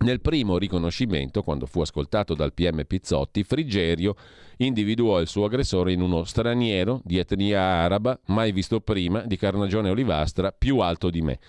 nel 0.02 0.22
primo 0.22 0.58
riconoscimento, 0.58 1.44
quando 1.44 1.68
fu 1.68 1.82
ascoltato 1.82 2.34
dal 2.34 2.54
PM 2.54 2.86
Pizzotti, 2.86 3.44
Frigerio 3.44 4.16
individuò 4.58 5.20
il 5.20 5.28
suo 5.28 5.46
aggressore 5.46 5.92
in 5.92 6.02
uno 6.02 6.24
straniero 6.24 7.02
di 7.04 7.18
etnia 7.18 7.62
araba, 7.62 8.20
mai 8.28 8.52
visto 8.52 8.80
prima, 8.80 9.22
di 9.22 9.38
carnagione 9.38 9.90
olivastra, 9.90 10.52
più 10.52 10.80
alto 10.80 11.10
di 11.10 11.22
me 11.22 11.40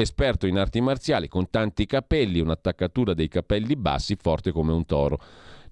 esperto 0.00 0.46
in 0.46 0.58
arti 0.58 0.80
marziali, 0.80 1.28
con 1.28 1.50
tanti 1.50 1.86
capelli, 1.86 2.40
un'attaccatura 2.40 3.12
dei 3.12 3.28
capelli 3.28 3.76
bassi, 3.76 4.16
forte 4.16 4.50
come 4.50 4.72
un 4.72 4.86
toro. 4.86 5.20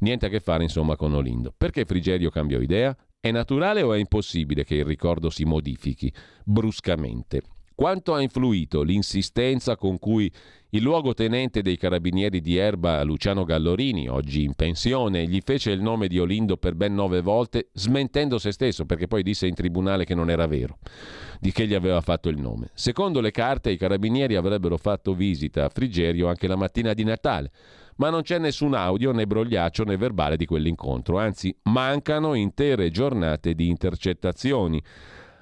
Niente 0.01 0.27
a 0.27 0.29
che 0.29 0.41
fare 0.41 0.63
insomma 0.63 0.97
con 0.97 1.15
Olindo. 1.15 1.53
Perché 1.57 1.85
Frigerio 1.85 2.31
cambiò 2.31 2.61
idea? 2.61 2.97
È 3.21 3.33
naturale 3.33 3.83
o 3.83 3.93
è 3.95 3.99
impossibile 3.99 4.63
che 4.63 4.77
il 4.77 4.85
ricordo 4.85 5.29
si 5.29 5.45
modifichi 5.45 6.13
bruscamente? 6.45 7.43
Quanto 7.75 8.15
ha 8.15 8.23
influito 8.23 8.83
l'insistenza 8.83 9.77
con 9.77 9.99
cui 9.99 10.33
il 10.71 10.83
luogotenente 10.83 11.61
dei 11.61 11.77
carabinieri 11.77 12.41
di 12.41 12.57
Erba, 12.57 13.03
Luciano 13.03 13.43
Gallorini, 13.43 14.09
oggi 14.09 14.45
in 14.45 14.55
pensione, 14.55 15.27
gli 15.27 15.41
fece 15.45 15.73
il 15.73 15.83
nome 15.83 16.07
di 16.07 16.21
Olindo 16.21 16.59
per 16.59 16.77
ben 16.77 16.95
nove 16.95 17.21
volte, 17.21 17.71
smentendo 17.73 18.39
se 18.39 18.53
stesso, 18.53 18.85
perché 18.87 19.09
poi 19.09 19.25
disse 19.25 19.49
in 19.49 19.55
tribunale 19.55 20.05
che 20.05 20.15
non 20.15 20.31
era 20.31 20.47
vero 20.47 20.79
di 21.41 21.51
che 21.51 21.67
gli 21.67 21.75
aveva 21.75 22.01
fatto 22.01 22.29
il 22.29 22.39
nome. 22.39 22.71
Secondo 22.75 23.21
le 23.21 23.33
carte, 23.33 23.73
i 23.73 23.77
carabinieri 23.77 24.37
avrebbero 24.37 24.77
fatto 24.77 25.13
visita 25.13 25.65
a 25.65 25.71
Frigerio 25.71 26.29
anche 26.29 26.47
la 26.47 26.57
mattina 26.57 26.95
di 26.95 27.03
Natale, 27.03 27.51
ma 27.99 28.11
non 28.11 28.23
c'è 28.23 28.39
nessun 28.39 28.75
audio 28.75 29.13
né 29.13 29.27
brogliaccio 29.27 29.85
né 29.85 29.97
verbale 29.97 30.37
di 30.37 30.47
quell'incontro, 30.47 31.19
anzi 31.19 31.55
mancano 31.65 32.35
intere 32.35 32.91
giornate 32.91 33.55
di 33.55 33.69
intercettazioni. 33.69 34.83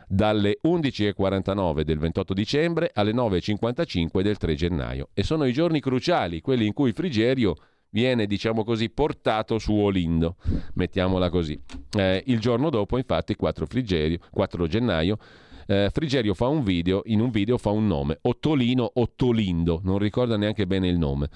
Dalle 0.08 0.60
11.49 0.62 1.80
del 1.80 1.98
28 1.98 2.32
dicembre 2.32 2.90
alle 2.94 3.12
9.55 3.12 4.20
del 4.20 4.36
3 4.36 4.54
gennaio. 4.54 5.08
E 5.12 5.24
sono 5.24 5.46
i 5.46 5.52
giorni 5.52 5.80
cruciali, 5.80 6.40
quelli 6.40 6.64
in 6.64 6.72
cui 6.72 6.92
Frigerio 6.92 7.56
viene, 7.90 8.26
diciamo 8.26 8.62
così, 8.62 8.88
portato 8.88 9.58
su 9.58 9.72
Olindo, 9.74 10.36
mettiamola 10.74 11.28
così. 11.28 11.60
Eh, 11.98 12.22
il 12.26 12.38
giorno 12.38 12.70
dopo, 12.70 12.98
infatti, 12.98 13.34
4, 13.34 13.66
4 14.30 14.66
gennaio, 14.68 15.18
eh, 15.66 15.90
Frigerio 15.92 16.34
fa 16.34 16.46
un 16.46 16.62
video, 16.62 17.02
in 17.06 17.20
un 17.20 17.30
video 17.30 17.58
fa 17.58 17.70
un 17.70 17.86
nome, 17.86 18.18
Ottolino 18.22 18.90
Ottolindo, 18.94 19.80
non 19.82 19.98
ricorda 19.98 20.36
neanche 20.36 20.66
bene 20.66 20.88
il 20.88 20.98
nome 20.98 21.28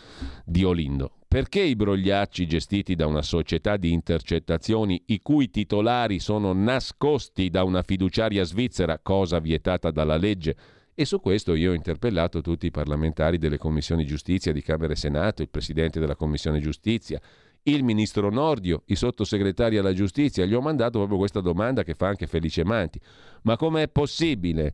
di 0.44 0.64
Olindo. 0.64 1.12
Perché 1.26 1.60
i 1.60 1.76
brogliacci 1.76 2.46
gestiti 2.46 2.96
da 2.96 3.06
una 3.06 3.22
società 3.22 3.76
di 3.76 3.92
intercettazioni 3.92 5.00
i 5.06 5.20
cui 5.20 5.48
titolari 5.48 6.18
sono 6.18 6.52
nascosti 6.52 7.50
da 7.50 7.62
una 7.62 7.82
fiduciaria 7.82 8.42
svizzera, 8.42 8.98
cosa 8.98 9.38
vietata 9.38 9.92
dalla 9.92 10.16
legge? 10.16 10.56
E 10.92 11.04
su 11.04 11.20
questo 11.20 11.54
io 11.54 11.70
ho 11.70 11.74
interpellato 11.74 12.40
tutti 12.40 12.66
i 12.66 12.72
parlamentari 12.72 13.38
delle 13.38 13.58
commissioni 13.58 14.04
giustizia 14.04 14.52
di 14.52 14.60
Camera 14.60 14.92
e 14.92 14.96
Senato, 14.96 15.40
il 15.40 15.48
presidente 15.48 16.00
della 16.00 16.16
commissione 16.16 16.58
giustizia, 16.58 17.20
il 17.64 17.84
ministro 17.84 18.30
Nordio, 18.30 18.82
i 18.86 18.96
sottosegretari 18.96 19.76
alla 19.76 19.92
giustizia, 19.92 20.44
gli 20.44 20.54
ho 20.54 20.60
mandato 20.60 20.98
proprio 20.98 21.18
questa 21.18 21.40
domanda 21.40 21.82
che 21.82 21.94
fa 21.94 22.08
anche 22.08 22.26
Felice 22.26 22.64
Manti. 22.64 23.00
Ma 23.42 23.56
com'è 23.56 23.88
possibile 23.88 24.72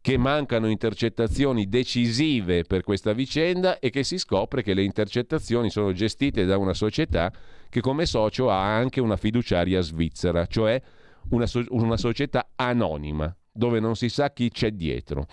che 0.00 0.16
mancano 0.16 0.68
intercettazioni 0.68 1.68
decisive 1.68 2.62
per 2.62 2.84
questa 2.84 3.12
vicenda 3.12 3.78
e 3.78 3.90
che 3.90 4.04
si 4.04 4.18
scopre 4.18 4.62
che 4.62 4.74
le 4.74 4.84
intercettazioni 4.84 5.70
sono 5.70 5.92
gestite 5.92 6.44
da 6.44 6.56
una 6.58 6.74
società 6.74 7.32
che 7.68 7.80
come 7.80 8.06
socio 8.06 8.48
ha 8.50 8.76
anche 8.76 9.00
una 9.00 9.16
fiduciaria 9.16 9.80
svizzera, 9.80 10.46
cioè 10.46 10.80
una, 11.30 11.46
so- 11.46 11.64
una 11.70 11.96
società 11.96 12.50
anonima 12.54 13.34
dove 13.56 13.80
non 13.80 13.96
si 13.96 14.08
sa 14.08 14.30
chi 14.30 14.50
c'è 14.50 14.70
dietro, 14.70 15.26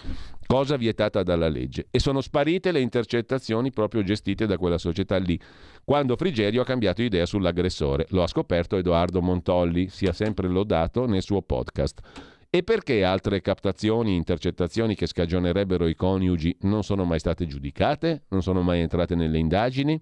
cosa 0.46 0.78
vietata 0.78 1.24
dalla 1.24 1.48
legge. 1.48 1.88
E 1.92 2.00
sono 2.00 2.22
sparite 2.22 2.72
le 2.72 2.82
intercettazioni 2.82 3.72
proprio 3.72 4.04
gestite 4.04 4.46
da 4.46 4.58
quella 4.58 4.78
società 4.78 5.18
lì, 5.18 5.40
quando 5.84 6.16
Frigerio 6.16 6.62
ha 6.62 6.66
cambiato 6.66 7.02
idea 7.02 7.26
sull'aggressore. 7.26 8.08
Lo 8.10 8.24
ha 8.24 8.28
scoperto 8.28 8.78
Edoardo 8.78 9.22
Montolli, 9.22 9.90
sia 9.90 10.14
sempre 10.14 10.48
lodato 10.48 11.06
nel 11.06 11.22
suo 11.22 11.42
podcast. 11.42 12.02
E 12.50 12.62
perché 12.62 13.04
altre 13.04 13.42
captazioni, 13.42 14.16
intercettazioni 14.16 14.94
che 14.94 15.08
scagionerebbero 15.08 15.88
i 15.88 15.96
coniugi 15.96 16.56
non 16.62 16.84
sono 16.84 17.04
mai 17.04 17.18
state 17.18 17.48
giudicate? 17.48 18.26
Non 18.30 18.44
sono 18.44 18.62
mai 18.62 18.82
entrate 18.82 19.16
nelle 19.16 19.40
indagini? 19.40 20.00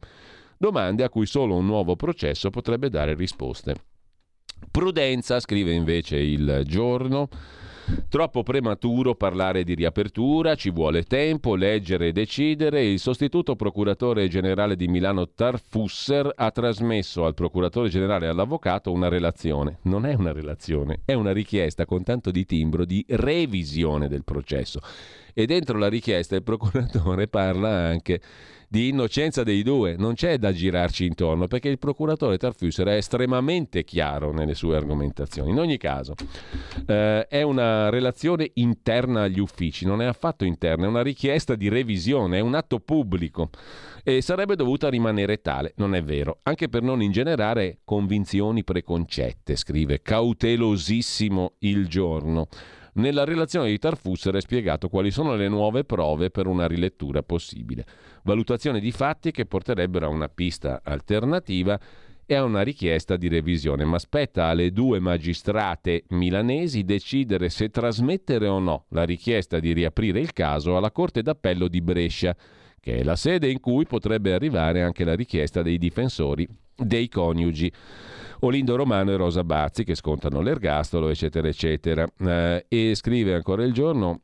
Domande 0.58 1.04
a 1.04 1.10
cui 1.10 1.26
solo 1.26 1.56
un 1.56 1.66
nuovo 1.66 1.96
processo 1.96 2.50
potrebbe 2.50 2.90
dare 2.90 3.16
risposte. 3.16 3.76
Prudenza, 4.70 5.40
scrive 5.40 5.72
invece 5.72 6.18
il 6.18 6.64
giorno. 6.66 7.30
Troppo 8.08 8.44
prematuro 8.44 9.16
parlare 9.16 9.64
di 9.64 9.74
riapertura, 9.74 10.56
ci 10.56 10.70
vuole 10.70 11.04
tempo, 11.04 11.56
leggere 11.56 12.08
e 12.08 12.12
decidere. 12.12 12.84
Il 12.84 13.00
sostituto 13.00 13.56
procuratore 13.56 14.28
generale 14.28 14.76
di 14.76 14.88
Milano 14.88 15.30
Tarfusser 15.30 16.32
ha 16.36 16.52
trasmesso 16.52 17.26
al 17.26 17.34
procuratore 17.34 17.90
generale 17.90 18.26
e 18.26 18.30
all'avvocato 18.30 18.92
una 18.92 19.08
relazione. 19.08 19.78
Non 19.84 20.06
è 20.06 20.14
una 20.14 20.32
relazione, 20.32 21.02
è 21.06 21.14
una 21.14 21.32
richiesta 21.32 21.86
con 21.86 22.04
tanto 22.04 22.32
di 22.32 22.46
timbro 22.46 22.86
di 22.86 23.06
revisione 23.10 24.08
del 24.08 24.24
processo. 24.24 24.80
E 25.34 25.46
dentro 25.46 25.78
la 25.78 25.88
richiesta 25.88 26.36
il 26.36 26.44
procuratore 26.44 27.28
parla 27.30 27.70
anche 27.70 28.22
di 28.72 28.88
innocenza 28.88 29.44
dei 29.44 29.64
due, 29.64 29.98
non 29.98 30.14
c'è 30.14 30.38
da 30.38 30.54
girarci 30.54 31.06
intorno 31.06 31.46
perché 31.48 31.68
il 31.68 31.78
procuratore 31.78 32.38
Tarfusser 32.38 32.88
è 32.88 32.96
estremamente 32.96 33.84
chiaro 33.84 34.32
nelle 34.32 34.54
sue 34.54 34.78
argomentazioni. 34.78 35.50
In 35.50 35.60
ogni 35.60 35.76
caso, 35.76 36.14
eh, 36.88 37.28
è 37.28 37.42
una 37.42 37.90
relazione 37.90 38.50
interna 38.54 39.24
agli 39.24 39.40
uffici, 39.40 39.86
non 39.86 40.02
è 40.02 40.06
affatto 40.06 40.46
interna, 40.46 40.86
è 40.86 40.88
una 40.88 41.04
richiesta 41.04 41.56
di 41.56 41.68
revisione, 41.68 42.38
è 42.38 42.40
un 42.40 42.56
atto 42.56 42.80
pubblico 42.80 43.50
e 44.06 44.22
sarebbe 44.22 44.56
dovuta 44.56 44.88
rimanere 44.88 45.42
tale, 45.42 45.74
non 45.76 45.94
è 45.94 46.02
vero, 46.02 46.40
anche 46.44 46.70
per 46.70 46.82
non 46.82 47.02
ingenerare 47.02 47.80
convinzioni 47.84 48.64
preconcette, 48.64 49.58
scrive 49.58 50.02
cautelosissimo 50.02 51.56
il 51.60 51.90
giorno. 51.90 52.48
Nella 52.94 53.24
relazione 53.24 53.70
di 53.70 53.78
Tarfusser 53.78 54.36
è 54.36 54.42
spiegato 54.42 54.90
quali 54.90 55.12
sono 55.12 55.36
le 55.36 55.48
nuove 55.48 55.86
prove 55.86 56.30
per 56.30 56.48
una 56.48 56.68
rilettura 56.68 57.24
possibile. 57.24 57.86
Valutazione 58.24 58.82
di 58.82 58.92
fatti 58.92 59.32
che 59.32 59.46
porterebbero 59.46 60.08
a 60.08 60.10
una 60.10 60.28
pista 60.28 60.82
alternativa 60.84 61.80
e 62.26 62.36
a 62.36 62.44
una 62.44 62.62
richiesta 62.62 63.16
di 63.16 63.30
revisione, 63.30 63.86
ma 63.86 63.98
spetta 63.98 64.48
alle 64.48 64.72
due 64.72 65.00
magistrate 65.00 66.04
milanesi 66.10 66.84
decidere 66.84 67.50
se 67.50 67.70
trasmettere 67.70 68.48
o 68.48 68.60
no 68.60 68.86
la 68.90 69.04
richiesta 69.04 69.60
di 69.60 69.72
riaprire 69.72 70.20
il 70.20 70.34
caso 70.34 70.76
alla 70.76 70.92
Corte 70.92 71.22
d'Appello 71.22 71.70
di 71.70 71.82
Brescia, 71.82 72.36
che 72.80 72.98
è 72.98 73.04
la 73.04 73.16
sede 73.16 73.50
in 73.50 73.62
cui 73.62 73.86
potrebbe 73.86 74.34
arrivare 74.34 74.82
anche 74.82 75.06
la 75.06 75.16
richiesta 75.16 75.62
dei 75.62 75.78
difensori 75.78 76.48
dei 76.76 77.10
coniugi. 77.10 77.72
Olindo 78.42 78.76
Romano 78.76 79.12
e 79.12 79.18
Rosa 79.18 79.44
Bazzi 79.44 79.84
che 79.84 79.96
scontano 79.96 80.42
l'ergastolo, 80.42 81.10
eccetera, 81.10 81.48
eccetera. 81.48 82.08
Eh, 82.18 82.66
e 82.68 82.96
scrive 82.96 83.36
ancora 83.36 83.64
il 83.64 83.74
giorno 83.74 84.22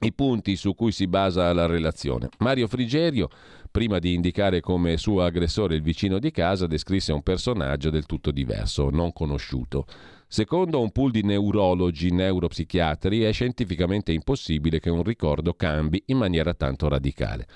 i 0.00 0.12
punti 0.12 0.56
su 0.56 0.74
cui 0.74 0.92
si 0.92 1.06
basa 1.06 1.52
la 1.52 1.66
relazione. 1.66 2.28
Mario 2.38 2.68
Frigerio, 2.68 3.28
prima 3.70 3.98
di 3.98 4.14
indicare 4.14 4.60
come 4.60 4.96
suo 4.96 5.22
aggressore 5.22 5.74
il 5.74 5.82
vicino 5.82 6.18
di 6.18 6.30
casa, 6.30 6.66
descrisse 6.66 7.12
un 7.12 7.22
personaggio 7.22 7.90
del 7.90 8.06
tutto 8.06 8.30
diverso, 8.30 8.88
non 8.88 9.12
conosciuto. 9.12 9.86
Secondo 10.26 10.80
un 10.80 10.92
pool 10.92 11.10
di 11.10 11.22
neurologi, 11.22 12.12
neuropsichiatri, 12.12 13.22
è 13.22 13.32
scientificamente 13.32 14.12
impossibile 14.12 14.78
che 14.78 14.88
un 14.88 15.02
ricordo 15.02 15.54
cambi 15.54 16.00
in 16.06 16.18
maniera 16.18 16.54
tanto 16.54 16.88
radicale. 16.88 17.46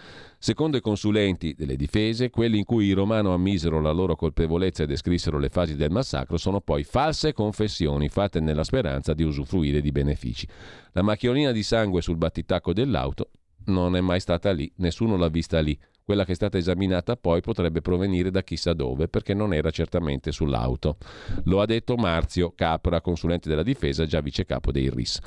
Secondo 0.45 0.77
i 0.77 0.83
consulenti 0.83 1.55
delle 1.55 1.75
difese, 1.75 2.29
quelli 2.29 2.59
in 2.59 2.65
cui 2.65 2.85
i 2.85 2.93
Romano 2.93 3.33
ammisero 3.33 3.81
la 3.81 3.93
loro 3.93 4.15
colpevolezza 4.15 4.83
e 4.83 4.87
descrissero 4.87 5.39
le 5.39 5.49
fasi 5.49 5.75
del 5.75 5.91
massacro 5.91 6.37
sono 6.37 6.61
poi 6.61 6.85
false 6.85 7.33
confessioni 7.33 8.11
fatte 8.11 8.41
nella 8.41 8.62
speranza 8.62 9.15
di 9.15 9.23
usufruire 9.23 9.81
di 9.81 9.91
benefici. 9.91 10.47
La 10.93 11.01
macchiolina 11.01 11.51
di 11.51 11.62
sangue 11.62 12.03
sul 12.03 12.19
battitacco 12.19 12.75
dell'auto 12.75 13.31
non 13.69 13.97
è 13.97 14.03
mai 14.03 14.21
stata 14.21 14.51
lì, 14.51 14.71
nessuno 14.77 15.16
l'ha 15.16 15.29
vista 15.29 15.61
lì. 15.61 15.81
Quella 16.05 16.27
che 16.27 16.33
è 16.33 16.35
stata 16.35 16.59
esaminata 16.59 17.16
poi 17.16 17.41
potrebbe 17.41 17.81
provenire 17.81 18.31
da 18.31 18.43
chissà 18.43 18.75
dove, 18.75 19.09
perché 19.09 19.33
non 19.33 19.55
era 19.55 19.71
certamente 19.71 20.31
sull'auto. 20.31 20.99
Lo 21.45 21.62
ha 21.62 21.65
detto 21.65 21.97
Marzio 21.97 22.53
Capra, 22.55 23.01
consulente 23.01 23.49
della 23.49 23.62
difesa, 23.62 24.05
già 24.05 24.21
vice 24.21 24.45
capo 24.45 24.71
dei 24.73 24.91
RIS. 24.91 25.21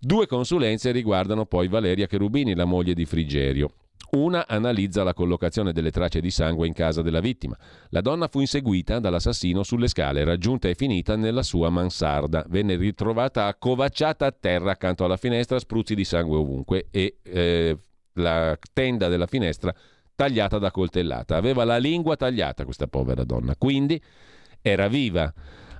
Due 0.00 0.26
consulenze 0.26 0.90
riguardano 0.90 1.44
poi 1.44 1.68
Valeria 1.68 2.06
Cherubini, 2.06 2.54
la 2.54 2.64
moglie 2.64 2.94
di 2.94 3.04
Frigerio. 3.04 3.70
Una 4.14 4.46
analizza 4.46 5.02
la 5.02 5.12
collocazione 5.12 5.72
delle 5.72 5.90
tracce 5.90 6.20
di 6.20 6.30
sangue 6.30 6.68
in 6.68 6.72
casa 6.72 7.02
della 7.02 7.18
vittima. 7.18 7.56
La 7.88 8.00
donna 8.00 8.28
fu 8.28 8.38
inseguita 8.38 9.00
dall'assassino 9.00 9.64
sulle 9.64 9.88
scale, 9.88 10.22
raggiunta 10.22 10.68
e 10.68 10.76
finita 10.76 11.16
nella 11.16 11.42
sua 11.42 11.68
mansarda. 11.68 12.44
Venne 12.48 12.76
ritrovata 12.76 13.46
accovacciata 13.46 14.26
a 14.26 14.30
terra 14.30 14.70
accanto 14.70 15.04
alla 15.04 15.16
finestra, 15.16 15.58
spruzzi 15.58 15.96
di 15.96 16.04
sangue 16.04 16.38
ovunque 16.38 16.86
e 16.92 17.16
eh, 17.24 17.76
la 18.12 18.56
tenda 18.72 19.08
della 19.08 19.26
finestra 19.26 19.74
tagliata 20.14 20.58
da 20.58 20.70
coltellata. 20.70 21.36
Aveva 21.36 21.64
la 21.64 21.78
lingua 21.78 22.14
tagliata 22.14 22.64
questa 22.64 22.86
povera 22.86 23.24
donna, 23.24 23.56
quindi 23.56 24.00
era 24.62 24.86
viva 24.86 25.32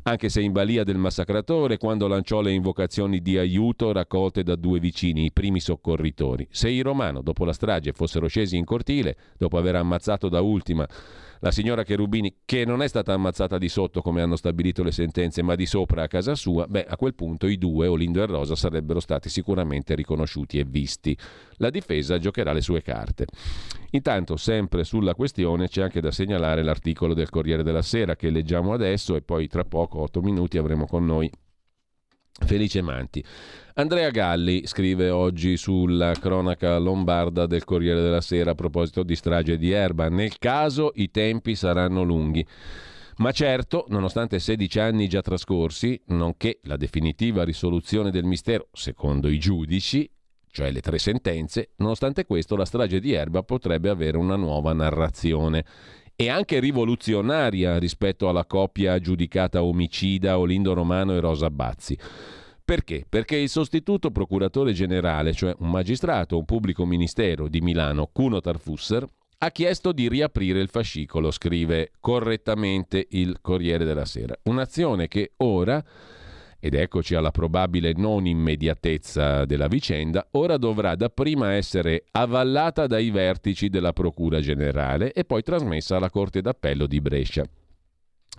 anche 0.05 0.29
se 0.29 0.41
in 0.41 0.53
balia 0.53 0.85
del 0.85 0.99
massacratore 0.99 1.79
quando 1.79 2.07
lanciò 2.07 2.41
le 2.41 2.53
invocazioni 2.53 3.21
di 3.21 3.39
aiuto 3.39 3.93
raccolte 3.93 4.43
da 4.43 4.55
due 4.55 4.79
vicini, 4.79 5.25
i 5.25 5.33
primi 5.33 5.61
soccorritori. 5.61 6.47
Se 6.51 6.69
i 6.69 6.81
Romano, 6.83 7.23
dopo 7.23 7.45
la 7.45 7.53
strage, 7.53 7.93
fossero 7.93 8.27
scesi 8.27 8.57
in 8.57 8.65
cortile, 8.65 9.17
dopo 9.39 9.57
aver 9.57 9.77
ammazzato 9.77 10.29
da 10.29 10.41
ultima 10.41 10.87
la 11.45 11.51
signora 11.51 11.83
Cherubini, 11.83 12.37
che 12.47 12.65
non 12.65 12.81
è 12.81 12.89
stata 12.89 13.13
ammazzata 13.13 13.59
di 13.59 13.69
sotto 13.69 14.01
come 14.01 14.23
hanno 14.23 14.35
stabilito 14.35 14.83
le 14.83 14.93
sentenze, 14.93 15.43
ma 15.43 15.55
di 15.55 15.67
sopra 15.67 16.05
a 16.05 16.09
casa 16.09 16.35
sua, 16.35 16.67
beh, 16.67 16.87
a 16.89 16.97
quel 16.97 17.15
punto 17.15 17.47
i 17.47 17.59
due, 17.59 17.87
Olindo 17.87 18.23
e 18.23 18.25
Rosa, 18.27 18.57
sarebbero 18.57 18.99
stati 18.99 19.29
sicuramente 19.29 19.95
riconosciuti 19.95 20.59
e 20.59 20.65
visti. 20.65 21.15
La 21.57 21.69
difesa 21.69 22.17
giocherà 22.17 22.55
le 22.55 22.63
sue 22.63 22.81
carte. 22.81 23.27
Intanto, 23.91 24.39
sempre 24.39 24.85
sulla 24.85 25.15
questione, 25.15 25.69
c'è 25.69 25.83
anche 25.83 26.01
da 26.01 26.11
segnalare 26.11 26.63
l'articolo 26.63 27.13
del 27.13 27.29
Corriere 27.29 27.63
della 27.63 27.83
Sera 27.83 28.17
che 28.17 28.31
leggiamo 28.31 28.73
adesso 28.73 29.15
e 29.15 29.21
poi 29.21 29.47
tra 29.47 29.65
poco, 29.65 30.01
otto 30.01 30.23
minuti, 30.23 30.57
avremo 30.57 30.87
con 30.87 31.05
noi 31.05 31.31
Felice 32.41 32.83
Manti. 32.83 33.25
Andrea 33.75 34.11
Galli 34.11 34.67
scrive 34.67 35.11
oggi 35.11 35.57
sulla 35.57 36.13
cronaca 36.15 36.79
lombarda 36.79 37.47
del 37.47 37.65
Corriere 37.65 38.01
della 38.01 38.21
Sera 38.21 38.53
a 38.53 38.55
proposito 38.55 39.03
di 39.03 39.17
strage 39.17 39.57
di 39.57 39.71
Erba. 39.71 40.09
Nel 40.09 40.39
caso 40.39 40.93
i 40.95 41.11
tempi 41.11 41.55
saranno 41.55 42.03
lunghi. 42.03 42.47
Ma 43.17 43.31
certo, 43.31 43.85
nonostante 43.89 44.41
16 44.41 44.81
anni 44.81 45.09
già 45.09 45.23
trascorsi, 45.23 46.01
nonché 46.07 46.59
la 46.65 46.77
definitiva 46.77 47.45
risoluzione 47.45 48.11
del 48.11 48.25
mistero, 48.25 48.69
secondo 48.73 49.29
i 49.29 49.39
giudici, 49.39 50.11
cioè 50.51 50.71
le 50.71 50.81
tre 50.81 50.99
sentenze, 50.99 51.71
nonostante 51.77 52.25
questo 52.27 52.57
la 52.57 52.65
strage 52.65 53.01
di 53.01 53.13
Erba 53.13 53.43
potrebbe 53.43 53.89
avere 53.89 54.17
una 54.17 54.37
nuova 54.37 54.73
narrazione 54.73 55.65
e 56.17 56.29
anche 56.29 56.61
rivoluzionaria 56.61 57.79
rispetto 57.79 58.29
alla 58.29 58.45
coppia 58.45 58.99
giudicata 58.99 59.63
omicida 59.63 60.39
Olindo 60.39 60.73
Romano 60.73 61.15
e 61.15 61.21
Rosa 61.21 61.51
Bazzi. 61.51 61.99
Perché? 62.65 63.05
Perché 63.07 63.37
il 63.37 63.49
sostituto 63.51 64.11
procuratore 64.11 64.73
generale, 64.73 65.33
cioè 65.33 65.55
un 65.59 65.71
magistrato, 65.71 66.39
un 66.39 66.45
pubblico 66.45 66.87
ministero 66.87 67.49
di 67.49 67.61
Milano, 67.61 68.09
Cuno 68.11 68.41
Tarfusser, 68.41 69.07
ha 69.39 69.51
chiesto 69.51 69.93
di 69.93 70.09
riaprire 70.09 70.61
il 70.61 70.69
fascicolo, 70.69 71.31
scrive 71.31 71.93
correttamente 72.01 73.07
il 73.11 73.39
Corriere 73.43 73.85
della 73.85 74.07
Sera. 74.07 74.35
Un'azione 74.45 75.09
che 75.09 75.33
ora 75.39 75.85
ed 76.65 76.73
eccoci 76.73 77.15
alla 77.15 77.31
probabile 77.31 77.93
non 77.95 78.25
immediatezza 78.25 79.45
della 79.45 79.67
vicenda, 79.67 80.27
ora 80.31 80.57
dovrà 80.57 80.95
dapprima 80.95 81.53
essere 81.53 82.05
avallata 82.13 82.87
dai 82.87 83.11
vertici 83.11 83.69
della 83.69 83.93
Procura 83.93 84.41
Generale 84.41 85.13
e 85.13 85.27
poi 85.27 85.43
trasmessa 85.43 85.97
alla 85.97 86.09
Corte 86.09 86.41
d'Appello 86.41 86.87
di 86.87 87.03
Brescia. 87.03 87.45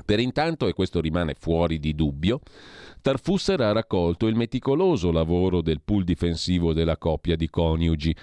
Per 0.04 0.20
intanto, 0.20 0.68
e 0.68 0.74
questo 0.74 1.02
rimane 1.02 1.36
fuori 1.38 1.78
di 1.78 1.94
dubbio, 1.94 2.40
Tarfusser 3.06 3.62
ha 3.62 3.72
raccolto 3.72 4.26
il 4.26 4.34
meticoloso 4.34 5.12
lavoro 5.12 5.62
del 5.62 5.80
pool 5.86 6.04
difensivo 6.04 6.74
della 6.74 6.98
coppia 6.98 7.36
di 7.36 7.48
coniugi 7.48 8.16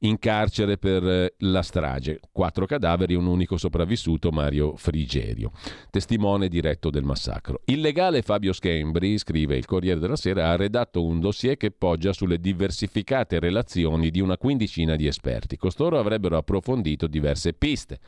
in 0.00 0.18
carcere 0.18 0.76
per 0.76 1.02
eh, 1.02 1.34
la 1.38 1.62
strage. 1.62 2.20
Quattro 2.30 2.66
cadaveri 2.66 3.14
un 3.14 3.26
unico 3.26 3.56
sopravvissuto, 3.56 4.30
Mario 4.30 4.76
Frigerio, 4.76 5.52
testimone 5.90 6.48
diretto 6.48 6.90
del 6.90 7.04
massacro. 7.04 7.62
Il 7.64 7.80
legale 7.80 8.20
Fabio 8.20 8.52
Schembri, 8.52 9.16
scrive 9.16 9.56
il 9.56 9.64
Corriere 9.64 9.98
della 9.98 10.16
Sera, 10.16 10.50
ha 10.50 10.56
redatto 10.56 11.02
un 11.02 11.20
dossier 11.20 11.56
che 11.56 11.70
poggia 11.70 12.12
sulle 12.12 12.38
diversificate 12.38 13.40
relazioni 13.40 14.10
di 14.10 14.20
una 14.20 14.36
quindicina 14.36 14.94
di 14.94 15.06
esperti. 15.06 15.56
Costoro 15.56 15.98
avrebbero 15.98 16.36
approfondito 16.36 17.06
diverse 17.06 17.54
piste. 17.54 17.98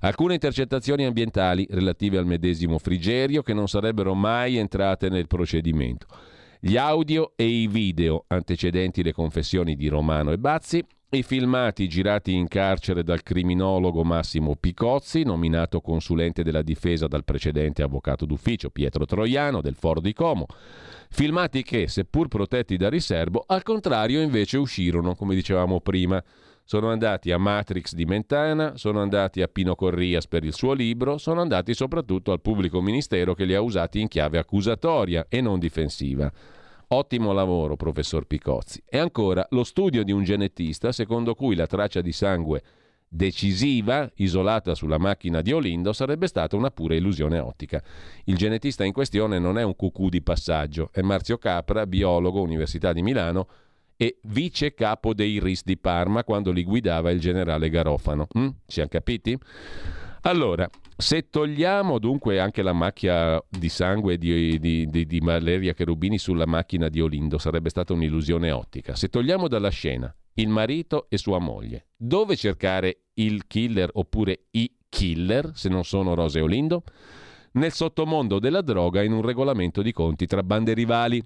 Alcune 0.00 0.34
intercettazioni 0.34 1.04
ambientali 1.04 1.64
relative 1.70 2.18
al 2.18 2.26
medesimo 2.26 2.78
Frigerio 2.78 3.42
che 3.42 3.54
non 3.54 3.68
sarebbero 3.68 4.14
mai 4.14 4.56
entrate 4.56 5.08
nel 5.08 5.28
procedimento. 5.52 6.06
Gli 6.58 6.76
audio 6.76 7.32
e 7.36 7.44
i 7.44 7.66
video 7.66 8.24
antecedenti 8.28 9.02
le 9.02 9.12
confessioni 9.12 9.74
di 9.74 9.88
Romano 9.88 10.30
e 10.30 10.38
Bazzi 10.38 10.82
i 11.14 11.22
filmati 11.22 11.88
girati 11.88 12.32
in 12.32 12.48
carcere 12.48 13.02
dal 13.02 13.22
criminologo 13.22 14.02
Massimo 14.02 14.56
Picozzi, 14.56 15.24
nominato 15.24 15.82
consulente 15.82 16.42
della 16.42 16.62
difesa 16.62 17.06
dal 17.06 17.24
precedente 17.24 17.82
avvocato 17.82 18.24
d'ufficio 18.24 18.70
Pietro 18.70 19.04
Troiano 19.04 19.60
del 19.60 19.74
Foro 19.74 20.00
di 20.00 20.14
Como. 20.14 20.46
Filmati 21.10 21.62
che, 21.62 21.86
seppur 21.86 22.28
protetti 22.28 22.78
da 22.78 22.88
riservo, 22.88 23.44
al 23.46 23.62
contrario 23.62 24.22
invece 24.22 24.56
uscirono, 24.56 25.14
come 25.14 25.34
dicevamo 25.34 25.82
prima. 25.82 26.22
Sono 26.72 26.88
andati 26.88 27.30
a 27.30 27.36
Matrix 27.36 27.92
di 27.92 28.06
Mentana, 28.06 28.78
sono 28.78 29.02
andati 29.02 29.42
a 29.42 29.46
Pino 29.46 29.74
Corrias 29.74 30.26
per 30.26 30.42
il 30.42 30.54
suo 30.54 30.72
libro, 30.72 31.18
sono 31.18 31.42
andati 31.42 31.74
soprattutto 31.74 32.32
al 32.32 32.40
pubblico 32.40 32.80
ministero 32.80 33.34
che 33.34 33.44
li 33.44 33.54
ha 33.54 33.60
usati 33.60 34.00
in 34.00 34.08
chiave 34.08 34.38
accusatoria 34.38 35.26
e 35.28 35.42
non 35.42 35.58
difensiva. 35.58 36.32
Ottimo 36.88 37.32
lavoro, 37.32 37.76
professor 37.76 38.24
Picozzi. 38.24 38.82
E 38.88 38.96
ancora 38.96 39.46
lo 39.50 39.64
studio 39.64 40.02
di 40.02 40.12
un 40.12 40.24
genetista 40.24 40.92
secondo 40.92 41.34
cui 41.34 41.56
la 41.56 41.66
traccia 41.66 42.00
di 42.00 42.12
sangue 42.12 42.62
decisiva, 43.06 44.10
isolata 44.14 44.74
sulla 44.74 44.96
macchina 44.96 45.42
di 45.42 45.52
Olindo, 45.52 45.92
sarebbe 45.92 46.26
stata 46.26 46.56
una 46.56 46.70
pura 46.70 46.94
illusione 46.94 47.38
ottica. 47.38 47.82
Il 48.24 48.38
genetista 48.38 48.82
in 48.82 48.94
questione 48.94 49.38
non 49.38 49.58
è 49.58 49.62
un 49.62 49.76
cucù 49.76 50.08
di 50.08 50.22
passaggio, 50.22 50.88
è 50.90 51.02
Marzio 51.02 51.36
Capra, 51.36 51.86
biologo, 51.86 52.40
Università 52.40 52.94
di 52.94 53.02
Milano 53.02 53.46
e 54.02 54.18
vice 54.22 54.74
capo 54.74 55.14
dei 55.14 55.38
RIS 55.38 55.62
di 55.62 55.78
Parma 55.78 56.24
quando 56.24 56.50
li 56.50 56.64
guidava 56.64 57.12
il 57.12 57.20
generale 57.20 57.70
Garofano. 57.70 58.26
Mm? 58.36 58.48
Siamo 58.66 58.88
capiti? 58.88 59.38
Allora, 60.22 60.68
se 60.96 61.30
togliamo 61.30 62.00
dunque 62.00 62.40
anche 62.40 62.62
la 62.62 62.72
macchia 62.72 63.40
di 63.48 63.68
sangue 63.68 64.18
di, 64.18 64.58
di, 64.58 64.86
di, 64.86 65.06
di 65.06 65.20
Valeria 65.20 65.72
Cherubini 65.72 66.18
sulla 66.18 66.46
macchina 66.46 66.88
di 66.88 67.00
Olindo, 67.00 67.38
sarebbe 67.38 67.68
stata 67.68 67.92
un'illusione 67.92 68.50
ottica. 68.50 68.96
Se 68.96 69.06
togliamo 69.06 69.46
dalla 69.46 69.68
scena 69.68 70.12
il 70.34 70.48
marito 70.48 71.06
e 71.08 71.16
sua 71.16 71.38
moglie, 71.38 71.86
dove 71.96 72.34
cercare 72.34 73.02
il 73.14 73.46
killer 73.46 73.88
oppure 73.92 74.46
i 74.50 74.68
killer, 74.88 75.52
se 75.54 75.68
non 75.68 75.84
sono 75.84 76.14
Rose 76.14 76.40
e 76.40 76.42
Olindo? 76.42 76.82
Nel 77.52 77.70
sottomondo 77.70 78.40
della 78.40 78.62
droga 78.62 79.00
in 79.00 79.12
un 79.12 79.22
regolamento 79.22 79.80
di 79.80 79.92
conti 79.92 80.26
tra 80.26 80.42
bande 80.42 80.72
rivali. 80.72 81.24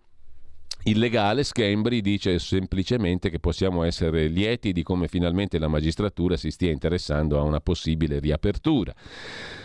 Il 0.89 1.01
legale 1.01 1.43
Schembri 1.43 2.01
dice 2.01 2.39
semplicemente 2.39 3.29
che 3.29 3.41
possiamo 3.41 3.83
essere 3.83 4.29
lieti 4.29 4.73
di 4.73 4.85
come 4.85 5.09
finalmente 5.09 5.59
la 5.59 5.67
magistratura 5.67 6.37
si 6.37 6.53
stia 6.53 6.71
interessando 6.71 7.41
a 7.41 7.43
una 7.43 7.59
possibile 7.59 8.21
riapertura. 8.21 8.95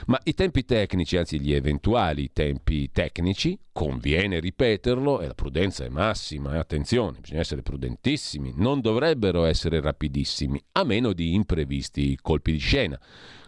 Ma 0.08 0.20
i 0.24 0.34
tempi 0.34 0.66
tecnici, 0.66 1.18
anzi 1.18 1.40
gli 1.40 1.54
eventuali 1.54 2.32
tempi 2.34 2.90
tecnici, 2.92 3.56
conviene 3.72 4.40
ripeterlo 4.40 5.22
e 5.22 5.28
la 5.28 5.36
prudenza 5.36 5.86
è 5.86 5.90
massima, 5.90 6.56
e 6.56 6.58
attenzione, 6.58 7.20
bisogna 7.20 7.42
essere 7.42 7.62
prudentissimi, 7.62 8.54
non 8.56 8.82
dovrebbero 8.82 9.46
essere 9.46 9.80
rapidissimi, 9.80 10.60
a 10.72 10.84
meno 10.84 11.14
di 11.14 11.36
imprevisti 11.36 12.18
colpi 12.20 12.54
di 12.54 12.58
scena. 12.58 13.00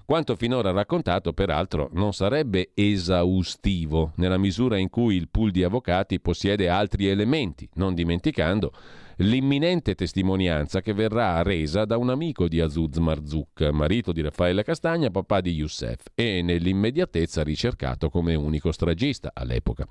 Quanto 0.06 0.36
finora 0.36 0.72
raccontato, 0.72 1.32
peraltro, 1.32 1.90
non 1.94 2.12
sarebbe 2.12 2.72
esaustivo, 2.74 4.12
nella 4.18 4.38
misura 4.38 4.78
in 4.78 4.90
cui 4.90 5.16
il 5.16 5.30
pool 5.30 5.52
di 5.52 5.64
avvocati 5.64 6.20
possiede 6.20 6.68
altri 6.68 7.08
elementi, 7.08 7.70
non 7.76 7.94
dimenticando 7.94 8.74
l'imminente 9.18 9.96
testimonianza 9.96 10.82
che 10.82 10.92
verrà 10.92 11.42
resa 11.42 11.86
da 11.86 11.98
un 11.98 12.10
amico 12.10 12.50
di 12.50 12.60
Azuz 12.60 12.98
Marzouk, 12.98 13.62
marito 13.72 14.12
di 14.12 14.22
Raffaele 14.22 14.64
Castagna, 14.64 15.10
papà 15.10 15.40
di 15.40 15.54
Youssef, 15.54 16.04
e 16.14 16.42
nell'immediatezza 16.42 17.42
ricercato 17.42 18.10
come 18.10 18.36
unico 18.36 18.74
stragista 18.74 19.32
all'epoca. 19.34 19.88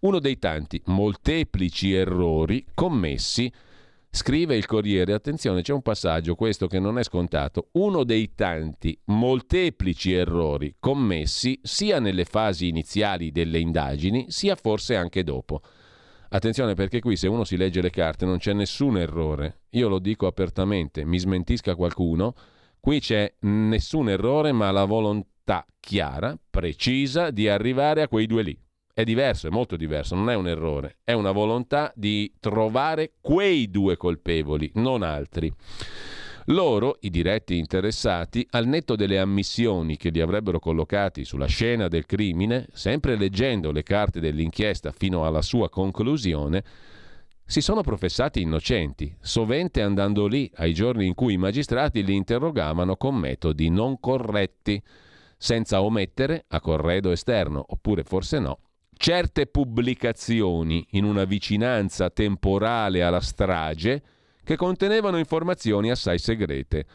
Uno 0.00 0.20
dei 0.20 0.38
tanti 0.38 0.80
molteplici 0.86 1.92
errori 1.92 2.64
commessi 2.74 3.52
Scrive 4.14 4.56
il 4.56 4.66
Corriere, 4.66 5.14
attenzione, 5.14 5.62
c'è 5.62 5.72
un 5.72 5.80
passaggio, 5.80 6.34
questo 6.34 6.66
che 6.66 6.78
non 6.78 6.98
è 6.98 7.02
scontato, 7.02 7.70
uno 7.72 8.04
dei 8.04 8.34
tanti 8.34 8.96
molteplici 9.06 10.12
errori 10.12 10.76
commessi 10.78 11.58
sia 11.62 11.98
nelle 11.98 12.26
fasi 12.26 12.68
iniziali 12.68 13.32
delle 13.32 13.58
indagini, 13.58 14.26
sia 14.28 14.54
forse 14.54 14.96
anche 14.96 15.24
dopo. 15.24 15.62
Attenzione 16.28 16.74
perché 16.74 17.00
qui 17.00 17.16
se 17.16 17.26
uno 17.26 17.44
si 17.44 17.56
legge 17.56 17.80
le 17.80 17.88
carte 17.88 18.26
non 18.26 18.36
c'è 18.36 18.52
nessun 18.52 18.98
errore. 18.98 19.62
Io 19.70 19.88
lo 19.88 19.98
dico 19.98 20.26
apertamente, 20.26 21.06
mi 21.06 21.18
smentisca 21.18 21.74
qualcuno, 21.74 22.34
qui 22.80 23.00
c'è 23.00 23.32
nessun 23.40 24.10
errore 24.10 24.52
ma 24.52 24.70
la 24.70 24.84
volontà 24.84 25.64
chiara, 25.80 26.38
precisa 26.50 27.30
di 27.30 27.48
arrivare 27.48 28.02
a 28.02 28.08
quei 28.08 28.26
due 28.26 28.42
lì. 28.42 28.62
È 28.94 29.04
diverso, 29.04 29.46
è 29.46 29.50
molto 29.50 29.76
diverso, 29.76 30.14
non 30.14 30.28
è 30.28 30.34
un 30.34 30.46
errore, 30.46 30.98
è 31.02 31.12
una 31.12 31.30
volontà 31.30 31.90
di 31.96 32.30
trovare 32.38 33.14
quei 33.22 33.70
due 33.70 33.96
colpevoli, 33.96 34.70
non 34.74 35.02
altri. 35.02 35.50
Loro, 36.46 36.98
i 37.00 37.08
diretti 37.08 37.56
interessati, 37.56 38.46
al 38.50 38.66
netto 38.66 38.94
delle 38.94 39.18
ammissioni 39.18 39.96
che 39.96 40.10
li 40.10 40.20
avrebbero 40.20 40.58
collocati 40.58 41.24
sulla 41.24 41.46
scena 41.46 41.88
del 41.88 42.04
crimine, 42.04 42.66
sempre 42.74 43.16
leggendo 43.16 43.72
le 43.72 43.82
carte 43.82 44.20
dell'inchiesta 44.20 44.92
fino 44.92 45.24
alla 45.24 45.40
sua 45.40 45.70
conclusione, 45.70 46.62
si 47.46 47.62
sono 47.62 47.80
professati 47.80 48.42
innocenti, 48.42 49.16
sovente 49.22 49.80
andando 49.80 50.26
lì 50.26 50.50
ai 50.56 50.74
giorni 50.74 51.06
in 51.06 51.14
cui 51.14 51.32
i 51.32 51.38
magistrati 51.38 52.04
li 52.04 52.14
interrogavano 52.14 52.96
con 52.96 53.14
metodi 53.14 53.70
non 53.70 53.98
corretti, 53.98 54.82
senza 55.38 55.80
omettere, 55.80 56.44
a 56.48 56.60
corredo 56.60 57.10
esterno, 57.10 57.64
oppure 57.66 58.02
forse 58.02 58.38
no, 58.38 58.58
certe 59.02 59.46
pubblicazioni 59.46 60.86
in 60.90 61.02
una 61.02 61.24
vicinanza 61.24 62.08
temporale 62.08 63.02
alla 63.02 63.18
strage 63.18 64.00
che 64.44 64.54
contenevano 64.54 65.18
informazioni 65.18 65.90
assai 65.90 66.20
segrete. 66.20 66.86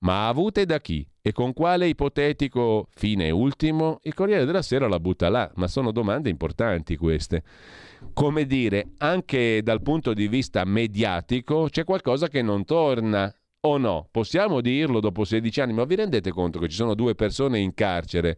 Ma 0.00 0.28
avute 0.28 0.66
da 0.66 0.78
chi? 0.78 1.08
E 1.22 1.32
con 1.32 1.54
quale 1.54 1.86
ipotetico 1.86 2.88
fine 2.94 3.30
ultimo? 3.30 4.00
Il 4.02 4.12
Corriere 4.12 4.44
della 4.44 4.60
Sera 4.60 4.88
la 4.88 5.00
butta 5.00 5.30
là, 5.30 5.50
ma 5.54 5.66
sono 5.66 5.90
domande 5.90 6.28
importanti 6.28 6.98
queste. 6.98 7.42
Come 8.12 8.44
dire, 8.44 8.90
anche 8.98 9.62
dal 9.62 9.80
punto 9.80 10.12
di 10.12 10.28
vista 10.28 10.66
mediatico 10.66 11.68
c'è 11.70 11.84
qualcosa 11.84 12.28
che 12.28 12.42
non 12.42 12.66
torna 12.66 13.34
o 13.60 13.78
no? 13.78 14.06
Possiamo 14.10 14.60
dirlo 14.60 15.00
dopo 15.00 15.24
16 15.24 15.62
anni, 15.62 15.72
ma 15.72 15.84
vi 15.84 15.94
rendete 15.94 16.30
conto 16.30 16.58
che 16.58 16.68
ci 16.68 16.76
sono 16.76 16.94
due 16.94 17.14
persone 17.14 17.58
in 17.58 17.72
carcere, 17.72 18.36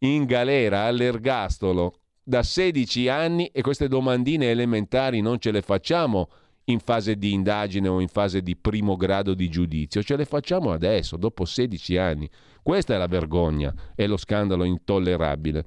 in 0.00 0.26
galera, 0.26 0.82
all'ergastolo, 0.82 2.00
da 2.28 2.42
16 2.42 3.08
anni 3.08 3.46
e 3.52 3.62
queste 3.62 3.86
domandine 3.86 4.50
elementari 4.50 5.20
non 5.20 5.38
ce 5.38 5.52
le 5.52 5.62
facciamo 5.62 6.28
in 6.64 6.80
fase 6.80 7.14
di 7.14 7.32
indagine 7.32 7.86
o 7.86 8.00
in 8.00 8.08
fase 8.08 8.42
di 8.42 8.56
primo 8.56 8.96
grado 8.96 9.32
di 9.32 9.48
giudizio, 9.48 10.02
ce 10.02 10.16
le 10.16 10.24
facciamo 10.24 10.72
adesso, 10.72 11.16
dopo 11.16 11.44
16 11.44 11.96
anni. 11.96 12.28
Questa 12.60 12.94
è 12.94 12.98
la 12.98 13.06
vergogna, 13.06 13.72
è 13.94 14.08
lo 14.08 14.16
scandalo 14.16 14.64
intollerabile. 14.64 15.64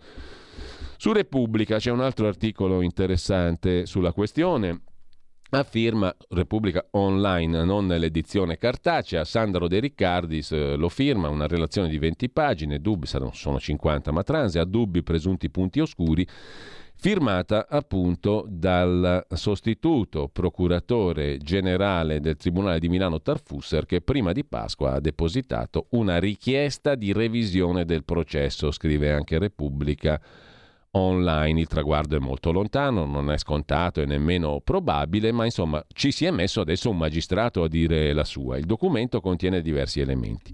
Su 0.98 1.14
Repubblica 1.14 1.77
c'è 1.77 1.91
un 1.91 2.02
altro 2.02 2.27
articolo 2.27 2.81
interessante 2.81 3.86
sulla 3.86 4.11
questione. 4.11 4.81
A 5.51 5.63
firma 5.63 6.15
Repubblica 6.30 6.85
Online, 6.91 7.63
non 7.63 7.88
l'edizione 7.88 8.59
cartacea, 8.59 9.26
Sandro 9.26 9.67
De 9.67 9.80
Riccardis 9.80 10.51
eh, 10.51 10.76
lo 10.76 10.89
firma, 10.89 11.30
una 11.30 11.47
relazione 11.47 11.89
di 11.89 11.97
20 11.97 12.30
pagine, 12.30 12.80
dubbi, 12.80 13.07
sono 13.07 13.59
50 13.59 14.11
ma 14.11 14.21
transe, 14.21 14.59
a 14.59 14.63
dubbi 14.63 15.01
presunti 15.01 15.49
punti 15.49 15.80
oscuri 15.80 16.27
firmata 16.93 17.65
appunto 17.67 18.45
dal 18.47 19.26
sostituto 19.31 20.30
procuratore 20.31 21.39
generale 21.39 22.19
del 22.19 22.35
Tribunale 22.35 22.77
di 22.77 22.88
Milano 22.88 23.19
Tarfusser 23.19 23.88
che 23.88 24.01
prima 24.01 24.34
di 24.34 24.45
Pasqua 24.45 24.93
ha 24.93 24.99
depositato 24.99 25.88
una 25.91 26.19
richiesta 26.19 26.93
di 26.93 27.11
revisione 27.11 27.85
del 27.85 28.03
processo, 28.03 28.69
scrive 28.69 29.11
anche 29.11 29.39
Repubblica 29.39 30.21
online. 30.21 30.48
Il 30.91 31.68
traguardo 31.68 32.16
è 32.16 32.20
molto 32.20 32.52
lontano, 32.52 33.06
non 33.06 33.32
è 33.32 33.38
scontato 33.38 34.02
e 34.02 34.06
nemmeno 34.06 34.60
probabile, 34.60 35.32
ma 35.32 35.45
insomma 35.45 35.86
ci 35.94 36.11
si 36.11 36.26
è 36.26 36.32
messo 36.32 36.61
adesso 36.61 36.90
un 36.90 36.98
magistrato 36.98 37.64
a 37.64 37.68
dire 37.68 38.11
la 38.11 38.24
sua. 38.24 38.57
Il 38.57 38.66
documento 38.66 39.22
contiene 39.22 39.61
diversi 39.61 39.99
elementi. 39.99 40.52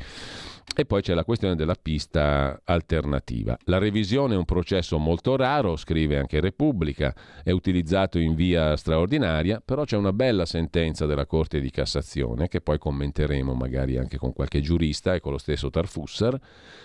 E 0.77 0.85
poi 0.85 1.01
c'è 1.01 1.13
la 1.13 1.23
questione 1.23 1.55
della 1.55 1.75
pista 1.81 2.59
alternativa. 2.65 3.57
La 3.65 3.77
revisione 3.77 4.33
è 4.33 4.37
un 4.37 4.43
processo 4.43 4.97
molto 4.97 5.37
raro, 5.37 5.77
scrive 5.77 6.17
anche 6.17 6.41
Repubblica, 6.41 7.15
è 7.43 7.51
utilizzato 7.51 8.19
in 8.19 8.35
via 8.35 8.75
straordinaria, 8.75 9.61
però 9.63 9.85
c'è 9.85 9.95
una 9.95 10.11
bella 10.11 10.45
sentenza 10.45 11.05
della 11.05 11.25
Corte 11.25 11.61
di 11.61 11.69
Cassazione, 11.69 12.49
che 12.49 12.59
poi 12.59 12.77
commenteremo 12.77 13.53
magari 13.53 13.97
anche 13.97 14.17
con 14.17 14.33
qualche 14.33 14.59
giurista 14.59 15.13
e 15.13 15.21
con 15.21 15.31
lo 15.31 15.37
stesso 15.37 15.69
Tarfusser, 15.69 16.37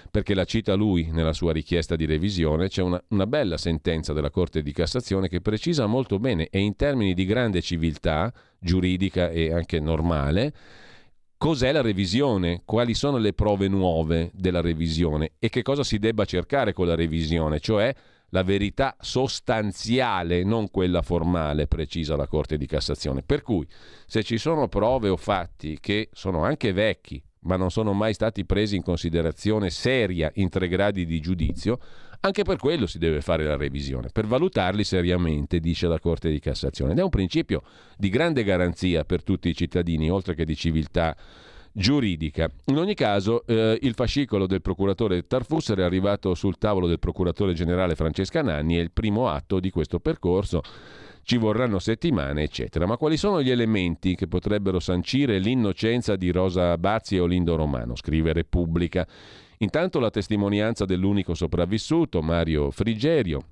perché 0.08 0.34
la 0.34 0.44
cita 0.44 0.74
lui 0.74 1.10
nella 1.10 1.32
sua 1.32 1.52
richiesta 1.52 1.96
di 1.96 2.04
revisione. 2.04 2.68
C'è 2.68 2.82
una, 2.82 3.02
una 3.08 3.26
bella 3.26 3.56
sentenza 3.56 4.12
della 4.12 4.30
Corte 4.30 4.62
di 4.62 4.72
Cassazione 4.72 5.28
che 5.28 5.40
precisa 5.40 5.86
molto 5.86 6.20
bene 6.20 6.46
e 6.48 6.60
in 6.60 6.76
termini 6.76 7.12
di 7.12 7.24
grande 7.24 7.60
civiltà 7.60 8.32
giuridica 8.60 9.30
e 9.30 9.52
anche 9.52 9.80
normale 9.80 10.52
cos'è 11.40 11.72
la 11.72 11.80
revisione, 11.80 12.60
quali 12.66 12.92
sono 12.92 13.16
le 13.16 13.32
prove 13.32 13.66
nuove 13.66 14.30
della 14.34 14.60
revisione? 14.60 15.32
E 15.38 15.48
che 15.48 15.62
cosa 15.62 15.82
si 15.82 15.98
debba 15.98 16.26
cercare 16.26 16.74
con 16.74 16.86
la 16.86 16.94
revisione, 16.94 17.60
cioè 17.60 17.94
la 18.28 18.42
verità 18.42 18.94
sostanziale, 19.00 20.44
non 20.44 20.70
quella 20.70 21.00
formale, 21.00 21.66
precisa 21.66 22.14
la 22.14 22.26
Corte 22.26 22.58
di 22.58 22.66
Cassazione. 22.66 23.22
Per 23.22 23.40
cui, 23.40 23.66
se 24.04 24.22
ci 24.22 24.36
sono 24.36 24.68
prove 24.68 25.08
o 25.08 25.16
fatti 25.16 25.78
che 25.80 26.10
sono 26.12 26.44
anche 26.44 26.74
vecchi, 26.74 27.22
ma 27.44 27.56
non 27.56 27.70
sono 27.70 27.94
mai 27.94 28.12
stati 28.12 28.44
presi 28.44 28.76
in 28.76 28.82
considerazione 28.82 29.70
seria 29.70 30.30
in 30.34 30.50
tre 30.50 30.68
gradi 30.68 31.06
di 31.06 31.20
giudizio, 31.20 31.78
anche 32.20 32.42
per 32.42 32.58
quello 32.58 32.86
si 32.86 32.98
deve 32.98 33.20
fare 33.22 33.44
la 33.44 33.56
revisione, 33.56 34.10
per 34.12 34.26
valutarli 34.26 34.84
seriamente, 34.84 35.58
dice 35.58 35.86
la 35.86 35.98
Corte 35.98 36.30
di 36.30 36.38
Cassazione. 36.38 36.92
Ed 36.92 36.98
è 36.98 37.02
un 37.02 37.08
principio 37.08 37.62
di 37.96 38.10
grande 38.10 38.44
garanzia 38.44 39.04
per 39.04 39.22
tutti 39.22 39.48
i 39.48 39.54
cittadini, 39.54 40.10
oltre 40.10 40.34
che 40.34 40.44
di 40.44 40.54
civiltà 40.54 41.16
giuridica. 41.72 42.48
In 42.66 42.76
ogni 42.76 42.94
caso, 42.94 43.46
eh, 43.46 43.78
il 43.80 43.94
fascicolo 43.94 44.46
del 44.46 44.60
procuratore 44.60 45.26
Tarfusser 45.26 45.78
è 45.78 45.82
arrivato 45.82 46.34
sul 46.34 46.58
tavolo 46.58 46.86
del 46.86 46.98
procuratore 46.98 47.54
generale 47.54 47.94
Francesca 47.94 48.42
Nanni, 48.42 48.76
è 48.76 48.80
il 48.80 48.90
primo 48.90 49.28
atto 49.28 49.60
di 49.60 49.70
questo 49.70 49.98
percorso. 49.98 50.62
Ci 51.22 51.36
vorranno 51.36 51.78
settimane, 51.78 52.42
eccetera. 52.42 52.86
Ma 52.86 52.96
quali 52.96 53.16
sono 53.16 53.42
gli 53.42 53.50
elementi 53.50 54.14
che 54.14 54.26
potrebbero 54.26 54.80
sancire 54.80 55.38
l'innocenza 55.38 56.16
di 56.16 56.30
Rosa 56.30 56.76
Bazzi 56.76 57.16
e 57.16 57.20
Olindo 57.20 57.56
Romano? 57.56 57.94
Scrive 57.94 58.32
Repubblica. 58.32 59.06
Intanto 59.62 60.00
la 60.00 60.10
testimonianza 60.10 60.86
dell'unico 60.86 61.34
sopravvissuto, 61.34 62.22
Mario 62.22 62.70
Frigerio, 62.70 63.44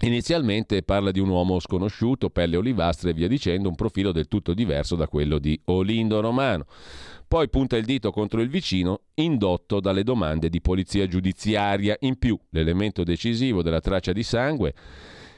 Inizialmente 0.00 0.82
parla 0.82 1.12
di 1.12 1.20
un 1.20 1.28
uomo 1.28 1.60
sconosciuto, 1.60 2.28
pelle 2.28 2.56
olivastra 2.56 3.10
e 3.10 3.12
via 3.14 3.28
dicendo, 3.28 3.68
un 3.68 3.76
profilo 3.76 4.10
del 4.10 4.26
tutto 4.26 4.52
diverso 4.52 4.96
da 4.96 5.06
quello 5.06 5.38
di 5.38 5.58
Olindo 5.66 6.20
Romano. 6.20 6.66
Poi 7.28 7.48
punta 7.48 7.76
il 7.76 7.84
dito 7.84 8.10
contro 8.10 8.40
il 8.40 8.48
vicino, 8.48 9.02
indotto 9.14 9.78
dalle 9.78 10.02
domande 10.02 10.50
di 10.50 10.60
polizia 10.60 11.06
giudiziaria. 11.06 11.96
In 12.00 12.18
più, 12.18 12.36
l'elemento 12.50 13.04
decisivo 13.04 13.62
della 13.62 13.80
traccia 13.80 14.12
di 14.12 14.24
sangue 14.24 14.74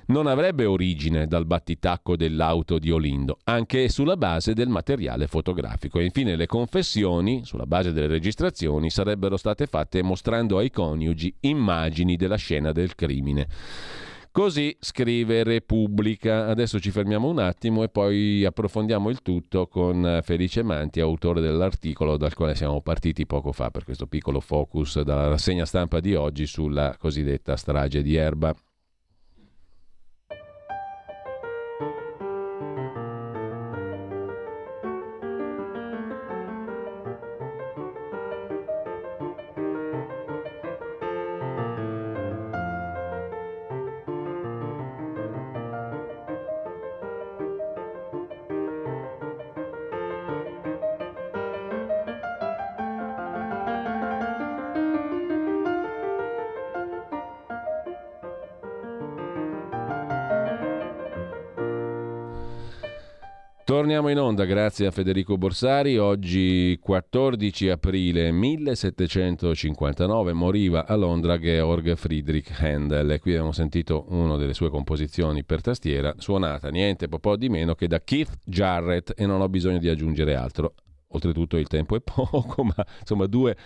non 0.06 0.26
avrebbe 0.26 0.64
origine 0.64 1.26
dal 1.26 1.46
battitacco 1.46 2.16
dell'auto 2.16 2.78
di 2.78 2.90
Olindo, 2.90 3.38
anche 3.44 3.88
sulla 3.88 4.16
base 4.16 4.52
del 4.52 4.68
materiale 4.68 5.26
fotografico. 5.26 5.98
E 5.98 6.04
infine 6.04 6.36
le 6.36 6.46
confessioni, 6.46 7.44
sulla 7.44 7.66
base 7.66 7.92
delle 7.92 8.06
registrazioni, 8.06 8.90
sarebbero 8.90 9.36
state 9.36 9.66
fatte 9.66 10.02
mostrando 10.02 10.58
ai 10.58 10.70
coniugi 10.70 11.34
immagini 11.40 12.16
della 12.16 12.36
scena 12.36 12.72
del 12.72 12.94
crimine. 12.94 13.48
Così 14.36 14.76
scrive 14.80 15.44
Repubblica. 15.44 16.46
Adesso 16.48 16.78
ci 16.78 16.90
fermiamo 16.90 17.26
un 17.26 17.38
attimo 17.38 17.82
e 17.82 17.88
poi 17.88 18.44
approfondiamo 18.44 19.08
il 19.08 19.22
tutto 19.22 19.66
con 19.66 20.20
Felice 20.22 20.62
Manti, 20.62 21.00
autore 21.00 21.40
dell'articolo 21.40 22.18
dal 22.18 22.34
quale 22.34 22.54
siamo 22.54 22.82
partiti 22.82 23.24
poco 23.24 23.52
fa 23.52 23.70
per 23.70 23.84
questo 23.84 24.06
piccolo 24.06 24.40
focus 24.40 25.00
dalla 25.00 25.28
rassegna 25.28 25.64
stampa 25.64 26.00
di 26.00 26.14
oggi 26.14 26.44
sulla 26.44 26.94
cosiddetta 26.98 27.56
strage 27.56 28.02
di 28.02 28.14
Erba. 28.16 28.54
Torniamo 63.96 64.20
in 64.20 64.22
onda 64.22 64.44
grazie 64.44 64.84
a 64.84 64.90
Federico 64.90 65.38
Borsari. 65.38 65.96
Oggi 65.96 66.78
14 66.82 67.70
aprile 67.70 68.30
1759 68.30 70.34
moriva 70.34 70.86
a 70.86 70.94
Londra 70.96 71.38
Georg 71.38 71.94
Friedrich 71.94 72.60
Handel 72.60 73.12
e 73.12 73.20
qui 73.20 73.30
abbiamo 73.30 73.52
sentito 73.52 74.04
una 74.08 74.36
delle 74.36 74.52
sue 74.52 74.68
composizioni 74.68 75.44
per 75.44 75.62
tastiera 75.62 76.14
suonata 76.18 76.68
niente 76.68 77.08
po' 77.08 77.36
di 77.36 77.48
meno 77.48 77.74
che 77.74 77.88
da 77.88 78.02
Keith 78.02 78.36
Jarrett 78.44 79.14
e 79.16 79.24
non 79.24 79.40
ho 79.40 79.48
bisogno 79.48 79.78
di 79.78 79.88
aggiungere 79.88 80.34
altro. 80.34 80.74
Oltretutto 81.16 81.56
il 81.56 81.66
tempo 81.66 81.96
è 81.96 82.00
poco, 82.04 82.62
ma 82.62 82.86
insomma 83.00 83.26
due, 83.26 83.56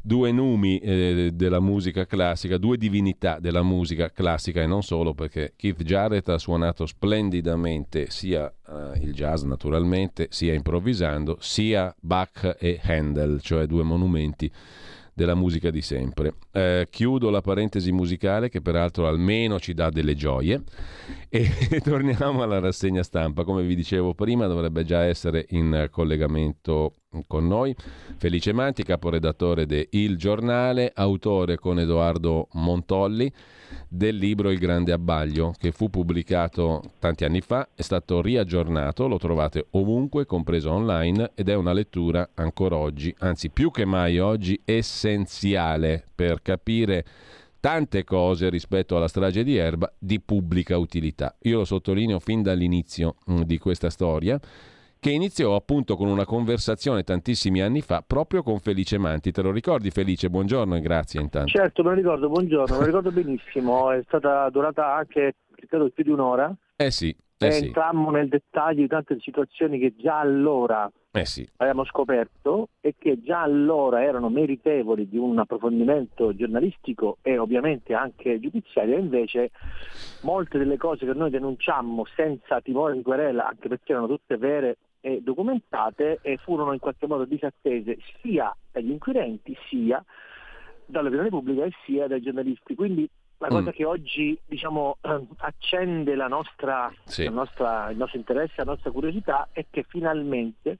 due 0.00 0.32
numi 0.32 0.78
eh, 0.78 1.30
della 1.34 1.60
musica 1.60 2.06
classica, 2.06 2.56
due 2.56 2.76
divinità 2.76 3.38
della 3.38 3.62
musica 3.62 4.10
classica 4.10 4.62
e 4.62 4.66
non 4.66 4.82
solo 4.82 5.12
perché 5.12 5.52
Keith 5.56 5.82
Jarrett 5.82 6.28
ha 6.28 6.38
suonato 6.38 6.86
splendidamente 6.86 8.10
sia 8.10 8.52
eh, 8.68 9.00
il 9.00 9.12
jazz 9.12 9.42
naturalmente, 9.42 10.28
sia 10.30 10.54
improvvisando, 10.54 11.36
sia 11.40 11.94
Bach 12.00 12.56
e 12.58 12.80
Handel, 12.82 13.40
cioè 13.40 13.66
due 13.66 13.82
monumenti 13.82 14.50
della 15.12 15.34
musica 15.34 15.70
di 15.70 15.82
sempre. 15.82 16.34
Eh, 16.52 16.86
chiudo 16.90 17.28
la 17.28 17.40
parentesi 17.40 17.92
musicale 17.92 18.48
che 18.48 18.60
peraltro 18.60 19.06
almeno 19.06 19.58
ci 19.58 19.74
dà 19.74 19.90
delle 19.90 20.14
gioie 20.14 20.62
e 21.32 21.46
torniamo 21.80 22.42
alla 22.42 22.58
rassegna 22.58 23.04
stampa. 23.04 23.44
Come 23.44 23.62
vi 23.62 23.76
dicevo 23.76 24.14
prima 24.14 24.48
dovrebbe 24.48 24.84
già 24.84 25.04
essere 25.04 25.46
in 25.50 25.86
collegamento 25.90 26.94
con 27.26 27.46
noi 27.46 27.74
Felice 28.16 28.52
Manti, 28.52 28.82
caporedattore 28.82 29.64
de 29.64 29.88
Il 29.92 30.16
Giornale, 30.16 30.90
autore 30.94 31.56
con 31.56 31.78
Edoardo 31.78 32.48
Montolli 32.52 33.32
del 33.88 34.16
libro 34.16 34.50
Il 34.50 34.58
Grande 34.58 34.92
Abbaglio 34.92 35.54
che 35.56 35.70
fu 35.70 35.88
pubblicato 35.88 36.82
tanti 36.98 37.24
anni 37.24 37.40
fa, 37.40 37.68
è 37.74 37.82
stato 37.82 38.20
riaggiornato, 38.20 39.06
lo 39.06 39.18
trovate 39.18 39.66
ovunque, 39.70 40.26
compreso 40.26 40.72
online 40.72 41.30
ed 41.34 41.48
è 41.48 41.54
una 41.54 41.72
lettura 41.72 42.30
ancora 42.34 42.76
oggi, 42.76 43.14
anzi 43.20 43.50
più 43.50 43.70
che 43.70 43.84
mai 43.84 44.18
oggi, 44.18 44.60
essenziale 44.64 46.04
per 46.12 46.42
capire 46.42 47.04
tante 47.60 48.04
cose 48.04 48.48
rispetto 48.48 48.96
alla 48.96 49.08
strage 49.08 49.44
di 49.44 49.56
Erba 49.56 49.92
di 49.98 50.20
pubblica 50.20 50.78
utilità. 50.78 51.36
Io 51.42 51.58
lo 51.58 51.64
sottolineo 51.64 52.18
fin 52.18 52.42
dall'inizio 52.42 53.16
mm, 53.30 53.42
di 53.42 53.58
questa 53.58 53.90
storia 53.90 54.40
che 54.98 55.10
iniziò 55.10 55.54
appunto 55.54 55.96
con 55.96 56.08
una 56.08 56.26
conversazione 56.26 57.02
tantissimi 57.02 57.62
anni 57.62 57.80
fa 57.80 58.02
proprio 58.06 58.42
con 58.42 58.58
Felice 58.58 58.98
Manti. 58.98 59.32
Te 59.32 59.40
lo 59.40 59.50
ricordi 59.50 59.90
Felice? 59.90 60.28
Buongiorno 60.28 60.76
e 60.76 60.80
grazie 60.80 61.20
intanto. 61.20 61.48
Certo, 61.50 61.82
me 61.82 61.90
lo 61.90 61.94
ricordo, 61.94 62.28
buongiorno, 62.28 62.74
me 62.74 62.80
lo 62.80 62.86
ricordo 62.86 63.10
benissimo, 63.10 63.90
è 63.90 64.02
stata 64.04 64.48
durata 64.50 64.94
anche 64.94 65.36
credo 65.66 65.88
più 65.90 66.04
di 66.04 66.10
un'ora. 66.10 66.54
Eh 66.76 66.90
sì. 66.90 67.14
Eh 67.42 67.52
sì. 67.52 67.66
entrammo 67.66 68.10
nel 68.10 68.28
dettaglio 68.28 68.82
di 68.82 68.86
tante 68.86 69.16
situazioni 69.18 69.78
che 69.78 69.94
già 69.96 70.18
allora 70.18 70.90
eh 71.12 71.24
sì. 71.24 71.48
abbiamo 71.56 71.84
scoperto 71.84 72.68
e 72.80 72.94
che 72.96 73.20
già 73.20 73.42
allora 73.42 74.02
erano 74.04 74.28
meritevoli 74.28 75.08
di 75.08 75.18
un 75.18 75.38
approfondimento 75.38 76.34
giornalistico 76.34 77.18
e 77.22 77.36
ovviamente 77.36 77.94
anche 77.94 78.38
giudiziario, 78.38 78.96
invece 78.96 79.50
molte 80.22 80.58
delle 80.58 80.76
cose 80.76 81.06
che 81.06 81.14
noi 81.14 81.30
denunciammo 81.30 82.04
senza 82.14 82.60
timore 82.60 82.94
di 82.94 83.02
querela, 83.02 83.48
anche 83.48 83.68
perché 83.68 83.92
erano 83.92 84.06
tutte 84.06 84.36
vere 84.36 84.76
e 85.00 85.20
documentate 85.22 86.18
e 86.22 86.36
furono 86.36 86.72
in 86.72 86.78
qualche 86.78 87.06
modo 87.06 87.24
disattese 87.24 87.98
sia 88.20 88.54
dagli 88.70 88.90
inquirenti 88.90 89.56
sia 89.68 90.04
dall'opinione 90.86 91.30
pubblica 91.30 91.64
e 91.64 91.72
sia 91.84 92.06
dai 92.06 92.20
giornalisti. 92.20 92.74
Quindi 92.74 93.08
la 93.38 93.48
cosa 93.48 93.70
mm. 93.70 93.72
che 93.72 93.84
oggi 93.84 94.38
diciamo, 94.46 94.98
accende 95.38 96.14
la 96.14 96.28
nostra, 96.28 96.92
sì. 97.04 97.24
la 97.24 97.30
nostra, 97.30 97.90
il 97.90 97.96
nostro 97.96 98.18
interesse, 98.18 98.54
la 98.56 98.64
nostra 98.64 98.90
curiosità 98.90 99.48
è 99.52 99.64
che 99.70 99.84
finalmente 99.88 100.78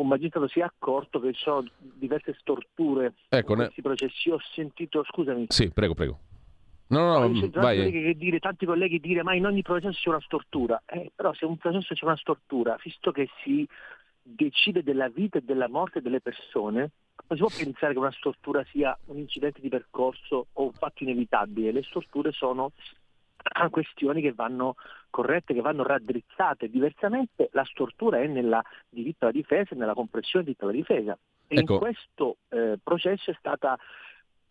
un 0.00 0.08
magistrato 0.08 0.48
si 0.48 0.60
è 0.60 0.62
accorto 0.62 1.20
che 1.20 1.32
ci 1.32 1.42
sono 1.42 1.64
diverse 1.78 2.34
storture 2.38 3.14
ecco, 3.28 3.52
in 3.52 3.58
questi 3.58 3.80
ne... 3.80 3.82
processi. 3.82 4.30
Ho 4.30 4.40
sentito, 4.54 5.04
scusami. 5.04 5.46
Sì, 5.48 5.70
prego, 5.70 5.94
prego. 5.94 6.18
No, 6.88 7.18
no, 7.18 7.28
no, 7.28 7.48
vai. 7.52 7.90
Che 7.90 8.14
dire, 8.16 8.40
tanti 8.40 8.66
colleghi 8.66 8.98
dire 8.98 9.22
ma 9.22 9.34
in 9.34 9.46
ogni 9.46 9.62
processo 9.62 10.00
c'è 10.02 10.08
una 10.08 10.20
stortura, 10.20 10.82
eh, 10.86 11.12
però 11.14 11.32
se 11.34 11.44
un 11.44 11.56
processo 11.56 11.94
c'è 11.94 12.04
una 12.04 12.16
stortura, 12.16 12.76
visto 12.82 13.12
che 13.12 13.28
si 13.44 13.66
decide 14.22 14.82
della 14.82 15.08
vita 15.08 15.38
e 15.38 15.42
della 15.42 15.68
morte 15.68 16.00
delle 16.00 16.20
persone, 16.20 16.90
non 17.28 17.38
si 17.38 17.44
può 17.44 17.64
pensare 17.64 17.92
che 17.92 17.98
una 17.98 18.10
stortura 18.10 18.64
sia 18.70 18.96
un 19.06 19.18
incidente 19.18 19.60
di 19.60 19.68
percorso 19.68 20.46
o 20.52 20.64
un 20.64 20.72
fatto 20.72 21.04
inevitabile, 21.04 21.70
le 21.70 21.82
storture 21.84 22.32
sono 22.32 22.72
questioni 23.70 24.20
che 24.20 24.32
vanno 24.32 24.76
corrette, 25.10 25.54
che 25.54 25.60
vanno 25.60 25.82
raddrizzate. 25.82 26.68
Diversamente 26.68 27.48
la 27.52 27.64
stortura 27.64 28.20
è 28.20 28.26
nel 28.26 28.60
diritto 28.88 29.24
alla 29.24 29.32
difesa 29.32 29.74
e 29.74 29.78
nella 29.78 29.94
compressione 29.94 30.44
del 30.44 30.54
diritto 30.54 30.64
alla 30.64 30.76
difesa. 30.76 31.18
E 31.46 31.58
ecco. 31.58 31.72
in 31.74 31.78
questo 31.78 32.36
eh, 32.48 32.78
processo 32.82 33.30
è 33.30 33.34
stata 33.38 33.76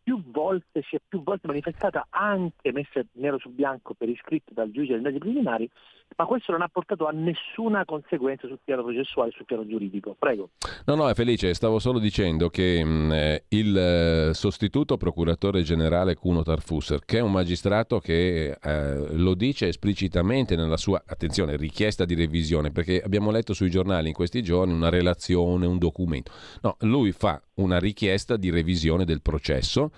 più 0.10 0.24
volte, 0.32 0.82
si 0.90 0.96
è 0.96 1.00
più 1.08 1.22
volte 1.22 1.46
manifestata 1.46 2.08
anche 2.10 2.72
messa 2.72 3.00
nero 3.14 3.38
su 3.38 3.50
bianco 3.50 3.94
per 3.94 4.10
iscritto 4.10 4.54
dal 4.56 4.72
giudice 4.72 4.96
delle 4.96 4.98
indagini 4.98 5.20
preliminari, 5.20 5.70
ma 6.16 6.26
questo 6.26 6.52
non 6.52 6.64
ha 6.64 6.68
portato 6.68 7.06
a 7.06 7.12
nessuna 7.12 7.86
conseguenza 7.86 8.48
sul 8.48 8.58
piano 8.64 8.82
processuale, 8.82 9.30
sul 9.30 9.46
piano 9.46 9.68
giuridico. 9.68 10.16
Prego. 10.18 10.50
No, 10.86 10.96
no, 10.96 11.08
è 11.08 11.14
felice, 11.14 11.54
stavo 11.54 11.78
solo 11.78 12.00
dicendo 12.00 12.50
che 12.50 12.84
mh, 12.84 12.90
mm, 12.90 13.12
eh, 13.12 13.44
il 13.50 13.78
eh, 13.78 14.34
sostituto 14.34 14.98
procuratore 14.98 15.62
generale 15.62 16.16
Cuno 16.16 16.42
Tarfusser, 16.42 17.06
che 17.06 17.20
è 17.20 17.22
un 17.22 17.32
magistrato 17.32 18.00
che 18.00 18.58
eh, 18.60 19.16
lo 19.16 19.36
dice 19.36 19.68
esplicitamente 19.68 20.56
nella 20.56 20.78
sua, 20.78 21.04
attenzione, 21.06 21.56
richiesta 21.56 22.04
di 22.04 22.16
revisione, 22.16 22.72
perché 22.72 23.00
abbiamo 23.00 23.30
letto 23.30 23.54
sui 23.54 23.70
giornali 23.70 24.08
in 24.08 24.16
questi 24.16 24.42
giorni 24.42 24.74
una 24.74 24.90
relazione, 24.90 25.68
un 25.68 25.78
documento. 25.78 26.32
No, 26.64 26.78
lui 26.80 27.12
fa 27.12 27.40
una 27.56 27.78
richiesta 27.78 28.38
di 28.38 28.50
revisione 28.50 29.06
del 29.06 29.22
processo. 29.22 29.92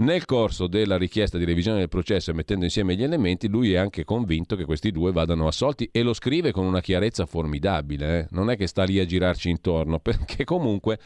Nel 0.00 0.26
corso 0.26 0.68
della 0.68 0.96
richiesta 0.96 1.38
di 1.38 1.44
revisione 1.44 1.78
del 1.78 1.88
processo 1.88 2.30
e 2.30 2.34
mettendo 2.34 2.64
insieme 2.64 2.94
gli 2.94 3.02
elementi, 3.02 3.48
lui 3.48 3.72
è 3.72 3.78
anche 3.78 4.04
convinto 4.04 4.54
che 4.54 4.64
questi 4.64 4.92
due 4.92 5.10
vadano 5.10 5.48
assolti 5.48 5.88
e 5.90 6.02
lo 6.02 6.12
scrive 6.12 6.52
con 6.52 6.64
una 6.64 6.80
chiarezza 6.80 7.26
formidabile. 7.26 8.18
Eh? 8.20 8.26
Non 8.30 8.48
è 8.48 8.56
che 8.56 8.68
sta 8.68 8.84
lì 8.84 9.00
a 9.00 9.04
girarci 9.04 9.50
intorno, 9.50 9.98
perché 10.00 10.44
comunque, 10.44 11.00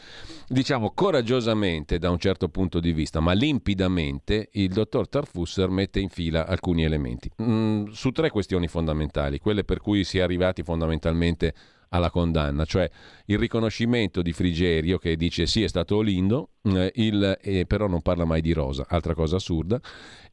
diciamo 0.47 0.91
coraggiosamente 0.91 1.97
da 1.97 2.11
un 2.11 2.19
certo 2.19 2.49
punto 2.49 2.79
di 2.79 2.93
vista, 2.93 3.19
ma 3.19 3.33
limpidamente, 3.33 4.49
il 4.51 4.71
dottor 4.71 5.09
Tarfusser 5.09 5.69
mette 5.69 5.99
in 5.99 6.09
fila 6.09 6.45
alcuni 6.45 6.83
elementi. 6.83 7.31
Mm, 7.41 7.85
su 7.87 8.11
tre 8.11 8.29
questioni 8.29 8.67
fondamentali, 8.67 9.39
quelle 9.39 9.63
per 9.63 9.79
cui 9.79 10.03
si 10.03 10.19
è 10.19 10.21
arrivati 10.21 10.61
fondamentalmente 10.61 11.55
alla 11.93 12.09
condanna, 12.09 12.65
cioè 12.65 12.89
il 13.25 13.37
riconoscimento 13.37 14.21
di 14.21 14.33
Frigerio 14.33 14.97
che 14.97 15.15
dice 15.15 15.45
sì 15.45 15.63
è 15.63 15.67
stato 15.67 15.97
Olindo, 15.97 16.49
eh, 16.63 16.91
il, 16.95 17.37
eh, 17.41 17.65
però 17.65 17.87
non 17.87 18.01
parla 18.01 18.25
mai 18.25 18.41
di 18.41 18.51
Rosa, 18.51 18.85
altra 18.89 19.13
cosa 19.13 19.35
assurda, 19.35 19.79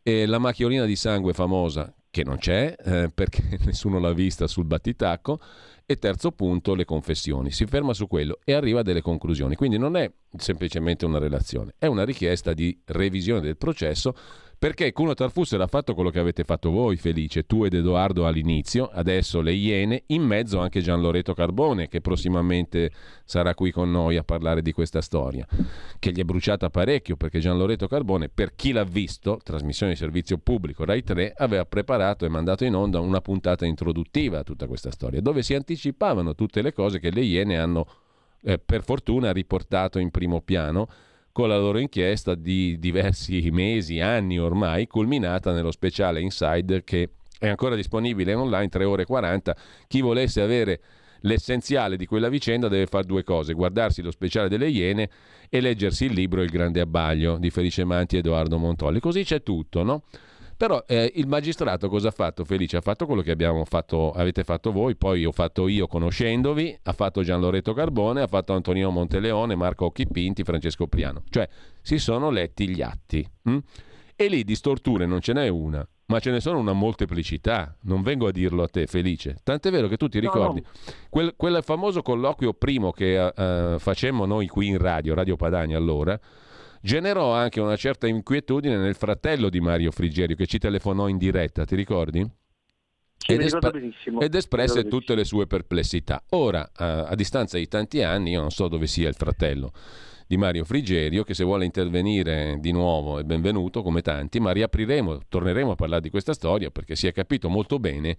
e 0.03 0.27
la 0.27 0.39
macchiolina 0.39 0.87
di 0.87 0.97
sangue 0.97 1.35
famosa 1.35 1.95
che 2.11 2.25
non 2.25 2.39
c'è 2.39 2.75
eh, 2.83 3.11
perché 3.15 3.59
nessuno 3.65 3.99
l'ha 3.99 4.13
vista 4.13 4.47
sul 4.47 4.65
battitacco 4.65 5.39
e 5.85 5.97
terzo 5.97 6.33
punto 6.33 6.75
le 6.75 6.85
confessioni, 6.85 7.51
si 7.51 7.67
ferma 7.67 7.93
su 7.93 8.07
quello 8.07 8.39
e 8.45 8.55
arriva 8.55 8.81
a 8.81 8.83
delle 8.83 9.03
conclusioni, 9.03 9.55
quindi 9.55 9.77
non 9.77 9.97
è 9.97 10.11
semplicemente 10.37 11.05
una 11.05 11.19
relazione, 11.19 11.75
è 11.79 11.87
una 11.87 12.05
richiesta 12.05 12.55
di 12.55 12.81
revisione 12.87 13.41
del 13.41 13.57
processo 13.57 14.15
perché 14.61 14.93
Cuno 14.93 15.15
Tarfusser 15.15 15.59
ha 15.63 15.67
fatto 15.67 15.95
quello 15.95 16.11
che 16.11 16.19
avete 16.19 16.45
fatto 16.45 16.71
voi, 16.71 16.99
Felice, 16.99 17.47
tu 17.47 17.65
ed 17.65 17.73
Edoardo 17.73 18.27
all'inizio, 18.27 18.91
adesso 18.93 19.41
le 19.41 19.55
Iene, 19.55 20.03
in 20.09 20.21
mezzo 20.21 20.59
anche 20.59 20.83
Gian 20.83 21.01
Loreto 21.01 21.33
Carbone, 21.33 21.89
che 21.89 22.03
prossimamente 22.03 22.91
sarà 23.25 23.55
qui 23.55 23.71
con 23.71 23.91
noi 23.91 24.19
a 24.19 24.23
parlare 24.23 24.61
di 24.61 24.73
questa 24.73 25.01
storia, 25.01 25.47
che 25.99 26.13
gli 26.13 26.21
è 26.21 26.25
bruciata 26.25 26.69
parecchio, 26.69 27.17
perché 27.17 27.39
Gian 27.39 27.57
Loreto 27.57 27.89
Carbone, 27.89 28.29
per 28.29 28.55
chi 28.55 28.73
l'ha 28.73 28.85
visto, 28.85 29.41
trasmissione 29.43 29.93
di 29.93 29.99
servizio 29.99 30.37
pubblico 30.37 30.85
Rai 30.85 31.03
3, 31.03 31.33
aveva 31.39 31.65
preparato 31.65 32.27
e 32.27 32.29
mandato 32.29 32.67
in 32.67 32.75
onda 32.75 33.01
una 33.01 33.23
puntata 33.23 33.65
introduttiva 33.65 34.41
a 34.41 34.43
tutta 34.43 34.67
questa 34.67 34.91
storia, 34.91 35.23
dove 35.23 35.43
si 35.43 35.55
anticipavano 35.55 36.35
tutte 36.35 36.61
le 36.61 36.75
cose 36.75 36.99
che 36.99 37.11
le 37.11 37.23
Iene 37.23 37.59
hanno, 37.59 37.87
eh, 38.43 38.59
per 38.59 38.85
fortuna, 38.85 39.33
riportato 39.33 39.99
in 39.99 40.11
primo 40.11 40.43
piano 40.43 40.87
con 41.33 41.49
la 41.49 41.59
loro 41.59 41.79
inchiesta 41.79 42.35
di 42.35 42.79
diversi 42.79 43.51
mesi, 43.51 44.01
anni 44.01 44.39
ormai, 44.39 44.87
culminata 44.87 45.53
nello 45.53 45.71
speciale 45.71 46.21
Inside 46.21 46.83
che 46.85 47.11
è 47.39 47.49
ancora 47.49 47.75
disponibile 47.75 48.35
online 48.35 48.69
3 48.69 48.85
ore 48.85 49.03
e 49.03 49.07
40. 49.07 49.57
Chi 49.87 50.01
volesse 50.01 50.41
avere 50.41 50.81
l'essenziale 51.21 51.97
di 51.97 52.07
quella 52.07 52.29
vicenda 52.29 52.69
deve 52.69 52.87
fare 52.87 53.07
due 53.07 53.25
cose, 53.25 53.55
guardarsi 53.55 54.03
lo 54.03 54.11
speciale 54.11 54.49
delle 54.49 54.69
Iene 54.69 55.09
e 55.49 55.61
leggersi 55.61 56.07
il 56.07 56.13
libro 56.13 56.43
Il 56.43 56.51
grande 56.51 56.81
abbaglio 56.81 57.37
di 57.39 57.51
Felice 57.51 57.85
Manti 57.85 58.17
e 58.17 58.19
Edoardo 58.21 58.59
Montolli. 58.59 59.01
Così 59.01 59.25
c'è 59.25 59.43
tutto, 59.43 59.83
no? 59.83 60.03
Però 60.61 60.85
eh, 60.87 61.11
il 61.15 61.27
magistrato 61.27 61.89
cosa 61.89 62.09
ha 62.09 62.11
fatto? 62.11 62.45
Felice 62.45 62.77
ha 62.77 62.83
fatto 62.83 63.07
quello 63.07 63.23
che 63.23 63.35
fatto, 63.65 64.11
avete 64.11 64.45
fatto 64.45 64.73
voi, 64.73 64.95
poi 64.95 65.25
ho 65.25 65.33
fatto 65.33 65.69
io 65.69 65.87
conoscendovi, 65.87 66.81
ha 66.83 66.93
fatto 66.93 67.23
Gian 67.23 67.41
Loreto 67.41 67.73
Carbone, 67.73 68.21
ha 68.21 68.27
fatto 68.27 68.53
Antonino 68.53 68.91
Monteleone, 68.91 69.55
Marco 69.55 69.87
Occhipinti, 69.87 70.45
Francesco 70.45 70.87
Priano. 70.87 71.23
Cioè 71.31 71.49
si 71.81 71.97
sono 71.97 72.29
letti 72.29 72.69
gli 72.69 72.83
atti. 72.83 73.27
Hm? 73.45 73.57
E 74.15 74.29
lì 74.29 74.45
di 74.45 74.55
storture 74.55 75.07
non 75.07 75.23
ce 75.23 75.33
n'è 75.33 75.49
una, 75.49 75.83
ma 76.09 76.19
ce 76.19 76.31
ne 76.31 76.41
sono 76.41 76.59
una 76.59 76.75
molteplicità. 76.75 77.75
Non 77.85 78.03
vengo 78.03 78.27
a 78.27 78.31
dirlo 78.31 78.63
a 78.63 78.69
te, 78.69 78.87
Felice. 78.87 79.39
Tant'è 79.43 79.71
vero 79.71 79.89
che 79.89 79.97
tu 79.97 80.09
ti 80.09 80.19
ricordi 80.19 80.61
no, 80.61 80.69
no. 80.75 80.93
Quel, 81.09 81.33
quel, 81.37 81.63
famoso 81.63 82.03
colloquio 82.03 82.53
primo 82.53 82.93
che 82.93 83.17
uh, 83.17 83.79
facemmo 83.79 84.27
noi 84.27 84.47
qui 84.47 84.67
in 84.67 84.77
radio, 84.77 85.15
Radio 85.15 85.37
Padania 85.37 85.79
allora 85.79 86.21
generò 86.81 87.33
anche 87.33 87.61
una 87.61 87.77
certa 87.77 88.07
inquietudine 88.07 88.77
nel 88.77 88.95
fratello 88.95 89.49
di 89.49 89.61
Mario 89.61 89.91
Frigerio 89.91 90.37
che 90.37 90.47
ci 90.47 90.59
telefonò 90.59 91.09
in 91.09 91.19
diretta, 91.19 91.65
ti 91.65 91.77
ricordi? 91.77 92.29
Sì, 93.17 93.33
ed, 93.33 93.43
espre- 93.43 93.93
ed, 94.19 94.35
espresse 94.35 94.85
tutte 94.89 95.15
le 95.15 95.25
sue 95.25 95.47
perplessità. 95.47 96.23
Ora, 96.31 96.71
a, 96.75 97.05
a 97.05 97.15
distanza 97.15 97.59
di 97.59 97.69
tanti 97.69 98.03
anni, 98.03 98.31
io 98.31 98.41
non 98.41 98.51
so 98.51 98.67
dove 98.67 98.87
sia 98.87 99.09
il 99.09 99.15
fratello 99.15 99.73
di 100.27 100.37
Mario 100.39 100.65
Frigerio, 100.65 101.23
che 101.23 101.35
se 101.35 101.45
vuole 101.45 101.65
intervenire 101.65 102.57
di 102.61 102.73
nuovo 102.73 103.19
è 103.19 103.25
benvenuto, 103.25 103.83
come 103.83 104.01
tanti, 104.01 104.41
ma 104.41 104.53
riapriremo, 104.53 105.23
torneremo 105.29 105.73
a 105.73 105.75
parlare 105.75 106.01
di 106.01 106.09
questa 106.09 106.33
storia 106.33 106.71
perché 106.71 106.97
si 106.97 107.07
è 107.07 107.13
capito 107.13 107.49
molto 107.49 107.79
bene 107.79 108.17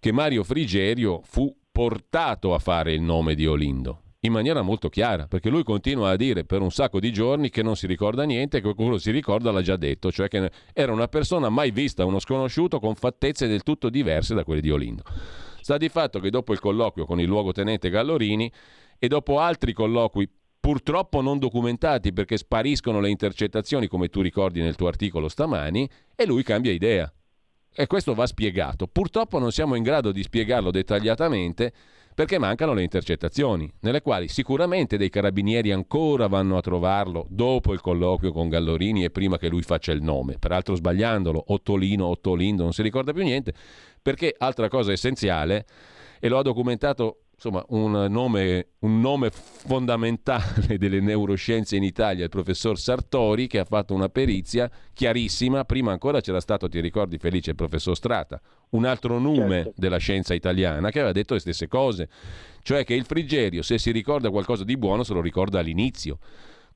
che 0.00 0.10
Mario 0.10 0.42
Frigerio 0.42 1.20
fu 1.22 1.54
portato 1.70 2.54
a 2.54 2.58
fare 2.58 2.92
il 2.92 3.02
nome 3.02 3.34
di 3.34 3.46
Olindo 3.46 4.02
in 4.22 4.32
maniera 4.32 4.60
molto 4.60 4.88
chiara, 4.88 5.26
perché 5.26 5.48
lui 5.48 5.62
continua 5.62 6.10
a 6.10 6.16
dire 6.16 6.44
per 6.44 6.60
un 6.60 6.70
sacco 6.70 7.00
di 7.00 7.12
giorni 7.12 7.48
che 7.48 7.62
non 7.62 7.76
si 7.76 7.86
ricorda 7.86 8.24
niente 8.24 8.60
che 8.60 8.74
quello 8.74 8.98
si 8.98 9.10
ricorda 9.10 9.50
l'ha 9.50 9.62
già 9.62 9.76
detto, 9.76 10.12
cioè 10.12 10.28
che 10.28 10.50
era 10.74 10.92
una 10.92 11.08
persona 11.08 11.48
mai 11.48 11.70
vista, 11.70 12.04
uno 12.04 12.18
sconosciuto 12.18 12.80
con 12.80 12.94
fattezze 12.94 13.46
del 13.46 13.62
tutto 13.62 13.88
diverse 13.88 14.34
da 14.34 14.44
quelle 14.44 14.60
di 14.60 14.70
Olindo. 14.70 15.04
Sta 15.60 15.78
di 15.78 15.88
fatto 15.88 16.20
che 16.20 16.30
dopo 16.30 16.52
il 16.52 16.60
colloquio 16.60 17.06
con 17.06 17.20
il 17.20 17.26
luogotenente 17.26 17.88
Gallorini 17.88 18.50
e 18.98 19.08
dopo 19.08 19.38
altri 19.38 19.72
colloqui 19.72 20.28
purtroppo 20.60 21.22
non 21.22 21.38
documentati 21.38 22.12
perché 22.12 22.36
spariscono 22.36 23.00
le 23.00 23.08
intercettazioni 23.08 23.86
come 23.86 24.08
tu 24.08 24.20
ricordi 24.20 24.60
nel 24.60 24.76
tuo 24.76 24.88
articolo 24.88 25.28
stamani 25.28 25.88
e 26.14 26.26
lui 26.26 26.42
cambia 26.42 26.72
idea. 26.72 27.10
E 27.72 27.86
questo 27.86 28.14
va 28.14 28.26
spiegato. 28.26 28.86
Purtroppo 28.86 29.38
non 29.38 29.52
siamo 29.52 29.76
in 29.76 29.82
grado 29.82 30.12
di 30.12 30.22
spiegarlo 30.22 30.70
dettagliatamente 30.70 31.72
perché 32.14 32.38
mancano 32.38 32.74
le 32.74 32.82
intercettazioni, 32.82 33.70
nelle 33.80 34.02
quali 34.02 34.28
sicuramente 34.28 34.96
dei 34.96 35.08
carabinieri 35.08 35.72
ancora 35.72 36.26
vanno 36.26 36.56
a 36.56 36.60
trovarlo 36.60 37.26
dopo 37.28 37.72
il 37.72 37.80
colloquio 37.80 38.32
con 38.32 38.48
Gallorini 38.48 39.04
e 39.04 39.10
prima 39.10 39.38
che 39.38 39.48
lui 39.48 39.62
faccia 39.62 39.92
il 39.92 40.02
nome, 40.02 40.36
peraltro 40.38 40.74
sbagliandolo, 40.74 41.44
Ottolino, 41.48 42.06
Ottolindo, 42.06 42.62
non 42.62 42.72
si 42.72 42.82
ricorda 42.82 43.12
più 43.12 43.22
niente, 43.22 43.54
perché 44.02 44.34
altra 44.36 44.68
cosa 44.68 44.92
essenziale, 44.92 45.66
e 46.18 46.28
lo 46.28 46.38
ha 46.38 46.42
documentato 46.42 47.22
insomma, 47.42 47.64
un 47.68 48.06
nome, 48.10 48.66
un 48.80 49.00
nome, 49.00 49.30
fondamentale 49.30 50.76
delle 50.76 51.00
neuroscienze 51.00 51.74
in 51.76 51.82
Italia, 51.82 52.24
il 52.24 52.30
professor 52.30 52.78
Sartori, 52.78 53.46
che 53.46 53.58
ha 53.58 53.64
fatto 53.64 53.94
una 53.94 54.10
perizia 54.10 54.70
chiarissima. 54.92 55.64
Prima 55.64 55.90
ancora 55.90 56.20
c'era 56.20 56.40
stato, 56.40 56.68
ti 56.68 56.80
ricordi 56.80 57.16
Felice, 57.16 57.50
il 57.50 57.56
professor 57.56 57.96
Strata, 57.96 58.40
un 58.70 58.84
altro 58.84 59.18
nome 59.18 59.62
certo. 59.62 59.72
della 59.76 59.96
scienza 59.96 60.34
italiana 60.34 60.90
che 60.90 60.98
aveva 60.98 61.12
detto 61.12 61.32
le 61.32 61.40
stesse 61.40 61.66
cose, 61.66 62.10
cioè 62.62 62.84
che 62.84 62.92
il 62.92 63.06
Frigerio, 63.06 63.62
se 63.62 63.78
si 63.78 63.90
ricorda 63.90 64.28
qualcosa 64.28 64.62
di 64.62 64.76
buono, 64.76 65.02
se 65.02 65.14
lo 65.14 65.22
ricorda 65.22 65.60
all'inizio 65.60 66.18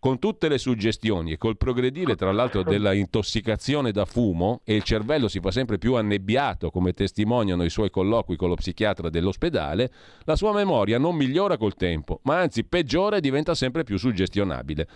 con 0.04 0.18
tutte 0.18 0.48
le 0.50 0.58
suggestioni 0.58 1.32
e 1.32 1.38
col 1.38 1.56
progredire 1.56 2.14
tra 2.14 2.30
l'altro 2.30 2.62
della 2.62 2.92
intossicazione 2.92 3.90
da 3.90 4.04
fumo 4.04 4.60
e 4.62 4.74
il 4.74 4.82
cervello 4.82 5.28
si 5.28 5.40
fa 5.40 5.50
sempre 5.50 5.78
più 5.78 5.94
annebbiato 5.94 6.68
come 6.68 6.92
testimoniano 6.92 7.64
i 7.64 7.70
suoi 7.70 7.88
colloqui 7.88 8.36
con 8.36 8.50
lo 8.50 8.54
psichiatra 8.54 9.08
dell'ospedale, 9.08 9.90
la 10.24 10.36
sua 10.36 10.52
memoria 10.52 10.98
non 10.98 11.16
migliora 11.16 11.56
col 11.56 11.74
tempo, 11.74 12.20
ma 12.24 12.38
anzi 12.38 12.64
peggiora 12.64 13.16
e 13.16 13.22
diventa 13.22 13.54
sempre 13.54 13.82
più 13.82 13.96
suggestionabile. 13.96 14.86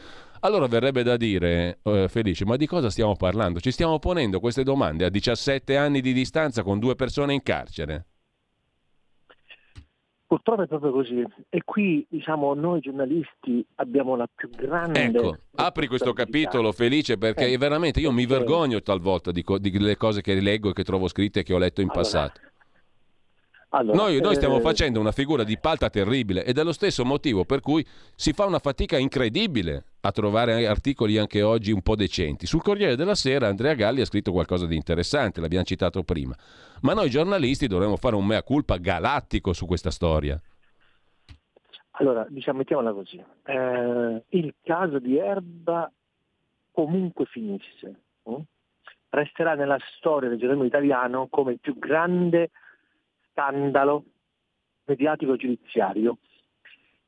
Allora 0.41 0.67
verrebbe 0.67 1.03
da 1.03 1.17
dire, 1.17 1.79
eh, 1.85 2.09
Felice, 2.11 2.45
ma 2.45 2.57
di 2.57 2.67
cosa 2.67 2.91
stiamo 2.91 3.17
parlando? 3.17 3.61
Ci 3.61 3.71
stiamo 3.71 3.99
ponendo 3.99 4.41
queste 4.41 4.63
domande 4.63 5.07
a 5.07 5.09
17 5.09 5.75
anni 5.79 6.03
di 6.03 6.13
distanza 6.13 6.63
con 6.63 6.79
due 6.79 6.97
persone 6.97 7.33
in 7.33 7.43
carcere? 7.43 8.08
Purtroppo 10.29 10.61
è 10.61 10.67
proprio 10.67 10.93
così. 10.93 11.25
E 11.49 11.63
qui, 11.65 12.07
diciamo, 12.07 12.53
noi 12.53 12.81
giornalisti 12.81 13.65
abbiamo 13.77 14.15
la 14.15 14.29
più 14.33 14.51
grande... 14.51 15.05
Ecco, 15.05 15.39
apri 15.55 15.87
questo 15.87 16.13
capitolo 16.13 16.71
felice 16.73 17.17
perché 17.17 17.47
eh, 17.51 17.57
veramente 17.57 17.99
io 18.01 18.13
mi 18.13 18.27
vergogno 18.27 18.83
talvolta 18.83 19.33
di, 19.33 19.43
co- 19.43 19.57
di, 19.57 19.79
le 19.79 19.97
cose 19.97 20.21
che 20.21 20.39
leggo 20.39 20.69
e 20.69 20.73
che 20.75 20.85
trovo 20.85 21.09
scritte 21.09 21.41
e 21.41 21.43
che 21.45 21.55
ho 21.55 21.59
letto 21.59 21.81
in 21.81 21.89
allora, 21.89 22.03
passato. 22.03 22.41
Allora, 23.71 23.99
noi, 23.99 24.21
noi, 24.21 24.35
stiamo 24.35 24.57
eh... 24.57 24.61
facendo 24.61 24.99
una 24.99 25.13
figura 25.13 25.45
di 25.45 25.59
palta 25.59 25.91
terribile 25.91 26.43
ed 26.45 26.57
è 26.57 26.65
lo 26.65 26.73
stesso 26.73 27.05
motivo 27.05 27.45
per 27.45 27.61
cui 27.61 27.85
si 28.15 28.33
fa 28.33 28.47
una 28.47 28.59
fatica 28.59 28.97
incredibile 28.97 29.85
a 30.01 30.11
trovare 30.11 30.67
articoli 30.67 31.19
anche 31.19 31.43
oggi 31.43 31.71
un 31.71 31.83
po' 31.83 31.95
decenti. 31.95 32.47
Sul 32.47 32.63
Corriere 32.63 32.97
della 32.97 33.15
Sera 33.15 33.49
Andrea 33.49 33.75
Galli 33.75 34.01
ha 34.01 34.07
scritto 34.07 34.33
qualcosa 34.33 34.67
di 34.67 34.75
interessante, 34.75 35.43
l'abbiamo 35.43 35.65
citato 35.65 36.03
prima, 36.03 36.35
ma 36.81 36.95
noi 36.95 37.11
giornalisti 37.11 37.67
dovremmo 37.67 37.97
fare 37.97 38.17
un 38.17 38.25
mea 38.25 38.43
culpa 38.43 38.79
galattico 38.79 39.53
su 39.53 39.67
questa 39.67 39.91
storia. 39.91 40.41
Allora, 42.01 42.27
diciamo, 42.29 42.59
mettiamola 42.59 42.93
così, 42.93 43.23
eh, 43.45 44.23
il 44.29 44.55
caso 44.63 44.99
di 44.99 45.19
Erba 45.19 45.91
comunque 46.71 47.27
finisse, 47.27 48.01
hm? 48.23 48.41
resterà 49.11 49.55
nella 49.55 49.79
storia 49.97 50.29
del 50.31 50.39
giornalismo 50.39 50.69
italiano 50.69 51.27
come 51.29 51.53
il 51.53 51.59
più 51.59 51.77
grande 51.77 52.51
scandalo 53.39 54.05
mediatico 54.87 55.37
giudiziario 55.37 56.19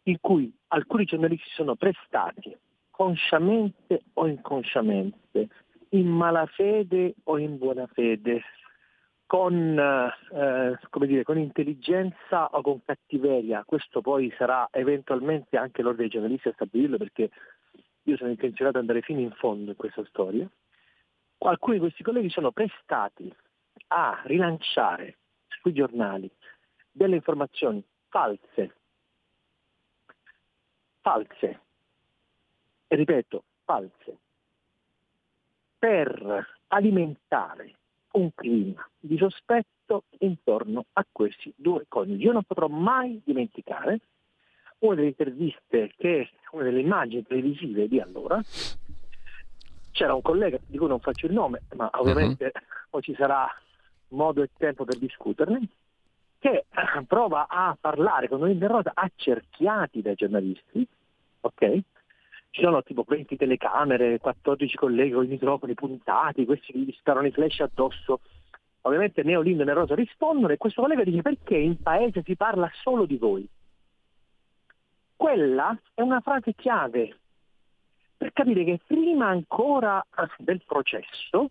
in 0.05 0.19
cui 0.21 0.53
alcuni 0.69 1.05
giornalisti 1.05 1.49
sono 1.51 1.75
prestati 1.75 2.57
consciamente 2.89 4.05
o 4.15 4.29
inconsciamente, 4.29 5.49
in 5.91 6.07
malafede 6.07 7.15
o 7.25 7.39
in 7.39 7.59
buona 7.59 7.87
fede, 7.89 8.43
con, 9.27 9.79
eh, 9.79 11.07
dire, 11.07 11.23
con, 11.25 11.39
intelligenza 11.39 12.49
o 12.51 12.61
con 12.63 12.85
cattiveria. 12.85 13.65
Questo 13.65 14.01
poi 14.01 14.33
sarà 14.37 14.69
eventualmente 14.71 15.57
anche 15.57 15.83
l'ordine 15.83 16.09
dei 16.09 16.19
giornalisti 16.19 16.49
a 16.49 16.53
stabilirlo 16.53 16.97
perché 16.97 17.31
io 18.03 18.17
sono 18.17 18.31
intenzionato 18.31 18.77
ad 18.77 18.83
andare 18.83 19.03
fino 19.03 19.21
in 19.21 19.33
fondo 19.33 19.71
in 19.71 19.77
questa 19.77 20.05
storia. 20.07 20.49
Alcuni 21.39 21.77
di 21.77 21.81
questi 21.81 22.03
colleghi 22.03 22.29
sono 22.29 22.53
prestati 22.53 23.35
a 23.89 24.21
rilanciare 24.25 25.20
sui 25.61 25.73
giornali 25.73 26.31
delle 26.91 27.17
informazioni 27.17 27.83
false, 28.09 28.75
false, 31.01 31.61
e 32.87 32.97
ripeto, 32.97 33.45
false, 33.65 34.19
per 35.79 36.59
alimentare 36.69 37.75
un 38.13 38.31
clima 38.35 38.87
di 38.99 39.17
sospetto 39.17 40.05
intorno 40.19 40.87
a 40.95 41.07
questi 41.11 41.53
due 41.57 41.85
coniugi. 41.89 42.25
Io 42.25 42.33
non 42.33 42.43
potrò 42.43 42.67
mai 42.69 43.21
dimenticare 43.25 44.01
una 44.79 44.95
delle 44.97 45.09
interviste 45.09 45.93
che, 45.97 46.31
una 46.53 46.65
delle 46.65 46.81
immagini 46.81 47.25
televisive 47.25 47.87
di 47.87 48.01
allora, 48.01 48.41
c'era 49.93 50.15
un 50.15 50.23
collega 50.23 50.59
di 50.67 50.79
cui 50.79 50.89
non 50.89 51.01
faccio 51.01 51.27
il 51.27 51.33
nome, 51.33 51.63
ma 51.75 51.91
ovviamente 51.95 52.47
uh-huh. 52.47 52.61
poi 52.91 53.03
ci 53.03 53.15
sarà 53.15 53.47
modo 54.11 54.43
e 54.43 54.51
tempo 54.57 54.85
per 54.85 54.99
discuterne, 54.99 55.69
che 56.39 56.51
eh, 56.51 57.05
prova 57.07 57.47
a 57.49 57.77
parlare 57.79 58.29
con 58.29 58.43
Olinda 58.43 58.67
Rosa 58.67 58.93
accerchiati 58.95 60.01
dai 60.01 60.15
giornalisti, 60.15 60.87
ok? 61.41 61.79
Ci 62.51 62.63
sono 62.63 62.83
tipo 62.83 63.05
20 63.07 63.37
telecamere, 63.37 64.19
14 64.19 64.77
colleghi 64.77 65.13
con 65.13 65.25
i 65.25 65.29
microfoni 65.29 65.75
puntati, 65.75 66.45
questi 66.45 66.77
gli 66.77 66.93
sparano 66.99 67.27
i 67.27 67.31
flash 67.31 67.61
addosso. 67.61 68.21
Ovviamente 68.83 69.23
né 69.23 69.37
Olindo 69.37 69.63
né 69.63 69.73
Rosa 69.73 69.95
rispondono 69.95 70.53
e 70.53 70.57
questo 70.57 70.81
collega 70.81 71.05
dice 71.05 71.23
perché 71.23 71.57
in 71.57 71.81
paese 71.81 72.23
si 72.25 72.35
parla 72.35 72.69
solo 72.83 73.05
di 73.05 73.19
voi? 73.19 73.47
Quella 75.15 75.79
è 75.93 76.01
una 76.01 76.21
frase 76.21 76.55
chiave 76.55 77.15
per 78.17 78.33
capire 78.33 78.65
che 78.65 78.81
prima 78.85 79.29
ancora 79.29 80.05
del 80.39 80.63
processo 80.67 81.51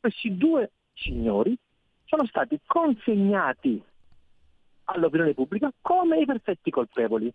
questi 0.00 0.36
due 0.36 0.70
signori 0.94 1.56
sono 2.10 2.26
stati 2.26 2.58
consegnati 2.66 3.80
all'opinione 4.86 5.32
pubblica 5.32 5.72
come 5.80 6.18
i 6.18 6.26
perfetti 6.26 6.68
colpevoli. 6.68 7.32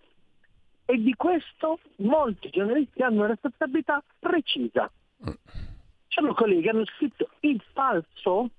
E 0.83 0.97
di 0.97 1.13
questo 1.15 1.79
molti 1.97 2.49
giornalisti 2.49 3.01
hanno 3.01 3.19
una 3.19 3.27
responsabilità 3.27 4.03
precisa. 4.19 4.91
C'erano 6.09 6.33
colleghi 6.33 6.63
che 6.63 6.69
hanno 6.69 6.85
scritto 6.85 7.29
il 7.39 7.63
falso 7.71 8.49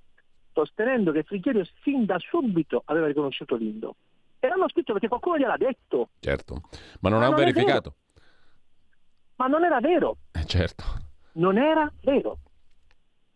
sostenendo 0.52 1.12
che 1.12 1.22
Frigerio 1.22 1.66
sin 1.82 2.06
da 2.06 2.18
subito 2.18 2.82
aveva 2.86 3.06
riconosciuto 3.06 3.56
Lindo. 3.56 3.97
E 4.40 4.48
l'hanno 4.48 4.70
scritto 4.70 4.93
perché 4.94 5.09
qualcuno 5.09 5.36
gliel'ha 5.36 5.59
detto. 5.59 6.09
Certo, 6.18 6.62
ma 7.01 7.10
non 7.10 7.20
ma 7.20 7.26
hanno 7.26 7.36
verificato. 7.36 7.94
Ma 9.36 9.47
non 9.48 9.64
era 9.64 9.80
vero. 9.80 10.16
Eh, 10.32 10.47
certo. 10.47 10.84
Non 11.32 11.59
era 11.59 11.93
vero. 12.01 12.38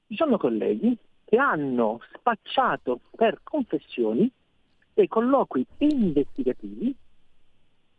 Ci 0.09 0.17
sono 0.17 0.39
colleghi 0.39 0.97
che 1.31 1.37
hanno 1.37 2.01
spacciato 2.13 2.99
per 3.15 3.39
confessioni 3.45 4.29
dei 4.93 5.07
colloqui 5.07 5.65
investigativi, 5.79 6.93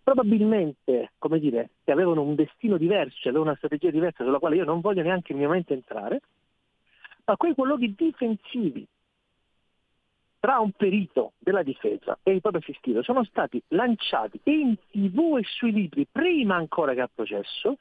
probabilmente, 0.03 1.13
come 1.17 1.39
dire, 1.39 1.69
che 1.85 1.93
avevano 1.93 2.23
un 2.23 2.35
destino 2.35 2.75
diverso, 2.75 3.15
cioè 3.19 3.29
avevano 3.29 3.51
una 3.51 3.55
strategia 3.55 3.89
diversa 3.89 4.25
sulla 4.25 4.37
quale 4.37 4.57
io 4.57 4.65
non 4.65 4.81
voglio 4.81 5.01
neanche 5.01 5.31
minimamente 5.31 5.73
entrare, 5.73 6.19
ma 7.23 7.37
quei 7.37 7.55
colloqui 7.55 7.95
difensivi 7.95 8.85
tra 10.37 10.59
un 10.59 10.71
perito 10.71 11.31
della 11.37 11.63
difesa 11.63 12.19
e 12.23 12.33
il 12.33 12.41
proprio 12.41 12.61
assistito 12.61 13.01
sono 13.01 13.23
stati 13.23 13.63
lanciati 13.69 14.41
in 14.43 14.75
tv 14.91 15.37
e 15.37 15.43
sui 15.45 15.71
libri 15.71 16.05
prima 16.11 16.55
ancora 16.55 16.93
che 16.93 16.99
al 16.99 17.11
processo 17.15 17.77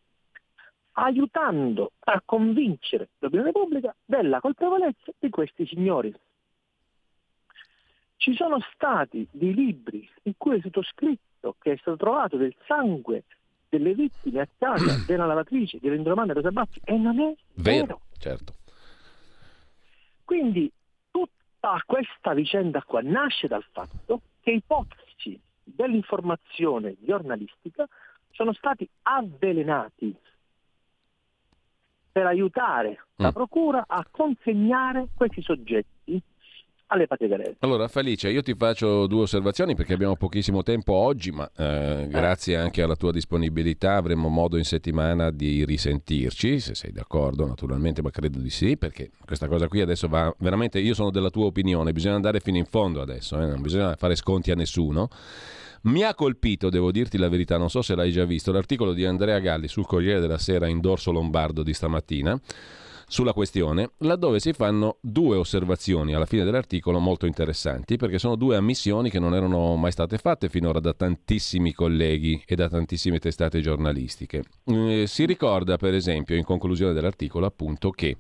aiutando 0.93 1.93
a 2.01 2.21
convincere 2.25 3.11
l'opinione 3.19 3.53
pubblica 3.53 3.95
della 4.05 4.41
colpevolezza 4.41 5.13
di 5.19 5.31
questi 5.31 5.67
signori. 5.67 6.15
Ci 8.17 8.35
sono 8.35 8.59
stati 8.75 9.27
dei 9.31 9.55
libri 9.55 10.09
in 10.25 10.35
cui 10.37 10.57
è 10.57 10.61
stato 10.61 10.83
scritto 10.83 11.57
che 11.59 11.73
è 11.73 11.77
stato 11.77 11.97
trovato 11.97 12.37
del 12.37 12.55
sangue 12.67 13.25
delle 13.69 13.95
vittime 13.95 14.41
a 14.41 14.49
casa 14.59 15.03
della 15.07 15.27
lavatrice 15.27 15.79
di 15.79 15.89
Rendromana 15.89 16.33
Rosa 16.33 16.51
Baffi 16.51 16.81
e 16.85 16.97
non 16.99 17.19
è 17.21 17.35
vero. 17.55 17.87
vero. 17.87 18.01
Certo. 18.19 18.55
Quindi 20.25 20.71
tutta 21.11 21.83
questa 21.87 22.35
vicenda 22.35 22.83
qua 22.83 23.01
nasce 23.03 23.49
dal 23.49 23.65
fatto 23.73 24.21
che 24.43 24.51
i 24.51 24.63
pozzi 24.67 25.41
dell'informazione 25.65 26.97
giornalistica 27.01 27.89
sono 28.33 28.53
stati 28.53 28.89
avvelenati 29.03 30.15
per 32.11 32.27
aiutare 32.27 33.07
la 33.17 33.29
mm. 33.29 33.33
Procura 33.33 33.85
a 33.87 34.05
consegnare 34.11 35.09
questi 35.15 35.43
soggetti 35.43 36.23
alle 36.93 37.07
patrie 37.07 37.57
Allora 37.61 37.87
Felice, 37.89 38.31
io 38.31 38.43
ti 38.43 38.55
faccio 38.55 39.07
due 39.07 39.23
osservazioni 39.23 39.77
perché 39.77 39.95
abbiamo 39.95 40.17
pochissimo 40.17 40.63
tempo 40.63 40.93
oggi, 40.93 41.31
ma 41.31 41.49
eh, 41.57 42.07
grazie 42.09 42.57
anche 42.57 42.83
alla 42.83 42.97
tua 42.97 43.13
disponibilità 43.13 43.95
avremo 43.95 44.29
modo 44.29 44.57
in 44.57 44.65
settimana 44.65 45.31
di 45.31 45.65
risentirci, 45.65 46.59
se 46.59 46.75
sei 46.75 46.91
d'accordo 46.91 47.47
naturalmente, 47.47 48.03
ma 48.03 48.11
credo 48.11 48.41
di 48.41 48.51
sì, 48.51 48.77
perché 48.77 49.11
questa 49.25 49.47
cosa 49.47 49.69
qui 49.69 49.81
adesso 49.81 50.09
va 50.09 50.35
veramente, 50.39 50.81
io 50.81 50.95
sono 50.95 51.11
della 51.11 51.31
tua 51.31 51.47
opinione, 51.47 51.93
bisogna 51.93 52.17
andare 52.17 52.41
fino 52.41 52.57
in 52.57 52.67
fondo 52.67 53.01
adesso, 53.01 53.41
eh, 53.41 53.47
non 53.47 53.63
bisogna 53.63 53.95
fare 53.95 54.17
sconti 54.17 54.51
a 54.51 54.57
nessuno. 54.57 55.09
Mi 55.83 56.03
ha 56.03 56.15
colpito, 56.15 56.69
devo 56.69 56.91
dirti 56.91 57.17
la 57.17 57.31
verità, 57.31 57.57
non 57.57 57.71
so 57.71 57.81
se 57.81 57.95
l'hai 57.95 58.13
già 58.13 58.27
visto, 58.27 58.53
l'articolo 58.53 58.93
di 58.93 59.07
Andrea 59.07 59.39
Galli 59.39 59.67
sul 59.67 59.87
Corriere 59.87 60.21
della 60.21 60.37
Sera 60.37 60.67
in 60.67 60.81
dorso 60.81 61.11
lombardo 61.11 61.63
di 61.63 61.73
stamattina 61.73 62.39
sulla 63.07 63.33
questione, 63.33 63.93
laddove 63.99 64.39
si 64.41 64.53
fanno 64.53 64.99
due 65.01 65.37
osservazioni 65.37 66.15
alla 66.15 66.27
fine 66.27 66.45
dell'articolo 66.45 67.01
molto 67.01 67.27
interessanti, 67.27 67.97
perché 67.97 68.19
sono 68.19 68.37
due 68.37 68.57
ammissioni 68.57 69.11
che 69.11 69.19
non 69.19 69.35
erano 69.35 69.75
mai 69.77 69.91
state 69.91 70.19
fatte 70.19 70.49
finora 70.49 70.81
da 70.81 70.93
tantissimi 70.93 71.73
colleghi 71.73 72.41
e 72.47 72.55
da 72.55 72.69
tantissime 72.69 73.19
testate 73.19 73.61
giornalistiche. 73.61 74.45
Eh, 74.67 75.05
si 75.09 75.25
ricorda, 75.25 75.77
per 75.77 75.95
esempio, 75.95 76.37
in 76.37 76.45
conclusione 76.45 76.93
dell'articolo, 76.93 77.47
appunto, 77.47 77.91
che 77.91 78.19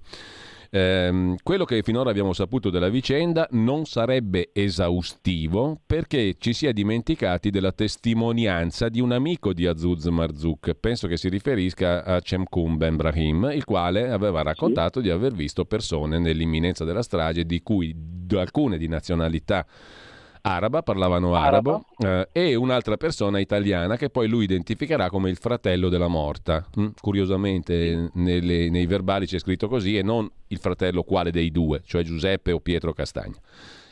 eh, 0.70 1.34
quello 1.42 1.64
che 1.64 1.82
finora 1.82 2.10
abbiamo 2.10 2.32
saputo 2.32 2.70
della 2.70 2.88
vicenda 2.88 3.48
non 3.52 3.86
sarebbe 3.86 4.50
esaustivo 4.52 5.80
perché 5.84 6.36
ci 6.38 6.52
si 6.52 6.66
è 6.66 6.72
dimenticati 6.72 7.50
della 7.50 7.72
testimonianza 7.72 8.88
di 8.88 9.00
un 9.00 9.10
amico 9.10 9.52
di 9.52 9.66
Azuz 9.66 10.06
Marzouk, 10.06 10.74
penso 10.74 11.08
che 11.08 11.16
si 11.16 11.28
riferisca 11.28 12.04
a 12.04 12.20
Cemkum 12.20 12.76
Ben 12.76 12.94
Brahim, 12.94 13.50
il 13.52 13.64
quale 13.64 14.10
aveva 14.10 14.42
raccontato 14.42 15.00
di 15.00 15.10
aver 15.10 15.32
visto 15.32 15.64
persone 15.64 16.18
nell'imminenza 16.18 16.84
della 16.84 17.02
strage 17.02 17.44
di 17.44 17.62
cui 17.62 17.94
alcune 18.36 18.78
di 18.78 18.86
nazionalità 18.86 19.66
araba, 20.42 20.82
parlavano 20.82 21.34
arabo, 21.34 21.84
eh, 21.98 22.28
e 22.32 22.54
un'altra 22.54 22.96
persona 22.96 23.38
italiana 23.38 23.96
che 23.96 24.10
poi 24.10 24.28
lui 24.28 24.44
identificherà 24.44 25.08
come 25.08 25.30
il 25.30 25.36
fratello 25.36 25.88
della 25.88 26.08
morta. 26.08 26.66
Mm, 26.78 26.88
curiosamente 27.00 28.10
nelle, 28.14 28.70
nei 28.70 28.86
verbali 28.86 29.26
c'è 29.26 29.38
scritto 29.38 29.68
così 29.68 29.96
e 29.96 30.02
non 30.02 30.28
il 30.48 30.58
fratello 30.58 31.02
quale 31.02 31.30
dei 31.30 31.50
due, 31.50 31.82
cioè 31.84 32.02
Giuseppe 32.02 32.52
o 32.52 32.60
Pietro 32.60 32.92
Castagna. 32.92 33.38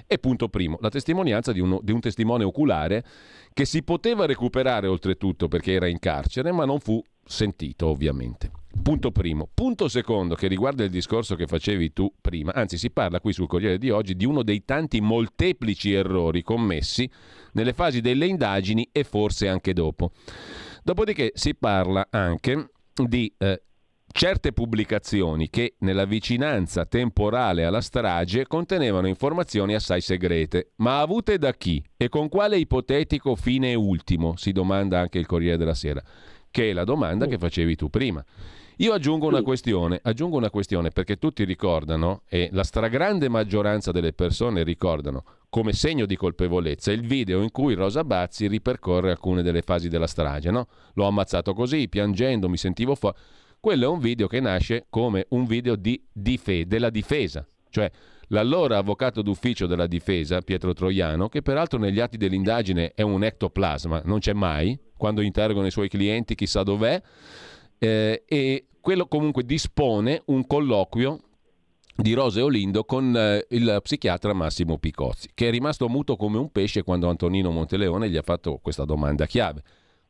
E 0.07 0.19
punto 0.19 0.49
primo, 0.49 0.79
la 0.81 0.89
testimonianza 0.89 1.53
di, 1.53 1.61
uno, 1.61 1.81
di 1.83 1.93
un 1.93 2.01
testimone 2.01 2.43
oculare 2.43 3.05
che 3.53 3.67
si 3.67 3.83
poteva 3.83 4.25
recuperare 4.25 4.87
oltretutto 4.87 5.49
perché 5.49 5.73
era 5.73 5.87
in 5.87 5.99
carcere, 5.99 6.51
ma 6.51 6.65
non 6.65 6.81
fu 6.81 7.03
sentito 7.25 7.89
ovviamente. 7.89 8.51
Punto 8.83 9.11
primo. 9.11 9.49
Punto 9.53 9.89
secondo, 9.89 10.35
che 10.35 10.47
riguarda 10.47 10.85
il 10.85 10.91
discorso 10.91 11.35
che 11.35 11.47
facevi 11.47 11.93
tu 11.93 12.13
prima, 12.21 12.53
anzi 12.53 12.77
si 12.77 12.91
parla 12.91 13.21
qui 13.21 13.33
sul 13.33 13.47
Corriere 13.47 13.79
di 13.79 13.91
oggi 13.91 14.15
di 14.15 14.25
uno 14.25 14.43
dei 14.43 14.65
tanti 14.65 15.01
molteplici 15.01 15.93
errori 15.93 16.43
commessi 16.43 17.11
nelle 17.53 17.73
fasi 17.73 18.01
delle 18.01 18.27
indagini 18.27 18.89
e 18.93 19.05
forse 19.05 19.49
anche 19.49 19.73
dopo. 19.73 20.13
Dopodiché 20.83 21.33
si 21.35 21.55
parla 21.55 22.07
anche 22.11 22.71
di 22.95 23.33
eh, 23.39 23.63
certe 24.11 24.53
pubblicazioni 24.53 25.51
che 25.51 25.75
nella 25.81 26.05
vicinanza 26.05 26.87
temporale 26.87 27.65
alla 27.65 27.81
strage 27.81 28.47
contenevano 28.47 29.07
informazioni 29.07 29.75
assai 29.75 30.01
segrete, 30.01 30.73
ma 30.77 31.01
avute 31.01 31.39
da 31.39 31.53
chi? 31.53 31.83
E 31.97 32.09
con 32.09 32.29
quale 32.29 32.59
ipotetico 32.59 33.35
fine 33.35 33.75
ultimo, 33.75 34.37
si 34.37 34.53
domanda 34.53 34.99
anche 34.99 35.19
il 35.19 35.27
Corriere 35.27 35.57
della 35.57 35.75
Sera, 35.75 36.03
che 36.51 36.71
è 36.71 36.73
la 36.73 36.85
domanda 36.85 37.27
che 37.27 37.39
facevi 37.39 37.77
tu 37.77 37.89
prima. 37.89 38.25
Io 38.81 38.93
aggiungo 38.93 39.27
una 39.27 39.43
questione, 39.43 39.99
aggiungo 40.01 40.37
una 40.37 40.51
questione 40.51 40.91
perché 40.91 41.17
tutti 41.17 41.43
ricordano 41.45 42.23
e 42.29 42.49
la 42.53 42.63
stragrande 42.63 43.29
maggioranza 43.29 43.91
delle 43.91 44.13
persone 44.13 44.63
ricordano 44.63 45.25
come 45.49 45.73
segno 45.73 46.07
di 46.07 46.15
colpevolezza 46.15 46.93
il 46.93 47.05
video 47.05 47.43
in 47.43 47.51
cui 47.51 47.75
Rosa 47.75 48.05
Bazzi 48.05 48.47
ripercorre 48.47 49.11
alcune 49.11 49.43
delle 49.43 49.63
fasi 49.63 49.89
della 49.89 50.07
strage, 50.07 50.53
no? 50.53 50.69
L'ho 50.95 51.07
ammazzato 51.07 51.55
così, 51.55 51.89
piangendo, 51.89 52.49
mi 52.49 52.57
sentivo 52.57 52.95
fuori. 52.95 53.17
Quello 53.59 53.85
è 53.87 53.89
un 53.89 53.99
video 53.99 54.29
che 54.29 54.39
nasce 54.39 54.87
come 54.89 55.27
un 55.31 55.45
video 55.45 55.75
di 55.75 56.01
dife- 56.13 56.67
della 56.69 56.91
difesa, 56.91 57.45
cioè 57.71 57.91
l'allora 58.29 58.79
avvocato 58.79 59.23
d'ufficio 59.23 59.67
della 59.67 59.87
difesa, 59.87 60.41
Pietro 60.41 60.73
Troiano, 60.73 61.29
che 61.29 61.43
peraltro 61.43 61.79
negli 61.79 62.01
atti 62.01 62.17
dell'indagine 62.17 62.93
è 62.95 63.03
un 63.03 63.25
ectoplasma, 63.25 64.03
non 64.05 64.19
c'è 64.19 64.33
mai, 64.33 64.79
quando 64.97 65.21
interrogano 65.21 65.67
i 65.67 65.71
suoi 65.71 65.89
clienti 65.89 66.35
chissà 66.35 66.63
dov'è, 66.63 67.01
eh, 67.79 68.25
e 68.27 68.67
quello 68.81 69.07
comunque 69.07 69.45
dispone 69.45 70.23
un 70.27 70.47
colloquio 70.47 71.21
di 71.95 72.13
Rose 72.13 72.41
Olindo 72.41 72.85
con 72.85 73.17
eh, 73.17 73.45
il 73.51 73.81
psichiatra 73.83 74.33
Massimo 74.33 74.79
Picozzi, 74.79 75.31
che 75.35 75.49
è 75.49 75.51
rimasto 75.51 75.89
muto 75.89 76.17
come 76.17 76.39
un 76.39 76.51
pesce 76.53 76.83
quando 76.83 77.09
Antonino 77.09 77.51
Monteleone 77.51 78.09
gli 78.09 78.17
ha 78.17 78.23
fatto 78.23 78.59
questa 78.63 78.85
domanda 78.85 79.27
chiave. 79.27 79.63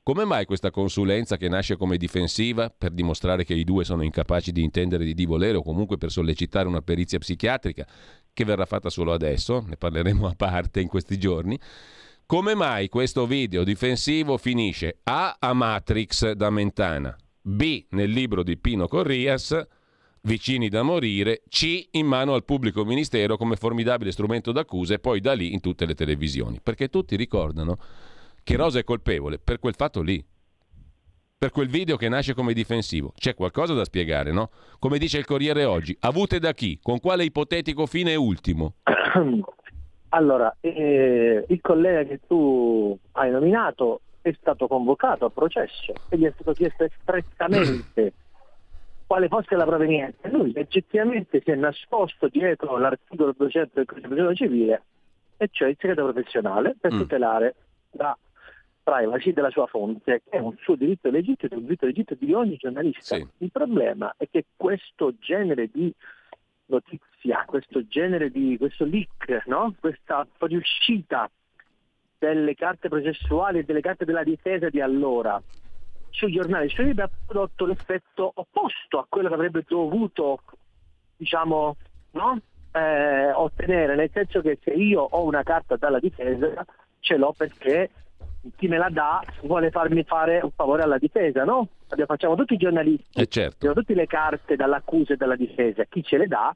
Come 0.08 0.24
mai 0.24 0.46
questa 0.46 0.70
consulenza 0.70 1.36
che 1.36 1.50
nasce 1.50 1.76
come 1.76 1.98
difensiva 1.98 2.70
per 2.70 2.92
dimostrare 2.92 3.44
che 3.44 3.52
i 3.52 3.62
due 3.62 3.84
sono 3.84 4.02
incapaci 4.02 4.52
di 4.52 4.62
intendere 4.62 5.04
di 5.04 5.12
di 5.12 5.26
volere 5.26 5.58
o 5.58 5.62
comunque 5.62 5.98
per 5.98 6.10
sollecitare 6.10 6.66
una 6.66 6.80
perizia 6.80 7.18
psichiatrica 7.18 7.86
che 8.32 8.44
verrà 8.46 8.64
fatta 8.64 8.88
solo 8.88 9.12
adesso, 9.12 9.62
ne 9.68 9.76
parleremo 9.76 10.26
a 10.26 10.32
parte 10.34 10.80
in 10.80 10.88
questi 10.88 11.18
giorni? 11.18 11.60
Come 12.24 12.54
mai 12.54 12.88
questo 12.88 13.26
video 13.26 13.64
difensivo 13.64 14.38
finisce 14.38 15.00
A 15.02 15.36
a 15.38 15.52
Matrix 15.52 16.30
da 16.30 16.48
Mentana, 16.48 17.14
B 17.42 17.84
nel 17.90 18.08
libro 18.08 18.42
di 18.42 18.56
Pino 18.56 18.88
Corrias, 18.88 19.62
vicini 20.22 20.70
da 20.70 20.82
morire, 20.82 21.42
C 21.50 21.86
in 21.90 22.06
mano 22.06 22.32
al 22.32 22.46
pubblico 22.46 22.82
ministero 22.82 23.36
come 23.36 23.56
formidabile 23.56 24.12
strumento 24.12 24.52
d'accusa 24.52 24.94
e 24.94 25.00
poi 25.00 25.20
da 25.20 25.34
lì 25.34 25.52
in 25.52 25.60
tutte 25.60 25.84
le 25.84 25.94
televisioni. 25.94 26.60
Perché 26.62 26.88
tutti 26.88 27.14
ricordano 27.14 27.76
che 28.48 28.56
Rosa 28.56 28.78
è 28.78 28.84
colpevole 28.84 29.38
per 29.38 29.58
quel 29.58 29.74
fatto 29.74 30.00
lì. 30.00 30.24
Per 31.36 31.50
quel 31.50 31.68
video 31.68 31.98
che 31.98 32.08
nasce 32.08 32.32
come 32.32 32.54
difensivo. 32.54 33.12
C'è 33.14 33.34
qualcosa 33.34 33.74
da 33.74 33.84
spiegare, 33.84 34.32
no? 34.32 34.48
Come 34.78 34.96
dice 34.96 35.18
il 35.18 35.26
Corriere 35.26 35.64
oggi, 35.64 35.94
avute 36.00 36.38
da 36.38 36.54
chi? 36.54 36.78
Con 36.82 36.98
quale 36.98 37.24
ipotetico 37.24 37.84
fine 37.84 38.14
ultimo? 38.14 38.76
Allora, 40.10 40.56
eh, 40.60 41.44
il 41.46 41.60
collega 41.60 42.02
che 42.04 42.20
tu 42.26 42.98
hai 43.12 43.30
nominato 43.30 44.00
è 44.22 44.34
stato 44.40 44.66
convocato 44.66 45.26
a 45.26 45.30
processo 45.30 45.92
e 46.08 46.16
gli 46.16 46.24
è 46.24 46.32
stato 46.32 46.54
chiesto 46.54 46.84
espressamente 46.84 48.14
quale 49.06 49.28
fosse 49.28 49.54
la 49.54 49.66
provenienza. 49.66 50.30
Lui 50.30 50.52
legittimamente 50.52 51.42
si 51.44 51.50
è 51.50 51.56
nascosto 51.56 52.28
dietro 52.28 52.78
l'articolo 52.78 53.34
200 53.36 53.72
del 53.74 53.84
Codice 53.84 54.34
civile, 54.34 54.82
e 55.36 55.50
cioè 55.52 55.68
il 55.68 55.76
segreto 55.78 56.04
professionale, 56.04 56.74
per 56.80 56.94
mm. 56.94 56.98
tutelare 56.98 57.54
la 57.90 58.16
privacy 58.88 59.34
della 59.34 59.50
sua 59.50 59.66
fonte, 59.66 60.22
che 60.24 60.36
è 60.36 60.38
un 60.38 60.56
suo 60.60 60.74
diritto 60.74 61.10
legittimo, 61.10 61.56
un 61.56 61.64
diritto 61.64 61.84
legittimo 61.84 62.18
di 62.18 62.32
ogni 62.32 62.56
giornalista. 62.56 63.16
Sì. 63.16 63.26
Il 63.38 63.50
problema 63.50 64.14
è 64.16 64.26
che 64.30 64.46
questo 64.56 65.14
genere 65.18 65.68
di 65.70 65.92
notizia, 66.66 67.44
questo 67.46 67.86
genere 67.86 68.30
di 68.30 68.56
questo 68.56 68.86
leak, 68.86 69.44
no? 69.46 69.74
questa 69.78 70.26
fuoriuscita 70.38 71.30
delle 72.18 72.54
carte 72.54 72.88
processuali 72.88 73.58
e 73.58 73.64
delle 73.64 73.82
carte 73.82 74.06
della 74.06 74.24
difesa 74.24 74.70
di 74.70 74.80
allora 74.80 75.40
sui 76.10 76.32
giornali 76.32 76.68
sui 76.68 76.86
libri 76.86 77.02
ha 77.02 77.10
prodotto 77.26 77.64
l'effetto 77.64 78.32
opposto 78.34 78.98
a 78.98 79.06
quello 79.08 79.28
che 79.28 79.34
avrebbe 79.34 79.64
dovuto 79.68 80.40
diciamo 81.16 81.76
no? 82.12 82.40
eh, 82.72 83.30
ottenere 83.30 83.94
nel 83.94 84.10
senso 84.12 84.40
che 84.40 84.58
se 84.60 84.70
io 84.70 85.02
ho 85.02 85.22
una 85.22 85.44
carta 85.44 85.76
dalla 85.76 86.00
difesa 86.00 86.64
ce 86.98 87.16
l'ho 87.16 87.32
perché 87.36 87.90
chi 88.56 88.68
me 88.68 88.78
la 88.78 88.88
dà 88.90 89.22
vuole 89.42 89.70
farmi 89.70 90.02
fare 90.04 90.40
un 90.42 90.50
favore 90.54 90.82
alla 90.82 90.98
difesa, 90.98 91.44
no? 91.44 91.68
Facciamo 92.06 92.34
tutti 92.34 92.54
i 92.54 92.58
giornalisti, 92.58 93.20
eh 93.20 93.26
certo. 93.26 93.56
abbiamo 93.56 93.74
tutte 93.74 93.94
le 93.94 94.06
carte 94.06 94.56
dall'accusa 94.56 95.14
e 95.14 95.16
dalla 95.16 95.36
difesa, 95.36 95.84
chi 95.84 96.02
ce 96.02 96.18
le 96.18 96.26
dà 96.26 96.54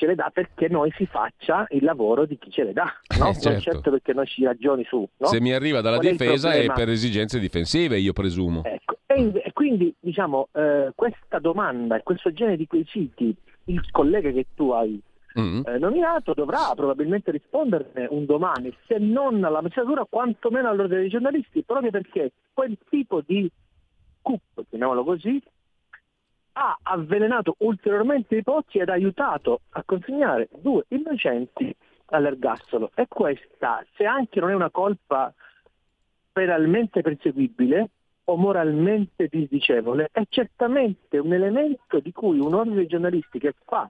ce 0.00 0.06
le 0.06 0.14
dà 0.14 0.30
perché 0.32 0.68
noi 0.68 0.90
si 0.96 1.04
faccia 1.04 1.66
il 1.70 1.84
lavoro 1.84 2.24
di 2.24 2.38
chi 2.38 2.50
ce 2.50 2.64
le 2.64 2.72
dà, 2.72 2.90
no? 3.18 3.28
Eh, 3.28 3.34
certo. 3.34 3.50
non 3.50 3.60
certo 3.60 3.90
perché 3.90 4.14
noi 4.14 4.26
ci 4.26 4.44
ragioni 4.44 4.82
su. 4.84 5.06
No? 5.18 5.26
Se 5.26 5.40
mi 5.42 5.52
arriva 5.52 5.82
dalla 5.82 5.98
Qual 5.98 6.12
difesa 6.12 6.52
è, 6.52 6.64
è, 6.64 6.72
per 6.72 6.88
esigenze 6.88 7.38
difensive, 7.38 7.98
io 7.98 8.14
presumo. 8.14 8.64
Ecco. 8.64 8.96
E, 9.04 9.30
e, 9.44 9.52
quindi 9.52 9.94
diciamo 10.00 10.48
eh, 10.52 10.92
questa 10.94 11.38
domanda 11.38 11.96
e 11.96 12.02
questo 12.02 12.32
genere 12.32 12.56
di 12.56 12.66
quesiti, 12.66 13.34
il 13.64 13.90
collega 13.90 14.30
che 14.30 14.46
tu 14.54 14.70
hai 14.70 14.98
mm. 15.38 15.62
eh, 15.66 15.78
nominato 15.78 16.34
dovrà 16.34 16.72
probabilmente 16.74 17.30
risponderne 17.30 18.06
un 18.10 18.24
domani, 18.24 18.74
se 18.86 18.98
non 18.98 19.44
alla 19.44 19.60
magistratura, 19.60 20.06
quantomeno 20.08 20.68
all'ordine 20.68 21.00
dei 21.00 21.08
giornalisti, 21.08 21.62
proprio 21.62 21.90
perché 21.90 22.32
quel 22.52 22.76
tipo 22.88 23.22
di 23.24 23.50
coup, 24.22 24.40
chiamiamolo 24.68 25.04
così, 25.04 25.42
ha 26.52 26.76
avvelenato 26.82 27.54
ulteriormente 27.58 28.36
i 28.36 28.42
pozzi 28.42 28.78
ed 28.78 28.88
ha 28.88 28.92
aiutato 28.92 29.60
a 29.70 29.82
consegnare 29.84 30.48
due 30.60 30.84
innocenti 30.88 31.74
all'ergastolo. 32.06 32.90
E 32.94 33.06
questa, 33.08 33.84
se 33.96 34.04
anche 34.04 34.40
non 34.40 34.50
è 34.50 34.54
una 34.54 34.70
colpa 34.70 35.32
penalmente 36.32 37.02
perseguibile 37.02 37.90
o 38.24 38.36
moralmente 38.36 39.28
disdicevole, 39.28 40.08
è 40.12 40.22
certamente 40.28 41.18
un 41.18 41.32
elemento 41.32 41.98
di 42.00 42.12
cui 42.12 42.38
un 42.38 42.54
ordine 42.54 42.80
di 42.80 42.86
giornalisti 42.86 43.38
che 43.38 43.54
fa 43.64 43.88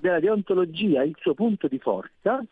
della 0.00 0.20
deontologia 0.20 1.02
il 1.02 1.16
suo 1.18 1.34
punto 1.34 1.68
di 1.68 1.78
forza 1.78 2.44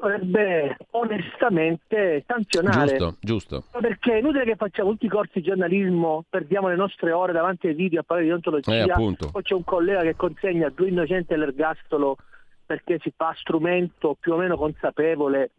dovrebbe 0.00 0.76
onestamente 0.92 2.24
sanzionare. 2.26 2.96
Giusto, 2.96 3.16
giusto. 3.20 3.64
Perché 3.80 4.14
è 4.14 4.18
inutile 4.18 4.44
che 4.44 4.56
facciamo 4.56 4.90
tutti 4.92 5.06
i 5.06 5.10
corsi 5.10 5.40
di 5.40 5.42
giornalismo, 5.42 6.24
perdiamo 6.28 6.68
le 6.68 6.76
nostre 6.76 7.12
ore 7.12 7.32
davanti 7.32 7.66
ai 7.66 7.74
video 7.74 8.00
a 8.00 8.02
parlare 8.02 8.26
di 8.26 8.32
deontologia, 8.32 8.84
eh, 8.84 9.30
poi 9.30 9.42
c'è 9.42 9.54
un 9.54 9.64
collega 9.64 10.00
che 10.00 10.16
consegna 10.16 10.70
due 10.70 10.88
innocenti 10.88 11.34
all'ergastolo 11.34 12.16
perché 12.64 12.98
si 13.00 13.12
fa 13.14 13.34
strumento 13.36 14.16
più 14.18 14.32
o 14.32 14.36
meno 14.36 14.56
consapevole 14.56 15.50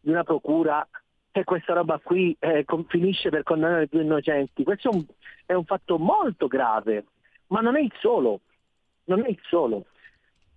di 0.00 0.10
una 0.10 0.24
procura 0.24 0.86
e 1.30 1.44
questa 1.44 1.74
roba 1.74 2.00
qui 2.02 2.34
eh, 2.38 2.64
finisce 2.88 3.28
per 3.28 3.42
condannare 3.42 3.88
due 3.90 4.02
innocenti. 4.02 4.64
Questo 4.64 4.90
è 4.90 4.94
un, 4.94 5.04
è 5.46 5.52
un 5.52 5.64
fatto 5.64 5.98
molto 5.98 6.46
grave, 6.46 7.04
ma 7.48 7.60
non 7.60 7.76
è 7.76 7.80
il 7.80 7.92
solo, 8.00 8.40
non 9.04 9.24
è 9.24 9.28
il 9.28 9.38
solo. 9.48 9.86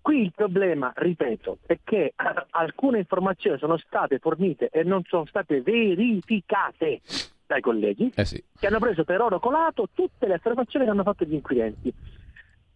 Qui 0.02 0.22
il 0.22 0.32
problema, 0.34 0.94
ripeto, 0.96 1.60
è 1.66 1.80
che 1.84 2.14
alcune 2.52 3.00
informazioni 3.00 3.58
sono 3.58 3.78
state 3.78 4.20
fornite 4.20 4.70
e 4.70 4.84
non 4.84 5.04
sono 5.04 5.26
state 5.26 5.62
verificate 5.62 7.02
dai 7.46 7.62
colleghi 7.62 8.12
eh 8.16 8.26
sì. 8.26 8.44
che 8.58 8.68
hanno 8.68 8.80
preso 8.80 9.04
per 9.04 9.22
oro 9.22 9.40
colato 9.40 9.90
tutte 9.94 10.28
le 10.28 10.36
affermazioni 10.36 10.86
che 10.86 10.92
hanno 10.92 11.04
fatto 11.04 11.26
gli 11.26 11.34
inquirenti. 11.34 11.94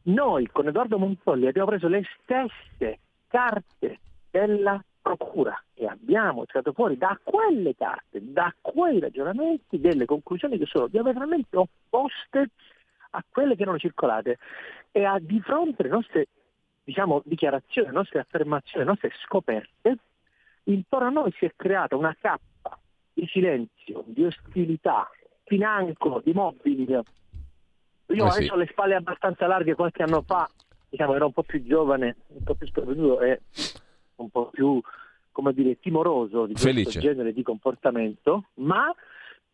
Noi 0.03 0.47
con 0.47 0.67
Edoardo 0.67 0.97
Montolli 0.97 1.47
abbiamo 1.47 1.69
preso 1.69 1.87
le 1.87 2.03
stesse 2.23 2.99
carte 3.27 3.99
della 4.29 4.83
procura 5.01 5.61
e 5.73 5.85
abbiamo 5.85 6.45
tirato 6.45 6.73
fuori 6.73 6.97
da 6.97 7.19
quelle 7.21 7.75
carte, 7.75 8.19
da 8.21 8.53
quei 8.61 8.99
ragionamenti, 8.99 9.79
delle 9.79 10.05
conclusioni 10.05 10.57
che 10.57 10.65
sono 10.65 10.87
diametralmente 10.87 11.57
opposte 11.57 12.49
a 13.11 13.23
quelle 13.29 13.55
che 13.55 13.63
erano 13.63 13.77
circolate. 13.77 14.37
E 14.91 15.03
a, 15.03 15.17
di 15.19 15.39
fronte 15.41 15.81
alle 15.81 15.91
nostre 15.91 16.27
diciamo, 16.83 17.21
dichiarazioni, 17.25 17.87
le 17.87 17.93
nostre 17.93 18.19
affermazioni, 18.19 18.85
le 18.85 18.91
nostre 18.91 19.11
scoperte, 19.23 19.97
intorno 20.63 21.07
a 21.07 21.11
noi 21.11 21.33
si 21.37 21.45
è 21.45 21.53
creata 21.55 21.95
una 21.95 22.15
cappa 22.19 22.77
di 23.13 23.27
silenzio, 23.27 24.03
di 24.07 24.25
ostilità, 24.25 25.09
financo, 25.43 26.21
di 26.23 26.33
mobili. 26.33 26.83
Io 26.85 26.99
eh 28.07 28.15
sì. 28.15 28.37
adesso 28.37 28.53
ho 28.53 28.57
le 28.57 28.67
spalle 28.67 28.95
abbastanza 28.95 29.47
larghe, 29.47 29.75
qualche 29.75 30.03
anno 30.03 30.21
fa 30.21 30.49
diciamo, 30.89 31.15
ero 31.15 31.27
un 31.27 31.33
po' 31.33 31.43
più 31.43 31.63
giovane, 31.63 32.17
un 32.27 32.43
po' 32.43 32.55
più 32.55 32.67
sprovveduto 32.67 33.21
e 33.21 33.41
un 34.15 34.29
po' 34.29 34.49
più 34.49 34.81
come 35.31 35.53
dire, 35.53 35.79
timoroso 35.79 36.45
di 36.45 36.53
questo 36.53 36.69
Felice. 36.69 36.99
genere 36.99 37.33
di 37.33 37.41
comportamento, 37.41 38.49
ma 38.55 38.93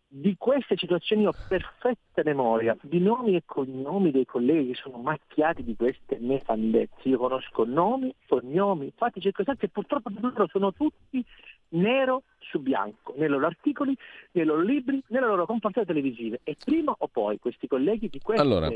di 0.10 0.36
queste 0.38 0.78
situazioni 0.78 1.28
ho 1.28 1.34
perfetta 1.48 2.22
memoria, 2.24 2.76
di 2.82 3.00
nomi 3.00 3.36
e 3.36 3.44
cognomi 3.46 4.12
dei 4.12 4.26
colleghi 4.26 4.72
che 4.72 4.80
sono 4.82 4.98
macchiati 4.98 5.64
di 5.64 5.76
queste 5.76 6.18
nefandezze. 6.20 7.10
Io 7.10 7.18
conosco 7.18 7.66
nomi, 7.66 8.14
cognomi, 8.26 8.92
fatti 8.96 9.20
circostanze 9.20 9.66
e 9.66 9.70
purtroppo 9.70 10.10
loro 10.20 10.48
sono 10.48 10.72
tutti 10.72 11.24
nero 11.70 12.24
su 12.40 12.60
bianco, 12.60 13.14
nei 13.18 13.28
loro 13.28 13.46
articoli, 13.46 13.96
nei 14.32 14.46
loro 14.46 14.62
libri, 14.62 15.04
nelle 15.08 15.28
loro 15.28 15.46
comportamenti 15.46 15.94
televisive. 15.94 16.40
E 16.44 16.56
prima 16.64 16.96
o 16.98 17.08
poi 17.08 17.38
questi 17.40 17.68
colleghi 17.68 18.08
di 18.08 18.20
queste 18.20 18.42
allora. 18.42 18.72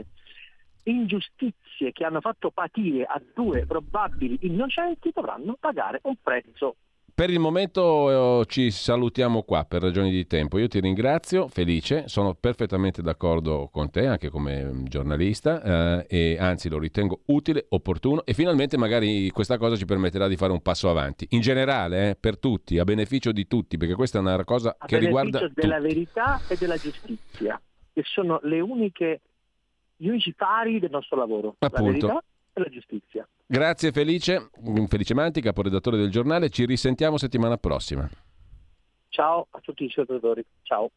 ingiustizie 0.84 1.94
che 1.94 2.04
hanno 2.04 2.20
fatto 2.20 2.52
patire 2.52 3.06
a 3.06 3.22
due 3.34 3.66
probabili 3.66 4.40
innocenti 4.42 5.12
dovranno 5.14 5.56
pagare 5.58 6.00
un 6.04 6.16
prezzo 6.22 6.76
per 7.22 7.30
il 7.30 7.38
momento 7.38 8.42
eh, 8.42 8.46
ci 8.48 8.72
salutiamo 8.72 9.44
qua 9.44 9.64
per 9.64 9.84
ragioni 9.84 10.10
di 10.10 10.26
tempo. 10.26 10.58
Io 10.58 10.68
ti 10.68 10.80
ringrazio, 10.80 11.48
Felice, 11.50 12.08
sono 12.08 12.34
perfettamente 12.34 13.04
d'accordo 13.04 13.70
con 13.72 13.92
te 13.92 14.08
anche 14.08 14.30
come 14.30 14.64
mm, 14.64 14.86
giornalista 14.86 15.62
eh, 16.02 16.06
e 16.10 16.38
anzi 16.40 16.68
lo 16.68 16.80
ritengo 16.80 17.22
utile, 17.28 17.68
opportuno 17.70 18.26
e 18.26 18.34
finalmente 18.34 18.76
magari 18.76 19.30
questa 19.30 19.60
cosa 19.60 19.76
ci 19.76 19.86
permetterà 19.86 20.28
di 20.28 20.36
fare 20.36 20.52
un 20.52 20.64
passo 20.64 20.90
avanti. 20.90 21.28
In 21.30 21.42
generale, 21.42 22.10
eh, 22.10 22.16
per 22.16 22.40
tutti, 22.40 22.80
a 22.80 22.86
beneficio 22.86 23.32
di 23.32 23.46
tutti, 23.46 23.78
perché 23.78 23.94
questa 23.94 24.18
è 24.18 24.22
una 24.22 24.44
cosa 24.44 24.76
a 24.76 24.88
che 24.88 24.98
riguarda... 24.98 25.38
A 25.38 25.42
beneficio 25.42 25.62
della 25.62 25.80
verità 25.80 26.42
e 26.48 26.56
della 26.58 26.78
giustizia, 26.78 27.62
che 27.94 28.02
sono 28.04 28.40
le 28.42 28.60
uniche, 28.62 29.22
gli 29.96 30.08
unici 30.08 30.34
pari 30.34 30.80
del 30.80 30.90
nostro 30.90 31.18
lavoro. 31.18 31.56
Appunto. 31.60 31.84
La 31.84 31.92
verità 31.92 32.24
e 32.54 32.60
la 32.60 32.70
giustizia. 32.70 33.28
Grazie 33.46 33.92
Felice, 33.92 34.50
Felice 34.88 35.14
Manti, 35.14 35.42
caporedattore 35.42 35.98
del 35.98 36.10
giornale, 36.10 36.50
ci 36.50 36.66
risentiamo 36.66 37.18
settimana 37.18 37.58
prossima. 37.58 38.10
Ciao 39.10 39.48
a 39.50 39.60
tutti 39.60 39.84
i 39.84 39.88
ascoltatori, 39.88 40.46
ciao. 40.64 40.90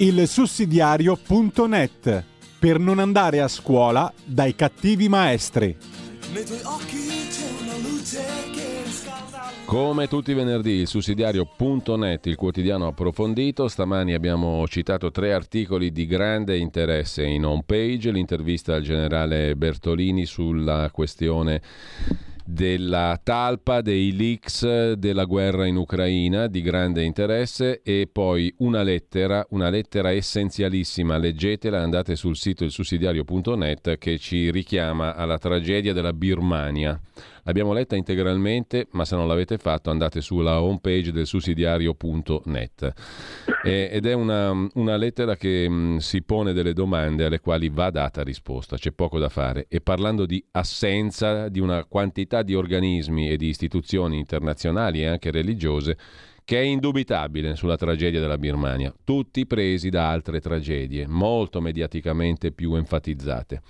Il 0.00 0.28
sussidiario.net 0.28 2.24
per 2.60 2.78
non 2.78 3.00
andare 3.00 3.40
a 3.40 3.48
scuola 3.48 4.12
dai 4.24 4.54
cattivi 4.54 5.08
maestri. 5.08 5.76
Come 9.64 10.06
tutti 10.06 10.30
i 10.30 10.34
venerdì, 10.34 10.70
il 10.70 10.86
sussidiario.net, 10.86 12.26
il 12.26 12.36
quotidiano 12.36 12.86
approfondito. 12.86 13.66
Stamani 13.66 14.14
abbiamo 14.14 14.66
citato 14.68 15.10
tre 15.10 15.32
articoli 15.32 15.90
di 15.90 16.06
grande 16.06 16.56
interesse 16.56 17.24
in 17.24 17.44
home 17.44 17.64
page, 17.66 18.12
l'intervista 18.12 18.76
al 18.76 18.82
generale 18.82 19.56
Bertolini 19.56 20.26
sulla 20.26 20.90
questione 20.92 21.60
della 22.50 23.20
talpa, 23.22 23.82
dei 23.82 24.16
leaks, 24.16 24.92
della 24.92 25.24
guerra 25.24 25.66
in 25.66 25.76
Ucraina 25.76 26.46
di 26.46 26.62
grande 26.62 27.02
interesse 27.02 27.82
e 27.82 28.08
poi 28.10 28.52
una 28.58 28.82
lettera, 28.82 29.46
una 29.50 29.68
lettera 29.68 30.12
essenzialissima, 30.12 31.18
leggetela, 31.18 31.82
andate 31.82 32.16
sul 32.16 32.36
sito 32.36 32.64
ilsussidiario.net 32.64 33.98
che 33.98 34.16
ci 34.16 34.50
richiama 34.50 35.14
alla 35.14 35.36
tragedia 35.36 35.92
della 35.92 36.14
Birmania. 36.14 36.98
L'abbiamo 37.48 37.72
letta 37.72 37.96
integralmente, 37.96 38.88
ma 38.90 39.06
se 39.06 39.16
non 39.16 39.26
l'avete 39.26 39.56
fatto 39.56 39.88
andate 39.88 40.20
sulla 40.20 40.60
homepage 40.60 41.12
del 41.12 41.24
sussidiario.net. 41.24 42.92
E, 43.64 43.88
ed 43.90 44.04
è 44.04 44.12
una, 44.12 44.68
una 44.74 44.96
lettera 44.96 45.34
che 45.34 45.66
mh, 45.66 45.96
si 45.96 46.20
pone 46.20 46.52
delle 46.52 46.74
domande 46.74 47.24
alle 47.24 47.40
quali 47.40 47.70
va 47.70 47.88
data 47.88 48.22
risposta, 48.22 48.76
c'è 48.76 48.92
poco 48.92 49.18
da 49.18 49.30
fare. 49.30 49.64
E 49.70 49.80
parlando 49.80 50.26
di 50.26 50.44
assenza 50.50 51.48
di 51.48 51.58
una 51.58 51.86
quantità 51.86 52.42
di 52.42 52.54
organismi 52.54 53.30
e 53.30 53.38
di 53.38 53.48
istituzioni 53.48 54.18
internazionali 54.18 55.00
e 55.00 55.06
anche 55.06 55.30
religiose, 55.30 55.96
che 56.44 56.60
è 56.60 56.64
indubitabile 56.64 57.56
sulla 57.56 57.76
tragedia 57.76 58.20
della 58.20 58.36
Birmania, 58.36 58.92
tutti 59.04 59.46
presi 59.46 59.88
da 59.88 60.10
altre 60.10 60.40
tragedie, 60.40 61.06
molto 61.06 61.62
mediaticamente 61.62 62.52
più 62.52 62.74
enfatizzate 62.74 63.62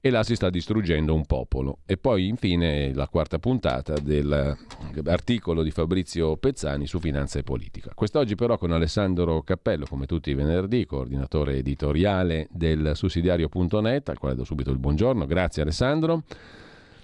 e 0.00 0.10
là 0.10 0.22
si 0.22 0.34
sta 0.34 0.50
distruggendo 0.50 1.14
un 1.14 1.24
popolo. 1.26 1.78
E 1.86 1.96
poi 1.96 2.28
infine 2.28 2.92
la 2.94 3.08
quarta 3.08 3.38
puntata 3.38 3.98
dell'articolo 3.98 5.62
di 5.62 5.70
Fabrizio 5.70 6.36
Pezzani 6.36 6.86
su 6.86 6.98
finanza 6.98 7.38
e 7.38 7.42
politica. 7.42 7.92
Quest'oggi 7.94 8.34
però 8.34 8.58
con 8.58 8.72
Alessandro 8.72 9.42
Cappello, 9.42 9.86
come 9.88 10.06
tutti 10.06 10.30
i 10.30 10.34
venerdì, 10.34 10.86
coordinatore 10.86 11.56
editoriale 11.56 12.48
del 12.50 12.92
sussidiario.net, 12.94 14.08
al 14.08 14.18
quale 14.18 14.34
do 14.34 14.44
subito 14.44 14.70
il 14.70 14.78
buongiorno. 14.78 15.26
Grazie 15.26 15.62
Alessandro. 15.62 16.22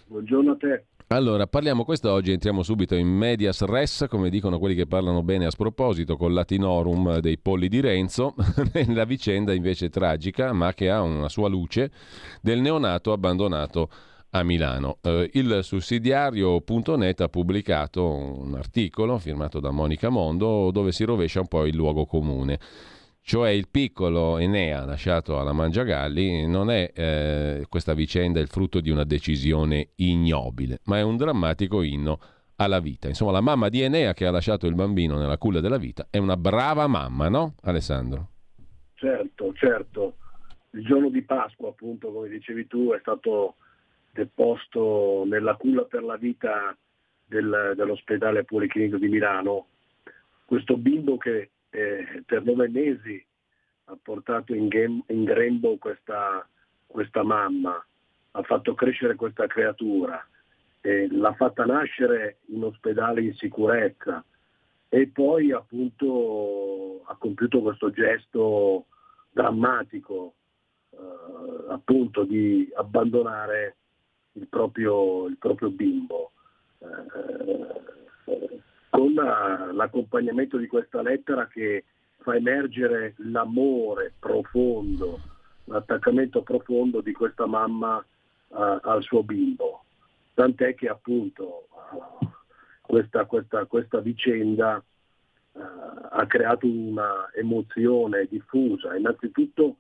Buongiorno 0.06 0.52
a 0.52 0.56
te. 0.56 0.84
Allora, 1.08 1.46
parliamo 1.46 1.84
quest'oggi, 1.84 2.32
entriamo 2.32 2.62
subito 2.62 2.94
in 2.94 3.06
medias 3.06 3.62
res, 3.62 4.06
come 4.08 4.30
dicono 4.30 4.58
quelli 4.58 4.74
che 4.74 4.86
parlano 4.86 5.22
bene 5.22 5.44
a 5.44 5.50
sproposito, 5.50 6.16
con 6.16 6.32
l'atinorum 6.32 7.18
dei 7.18 7.38
polli 7.38 7.68
di 7.68 7.80
Renzo, 7.80 8.34
nella 8.72 9.04
vicenda 9.04 9.52
invece 9.52 9.90
tragica, 9.90 10.52
ma 10.54 10.72
che 10.72 10.90
ha 10.90 11.02
una 11.02 11.28
sua 11.28 11.48
luce, 11.48 11.90
del 12.40 12.60
neonato 12.60 13.12
abbandonato 13.12 13.90
a 14.30 14.42
Milano. 14.42 14.96
Eh, 15.02 15.28
il 15.34 15.60
sussidiario.net 15.62 17.20
ha 17.20 17.28
pubblicato 17.28 18.08
un 18.08 18.54
articolo 18.54 19.18
firmato 19.18 19.60
da 19.60 19.70
Monica 19.70 20.08
Mondo 20.08 20.70
dove 20.72 20.90
si 20.90 21.04
rovescia 21.04 21.40
un 21.40 21.48
po' 21.48 21.66
il 21.66 21.76
luogo 21.76 22.06
comune. 22.06 22.58
Cioè 23.26 23.48
il 23.48 23.68
piccolo 23.70 24.36
Enea 24.36 24.84
lasciato 24.84 25.40
alla 25.40 25.54
Mangiagalli, 25.54 26.46
non 26.46 26.70
è 26.70 26.92
eh, 26.94 27.64
questa 27.70 27.94
vicenda 27.94 28.38
il 28.38 28.48
frutto 28.48 28.80
di 28.80 28.90
una 28.90 29.04
decisione 29.04 29.92
ignobile, 29.96 30.80
ma 30.84 30.98
è 30.98 31.02
un 31.02 31.16
drammatico 31.16 31.80
inno 31.80 32.18
alla 32.56 32.80
vita. 32.80 33.08
Insomma, 33.08 33.32
la 33.32 33.40
mamma 33.40 33.70
di 33.70 33.80
Enea 33.80 34.12
che 34.12 34.26
ha 34.26 34.30
lasciato 34.30 34.66
il 34.66 34.74
bambino 34.74 35.16
nella 35.16 35.38
culla 35.38 35.60
della 35.60 35.78
vita 35.78 36.06
è 36.10 36.18
una 36.18 36.36
brava 36.36 36.86
mamma, 36.86 37.30
no 37.30 37.54
Alessandro? 37.62 38.28
Certo, 38.92 39.54
certo. 39.54 40.16
Il 40.72 40.84
giorno 40.84 41.08
di 41.08 41.22
Pasqua, 41.22 41.70
appunto, 41.70 42.12
come 42.12 42.28
dicevi 42.28 42.66
tu, 42.66 42.92
è 42.92 42.98
stato 43.00 43.54
deposto 44.10 45.24
nella 45.26 45.54
culla 45.54 45.84
per 45.84 46.02
la 46.02 46.16
vita 46.16 46.76
del, 47.24 47.72
dell'ospedale 47.74 48.44
Policlinico 48.44 48.98
di 48.98 49.08
Milano 49.08 49.68
questo 50.44 50.76
bimbo 50.76 51.16
che 51.16 51.50
eh, 51.74 52.22
per 52.24 52.44
nove 52.44 52.68
mesi 52.68 53.22
ha 53.86 53.98
portato 54.00 54.54
in, 54.54 54.68
game, 54.68 55.02
in 55.08 55.24
grembo 55.24 55.76
questa, 55.76 56.48
questa, 56.86 57.24
mamma, 57.24 57.84
ha 58.30 58.42
fatto 58.42 58.74
crescere 58.74 59.16
questa 59.16 59.48
creatura, 59.48 60.24
eh, 60.80 61.08
l'ha 61.10 61.34
fatta 61.34 61.64
nascere 61.64 62.38
in 62.46 62.62
ospedale 62.62 63.22
in 63.22 63.34
sicurezza 63.34 64.24
e 64.88 65.08
poi 65.08 65.50
appunto 65.50 67.02
ha 67.06 67.16
compiuto 67.16 67.60
questo 67.60 67.90
gesto 67.90 68.86
drammatico 69.30 70.34
eh, 70.90 70.96
appunto 71.70 72.22
di 72.22 72.70
abbandonare 72.76 73.76
il 74.32 74.46
proprio, 74.46 75.26
il 75.26 75.36
proprio 75.38 75.70
bimbo. 75.70 76.30
Eh, 76.78 78.62
con 78.94 79.12
l'accompagnamento 79.12 80.56
di 80.56 80.68
questa 80.68 81.02
lettera 81.02 81.48
che 81.48 81.82
fa 82.18 82.36
emergere 82.36 83.14
l'amore 83.16 84.12
profondo, 84.20 85.18
l'attaccamento 85.64 86.42
profondo 86.42 87.00
di 87.00 87.10
questa 87.12 87.44
mamma 87.44 87.96
uh, 87.96 88.56
al 88.82 89.02
suo 89.02 89.24
bimbo. 89.24 89.82
Tant'è 90.34 90.76
che 90.76 90.88
appunto 90.88 91.66
uh, 91.90 92.28
questa, 92.80 93.24
questa, 93.24 93.64
questa, 93.64 93.98
vicenda 93.98 94.76
uh, 94.76 95.60
ha 96.10 96.26
creato 96.28 96.68
una 96.68 97.30
emozione 97.34 98.28
diffusa, 98.30 98.94
innanzitutto 98.94 99.78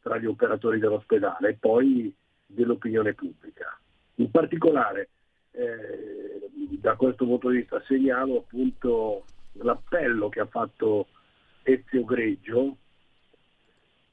tra 0.00 0.16
gli 0.16 0.26
operatori 0.26 0.78
dell'ospedale 0.78 1.50
e 1.50 1.56
poi 1.60 2.14
dell'opinione 2.46 3.12
pubblica. 3.12 3.78
In 4.14 4.30
particolare 4.30 5.10
eh, 5.56 6.48
da 6.80 6.96
questo 6.96 7.24
punto 7.24 7.48
di 7.48 7.58
vista 7.58 7.82
segnalo 7.86 8.38
appunto 8.38 9.24
l'appello 9.52 10.28
che 10.28 10.40
ha 10.40 10.46
fatto 10.46 11.06
Ezio 11.62 12.04
Greggio, 12.04 12.76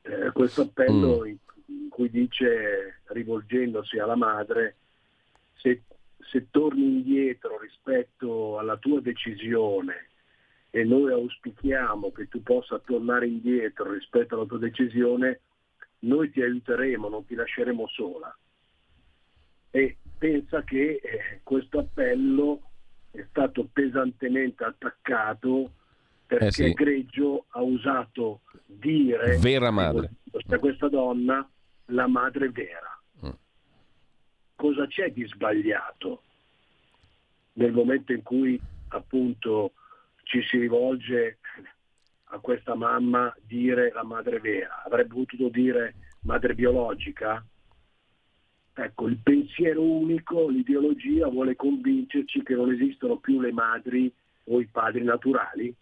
eh, 0.04 0.32
questo 0.32 0.62
appello 0.62 1.22
mm. 1.24 1.28
in, 1.28 1.38
in, 1.66 1.90
cui 1.90 2.10
dice, 2.10 3.02
rivolgendosi 3.08 3.98
alla 3.98 4.16
madre, 4.16 4.76
se, 5.56 5.84
se 6.20 6.48
torni 6.50 6.84
indietro 6.84 7.60
rispetto 7.60 8.58
alla 8.58 8.78
tua 8.78 9.02
decisione 9.02 10.10
e 10.70 10.86
noi 10.86 11.12
auspichiamo 11.12 12.12
che 12.12 12.30
tu 12.30 12.42
possa 12.42 12.80
tornare 12.80 13.28
indietro 13.28 13.92
rispetto 13.92 14.36
alla 14.36 14.46
tua 14.46 14.60
decisione, 14.60 15.42
noi 16.00 16.32
ti 16.32 16.42
aiuteremo, 16.42 17.10
non 17.10 17.26
ti 17.26 17.36
lasceremo 17.36 17.88
sola. 17.88 18.34
E 19.72 19.98
pensa 20.18 20.64
che 20.64 21.00
eh, 21.02 21.40
questo 21.44 21.80
appello 21.80 22.62
è 23.12 23.26
stato 23.30 23.68
pesantemente 23.72 24.64
attaccato 24.64 25.72
perché 26.26 26.46
eh 26.46 26.52
sì. 26.52 26.72
Greggio 26.74 27.46
ha 27.50 27.62
usato 27.62 28.42
dire 28.66 29.38
vera 29.40 29.70
madre. 29.70 30.12
a 30.48 30.60
questa 30.60 30.88
donna 30.88 31.46
la 31.88 32.08
madre 32.08 32.50
vera. 32.50 33.02
Mm. 33.26 33.32
Cosa 34.56 34.88
c'è 34.88 35.12
di 35.12 35.26
sbagliato 35.26 36.22
nel 37.54 37.74
momento 37.74 38.14
in 38.14 38.22
cui 38.22 38.60
appunto 38.90 39.74
ci 40.24 40.42
si 40.44 40.58
rivolge 40.58 41.40
a 42.26 42.40
questa 42.40 42.76
mamma 42.76 43.36
dire 43.42 43.92
la 43.92 44.04
madre 44.04 44.40
vera? 44.40 44.84
Avrebbe 44.86 45.14
potuto 45.14 45.50
dire 45.50 45.96
madre 46.22 46.54
biologica? 46.54 47.46
Ecco, 48.74 49.08
il 49.08 49.18
pensiero 49.22 49.82
unico, 49.82 50.48
l'ideologia 50.48 51.28
vuole 51.28 51.56
convincerci 51.56 52.42
che 52.42 52.56
non 52.56 52.72
esistono 52.72 53.18
più 53.18 53.40
le 53.42 53.52
madri 53.52 54.12
o 54.46 54.60
i 54.62 54.68
padri 54.68 55.04
naturali. 55.04 55.76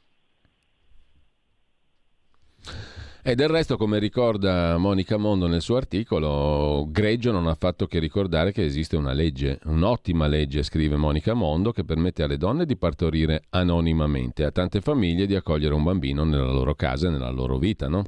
E 3.21 3.35
del 3.35 3.49
resto, 3.49 3.77
come 3.77 3.99
ricorda 3.99 4.77
Monica 4.77 5.17
Mondo 5.17 5.45
nel 5.45 5.61
suo 5.61 5.75
articolo, 5.75 6.87
Greggio 6.89 7.31
non 7.31 7.47
ha 7.47 7.53
fatto 7.53 7.85
che 7.85 7.99
ricordare 7.99 8.51
che 8.51 8.63
esiste 8.63 8.95
una 8.95 9.13
legge, 9.13 9.59
un'ottima 9.65 10.25
legge, 10.25 10.63
scrive 10.63 10.95
Monica 10.95 11.33
Mondo, 11.33 11.71
che 11.71 11.83
permette 11.83 12.23
alle 12.23 12.37
donne 12.37 12.65
di 12.65 12.75
partorire 12.77 13.43
anonimamente, 13.49 14.45
a 14.45 14.51
tante 14.51 14.81
famiglie 14.81 15.27
di 15.27 15.35
accogliere 15.35 15.75
un 15.75 15.83
bambino 15.83 16.23
nella 16.23 16.51
loro 16.51 16.73
casa 16.75 17.07
e 17.07 17.11
nella 17.11 17.29
loro 17.29 17.57
vita, 17.57 17.87
no? 17.87 18.03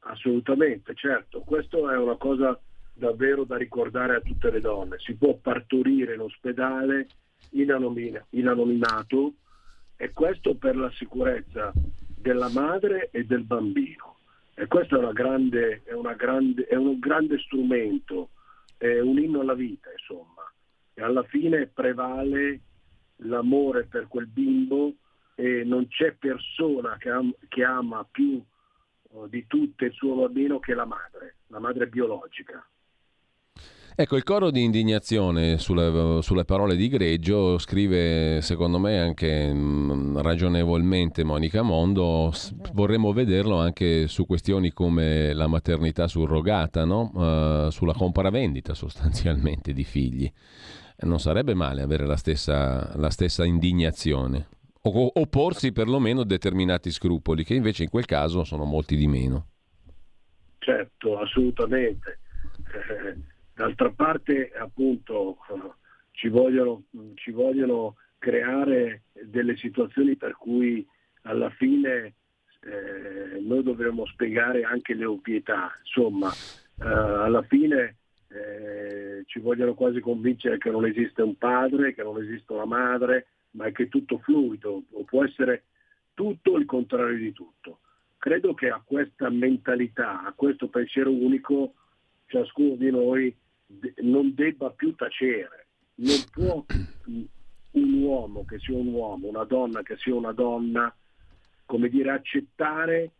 Assolutamente, 0.00 0.94
certo. 0.94 1.40
Questa 1.40 1.76
è 1.76 1.96
una 1.96 2.16
cosa 2.16 2.60
davvero 2.96 3.44
da 3.44 3.56
ricordare 3.56 4.16
a 4.16 4.20
tutte 4.20 4.50
le 4.50 4.60
donne. 4.60 4.96
Si 4.98 5.14
può 5.14 5.34
partorire 5.34 6.14
in 6.14 6.20
ospedale 6.20 7.06
in, 7.50 7.70
anonima, 7.70 8.24
in 8.30 8.48
anonimato 8.48 9.34
e 9.96 10.12
questo 10.12 10.56
per 10.56 10.76
la 10.76 10.90
sicurezza 10.92 11.72
della 12.18 12.48
madre 12.48 13.10
e 13.12 13.24
del 13.24 13.44
bambino. 13.44 14.16
E 14.54 14.66
questo 14.66 15.08
è, 15.08 15.12
grande, 15.12 15.82
è, 15.84 15.94
grande, 16.16 16.66
è 16.66 16.74
un 16.74 16.98
grande 16.98 17.38
strumento, 17.40 18.30
è 18.78 19.00
un 19.00 19.18
inno 19.18 19.40
alla 19.40 19.54
vita, 19.54 19.90
insomma. 19.92 20.50
E 20.94 21.02
alla 21.02 21.22
fine 21.24 21.66
prevale 21.66 22.60
l'amore 23.16 23.84
per 23.84 24.08
quel 24.08 24.26
bimbo 24.26 24.94
e 25.34 25.62
non 25.64 25.86
c'è 25.88 26.12
persona 26.12 26.96
che, 26.96 27.10
am- 27.10 27.34
che 27.48 27.62
ama 27.62 28.06
più 28.10 28.42
oh, 29.12 29.26
di 29.26 29.46
tutte 29.46 29.86
il 29.86 29.92
suo 29.92 30.14
bambino 30.14 30.58
che 30.58 30.72
la 30.72 30.86
madre, 30.86 31.36
la 31.48 31.58
madre 31.58 31.86
biologica. 31.86 32.66
Ecco, 33.98 34.16
il 34.16 34.24
coro 34.24 34.50
di 34.50 34.62
indignazione 34.62 35.56
sulle, 35.56 36.20
sulle, 36.20 36.44
parole 36.44 36.76
di 36.76 36.88
Greggio 36.88 37.56
scrive, 37.56 38.42
secondo 38.42 38.78
me, 38.78 38.98
anche 38.98 39.50
mh, 39.50 39.58
mm, 39.58 40.18
ragionevolmente 40.18 41.24
Monica 41.24 41.62
Mondo. 41.62 42.30
Vorremmo 42.74 43.14
vederlo 43.14 43.56
anche 43.56 44.06
su 44.06 44.26
questioni 44.26 44.70
come 44.70 45.32
la 45.32 45.46
maternità 45.46 46.08
surrogata, 46.08 46.84
no? 46.84 47.10
uh, 47.14 47.70
sulla 47.70 47.94
compravendita 47.94 48.74
sostanzialmente 48.74 49.72
di 49.72 49.84
figli. 49.84 50.30
Non 50.98 51.18
sarebbe 51.18 51.54
male 51.54 51.80
avere 51.80 52.04
la 52.04 52.16
stessa, 52.16 52.92
la 52.96 53.08
stessa 53.08 53.46
indignazione 53.46 54.48
o 54.82 55.10
opporsi 55.14 55.72
perlomeno 55.72 56.22
determinati 56.22 56.90
scrupoli, 56.90 57.44
che 57.44 57.54
invece 57.54 57.84
in 57.84 57.88
quel 57.88 58.04
caso 58.04 58.44
sono 58.44 58.64
molti 58.64 58.94
di 58.94 59.06
meno. 59.08 59.46
Certo, 60.58 61.18
assolutamente. 61.18 62.18
D'altra 63.56 63.90
parte 63.90 64.52
appunto 64.52 65.38
ci 66.10 66.28
vogliono, 66.28 66.82
ci 67.14 67.30
vogliono 67.30 67.96
creare 68.18 69.04
delle 69.14 69.56
situazioni 69.56 70.14
per 70.16 70.36
cui 70.36 70.86
alla 71.22 71.48
fine 71.48 72.16
eh, 72.60 73.40
noi 73.40 73.62
dovremmo 73.62 74.04
spiegare 74.04 74.62
anche 74.64 74.92
le 74.92 75.06
ovvietà. 75.06 75.72
Insomma, 75.78 76.30
eh, 76.30 76.84
alla 76.84 77.40
fine 77.44 77.96
eh, 78.28 79.22
ci 79.24 79.38
vogliono 79.38 79.72
quasi 79.72 80.00
convincere 80.00 80.58
che 80.58 80.68
non 80.68 80.84
esiste 80.84 81.22
un 81.22 81.38
padre, 81.38 81.94
che 81.94 82.02
non 82.02 82.20
esiste 82.22 82.52
una 82.52 82.66
madre, 82.66 83.28
ma 83.52 83.64
è 83.64 83.72
che 83.72 83.84
è 83.84 83.88
tutto 83.88 84.18
fluido, 84.18 84.82
o 84.90 85.04
può 85.04 85.24
essere 85.24 85.64
tutto 86.12 86.58
il 86.58 86.66
contrario 86.66 87.16
di 87.16 87.32
tutto. 87.32 87.78
Credo 88.18 88.52
che 88.52 88.68
a 88.68 88.82
questa 88.84 89.30
mentalità, 89.30 90.26
a 90.26 90.34
questo 90.34 90.68
pensiero 90.68 91.10
unico, 91.10 91.72
ciascuno 92.26 92.74
di 92.74 92.90
noi 92.90 93.34
non 94.02 94.34
debba 94.34 94.70
più 94.70 94.94
tacere. 94.94 95.68
Non 95.96 96.24
può 96.30 96.64
un 97.72 97.92
uomo 98.02 98.44
che 98.44 98.58
sia 98.58 98.76
un 98.76 98.92
uomo, 98.92 99.28
una 99.28 99.44
donna 99.44 99.82
che 99.82 99.96
sia 99.96 100.14
una 100.14 100.32
donna, 100.32 100.94
come 101.64 101.88
dire, 101.88 102.10
accettare 102.10 103.12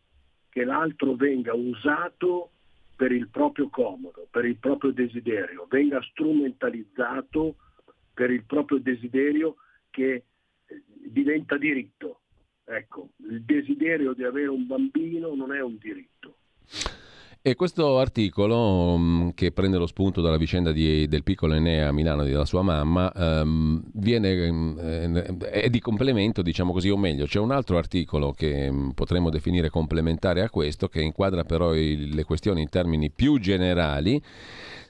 che 0.48 0.64
l'altro 0.64 1.14
venga 1.14 1.55
usato 1.55 2.51
per 2.97 3.12
il 3.12 3.28
proprio 3.28 3.68
comodo, 3.68 4.27
per 4.31 4.47
il 4.47 4.56
proprio 4.56 4.90
desiderio, 4.90 5.66
venga 5.68 6.01
strumentalizzato 6.01 7.56
per 8.14 8.31
il 8.31 8.44
proprio 8.44 8.78
desiderio 8.78 9.56
che 9.90 10.24
eh, 10.64 10.82
diventa 10.86 11.59
diritto. 11.59 12.20
Ecco, 12.64 13.10
il 13.28 13.43
desiderio 13.43 14.14
di 14.14 14.24
avere 14.24 14.48
un 14.48 14.66
bambino 14.66 15.35
non 15.35 15.52
è 15.52 15.60
un 15.60 15.77
diritto. 15.77 16.39
E 17.47 17.55
questo 17.55 18.01
articolo, 18.01 18.94
um, 18.94 19.32
che 19.32 19.52
prende 19.52 19.78
lo 19.78 19.86
spunto 19.86 20.20
dalla 20.20 20.36
vicenda 20.36 20.73
di, 20.73 21.06
del 21.06 21.23
piccolo 21.23 21.55
Enea 21.55 21.86
a 21.86 21.93
Milano 21.93 22.24
della 22.24 22.44
sua 22.44 22.60
mamma, 22.62 23.12
um, 23.14 23.81
viene, 23.93 24.48
um, 24.48 24.77
è 25.39 25.70
di 25.70 25.78
complemento, 25.78 26.43
diciamo 26.43 26.73
così, 26.73 26.90
o 26.90 26.97
meglio, 26.97 27.24
c'è 27.27 27.39
un 27.39 27.52
altro 27.52 27.78
articolo 27.78 28.32
che 28.32 28.68
potremmo 28.93 29.31
definire 29.31 29.70
complementare 29.70 30.43
a 30.43 30.51
questo, 30.51 30.89
che 30.89 31.01
inquadra 31.01 31.44
però 31.44 31.73
il, 31.73 32.16
le 32.16 32.24
questioni 32.24 32.62
in 32.62 32.68
termini 32.68 33.10
più 33.10 33.39
generali 33.39 34.20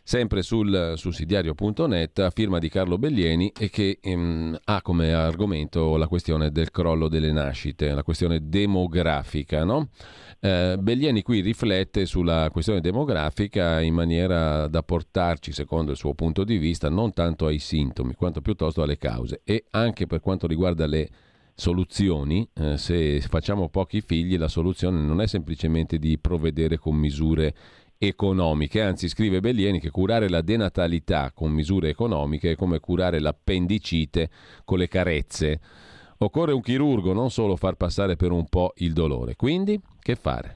sempre 0.06 0.42
sul 0.42 0.92
sussidiario.net 0.94 2.20
a 2.20 2.30
firma 2.30 2.60
di 2.60 2.68
Carlo 2.68 2.96
Bellieni 2.96 3.50
e 3.58 3.68
che 3.68 3.98
ehm, 4.00 4.56
ha 4.62 4.80
come 4.80 5.12
argomento 5.12 5.96
la 5.96 6.06
questione 6.06 6.52
del 6.52 6.70
crollo 6.70 7.08
delle 7.08 7.32
nascite, 7.32 7.92
la 7.92 8.04
questione 8.04 8.48
demografica. 8.48 9.64
No? 9.64 9.88
Eh, 10.38 10.76
Bellieni 10.78 11.22
qui 11.22 11.40
riflette 11.40 12.06
sulla 12.06 12.50
questione 12.52 12.80
demografica 12.80 13.80
in 13.80 13.94
maniera 13.94 14.68
da 14.68 14.84
portarci, 14.84 15.50
secondo 15.50 15.90
il 15.90 15.96
suo 15.96 16.14
punto 16.14 16.44
di 16.44 16.56
vista, 16.56 16.88
non 16.88 17.12
tanto 17.12 17.46
ai 17.46 17.58
sintomi 17.58 18.14
quanto 18.14 18.40
piuttosto 18.40 18.82
alle 18.82 18.98
cause 18.98 19.40
e 19.42 19.64
anche 19.70 20.06
per 20.06 20.20
quanto 20.20 20.46
riguarda 20.46 20.86
le 20.86 21.08
soluzioni, 21.52 22.48
eh, 22.54 22.76
se 22.76 23.20
facciamo 23.22 23.70
pochi 23.70 24.02
figli 24.02 24.38
la 24.38 24.46
soluzione 24.46 25.00
non 25.00 25.20
è 25.20 25.26
semplicemente 25.26 25.98
di 25.98 26.16
provvedere 26.16 26.78
con 26.78 26.94
misure 26.94 27.54
economiche, 27.98 28.82
anzi 28.82 29.08
scrive 29.08 29.40
Bellieni 29.40 29.80
che 29.80 29.90
curare 29.90 30.28
la 30.28 30.42
denatalità 30.42 31.32
con 31.32 31.52
misure 31.52 31.88
economiche 31.88 32.52
è 32.52 32.56
come 32.56 32.80
curare 32.80 33.20
l'appendicite 33.20 34.30
con 34.64 34.78
le 34.78 34.88
carezze. 34.88 35.60
Occorre 36.18 36.52
un 36.52 36.62
chirurgo, 36.62 37.12
non 37.12 37.30
solo 37.30 37.56
far 37.56 37.74
passare 37.74 38.16
per 38.16 38.30
un 38.30 38.48
po' 38.48 38.72
il 38.76 38.92
dolore. 38.92 39.36
Quindi, 39.36 39.78
che 40.00 40.14
fare? 40.14 40.54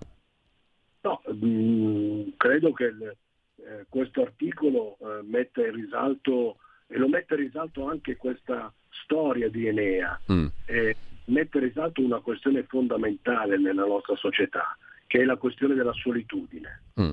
No, 1.02 1.20
mh, 1.26 1.46
mm, 1.46 2.28
credo 2.36 2.72
che 2.72 2.84
il, 2.84 3.16
eh, 3.56 3.86
questo 3.88 4.22
articolo 4.22 4.96
eh, 5.00 5.22
metta 5.22 5.64
in 5.64 5.74
risalto, 5.74 6.56
e 6.86 6.98
lo 6.98 7.08
mette 7.08 7.34
in 7.34 7.40
risalto 7.40 7.86
anche 7.86 8.16
questa 8.16 8.72
storia 8.88 9.50
di 9.50 9.66
Enea, 9.66 10.18
mm. 10.32 10.46
eh, 10.66 10.96
mette 11.26 11.58
in 11.58 11.64
risalto 11.64 12.02
una 12.02 12.20
questione 12.20 12.62
fondamentale 12.64 13.58
nella 13.58 13.84
nostra 13.84 14.16
società, 14.16 14.76
che 15.06 15.20
è 15.20 15.24
la 15.24 15.36
questione 15.36 15.74
della 15.74 15.92
solitudine. 15.92 16.82
Mm. 17.00 17.12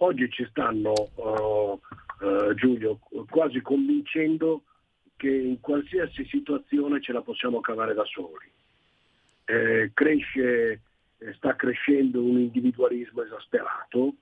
Oggi 0.00 0.30
ci 0.30 0.46
stanno, 0.50 0.92
uh, 1.16 1.80
uh, 2.24 2.54
Giulio, 2.54 3.00
quasi 3.28 3.60
convincendo 3.60 4.62
che 5.16 5.28
in 5.28 5.60
qualsiasi 5.60 6.24
situazione 6.26 7.00
ce 7.00 7.12
la 7.12 7.20
possiamo 7.22 7.60
cavare 7.60 7.94
da 7.94 8.04
soli. 8.04 8.48
Eh, 9.44 9.90
cresce, 9.92 10.80
eh, 11.18 11.32
sta 11.34 11.56
crescendo 11.56 12.22
un 12.22 12.38
individualismo 12.38 13.24
esasperato. 13.24 14.14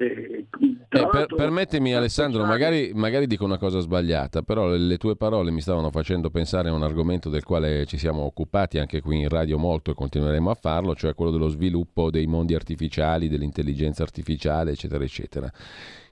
Eh, 0.00 0.46
per, 0.88 1.26
permettimi 1.34 1.92
Alessandro, 1.92 2.44
magari, 2.44 2.92
magari, 2.94 3.26
dico 3.26 3.44
una 3.44 3.58
cosa 3.58 3.80
sbagliata, 3.80 4.42
però 4.42 4.68
le, 4.68 4.78
le, 4.78 4.96
tue 4.96 5.16
parole 5.16 5.50
mi 5.50 5.60
stavano 5.60 5.90
facendo 5.90 6.30
pensare 6.30 6.68
a 6.68 6.72
un 6.72 6.84
argomento 6.84 7.28
del 7.28 7.42
quale 7.42 7.84
ci 7.84 7.98
siamo 7.98 8.22
occupati 8.22 8.78
anche 8.78 9.00
qui 9.00 9.18
in 9.18 9.28
radio 9.28 9.58
molto 9.58 9.90
e 9.90 9.94
continueremo 9.94 10.50
a 10.50 10.54
farlo, 10.54 10.94
cioè 10.94 11.14
quello 11.14 11.32
dello 11.32 11.48
sviluppo 11.48 12.10
dei 12.10 12.26
mondi 12.26 12.54
artificiali, 12.54 13.28
dell'intelligenza 13.28 14.04
artificiale, 14.04 14.70
eccetera, 14.70 15.02
eccetera 15.02 15.52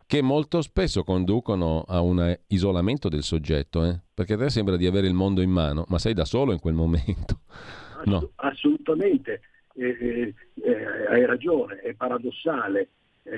che 0.08 0.22
molto 0.22 0.62
spesso 0.62 1.02
conducono 1.02 1.84
a 1.86 2.00
un 2.00 2.32
isolamento 2.48 3.08
del 3.08 3.24
soggetto, 3.24 3.84
eh? 3.84 3.98
perché 4.14 4.34
a 4.34 4.36
te 4.36 4.50
sembra 4.50 4.76
di 4.76 4.86
avere 4.86 5.08
il 5.08 5.14
mondo 5.14 5.42
in 5.42 5.50
mano, 5.50 5.84
ma 5.88 5.98
sei 5.98 6.14
da 6.14 6.24
solo 6.24 6.52
in 6.52 6.60
quel 6.60 6.74
momento. 6.74 7.40
No. 8.04 8.30
Assolutamente, 8.36 9.40
eh, 9.74 10.32
hai 11.10 11.24
ragione, 11.24 11.80
è 11.80 11.92
paradossale 11.94 12.90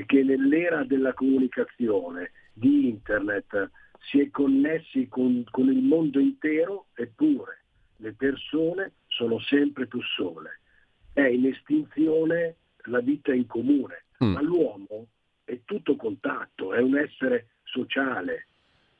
che 0.06 0.23
nell'era 0.23 0.85
della 0.85 1.15
comunicazione, 1.15 2.32
di 2.52 2.89
internet, 2.89 3.70
si 4.10 4.20
è 4.20 4.31
connessi 4.31 5.09
con, 5.09 5.44
con 5.51 5.69
il 5.69 5.82
mondo 5.82 6.19
intero, 6.19 6.86
eppure 6.94 7.62
le 7.97 8.12
persone 8.12 8.93
sono 9.06 9.39
sempre 9.40 9.86
più 9.86 10.01
sole. 10.02 10.60
È 11.12 11.23
in 11.23 11.47
estinzione 11.47 12.56
la 12.85 13.01
vita 13.01 13.32
in 13.32 13.47
comune, 13.47 14.05
mm. 14.23 14.32
ma 14.32 14.40
l'uomo 14.40 15.09
è 15.44 15.60
tutto 15.65 15.97
contatto, 15.97 16.74
è 16.74 16.81
un 16.81 16.97
essere 16.97 17.48
sociale. 17.65 18.47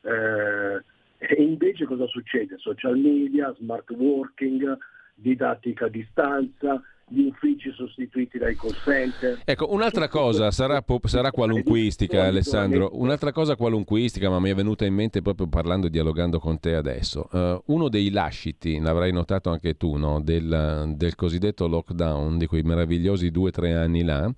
Eh, 0.01 0.83
e 1.19 1.43
invece 1.43 1.85
cosa 1.85 2.07
succede? 2.07 2.59
Social 2.59 2.97
media, 2.97 3.55
smart 3.55 3.91
working, 3.91 4.77
didattica 5.15 5.87
a 5.87 5.91
distanza, 5.91 6.83
gli 7.09 7.27
uffici 7.27 7.73
sostituiti 7.73 8.39
dai 8.39 8.57
call 8.57 8.75
center. 8.85 9.41
Ecco, 9.45 9.73
un'altra 9.73 10.09
cosa 10.09 10.51
sarà, 10.51 10.83
sarà 11.05 11.31
qualunquistica, 11.31 12.25
Alessandro. 12.25 12.91
Un'altra 12.93 13.33
cosa 13.33 13.57
qualunquistica, 13.57 14.29
ma 14.29 14.39
mi 14.39 14.51
è 14.51 14.55
venuta 14.55 14.85
in 14.85 14.95
mente 14.95 15.23
proprio 15.23 15.49
parlando 15.49 15.87
e 15.87 15.91
dialogando 15.91 16.39
con 16.39 16.59
te 16.61 16.75
adesso. 16.75 17.29
Uh, 17.33 17.63
uno 17.67 17.89
dei 17.89 18.11
lasciti, 18.11 18.79
l'avrai 18.79 19.13
notato 19.13 19.51
anche 19.51 19.77
tu, 19.77 19.97
no? 19.97 20.21
del, 20.21 20.93
del 20.97 21.15
cosiddetto 21.15 21.67
lockdown, 21.67 22.39
di 22.39 22.47
quei 22.47 22.63
meravigliosi 22.63 23.31
due 23.31 23.49
o 23.49 23.53
tre 23.53 23.75
anni 23.75 24.03
là 24.03 24.31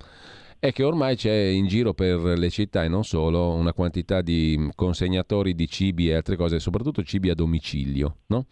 è 0.61 0.71
che 0.71 0.83
ormai 0.83 1.15
c'è 1.15 1.33
in 1.33 1.65
giro 1.65 1.95
per 1.95 2.19
le 2.19 2.51
città 2.51 2.83
e 2.83 2.87
non 2.87 3.03
solo 3.03 3.49
una 3.49 3.73
quantità 3.73 4.21
di 4.21 4.69
consegnatori 4.75 5.55
di 5.55 5.67
cibi 5.67 6.09
e 6.09 6.13
altre 6.13 6.35
cose, 6.35 6.59
soprattutto 6.59 7.01
cibi 7.01 7.31
a 7.31 7.33
domicilio, 7.33 8.17
no? 8.27 8.45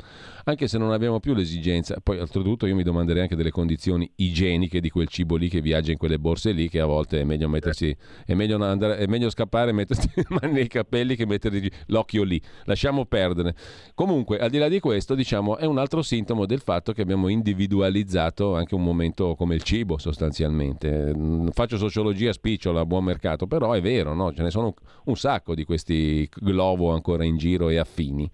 Anche 0.45 0.67
se 0.67 0.79
non 0.79 0.91
abbiamo 0.91 1.19
più 1.19 1.35
l'esigenza, 1.35 1.99
poi 2.01 2.17
oltretutto 2.17 2.65
io 2.65 2.73
mi 2.73 2.81
domanderei 2.81 3.21
anche 3.21 3.35
delle 3.35 3.51
condizioni 3.51 4.11
igieniche 4.15 4.79
di 4.79 4.89
quel 4.89 5.07
cibo 5.07 5.35
lì 5.35 5.49
che 5.49 5.61
viaggia 5.61 5.91
in 5.91 5.99
quelle 5.99 6.17
borse 6.17 6.51
lì, 6.51 6.67
che 6.67 6.79
a 6.79 6.87
volte 6.87 7.21
è 7.21 7.23
meglio 7.23 7.47
mettersi, 7.47 7.95
è 8.25 8.33
meglio, 8.33 8.59
andare, 8.63 8.97
è 8.97 9.05
meglio 9.05 9.29
scappare 9.29 9.69
e 9.69 9.73
mettersi 9.73 10.09
le 10.15 10.25
mani 10.29 10.53
nei 10.53 10.67
capelli 10.67 11.15
che 11.15 11.27
mettergli 11.27 11.69
l'occhio 11.89 12.23
lì. 12.23 12.41
Lasciamo 12.63 13.05
perdere. 13.05 13.53
Comunque, 13.93 14.39
al 14.39 14.49
di 14.49 14.57
là 14.57 14.67
di 14.67 14.79
questo, 14.79 15.13
diciamo, 15.13 15.57
è 15.57 15.65
un 15.65 15.77
altro 15.77 16.01
sintomo 16.01 16.47
del 16.47 16.61
fatto 16.61 16.91
che 16.91 17.03
abbiamo 17.03 17.27
individualizzato 17.27 18.55
anche 18.55 18.73
un 18.73 18.81
momento 18.81 19.35
come 19.35 19.53
il 19.53 19.61
cibo, 19.61 19.99
sostanzialmente. 19.99 21.13
Faccio 21.51 21.77
sociologia 21.77 21.97
sociologia 21.99 22.31
spicciola 22.31 22.79
a 22.81 22.85
buon 22.85 23.03
mercato, 23.03 23.45
però 23.45 23.73
è 23.73 23.81
vero, 23.81 24.13
no? 24.13 24.33
ce 24.33 24.41
ne 24.41 24.49
sono 24.49 24.73
un 25.05 25.15
sacco 25.15 25.53
di 25.53 25.65
questi 25.65 26.27
globo 26.33 26.91
ancora 26.91 27.25
in 27.25 27.37
giro 27.37 27.69
e 27.69 27.77
affini. 27.77 28.29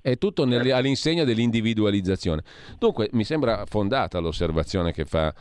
È 0.00 0.16
tutto 0.18 0.44
nel, 0.44 0.62
certo. 0.62 0.76
all'insegna 0.76 1.24
dell'individualizzazione. 1.24 2.42
Dunque 2.78 3.08
mi 3.12 3.24
sembra 3.24 3.64
fondata 3.66 4.18
l'osservazione 4.18 4.92
che 4.92 5.04
fa 5.04 5.32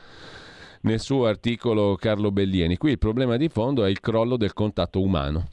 nel 0.81 0.99
suo 0.99 1.25
articolo 1.25 1.95
Carlo 1.95 2.31
Bellieni. 2.31 2.77
Qui 2.77 2.91
il 2.91 2.99
problema 2.99 3.37
di 3.37 3.49
fondo 3.49 3.85
è 3.85 3.89
il 3.89 3.99
crollo 3.99 4.37
del 4.37 4.53
contatto 4.53 5.01
umano. 5.01 5.47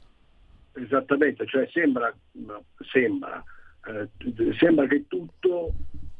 Esattamente, 0.73 1.45
cioè 1.47 1.67
sembra, 1.71 2.13
sembra, 2.91 3.43
eh, 3.87 4.09
sembra 4.57 4.87
che 4.87 5.05
tutto, 5.07 5.73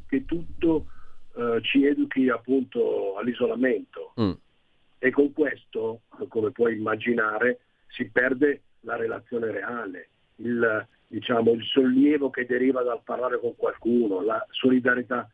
che 0.07 0.25
tutto 0.25 0.85
eh, 1.35 1.59
ci 1.61 1.85
educhi 1.85 2.27
appunto 2.29 3.15
all'isolamento. 3.17 4.13
Mm 4.19 4.31
e 4.99 5.09
con 5.11 5.34
questo, 5.34 6.01
come 6.27 6.51
puoi 6.51 6.77
immaginare, 6.77 7.61
si 7.88 8.09
perde 8.09 8.61
la 8.81 8.95
relazione 8.95 9.49
reale, 9.49 10.09
il, 10.38 10.88
diciamo, 11.07 11.51
il 11.51 11.63
sollievo 11.63 12.30
che 12.30 12.45
deriva 12.45 12.84
dal 12.84 13.01
parlare 13.03 13.39
con 13.39 13.55
qualcuno, 13.55 14.21
la 14.21 14.45
solidarietà 14.51 15.30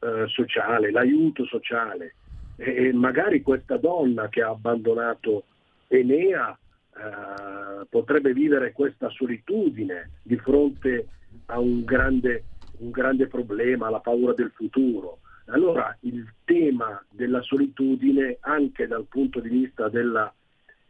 eh, 0.00 0.24
sociale, 0.28 0.90
l'aiuto 0.90 1.44
sociale. 1.44 2.14
E, 2.56 2.86
e, 2.86 2.92
magari 2.92 3.42
questa 3.42 3.76
donna 3.76 4.28
che 4.28 4.42
ha 4.42 4.48
abbandonato 4.48 5.44
Enea 5.88 6.58
eh, 6.96 7.86
potrebbe 7.88 8.32
vivere 8.32 8.72
questa 8.72 9.10
solitudine 9.10 10.12
di 10.22 10.36
fronte 10.38 11.08
a 11.46 11.58
un 11.58 11.84
grande, 11.84 12.44
un 12.78 12.90
grande 12.90 13.26
problema, 13.26 13.90
la 13.90 14.00
paura 14.00 14.32
del 14.32 14.50
futuro. 14.54 15.18
Allora 15.46 15.96
il 16.00 16.26
tema 16.44 17.04
della 17.10 17.40
solitudine 17.42 18.38
anche 18.40 18.86
dal 18.86 19.06
punto 19.06 19.40
di 19.40 19.48
vista 19.48 19.88
della 19.88 20.32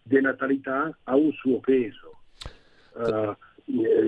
denatalità 0.02 0.96
ha 1.04 1.14
un 1.14 1.32
suo 1.32 1.60
peso. 1.60 2.20
Uh, 2.94 3.36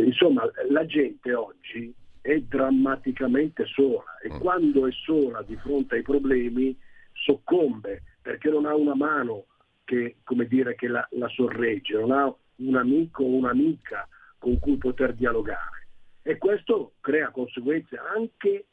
insomma, 0.04 0.48
la 0.70 0.86
gente 0.86 1.34
oggi 1.34 1.92
è 2.20 2.38
drammaticamente 2.40 3.66
sola 3.66 4.18
e 4.22 4.32
mm. 4.32 4.38
quando 4.38 4.86
è 4.86 4.92
sola 4.92 5.42
di 5.42 5.56
fronte 5.56 5.96
ai 5.96 6.02
problemi 6.02 6.76
soccombe 7.12 8.02
perché 8.22 8.48
non 8.48 8.64
ha 8.64 8.74
una 8.74 8.94
mano 8.94 9.46
che, 9.84 10.16
dire, 10.46 10.74
che 10.74 10.88
la, 10.88 11.06
la 11.12 11.28
sorregge, 11.28 11.94
non 11.94 12.12
ha 12.12 12.34
un 12.56 12.76
amico 12.76 13.24
o 13.24 13.36
un'amica 13.36 14.06
con 14.38 14.58
cui 14.58 14.76
poter 14.76 15.14
dialogare. 15.14 15.88
E 16.22 16.36
questo 16.36 16.92
crea 17.00 17.30
conseguenze 17.30 17.96
anche 17.96 18.66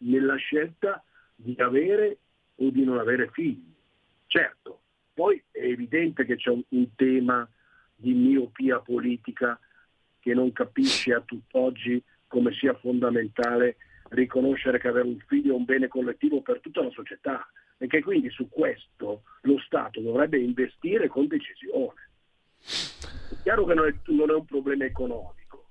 nella 0.00 0.36
scelta 0.36 1.02
di 1.34 1.54
avere 1.58 2.18
o 2.56 2.70
di 2.70 2.84
non 2.84 2.98
avere 2.98 3.30
figli. 3.30 3.74
Certo, 4.26 4.80
poi 5.14 5.42
è 5.50 5.64
evidente 5.64 6.24
che 6.24 6.36
c'è 6.36 6.50
un, 6.50 6.62
un 6.68 6.94
tema 6.94 7.48
di 7.94 8.12
miopia 8.12 8.78
politica 8.80 9.58
che 10.20 10.34
non 10.34 10.52
capisce 10.52 11.14
a 11.14 11.20
tutt'oggi 11.20 12.02
come 12.26 12.52
sia 12.52 12.74
fondamentale 12.74 13.76
riconoscere 14.10 14.78
che 14.78 14.88
avere 14.88 15.08
un 15.08 15.18
figlio 15.26 15.52
è 15.52 15.56
un 15.56 15.64
bene 15.64 15.88
collettivo 15.88 16.42
per 16.42 16.60
tutta 16.60 16.82
la 16.82 16.90
società, 16.90 17.48
e 17.78 17.86
che 17.86 18.02
quindi 18.02 18.28
su 18.30 18.48
questo 18.48 19.22
lo 19.42 19.58
Stato 19.60 20.00
dovrebbe 20.00 20.38
investire 20.38 21.08
con 21.08 21.26
decisione. 21.26 22.10
È 22.58 23.42
chiaro 23.42 23.64
che 23.64 23.74
non 23.74 23.86
è, 23.86 23.94
non 24.12 24.30
è 24.30 24.34
un 24.34 24.44
problema 24.44 24.84
economico, 24.84 25.70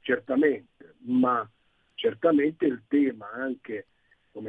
certamente, 0.00 0.94
ma 1.00 1.46
certamente 2.04 2.66
il 2.66 2.82
tema 2.86 3.30
anche 3.30 3.86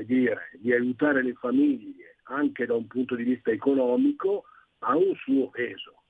dire, 0.04 0.50
di 0.60 0.74
aiutare 0.74 1.24
le 1.24 1.34
famiglie 1.36 2.18
anche 2.24 2.66
da 2.66 2.74
un 2.74 2.86
punto 2.86 3.16
di 3.16 3.24
vista 3.24 3.50
economico 3.52 4.44
ha 4.80 4.98
un 4.98 5.16
suo 5.16 5.50
peso. 5.52 6.04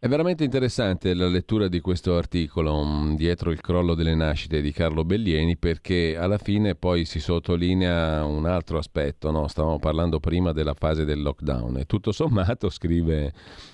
È 0.00 0.06
veramente 0.06 0.44
interessante 0.44 1.12
la 1.12 1.26
lettura 1.26 1.66
di 1.66 1.80
questo 1.80 2.16
articolo 2.16 2.84
mm, 2.84 3.14
dietro 3.16 3.50
il 3.50 3.60
crollo 3.60 3.94
delle 3.96 4.14
nascite 4.14 4.60
di 4.60 4.70
Carlo 4.70 5.04
Bellieni 5.04 5.56
perché 5.56 6.16
alla 6.16 6.38
fine 6.38 6.76
poi 6.76 7.04
si 7.04 7.18
sottolinea 7.18 8.24
un 8.24 8.46
altro 8.46 8.78
aspetto, 8.78 9.32
no? 9.32 9.48
stavamo 9.48 9.80
parlando 9.80 10.20
prima 10.20 10.52
della 10.52 10.74
fase 10.74 11.04
del 11.04 11.20
lockdown 11.20 11.78
e 11.78 11.84
tutto 11.86 12.12
sommato 12.12 12.70
scrive, 12.70 13.32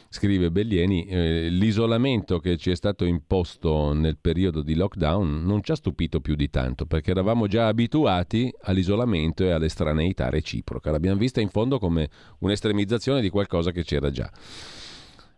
scrive 0.09 0.51
Bellieni 0.51 1.05
eh, 1.05 1.49
l'isolamento 1.51 2.39
che 2.39 2.57
ci 2.57 2.71
è 2.71 2.75
stato 2.75 3.05
imposto 3.05 3.93
nel 3.93 4.17
periodo 4.19 4.63
di 4.63 4.77
lockdown 4.77 5.43
non 5.45 5.63
ci 5.63 5.73
ha 5.73 5.77
stupito 5.77 6.23
più 6.23 6.37
di 6.37 6.49
tanto 6.49 6.87
perché 6.87 7.11
eravamo 7.11 7.47
già 7.49 7.67
abituati 7.67 8.51
all'isolamento 8.63 9.45
e 9.45 9.51
all'estraneità 9.51 10.31
reciproca, 10.31 10.91
l'abbiamo 10.91 11.19
vista 11.19 11.43
in 11.43 11.51
fondo 11.51 11.79
come 11.79 12.09
un'estremizzazione 12.39 13.21
di 13.21 13.29
qualcosa 13.29 13.73
che 13.73 13.85
c'era 13.85 14.11
già. 14.11 14.31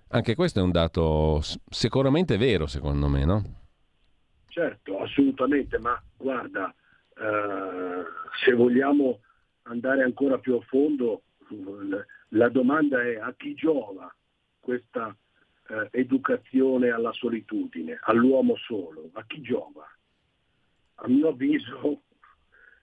Anche 0.09 0.35
questo 0.35 0.61
è 0.61 0.62
un 0.62 0.70
dato 0.70 1.41
sicuramente 1.69 2.37
vero, 2.37 2.66
secondo 2.66 3.09
me, 3.09 3.24
no? 3.24 3.43
Certo, 4.49 5.01
assolutamente, 5.01 5.78
ma 5.78 6.01
guarda, 6.16 6.73
eh, 7.16 8.03
se 8.45 8.53
vogliamo 8.53 9.20
andare 9.62 10.03
ancora 10.03 10.39
più 10.39 10.55
a 10.55 10.61
fondo, 10.62 11.23
la 12.31 12.49
domanda 12.49 13.03
è 13.03 13.16
a 13.16 13.35
chi 13.37 13.55
giova 13.55 14.12
questa 14.61 15.15
eh, 15.69 15.89
educazione 15.91 16.91
alla 16.91 17.12
solitudine, 17.12 17.99
all'uomo 18.03 18.57
solo, 18.57 19.11
a 19.15 19.24
chi 19.27 19.41
giova? 19.41 19.87
A 20.97 21.09
mio 21.09 21.28
avviso 21.28 22.03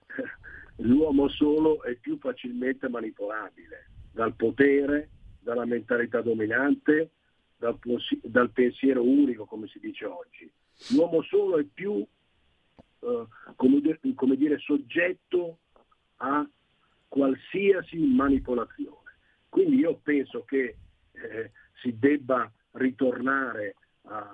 l'uomo 0.76 1.28
solo 1.28 1.82
è 1.82 1.94
più 1.94 2.18
facilmente 2.18 2.88
manipolabile 2.88 3.90
dal 4.12 4.34
potere, 4.34 5.08
dalla 5.44 5.66
mentalità 5.66 6.22
dominante, 6.22 7.10
dal, 7.56 7.78
dal, 8.22 8.50
pensiero 8.50 9.02
unico, 9.04 9.44
come 9.44 9.68
si 9.68 9.78
dice 9.78 10.06
oggi. 10.06 10.50
L'uomo 10.90 11.22
solo 11.22 11.58
è 11.58 11.64
più, 11.64 12.04
eh, 13.00 13.26
come, 13.54 13.98
come, 14.14 14.36
dire, 14.36 14.58
soggetto 14.58 15.58
a 16.16 16.48
qualsiasi 17.06 17.98
manipolazione. 17.98 19.12
Quindi 19.48 19.76
io 19.76 20.00
penso 20.02 20.44
che 20.44 20.76
eh, 21.12 21.50
si 21.80 21.96
debba 21.98 22.50
ritornare 22.72 23.76
a, 24.02 24.28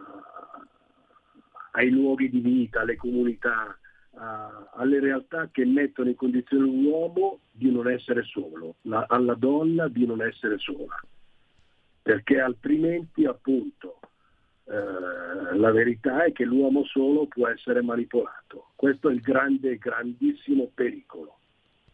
ai 1.73 1.91
luoghi 1.91 2.31
di 2.31 2.41
vita, 2.41 2.81
alle 2.81 2.97
comunità, 2.97 3.79
a, 4.15 4.71
alle 4.75 5.01
realtà 5.01 5.49
che 5.51 5.65
mettono 5.65 6.09
in 6.09 6.17
condizione 6.17 6.65
l'uomo 6.65 7.41
di 7.51 7.71
non 7.71 7.89
essere 7.89 8.23
solo, 8.25 8.77
la, 8.83 9.05
alla 9.09 9.35
donna 9.35 9.89
di 9.89 10.07
non 10.07 10.23
essere 10.23 10.59
sola 10.59 11.01
perché 12.03 12.41
altrimenti 12.41 13.25
appunto 13.25 14.01
eh, 14.65 15.57
la 15.57 15.71
verità 15.71 16.25
è 16.25 16.33
che 16.33 16.45
l'uomo 16.45 16.85
solo 16.85 17.27
può 17.27 17.49
essere 17.49 17.83
manipolato. 17.83 18.71
Questo 18.75 19.09
è 19.09 19.13
il 19.13 19.21
grande, 19.21 19.77
grandissimo 19.79 20.71
pericolo. 20.73 21.40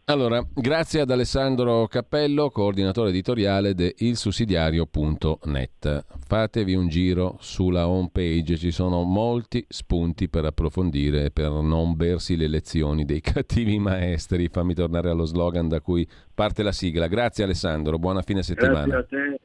Allora, 0.09 0.41
grazie 0.55 1.01
ad 1.01 1.11
Alessandro 1.11 1.89
Cappello, 1.89 2.49
coordinatore 2.51 3.09
editoriale 3.09 3.75
di 3.75 3.93
ilsussidiario.net. 3.93 6.05
Fatevi 6.25 6.77
un 6.77 6.87
giro 6.87 7.37
sulla 7.41 7.89
home 7.89 8.11
page, 8.13 8.57
ci 8.57 8.71
sono 8.71 9.03
molti 9.03 9.67
spunti 9.69 10.29
per 10.29 10.45
approfondire 10.45 11.25
e 11.25 11.33
per 11.33 11.51
non 11.51 11.97
bersi 11.97 12.37
le 12.37 12.47
lezioni 12.47 13.05
dei 13.05 13.19
cattivi 13.21 13.81
maestri. 13.81 14.47
Fammi 14.47 14.75
tornare 14.75 15.11
allo 15.11 15.25
slogan 15.25 15.67
da 15.67 15.81
cui 15.81 16.09
parte 16.33 16.63
la 16.63 16.71
sigla. 16.71 17.09
Grazie 17.09 17.43
Alessandro, 17.43 17.99
buona 17.99 18.23
fine 18.23 18.45
settimana. 18.45 18.87
Grazie 18.87 19.19
a 19.19 19.21
te. 19.29 19.41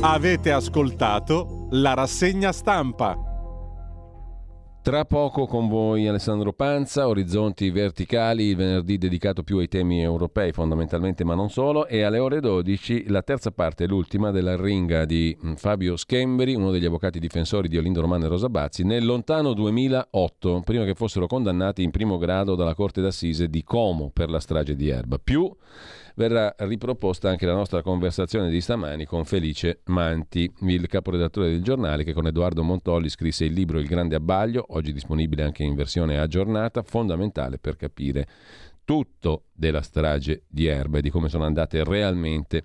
Avete 0.00 0.50
ascoltato 0.50 1.68
la 1.70 1.94
rassegna 1.94 2.50
stampa. 2.50 3.28
Tra 4.84 5.06
poco 5.06 5.46
con 5.46 5.66
voi 5.66 6.06
Alessandro 6.06 6.52
Panza, 6.52 7.08
Orizzonti 7.08 7.70
Verticali, 7.70 8.48
il 8.48 8.56
venerdì 8.56 8.98
dedicato 8.98 9.42
più 9.42 9.56
ai 9.56 9.66
temi 9.66 10.02
europei 10.02 10.52
fondamentalmente 10.52 11.24
ma 11.24 11.34
non 11.34 11.48
solo, 11.48 11.86
e 11.86 12.02
alle 12.02 12.18
ore 12.18 12.40
12 12.40 13.08
la 13.08 13.22
terza 13.22 13.50
parte, 13.50 13.86
l'ultima 13.86 14.30
della 14.30 14.60
ringa 14.60 15.06
di 15.06 15.34
mm, 15.42 15.54
Fabio 15.54 15.96
Schemberi, 15.96 16.54
uno 16.54 16.70
degli 16.70 16.84
avvocati 16.84 17.18
difensori 17.18 17.66
di 17.66 17.78
Olindo 17.78 18.02
Romano 18.02 18.26
e 18.26 18.28
Rosa 18.28 18.50
Bazzi, 18.50 18.84
nel 18.84 19.06
lontano 19.06 19.54
2008, 19.54 20.60
prima 20.62 20.84
che 20.84 20.92
fossero 20.92 21.26
condannati 21.26 21.82
in 21.82 21.90
primo 21.90 22.18
grado 22.18 22.54
dalla 22.54 22.74
Corte 22.74 23.00
d'Assise 23.00 23.48
di 23.48 23.64
Como 23.64 24.10
per 24.12 24.28
la 24.28 24.38
strage 24.38 24.76
di 24.76 24.90
Erba. 24.90 25.16
Più 25.16 25.50
verrà 26.14 26.54
riproposta 26.58 27.28
anche 27.28 27.46
la 27.46 27.54
nostra 27.54 27.82
conversazione 27.82 28.50
di 28.50 28.60
stamani 28.60 29.04
con 29.04 29.24
Felice 29.24 29.80
Manti, 29.86 30.50
il 30.60 30.86
caporedattore 30.86 31.50
del 31.50 31.62
giornale 31.62 32.04
che 32.04 32.12
con 32.12 32.26
Edoardo 32.26 32.62
Montolli 32.62 33.08
scrisse 33.08 33.44
il 33.44 33.52
libro 33.52 33.78
Il 33.78 33.86
Grande 33.86 34.16
Abbaglio, 34.16 34.64
oggi 34.68 34.92
disponibile 34.92 35.42
anche 35.42 35.62
in 35.62 35.74
versione 35.74 36.18
aggiornata, 36.18 36.82
fondamentale 36.82 37.58
per 37.58 37.76
capire 37.76 38.26
tutto 38.84 39.44
della 39.52 39.82
strage 39.82 40.42
di 40.46 40.66
Erba 40.66 40.98
e 40.98 41.02
di 41.02 41.10
come 41.10 41.28
sono 41.28 41.44
andate 41.44 41.82
realmente 41.84 42.64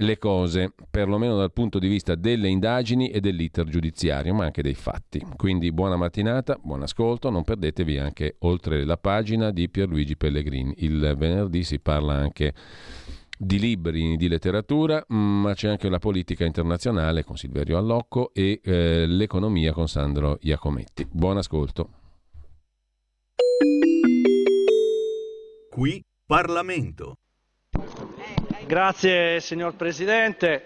le 0.00 0.18
cose, 0.18 0.72
perlomeno 0.90 1.36
dal 1.36 1.52
punto 1.52 1.78
di 1.78 1.88
vista 1.88 2.14
delle 2.14 2.48
indagini 2.48 3.10
e 3.10 3.20
dell'iter 3.20 3.66
giudiziario, 3.66 4.34
ma 4.34 4.44
anche 4.44 4.62
dei 4.62 4.74
fatti. 4.74 5.24
Quindi 5.36 5.72
buona 5.72 5.96
mattinata, 5.96 6.58
buon 6.62 6.82
ascolto, 6.82 7.30
non 7.30 7.44
perdetevi 7.44 7.98
anche 7.98 8.36
oltre 8.40 8.84
la 8.84 8.96
pagina 8.96 9.50
di 9.50 9.68
Pierluigi 9.68 10.16
Pellegrini. 10.16 10.74
Il 10.78 11.14
venerdì 11.16 11.62
si 11.64 11.78
parla 11.80 12.14
anche 12.14 12.54
di 13.36 13.58
libri, 13.58 14.16
di 14.16 14.28
letteratura, 14.28 15.02
ma 15.08 15.54
c'è 15.54 15.68
anche 15.68 15.88
la 15.88 15.98
politica 15.98 16.44
internazionale 16.44 17.24
con 17.24 17.36
Silverio 17.36 17.78
Allocco 17.78 18.32
e 18.34 18.60
eh, 18.62 19.06
l'economia 19.06 19.72
con 19.72 19.88
Sandro 19.88 20.38
Iacometti. 20.40 21.06
Buon 21.10 21.38
ascolto. 21.38 21.90
Qui 25.70 26.04
Parlamento. 26.26 27.16
Grazie 28.70 29.40
signor 29.40 29.74
Presidente, 29.74 30.64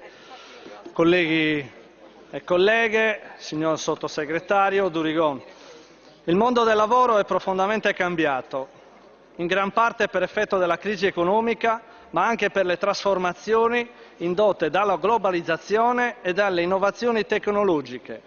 colleghi 0.92 1.66
e 2.30 2.44
colleghe, 2.44 3.30
signor 3.38 3.78
Sottosegretario 3.78 4.90
Durigon. 4.90 5.40
Il 6.24 6.36
mondo 6.36 6.64
del 6.64 6.76
lavoro 6.76 7.16
è 7.16 7.24
profondamente 7.24 7.94
cambiato, 7.94 8.68
in 9.36 9.46
gran 9.46 9.70
parte 9.70 10.08
per 10.08 10.22
effetto 10.22 10.58
della 10.58 10.76
crisi 10.76 11.06
economica, 11.06 11.80
ma 12.10 12.26
anche 12.26 12.50
per 12.50 12.66
le 12.66 12.76
trasformazioni 12.76 13.88
indotte 14.18 14.68
dalla 14.68 14.98
globalizzazione 14.98 16.16
e 16.20 16.34
dalle 16.34 16.60
innovazioni 16.60 17.24
tecnologiche, 17.24 18.20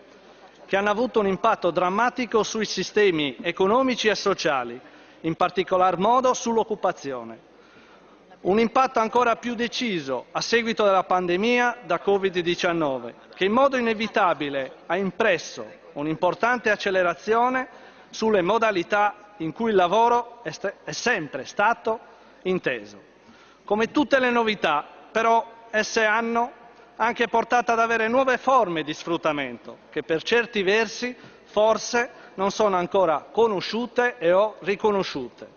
che 0.66 0.76
hanno 0.76 0.90
avuto 0.90 1.20
un 1.20 1.28
impatto 1.28 1.70
drammatico 1.70 2.42
sui 2.42 2.66
sistemi 2.66 3.38
economici 3.42 4.08
e 4.08 4.16
sociali, 4.16 4.82
in 5.22 5.36
particolar 5.36 6.00
modo 6.00 6.34
sull'occupazione. 6.34 7.47
Un 8.40 8.60
impatto 8.60 9.00
ancora 9.00 9.36
più 9.36 9.56
deciso 9.56 10.28
a 10.32 10.42
seguito 10.42 10.84
della 10.84 11.04
pandemia 11.04 11.78
da 11.86 12.00
Covid-19, 12.04 13.14
che 13.34 13.46
in 13.46 13.52
modo 13.52 13.78
inevitabile 13.78 14.74
ha 14.86 14.96
impresso 14.96 15.66
un'importante 15.94 16.70
accelerazione 16.70 17.68
sulle 18.12 18.44
modalità 18.44 19.34
in 19.38 19.52
cui 19.54 19.72
il 19.72 19.76
lavoro 19.76 20.44
è, 20.44 20.92
sempre 20.92 21.46
stato 21.46 22.00
inteso. 22.44 23.02
Come 23.66 23.90
tutte 23.90 24.20
le 24.20 24.30
novità, 24.30 24.86
però, 25.12 25.56
esse 25.72 26.06
hanno 26.06 26.52
anche 26.96 27.28
portato 27.28 27.72
ad 27.72 27.80
avere 27.80 28.08
nuove 28.08 28.38
forme 28.38 28.84
di 28.84 28.94
sfruttamento, 28.94 29.80
che 29.90 30.04
per 30.04 30.22
certi 30.22 30.62
versi 30.62 31.16
forse 31.44 32.10
non 32.36 32.52
sono 32.52 32.76
ancora 32.76 33.28
conosciute 33.32 34.18
e 34.20 34.32
o 34.32 34.58
riconosciute. 34.60 35.57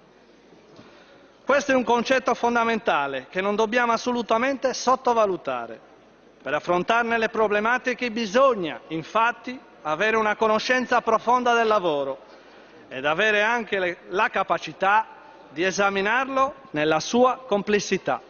Questo 1.50 1.72
è 1.72 1.74
un 1.74 1.82
concetto 1.82 2.32
fondamentale 2.34 3.26
che 3.28 3.40
non 3.40 3.56
dobbiamo 3.56 3.90
assolutamente 3.90 4.72
sottovalutare. 4.72 5.80
Per 6.40 6.54
affrontarne 6.54 7.18
le 7.18 7.28
problematiche 7.28 8.12
bisogna, 8.12 8.80
infatti, 8.86 9.58
avere 9.82 10.16
una 10.16 10.36
conoscenza 10.36 11.00
profonda 11.00 11.52
del 11.52 11.66
lavoro 11.66 12.18
ed 12.86 13.04
avere 13.04 13.42
anche 13.42 13.80
le, 13.80 13.96
la 14.10 14.28
capacità 14.28 15.04
di 15.48 15.64
esaminarlo 15.64 16.54
nella 16.70 17.00
sua 17.00 17.38
complessità. 17.44 18.22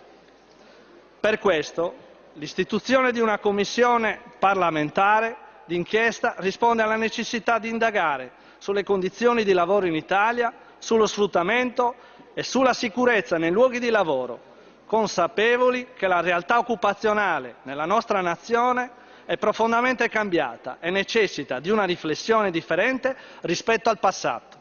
Per 1.21 1.39
questo 1.41 1.95
l'istituzione 2.33 3.13
di 3.13 3.21
una 3.21 3.39
commissione 3.39 4.19
parlamentare 4.39 5.37
d'inchiesta 5.67 6.37
risponde 6.39 6.81
alla 6.81 6.97
necessità 6.97 7.59
di 7.59 7.69
indagare 7.69 8.31
sulle 8.57 8.83
condizioni 8.83 9.45
di 9.45 9.53
lavoro 9.53 9.85
in 9.85 9.95
Italia, 9.95 10.51
sullo 10.79 11.07
sfruttamento 11.07 12.09
e 12.35 12.43
sulla 12.43 12.73
sicurezza 12.73 13.39
nei 13.39 13.51
luoghi 13.51 13.79
di 13.79 13.91
lavoro, 13.91 14.49
consapevoli 14.87 15.89
che 15.97 16.07
la 16.07 16.21
realtà 16.21 16.59
occupazionale 16.59 17.57
nella 17.63 17.85
nostra 17.85 18.21
nazione 18.21 18.99
è 19.25 19.37
profondamente 19.37 20.09
cambiata 20.09 20.79
e 20.81 20.91
necessita 20.91 21.61
di 21.61 21.71
una 21.71 21.85
riflessione 21.85 22.51
differente 22.51 23.17
rispetto 23.43 23.89
al 23.89 23.99
passato. 23.99 24.59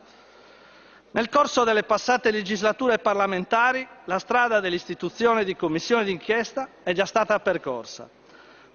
Nel 1.11 1.29
corso 1.29 1.63
delle 1.63 1.83
passate 1.83 2.29
legislature 2.29 2.99
parlamentari 2.99 3.87
la 4.05 4.19
strada 4.19 4.59
dell'istituzione 4.59 5.43
di 5.43 5.55
commissioni 5.55 6.03
d'inchiesta 6.03 6.67
è 6.83 6.93
già 6.93 7.05
stata 7.05 7.39
percorsa, 7.39 8.07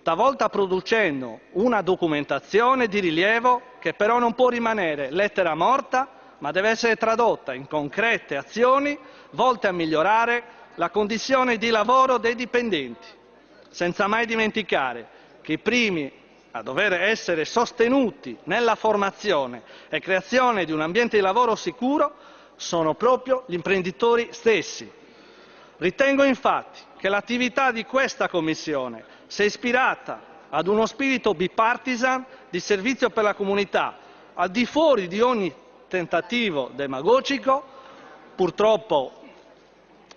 talvolta 0.03 0.49
producendo 0.49 1.41
una 1.53 1.81
documentazione 1.81 2.89
di 2.89 2.99
rilievo 2.99 3.63
che 3.79 3.95
però 3.95 4.19
non 4.19 4.35
può 4.35 4.49
rimanere 4.49 5.13
lettera 5.13 5.55
morta, 5.55 6.09
ma 6.45 6.51
deve 6.51 6.69
essere 6.69 6.97
tradotta 6.97 7.55
in 7.55 7.67
concrete 7.67 8.37
azioni 8.37 8.99
volte 9.31 9.67
a 9.67 9.73
migliorare 9.73 10.45
la 10.75 10.91
condizione 10.91 11.57
di 11.57 11.71
lavoro 11.71 12.19
dei 12.19 12.35
dipendenti, 12.35 13.07
senza 13.71 14.07
mai 14.09 14.27
dimenticare 14.27 15.09
che 15.41 15.55
i 15.55 15.59
primi 15.59 16.13
a 16.51 16.61
dover 16.61 16.93
essere 16.93 17.47
sostenuti 17.47 18.37
nella 18.45 18.75
formazione 18.75 19.63
e 19.89 20.01
creazione 20.01 20.67
di 20.67 20.73
un 20.73 20.83
ambiente 20.83 21.17
di 21.17 21.23
lavoro 21.23 21.55
sicuro 21.55 22.15
sono 22.57 22.93
proprio 22.93 23.45
gli 23.47 23.55
imprenditori 23.55 24.29
stessi. 24.33 24.91
Ritengo 25.79 26.25
infatti 26.25 26.81
che 26.99 27.09
l'attività 27.09 27.73
di 27.73 27.87
questa 27.87 28.29
Commissione 28.29 29.03
sia 29.29 29.47
ispirata 29.47 30.21
ad 30.51 30.67
uno 30.67 30.85
spirito 30.85 31.33
bipartisan 31.33 32.23
di 32.51 32.61
servizio 32.61 33.09
per 33.09 33.25
la 33.25 33.33
comunità, 33.33 33.97
al 34.35 34.51
di 34.51 34.67
fuori 34.67 35.09
di 35.09 35.23
ogni 35.23 35.63
tentativo 35.95 36.73
demagogico. 36.75 37.63
Purtroppo 38.35 39.13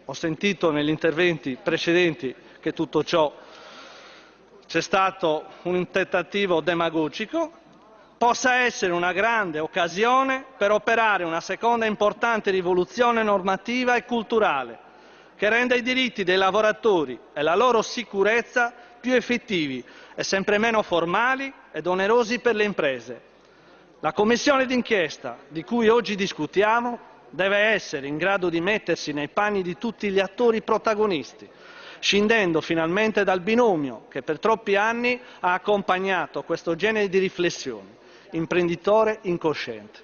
ho 0.06 0.14
sentito 0.14 0.72
negli 0.72 0.90
interventi 0.90 1.56
precedenti 1.62 2.34
che 2.60 2.74
tutto 2.74 3.04
ciò 3.04 3.32
c'è 4.66 4.82
stato 4.82 5.46
un 5.64 5.88
tentativo 5.92 6.62
demagogico, 6.62 7.52
possa 8.18 8.56
essere 8.56 8.92
una 8.92 9.12
grande 9.12 9.60
occasione 9.60 10.44
per 10.58 10.72
operare 10.72 11.24
una 11.24 11.42
seconda 11.42 11.86
importante 11.86 12.50
rivoluzione 12.50 13.22
normativa 13.22 13.96
e 13.96 14.04
culturale 14.04 14.80
che 15.36 15.48
renda 15.48 15.76
i 15.76 15.84
diritti 15.84 16.24
dei 16.24 16.38
lavoratori 16.38 17.20
e 17.34 17.44
la 17.44 17.56
loro 17.56 17.84
sicurezza 17.84 18.74
più 19.00 19.14
effettivi 19.14 19.84
e 20.16 20.24
sempre 20.24 20.58
meno 20.58 20.82
formali 20.82 21.54
ed 21.72 21.86
onerosi 21.86 22.40
per 22.40 22.56
le 22.56 22.64
imprese. 22.64 23.27
La 24.02 24.14
commissione 24.14 24.68
d'inchiesta 24.68 25.40
di 25.48 25.64
cui 25.64 25.88
oggi 25.88 26.14
discutiamo 26.14 27.00
deve 27.32 27.58
essere 27.58 28.06
in 28.06 28.18
grado 28.18 28.48
di 28.48 28.62
mettersi 28.62 29.12
nei 29.12 29.28
panni 29.28 29.64
di 29.64 29.76
tutti 29.76 30.12
gli 30.12 30.20
attori 30.20 30.62
protagonisti, 30.62 31.50
scendendo 31.98 32.62
finalmente 32.62 33.24
dal 33.24 33.42
binomio 33.42 34.06
che 34.08 34.22
per 34.22 34.38
troppi 34.38 34.76
anni 34.76 35.20
ha 35.40 35.54
accompagnato 35.54 36.44
questo 36.44 36.76
genere 36.76 37.10
di 37.10 37.18
riflessioni, 37.18 37.88
imprenditore 38.34 39.18
incosciente. 39.24 40.02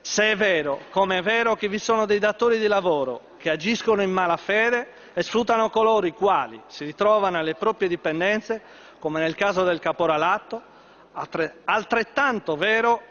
Se 0.00 0.30
è 0.30 0.36
vero, 0.36 0.82
come 0.90 1.18
è 1.18 1.22
vero, 1.22 1.56
che 1.56 1.66
vi 1.66 1.80
sono 1.80 2.06
dei 2.06 2.20
datori 2.20 2.60
di 2.60 2.68
lavoro 2.68 3.30
che 3.36 3.50
agiscono 3.50 4.00
in 4.00 4.12
malafede 4.12 4.90
e 5.12 5.24
sfruttano 5.24 5.70
coloro 5.70 6.06
i 6.06 6.12
quali 6.12 6.62
si 6.68 6.84
ritrovano 6.84 7.36
alle 7.38 7.56
proprie 7.56 7.88
dipendenze, 7.88 8.62
come 9.00 9.18
nel 9.18 9.34
caso 9.34 9.64
del 9.64 9.80
caporalato, 9.80 10.67
altrettanto 11.64 12.56
vero 12.56 13.02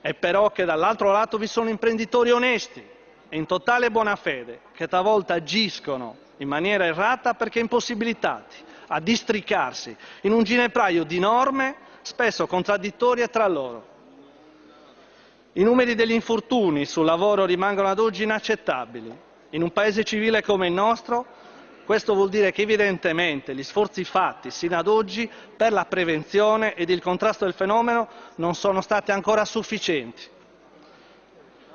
è 0.00 0.14
però 0.14 0.50
che 0.50 0.64
dall'altro 0.64 1.10
lato 1.10 1.38
vi 1.38 1.46
sono 1.46 1.68
imprenditori 1.68 2.30
onesti 2.30 2.84
e 3.28 3.36
in 3.36 3.46
totale 3.46 3.90
buona 3.90 4.14
fede 4.16 4.60
che 4.74 4.86
talvolta 4.86 5.34
agiscono 5.34 6.16
in 6.38 6.48
maniera 6.48 6.84
errata 6.84 7.34
perché 7.34 7.58
impossibilitati 7.60 8.56
a 8.88 9.00
districarsi 9.00 9.96
in 10.22 10.32
un 10.32 10.42
ginepraio 10.44 11.04
di 11.04 11.18
norme 11.18 11.76
spesso 12.02 12.46
contraddittorie 12.46 13.28
tra 13.28 13.46
loro. 13.46 13.90
I 15.54 15.62
numeri 15.62 15.94
degli 15.94 16.12
infortuni 16.12 16.84
sul 16.84 17.04
lavoro 17.04 17.44
rimangono 17.44 17.88
ad 17.88 17.98
oggi 17.98 18.22
inaccettabili. 18.22 19.30
In 19.50 19.62
un 19.62 19.70
paese 19.70 20.02
civile 20.02 20.42
come 20.42 20.66
il 20.66 20.72
nostro 20.72 21.26
questo 21.84 22.14
vuol 22.14 22.28
dire 22.28 22.52
che 22.52 22.62
evidentemente 22.62 23.54
gli 23.54 23.62
sforzi 23.62 24.04
fatti 24.04 24.50
sino 24.50 24.78
ad 24.78 24.86
oggi 24.86 25.28
per 25.56 25.72
la 25.72 25.84
prevenzione 25.84 26.74
ed 26.74 26.90
il 26.90 27.02
contrasto 27.02 27.44
del 27.44 27.54
fenomeno 27.54 28.08
non 28.36 28.54
sono 28.54 28.80
stati 28.80 29.10
ancora 29.10 29.44
sufficienti. 29.44 30.22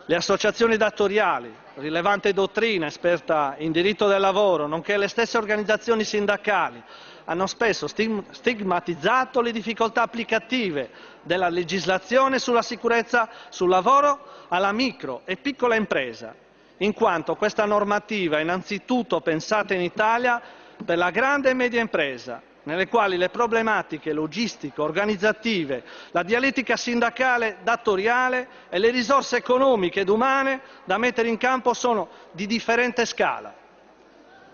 Le 0.06 0.16
associazioni 0.16 0.78
datoriali, 0.78 1.54
rilevante 1.76 2.32
dottrina 2.32 2.86
esperta 2.86 3.56
in 3.58 3.74
diritto 3.74 4.08
del 4.08 4.22
lavoro, 4.22 4.66
nonché 4.66 4.96
le 4.96 5.10
stesse 5.10 5.38
organizzazioni 5.38 6.06
sindacali 6.06 6.82
hanno 7.26 7.46
spesso 7.46 7.88
stigmatizzato 7.88 9.42
le 9.42 9.52
difficoltà 9.52 10.04
applicative 10.04 10.90
della 11.24 11.50
legislazione 11.50 12.40
sulla 12.40 12.62
sicurezza 12.62 13.28
sul 13.50 13.68
lavoro 13.68 14.46
alla 14.48 14.72
micro 14.72 15.24
e 15.26 15.36
piccola 15.36 15.76
impresa 15.76 16.34
in 16.78 16.94
quanto 16.94 17.36
questa 17.36 17.66
normativa 17.66 18.38
è 18.38 18.42
innanzitutto 18.42 19.22
pensata 19.22 19.74
in 19.74 19.82
Italia 19.82 20.42
per 20.84 20.98
la 20.98 21.10
grande 21.10 21.50
e 21.50 21.54
media 21.54 21.82
impresa, 21.82 22.42
nelle 22.64 22.88
quali 22.88 23.18
le 23.18 23.30
problematiche 23.30 24.14
logistiche, 24.14 24.82
organizzative, 24.82 25.84
la 26.12 26.22
dialettica 26.24 26.76
sindacale 26.78 27.58
datoriale 27.64 28.48
e 28.70 28.78
le 28.78 28.92
risorse 28.92 29.38
economiche 29.38 30.02
ed 30.02 30.10
umane 30.10 30.62
da 30.84 30.98
mettere 30.98 31.30
in 31.30 31.38
campo 31.38 31.74
sono 31.74 32.10
di 32.32 32.46
differente 32.46 33.06
scala. 33.06 33.54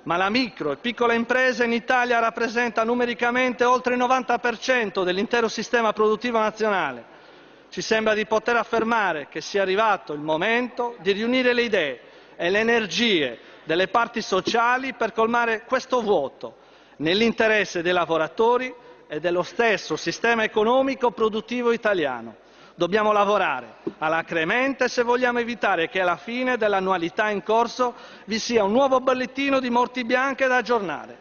Ma 0.04 0.18
la 0.18 0.30
micro 0.30 0.72
e 0.74 0.78
piccola 0.78 1.14
impresa 1.14 1.64
in 1.64 1.72
Italia 1.72 2.20
rappresenta 2.20 2.84
numericamente 2.84 3.64
oltre 3.64 3.96
il 3.96 4.02
90% 4.02 5.04
dell'intero 5.04 5.48
sistema 5.48 5.94
produttivo 5.94 6.40
nazionale. 6.40 7.12
Ci 7.70 7.82
sembra 7.82 8.14
di 8.14 8.26
poter 8.26 8.58
affermare 8.58 9.28
che 9.30 9.42
sia 9.42 9.62
arrivato 9.62 10.14
il 10.14 10.20
momento 10.20 10.96
di 11.00 11.12
riunire 11.14 11.54
le 11.54 11.62
idee 11.64 12.00
e 12.36 12.50
le 12.50 12.60
energie 12.60 13.40
delle 13.64 13.88
parti 13.88 14.22
sociali 14.22 14.94
per 14.94 15.14
colmare 15.14 15.64
questo 15.66 16.02
vuoto 16.02 16.58
nell'interesse 16.98 17.82
dei 17.82 17.94
lavoratori 17.94 18.74
e 19.08 19.20
dello 19.20 19.44
stesso 19.44 19.96
sistema 19.96 20.44
economico 20.44 21.12
produttivo 21.12 21.72
italiano. 21.72 22.36
Dobbiamo 22.76 23.12
lavorare 23.12 23.76
alacremente 24.00 24.88
se 24.90 25.04
vogliamo 25.04 25.40
evitare 25.40 25.90
che 25.90 26.02
alla 26.02 26.18
fine 26.18 26.58
dell'annualità 26.58 27.30
in 27.30 27.44
corso 27.44 27.94
vi 28.26 28.40
sia 28.40 28.64
un 28.64 28.72
nuovo 28.72 29.00
bollettino 29.00 29.60
di 29.60 29.70
morti 29.70 30.04
bianche 30.04 30.48
da 30.48 30.58
aggiornare, 30.58 31.18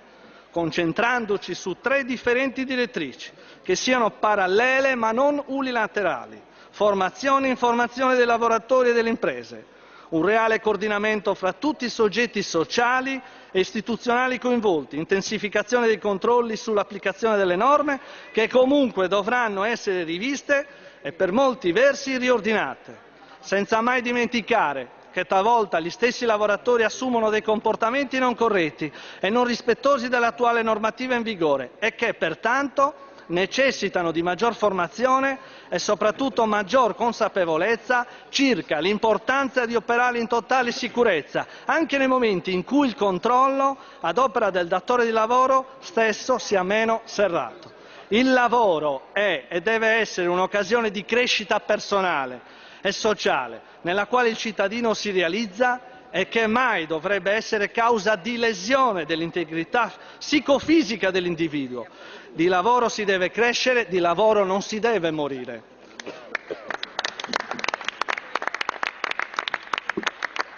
concentrandoci 0.51 1.55
su 1.55 1.77
tre 1.81 2.05
differenti 2.05 2.65
direttrici 2.65 3.31
che 3.63 3.77
siano 3.77 4.11
parallele 4.11 4.95
ma 4.95 5.13
non 5.13 5.43
unilaterali 5.47 6.41
formazione 6.71 7.49
e 7.49 7.51
informazione 7.51 8.17
dei 8.17 8.25
lavoratori 8.25 8.91
e 8.91 8.93
delle 8.95 9.11
imprese, 9.11 9.67
un 10.13 10.25
reale 10.25 10.61
coordinamento 10.61 11.35
fra 11.35 11.53
tutti 11.55 11.87
i 11.87 11.91
soggetti 11.91 12.43
sociali 12.43 13.21
e 13.51 13.61
istituzionali 13.61 14.39
coinvolti, 14.39 14.97
intensificazione 14.97 15.87
dei 15.87 15.99
controlli 15.99 16.57
sull'applicazione 16.57 17.37
delle 17.37 17.57
norme 17.57 18.01
che 18.33 18.49
comunque 18.49 19.09
dovranno 19.09 19.65
essere 19.65 20.05
riviste 20.05 20.67
e 21.01 21.13
per 21.13 21.33
molti 21.33 21.73
versi 21.73 22.17
riordinate, 22.19 22.97
senza 23.41 23.81
mai 23.81 24.03
dimenticare 24.03 25.01
che 25.13 25.25
talvolta 25.25 25.81
gli 25.81 25.91
stessi 25.91 26.25
lavoratori 26.25 26.85
assumono 26.85 27.29
dei 27.31 27.43
comportamenti 27.43 28.19
non 28.19 28.35
corretti 28.35 28.91
e 29.21 29.29
non 29.31 29.45
rispettosi 29.45 30.09
dell'attuale 30.09 30.63
normativa 30.63 31.15
in 31.15 31.23
vigore 31.23 31.73
e 31.79 31.95
che 31.95 32.15
pertanto 32.15 33.11
necessitano 33.27 34.11
di 34.11 34.23
maggior 34.23 34.55
formazione 34.55 35.39
e 35.69 35.79
soprattutto 35.79 36.45
maggior 36.47 36.95
consapevolezza 36.95 38.07
circa 38.29 38.79
l'importanza 38.79 39.65
di 39.67 39.75
operare 39.75 40.19
in 40.19 40.27
totale 40.27 40.73
sicurezza, 40.73 41.47
anche 41.65 41.99
nei 41.99 42.09
momenti 42.09 42.53
in 42.53 42.65
cui 42.65 42.87
il 42.89 42.95
controllo 42.95 43.77
ad 44.01 44.19
opera 44.19 44.51
del 44.51 44.69
datore 44.69 45.05
di 45.05 45.11
lavoro 45.13 45.77
stesso 45.81 46.39
sia 46.39 46.63
meno 46.63 47.03
serrato. 47.05 47.71
Il 48.09 48.31
lavoro 48.33 49.09
è 49.13 49.47
e 49.49 49.61
deve 49.63 49.89
essere 49.89 50.29
un'occasione 50.29 50.91
di 50.91 51.05
crescita 51.05 51.61
personale 51.61 52.41
e 52.83 52.93
sociale, 52.93 53.63
nella 53.83 54.07
quale 54.07 54.29
il 54.29 54.37
cittadino 54.37 54.93
si 54.93 55.11
realizza 55.11 55.81
e 56.11 56.29
che 56.29 56.47
mai 56.47 56.87
dovrebbe 56.87 57.31
essere 57.33 57.71
causa 57.71 58.17
di 58.17 58.37
lesione 58.37 59.07
dell'integrità 59.07 59.91
psicofisica 60.19 61.11
dell'individuo. 61.11 61.87
Di 62.35 62.47
lavoro 62.47 62.89
si 62.89 63.05
deve 63.05 63.31
crescere, 63.31 63.87
di 63.89 63.99
lavoro 63.99 64.43
non 64.43 64.63
si 64.63 64.79
deve 64.79 65.11
morire. 65.11 65.63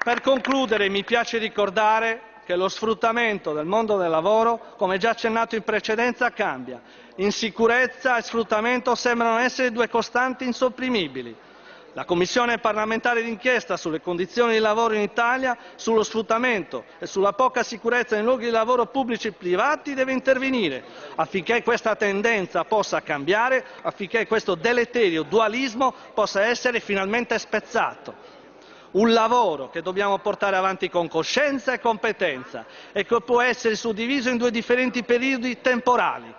Per 0.05 0.20
concludere 0.20 0.88
mi 0.88 1.02
piace 1.02 1.38
ricordare 1.38 2.32
che 2.44 2.55
lo 2.55 2.68
sfruttamento 2.68 3.52
del 3.52 3.66
mondo 3.66 3.96
del 3.96 4.10
lavoro, 4.10 4.74
come 4.76 4.98
già 4.98 5.10
accennato 5.10 5.56
in 5.56 5.62
precedenza, 5.62 6.30
cambia. 6.30 6.80
Insicurezza 7.16 8.18
e 8.18 8.22
sfruttamento 8.22 8.94
sembrano 8.94 9.38
essere 9.38 9.72
due 9.72 9.88
costanti 9.88 10.44
insopprimibili. 10.44 11.34
La 11.96 12.04
Commissione 12.04 12.58
parlamentare 12.58 13.22
d'inchiesta 13.22 13.76
sulle 13.76 14.00
condizioni 14.00 14.54
di 14.54 14.58
lavoro 14.58 14.94
in 14.94 15.00
Italia, 15.02 15.56
sullo 15.76 16.02
sfruttamento 16.02 16.86
e 16.98 17.06
sulla 17.06 17.34
poca 17.34 17.62
sicurezza 17.62 18.16
nei 18.16 18.24
luoghi 18.24 18.46
di 18.46 18.50
lavoro 18.50 18.86
pubblici 18.86 19.28
e 19.28 19.32
privati 19.32 19.94
deve 19.94 20.10
intervenire 20.10 20.82
affinché 21.14 21.62
questa 21.62 21.94
tendenza 21.94 22.64
possa 22.64 23.00
cambiare, 23.02 23.64
affinché 23.82 24.26
questo 24.26 24.56
deleterio 24.56 25.22
dualismo 25.22 25.94
possa 26.14 26.42
essere 26.42 26.80
finalmente 26.80 27.38
spezzato. 27.38 28.12
Un 28.92 29.12
lavoro 29.12 29.70
che 29.70 29.80
dobbiamo 29.80 30.18
portare 30.18 30.56
avanti 30.56 30.90
con 30.90 31.06
coscienza 31.06 31.72
e 31.74 31.78
competenza 31.78 32.66
e 32.90 33.04
che 33.04 33.20
può 33.20 33.40
essere 33.40 33.76
suddiviso 33.76 34.30
in 34.30 34.36
due 34.36 34.50
differenti 34.50 35.04
periodi 35.04 35.60
temporali 35.60 36.34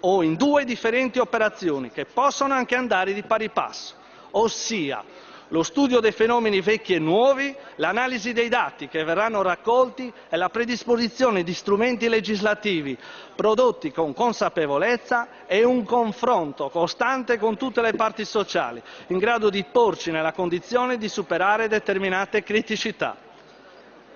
o 0.00 0.22
in 0.22 0.36
due 0.36 0.64
differenti 0.64 1.18
operazioni 1.18 1.90
che 1.90 2.04
possono 2.04 2.54
anche 2.54 2.76
andare 2.76 3.12
di 3.12 3.24
pari 3.24 3.48
passo 3.48 3.97
ossia 4.32 5.04
lo 5.50 5.62
studio 5.62 6.00
dei 6.00 6.12
fenomeni 6.12 6.60
vecchi 6.60 6.92
e 6.92 6.98
nuovi, 6.98 7.54
l'analisi 7.76 8.34
dei 8.34 8.50
dati 8.50 8.86
che 8.86 9.02
verranno 9.02 9.40
raccolti 9.40 10.12
e 10.28 10.36
la 10.36 10.50
predisposizione 10.50 11.42
di 11.42 11.54
strumenti 11.54 12.06
legislativi 12.10 12.94
prodotti 13.34 13.90
con 13.90 14.12
consapevolezza 14.12 15.46
e 15.46 15.64
un 15.64 15.84
confronto 15.84 16.68
costante 16.68 17.38
con 17.38 17.56
tutte 17.56 17.80
le 17.80 17.94
parti 17.94 18.26
sociali, 18.26 18.82
in 19.06 19.16
grado 19.16 19.48
di 19.48 19.64
porci 19.64 20.10
nella 20.10 20.32
condizione 20.32 20.98
di 20.98 21.08
superare 21.08 21.66
determinate 21.66 22.42
criticità. 22.42 23.16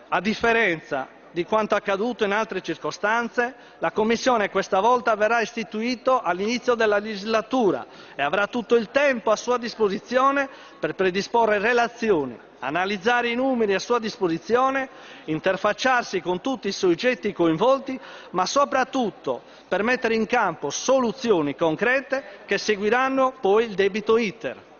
A 0.08 0.20
differenza 0.20 1.08
di 1.32 1.44
quanto 1.44 1.74
accaduto 1.74 2.24
in 2.24 2.32
altre 2.32 2.60
circostanze, 2.60 3.54
la 3.78 3.90
Commissione 3.90 4.50
questa 4.50 4.80
volta 4.80 5.14
verrà 5.16 5.40
istituita 5.40 6.22
all'inizio 6.22 6.74
della 6.74 6.98
legislatura 6.98 7.86
e 8.14 8.22
avrà 8.22 8.46
tutto 8.46 8.76
il 8.76 8.90
tempo 8.90 9.30
a 9.30 9.36
sua 9.36 9.56
disposizione 9.56 10.48
per 10.78 10.94
predisporre 10.94 11.58
relazioni, 11.58 12.38
analizzare 12.60 13.30
i 13.30 13.34
numeri 13.34 13.72
a 13.74 13.78
sua 13.78 13.98
disposizione, 13.98 14.88
interfacciarsi 15.24 16.20
con 16.20 16.42
tutti 16.42 16.68
i 16.68 16.72
soggetti 16.72 17.32
coinvolti, 17.32 17.98
ma 18.30 18.44
soprattutto 18.44 19.42
per 19.66 19.82
mettere 19.82 20.14
in 20.14 20.26
campo 20.26 20.68
soluzioni 20.68 21.56
concrete 21.56 22.40
che 22.44 22.58
seguiranno 22.58 23.34
poi 23.40 23.64
il 23.64 23.74
debito 23.74 24.18
iter. 24.18 24.70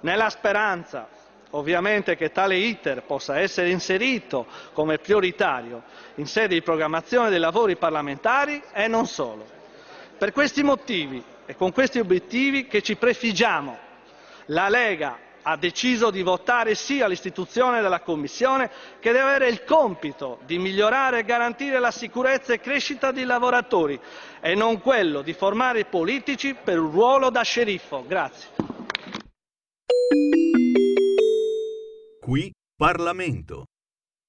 Nella 0.00 0.30
speranza 0.30 1.08
ovviamente 1.50 2.16
che 2.16 2.30
tale 2.30 2.56
iter 2.56 3.02
possa 3.02 3.38
essere 3.38 3.70
inserito 3.70 4.46
come 4.72 4.98
prioritario 4.98 5.82
in 6.16 6.26
sede 6.26 6.54
di 6.54 6.62
programmazione 6.62 7.30
dei 7.30 7.38
lavori 7.38 7.76
parlamentari 7.76 8.62
e 8.72 8.86
non 8.88 9.06
solo. 9.06 9.46
Per 10.18 10.32
questi 10.32 10.62
motivi 10.62 11.22
e 11.46 11.54
con 11.54 11.72
questi 11.72 11.98
obiettivi 11.98 12.66
che 12.66 12.82
ci 12.82 12.96
prefiggiamo, 12.96 13.78
la 14.46 14.68
Lega 14.68 15.26
ha 15.42 15.56
deciso 15.56 16.10
di 16.10 16.22
votare 16.22 16.74
sì 16.74 17.00
all'istituzione 17.00 17.80
della 17.80 18.00
Commissione 18.00 18.70
che 19.00 19.12
deve 19.12 19.28
avere 19.28 19.48
il 19.48 19.64
compito 19.64 20.40
di 20.44 20.58
migliorare 20.58 21.20
e 21.20 21.24
garantire 21.24 21.78
la 21.78 21.90
sicurezza 21.90 22.52
e 22.52 22.60
crescita 22.60 23.12
dei 23.12 23.24
lavoratori 23.24 23.98
e 24.40 24.54
non 24.54 24.80
quello 24.80 25.22
di 25.22 25.32
formare 25.32 25.80
i 25.80 25.86
politici 25.86 26.54
per 26.54 26.78
un 26.78 26.90
ruolo 26.90 27.30
da 27.30 27.42
sceriffo. 27.42 28.04
Grazie. 28.06 28.48
Qui 32.28 32.52
Parlamento. 32.76 33.64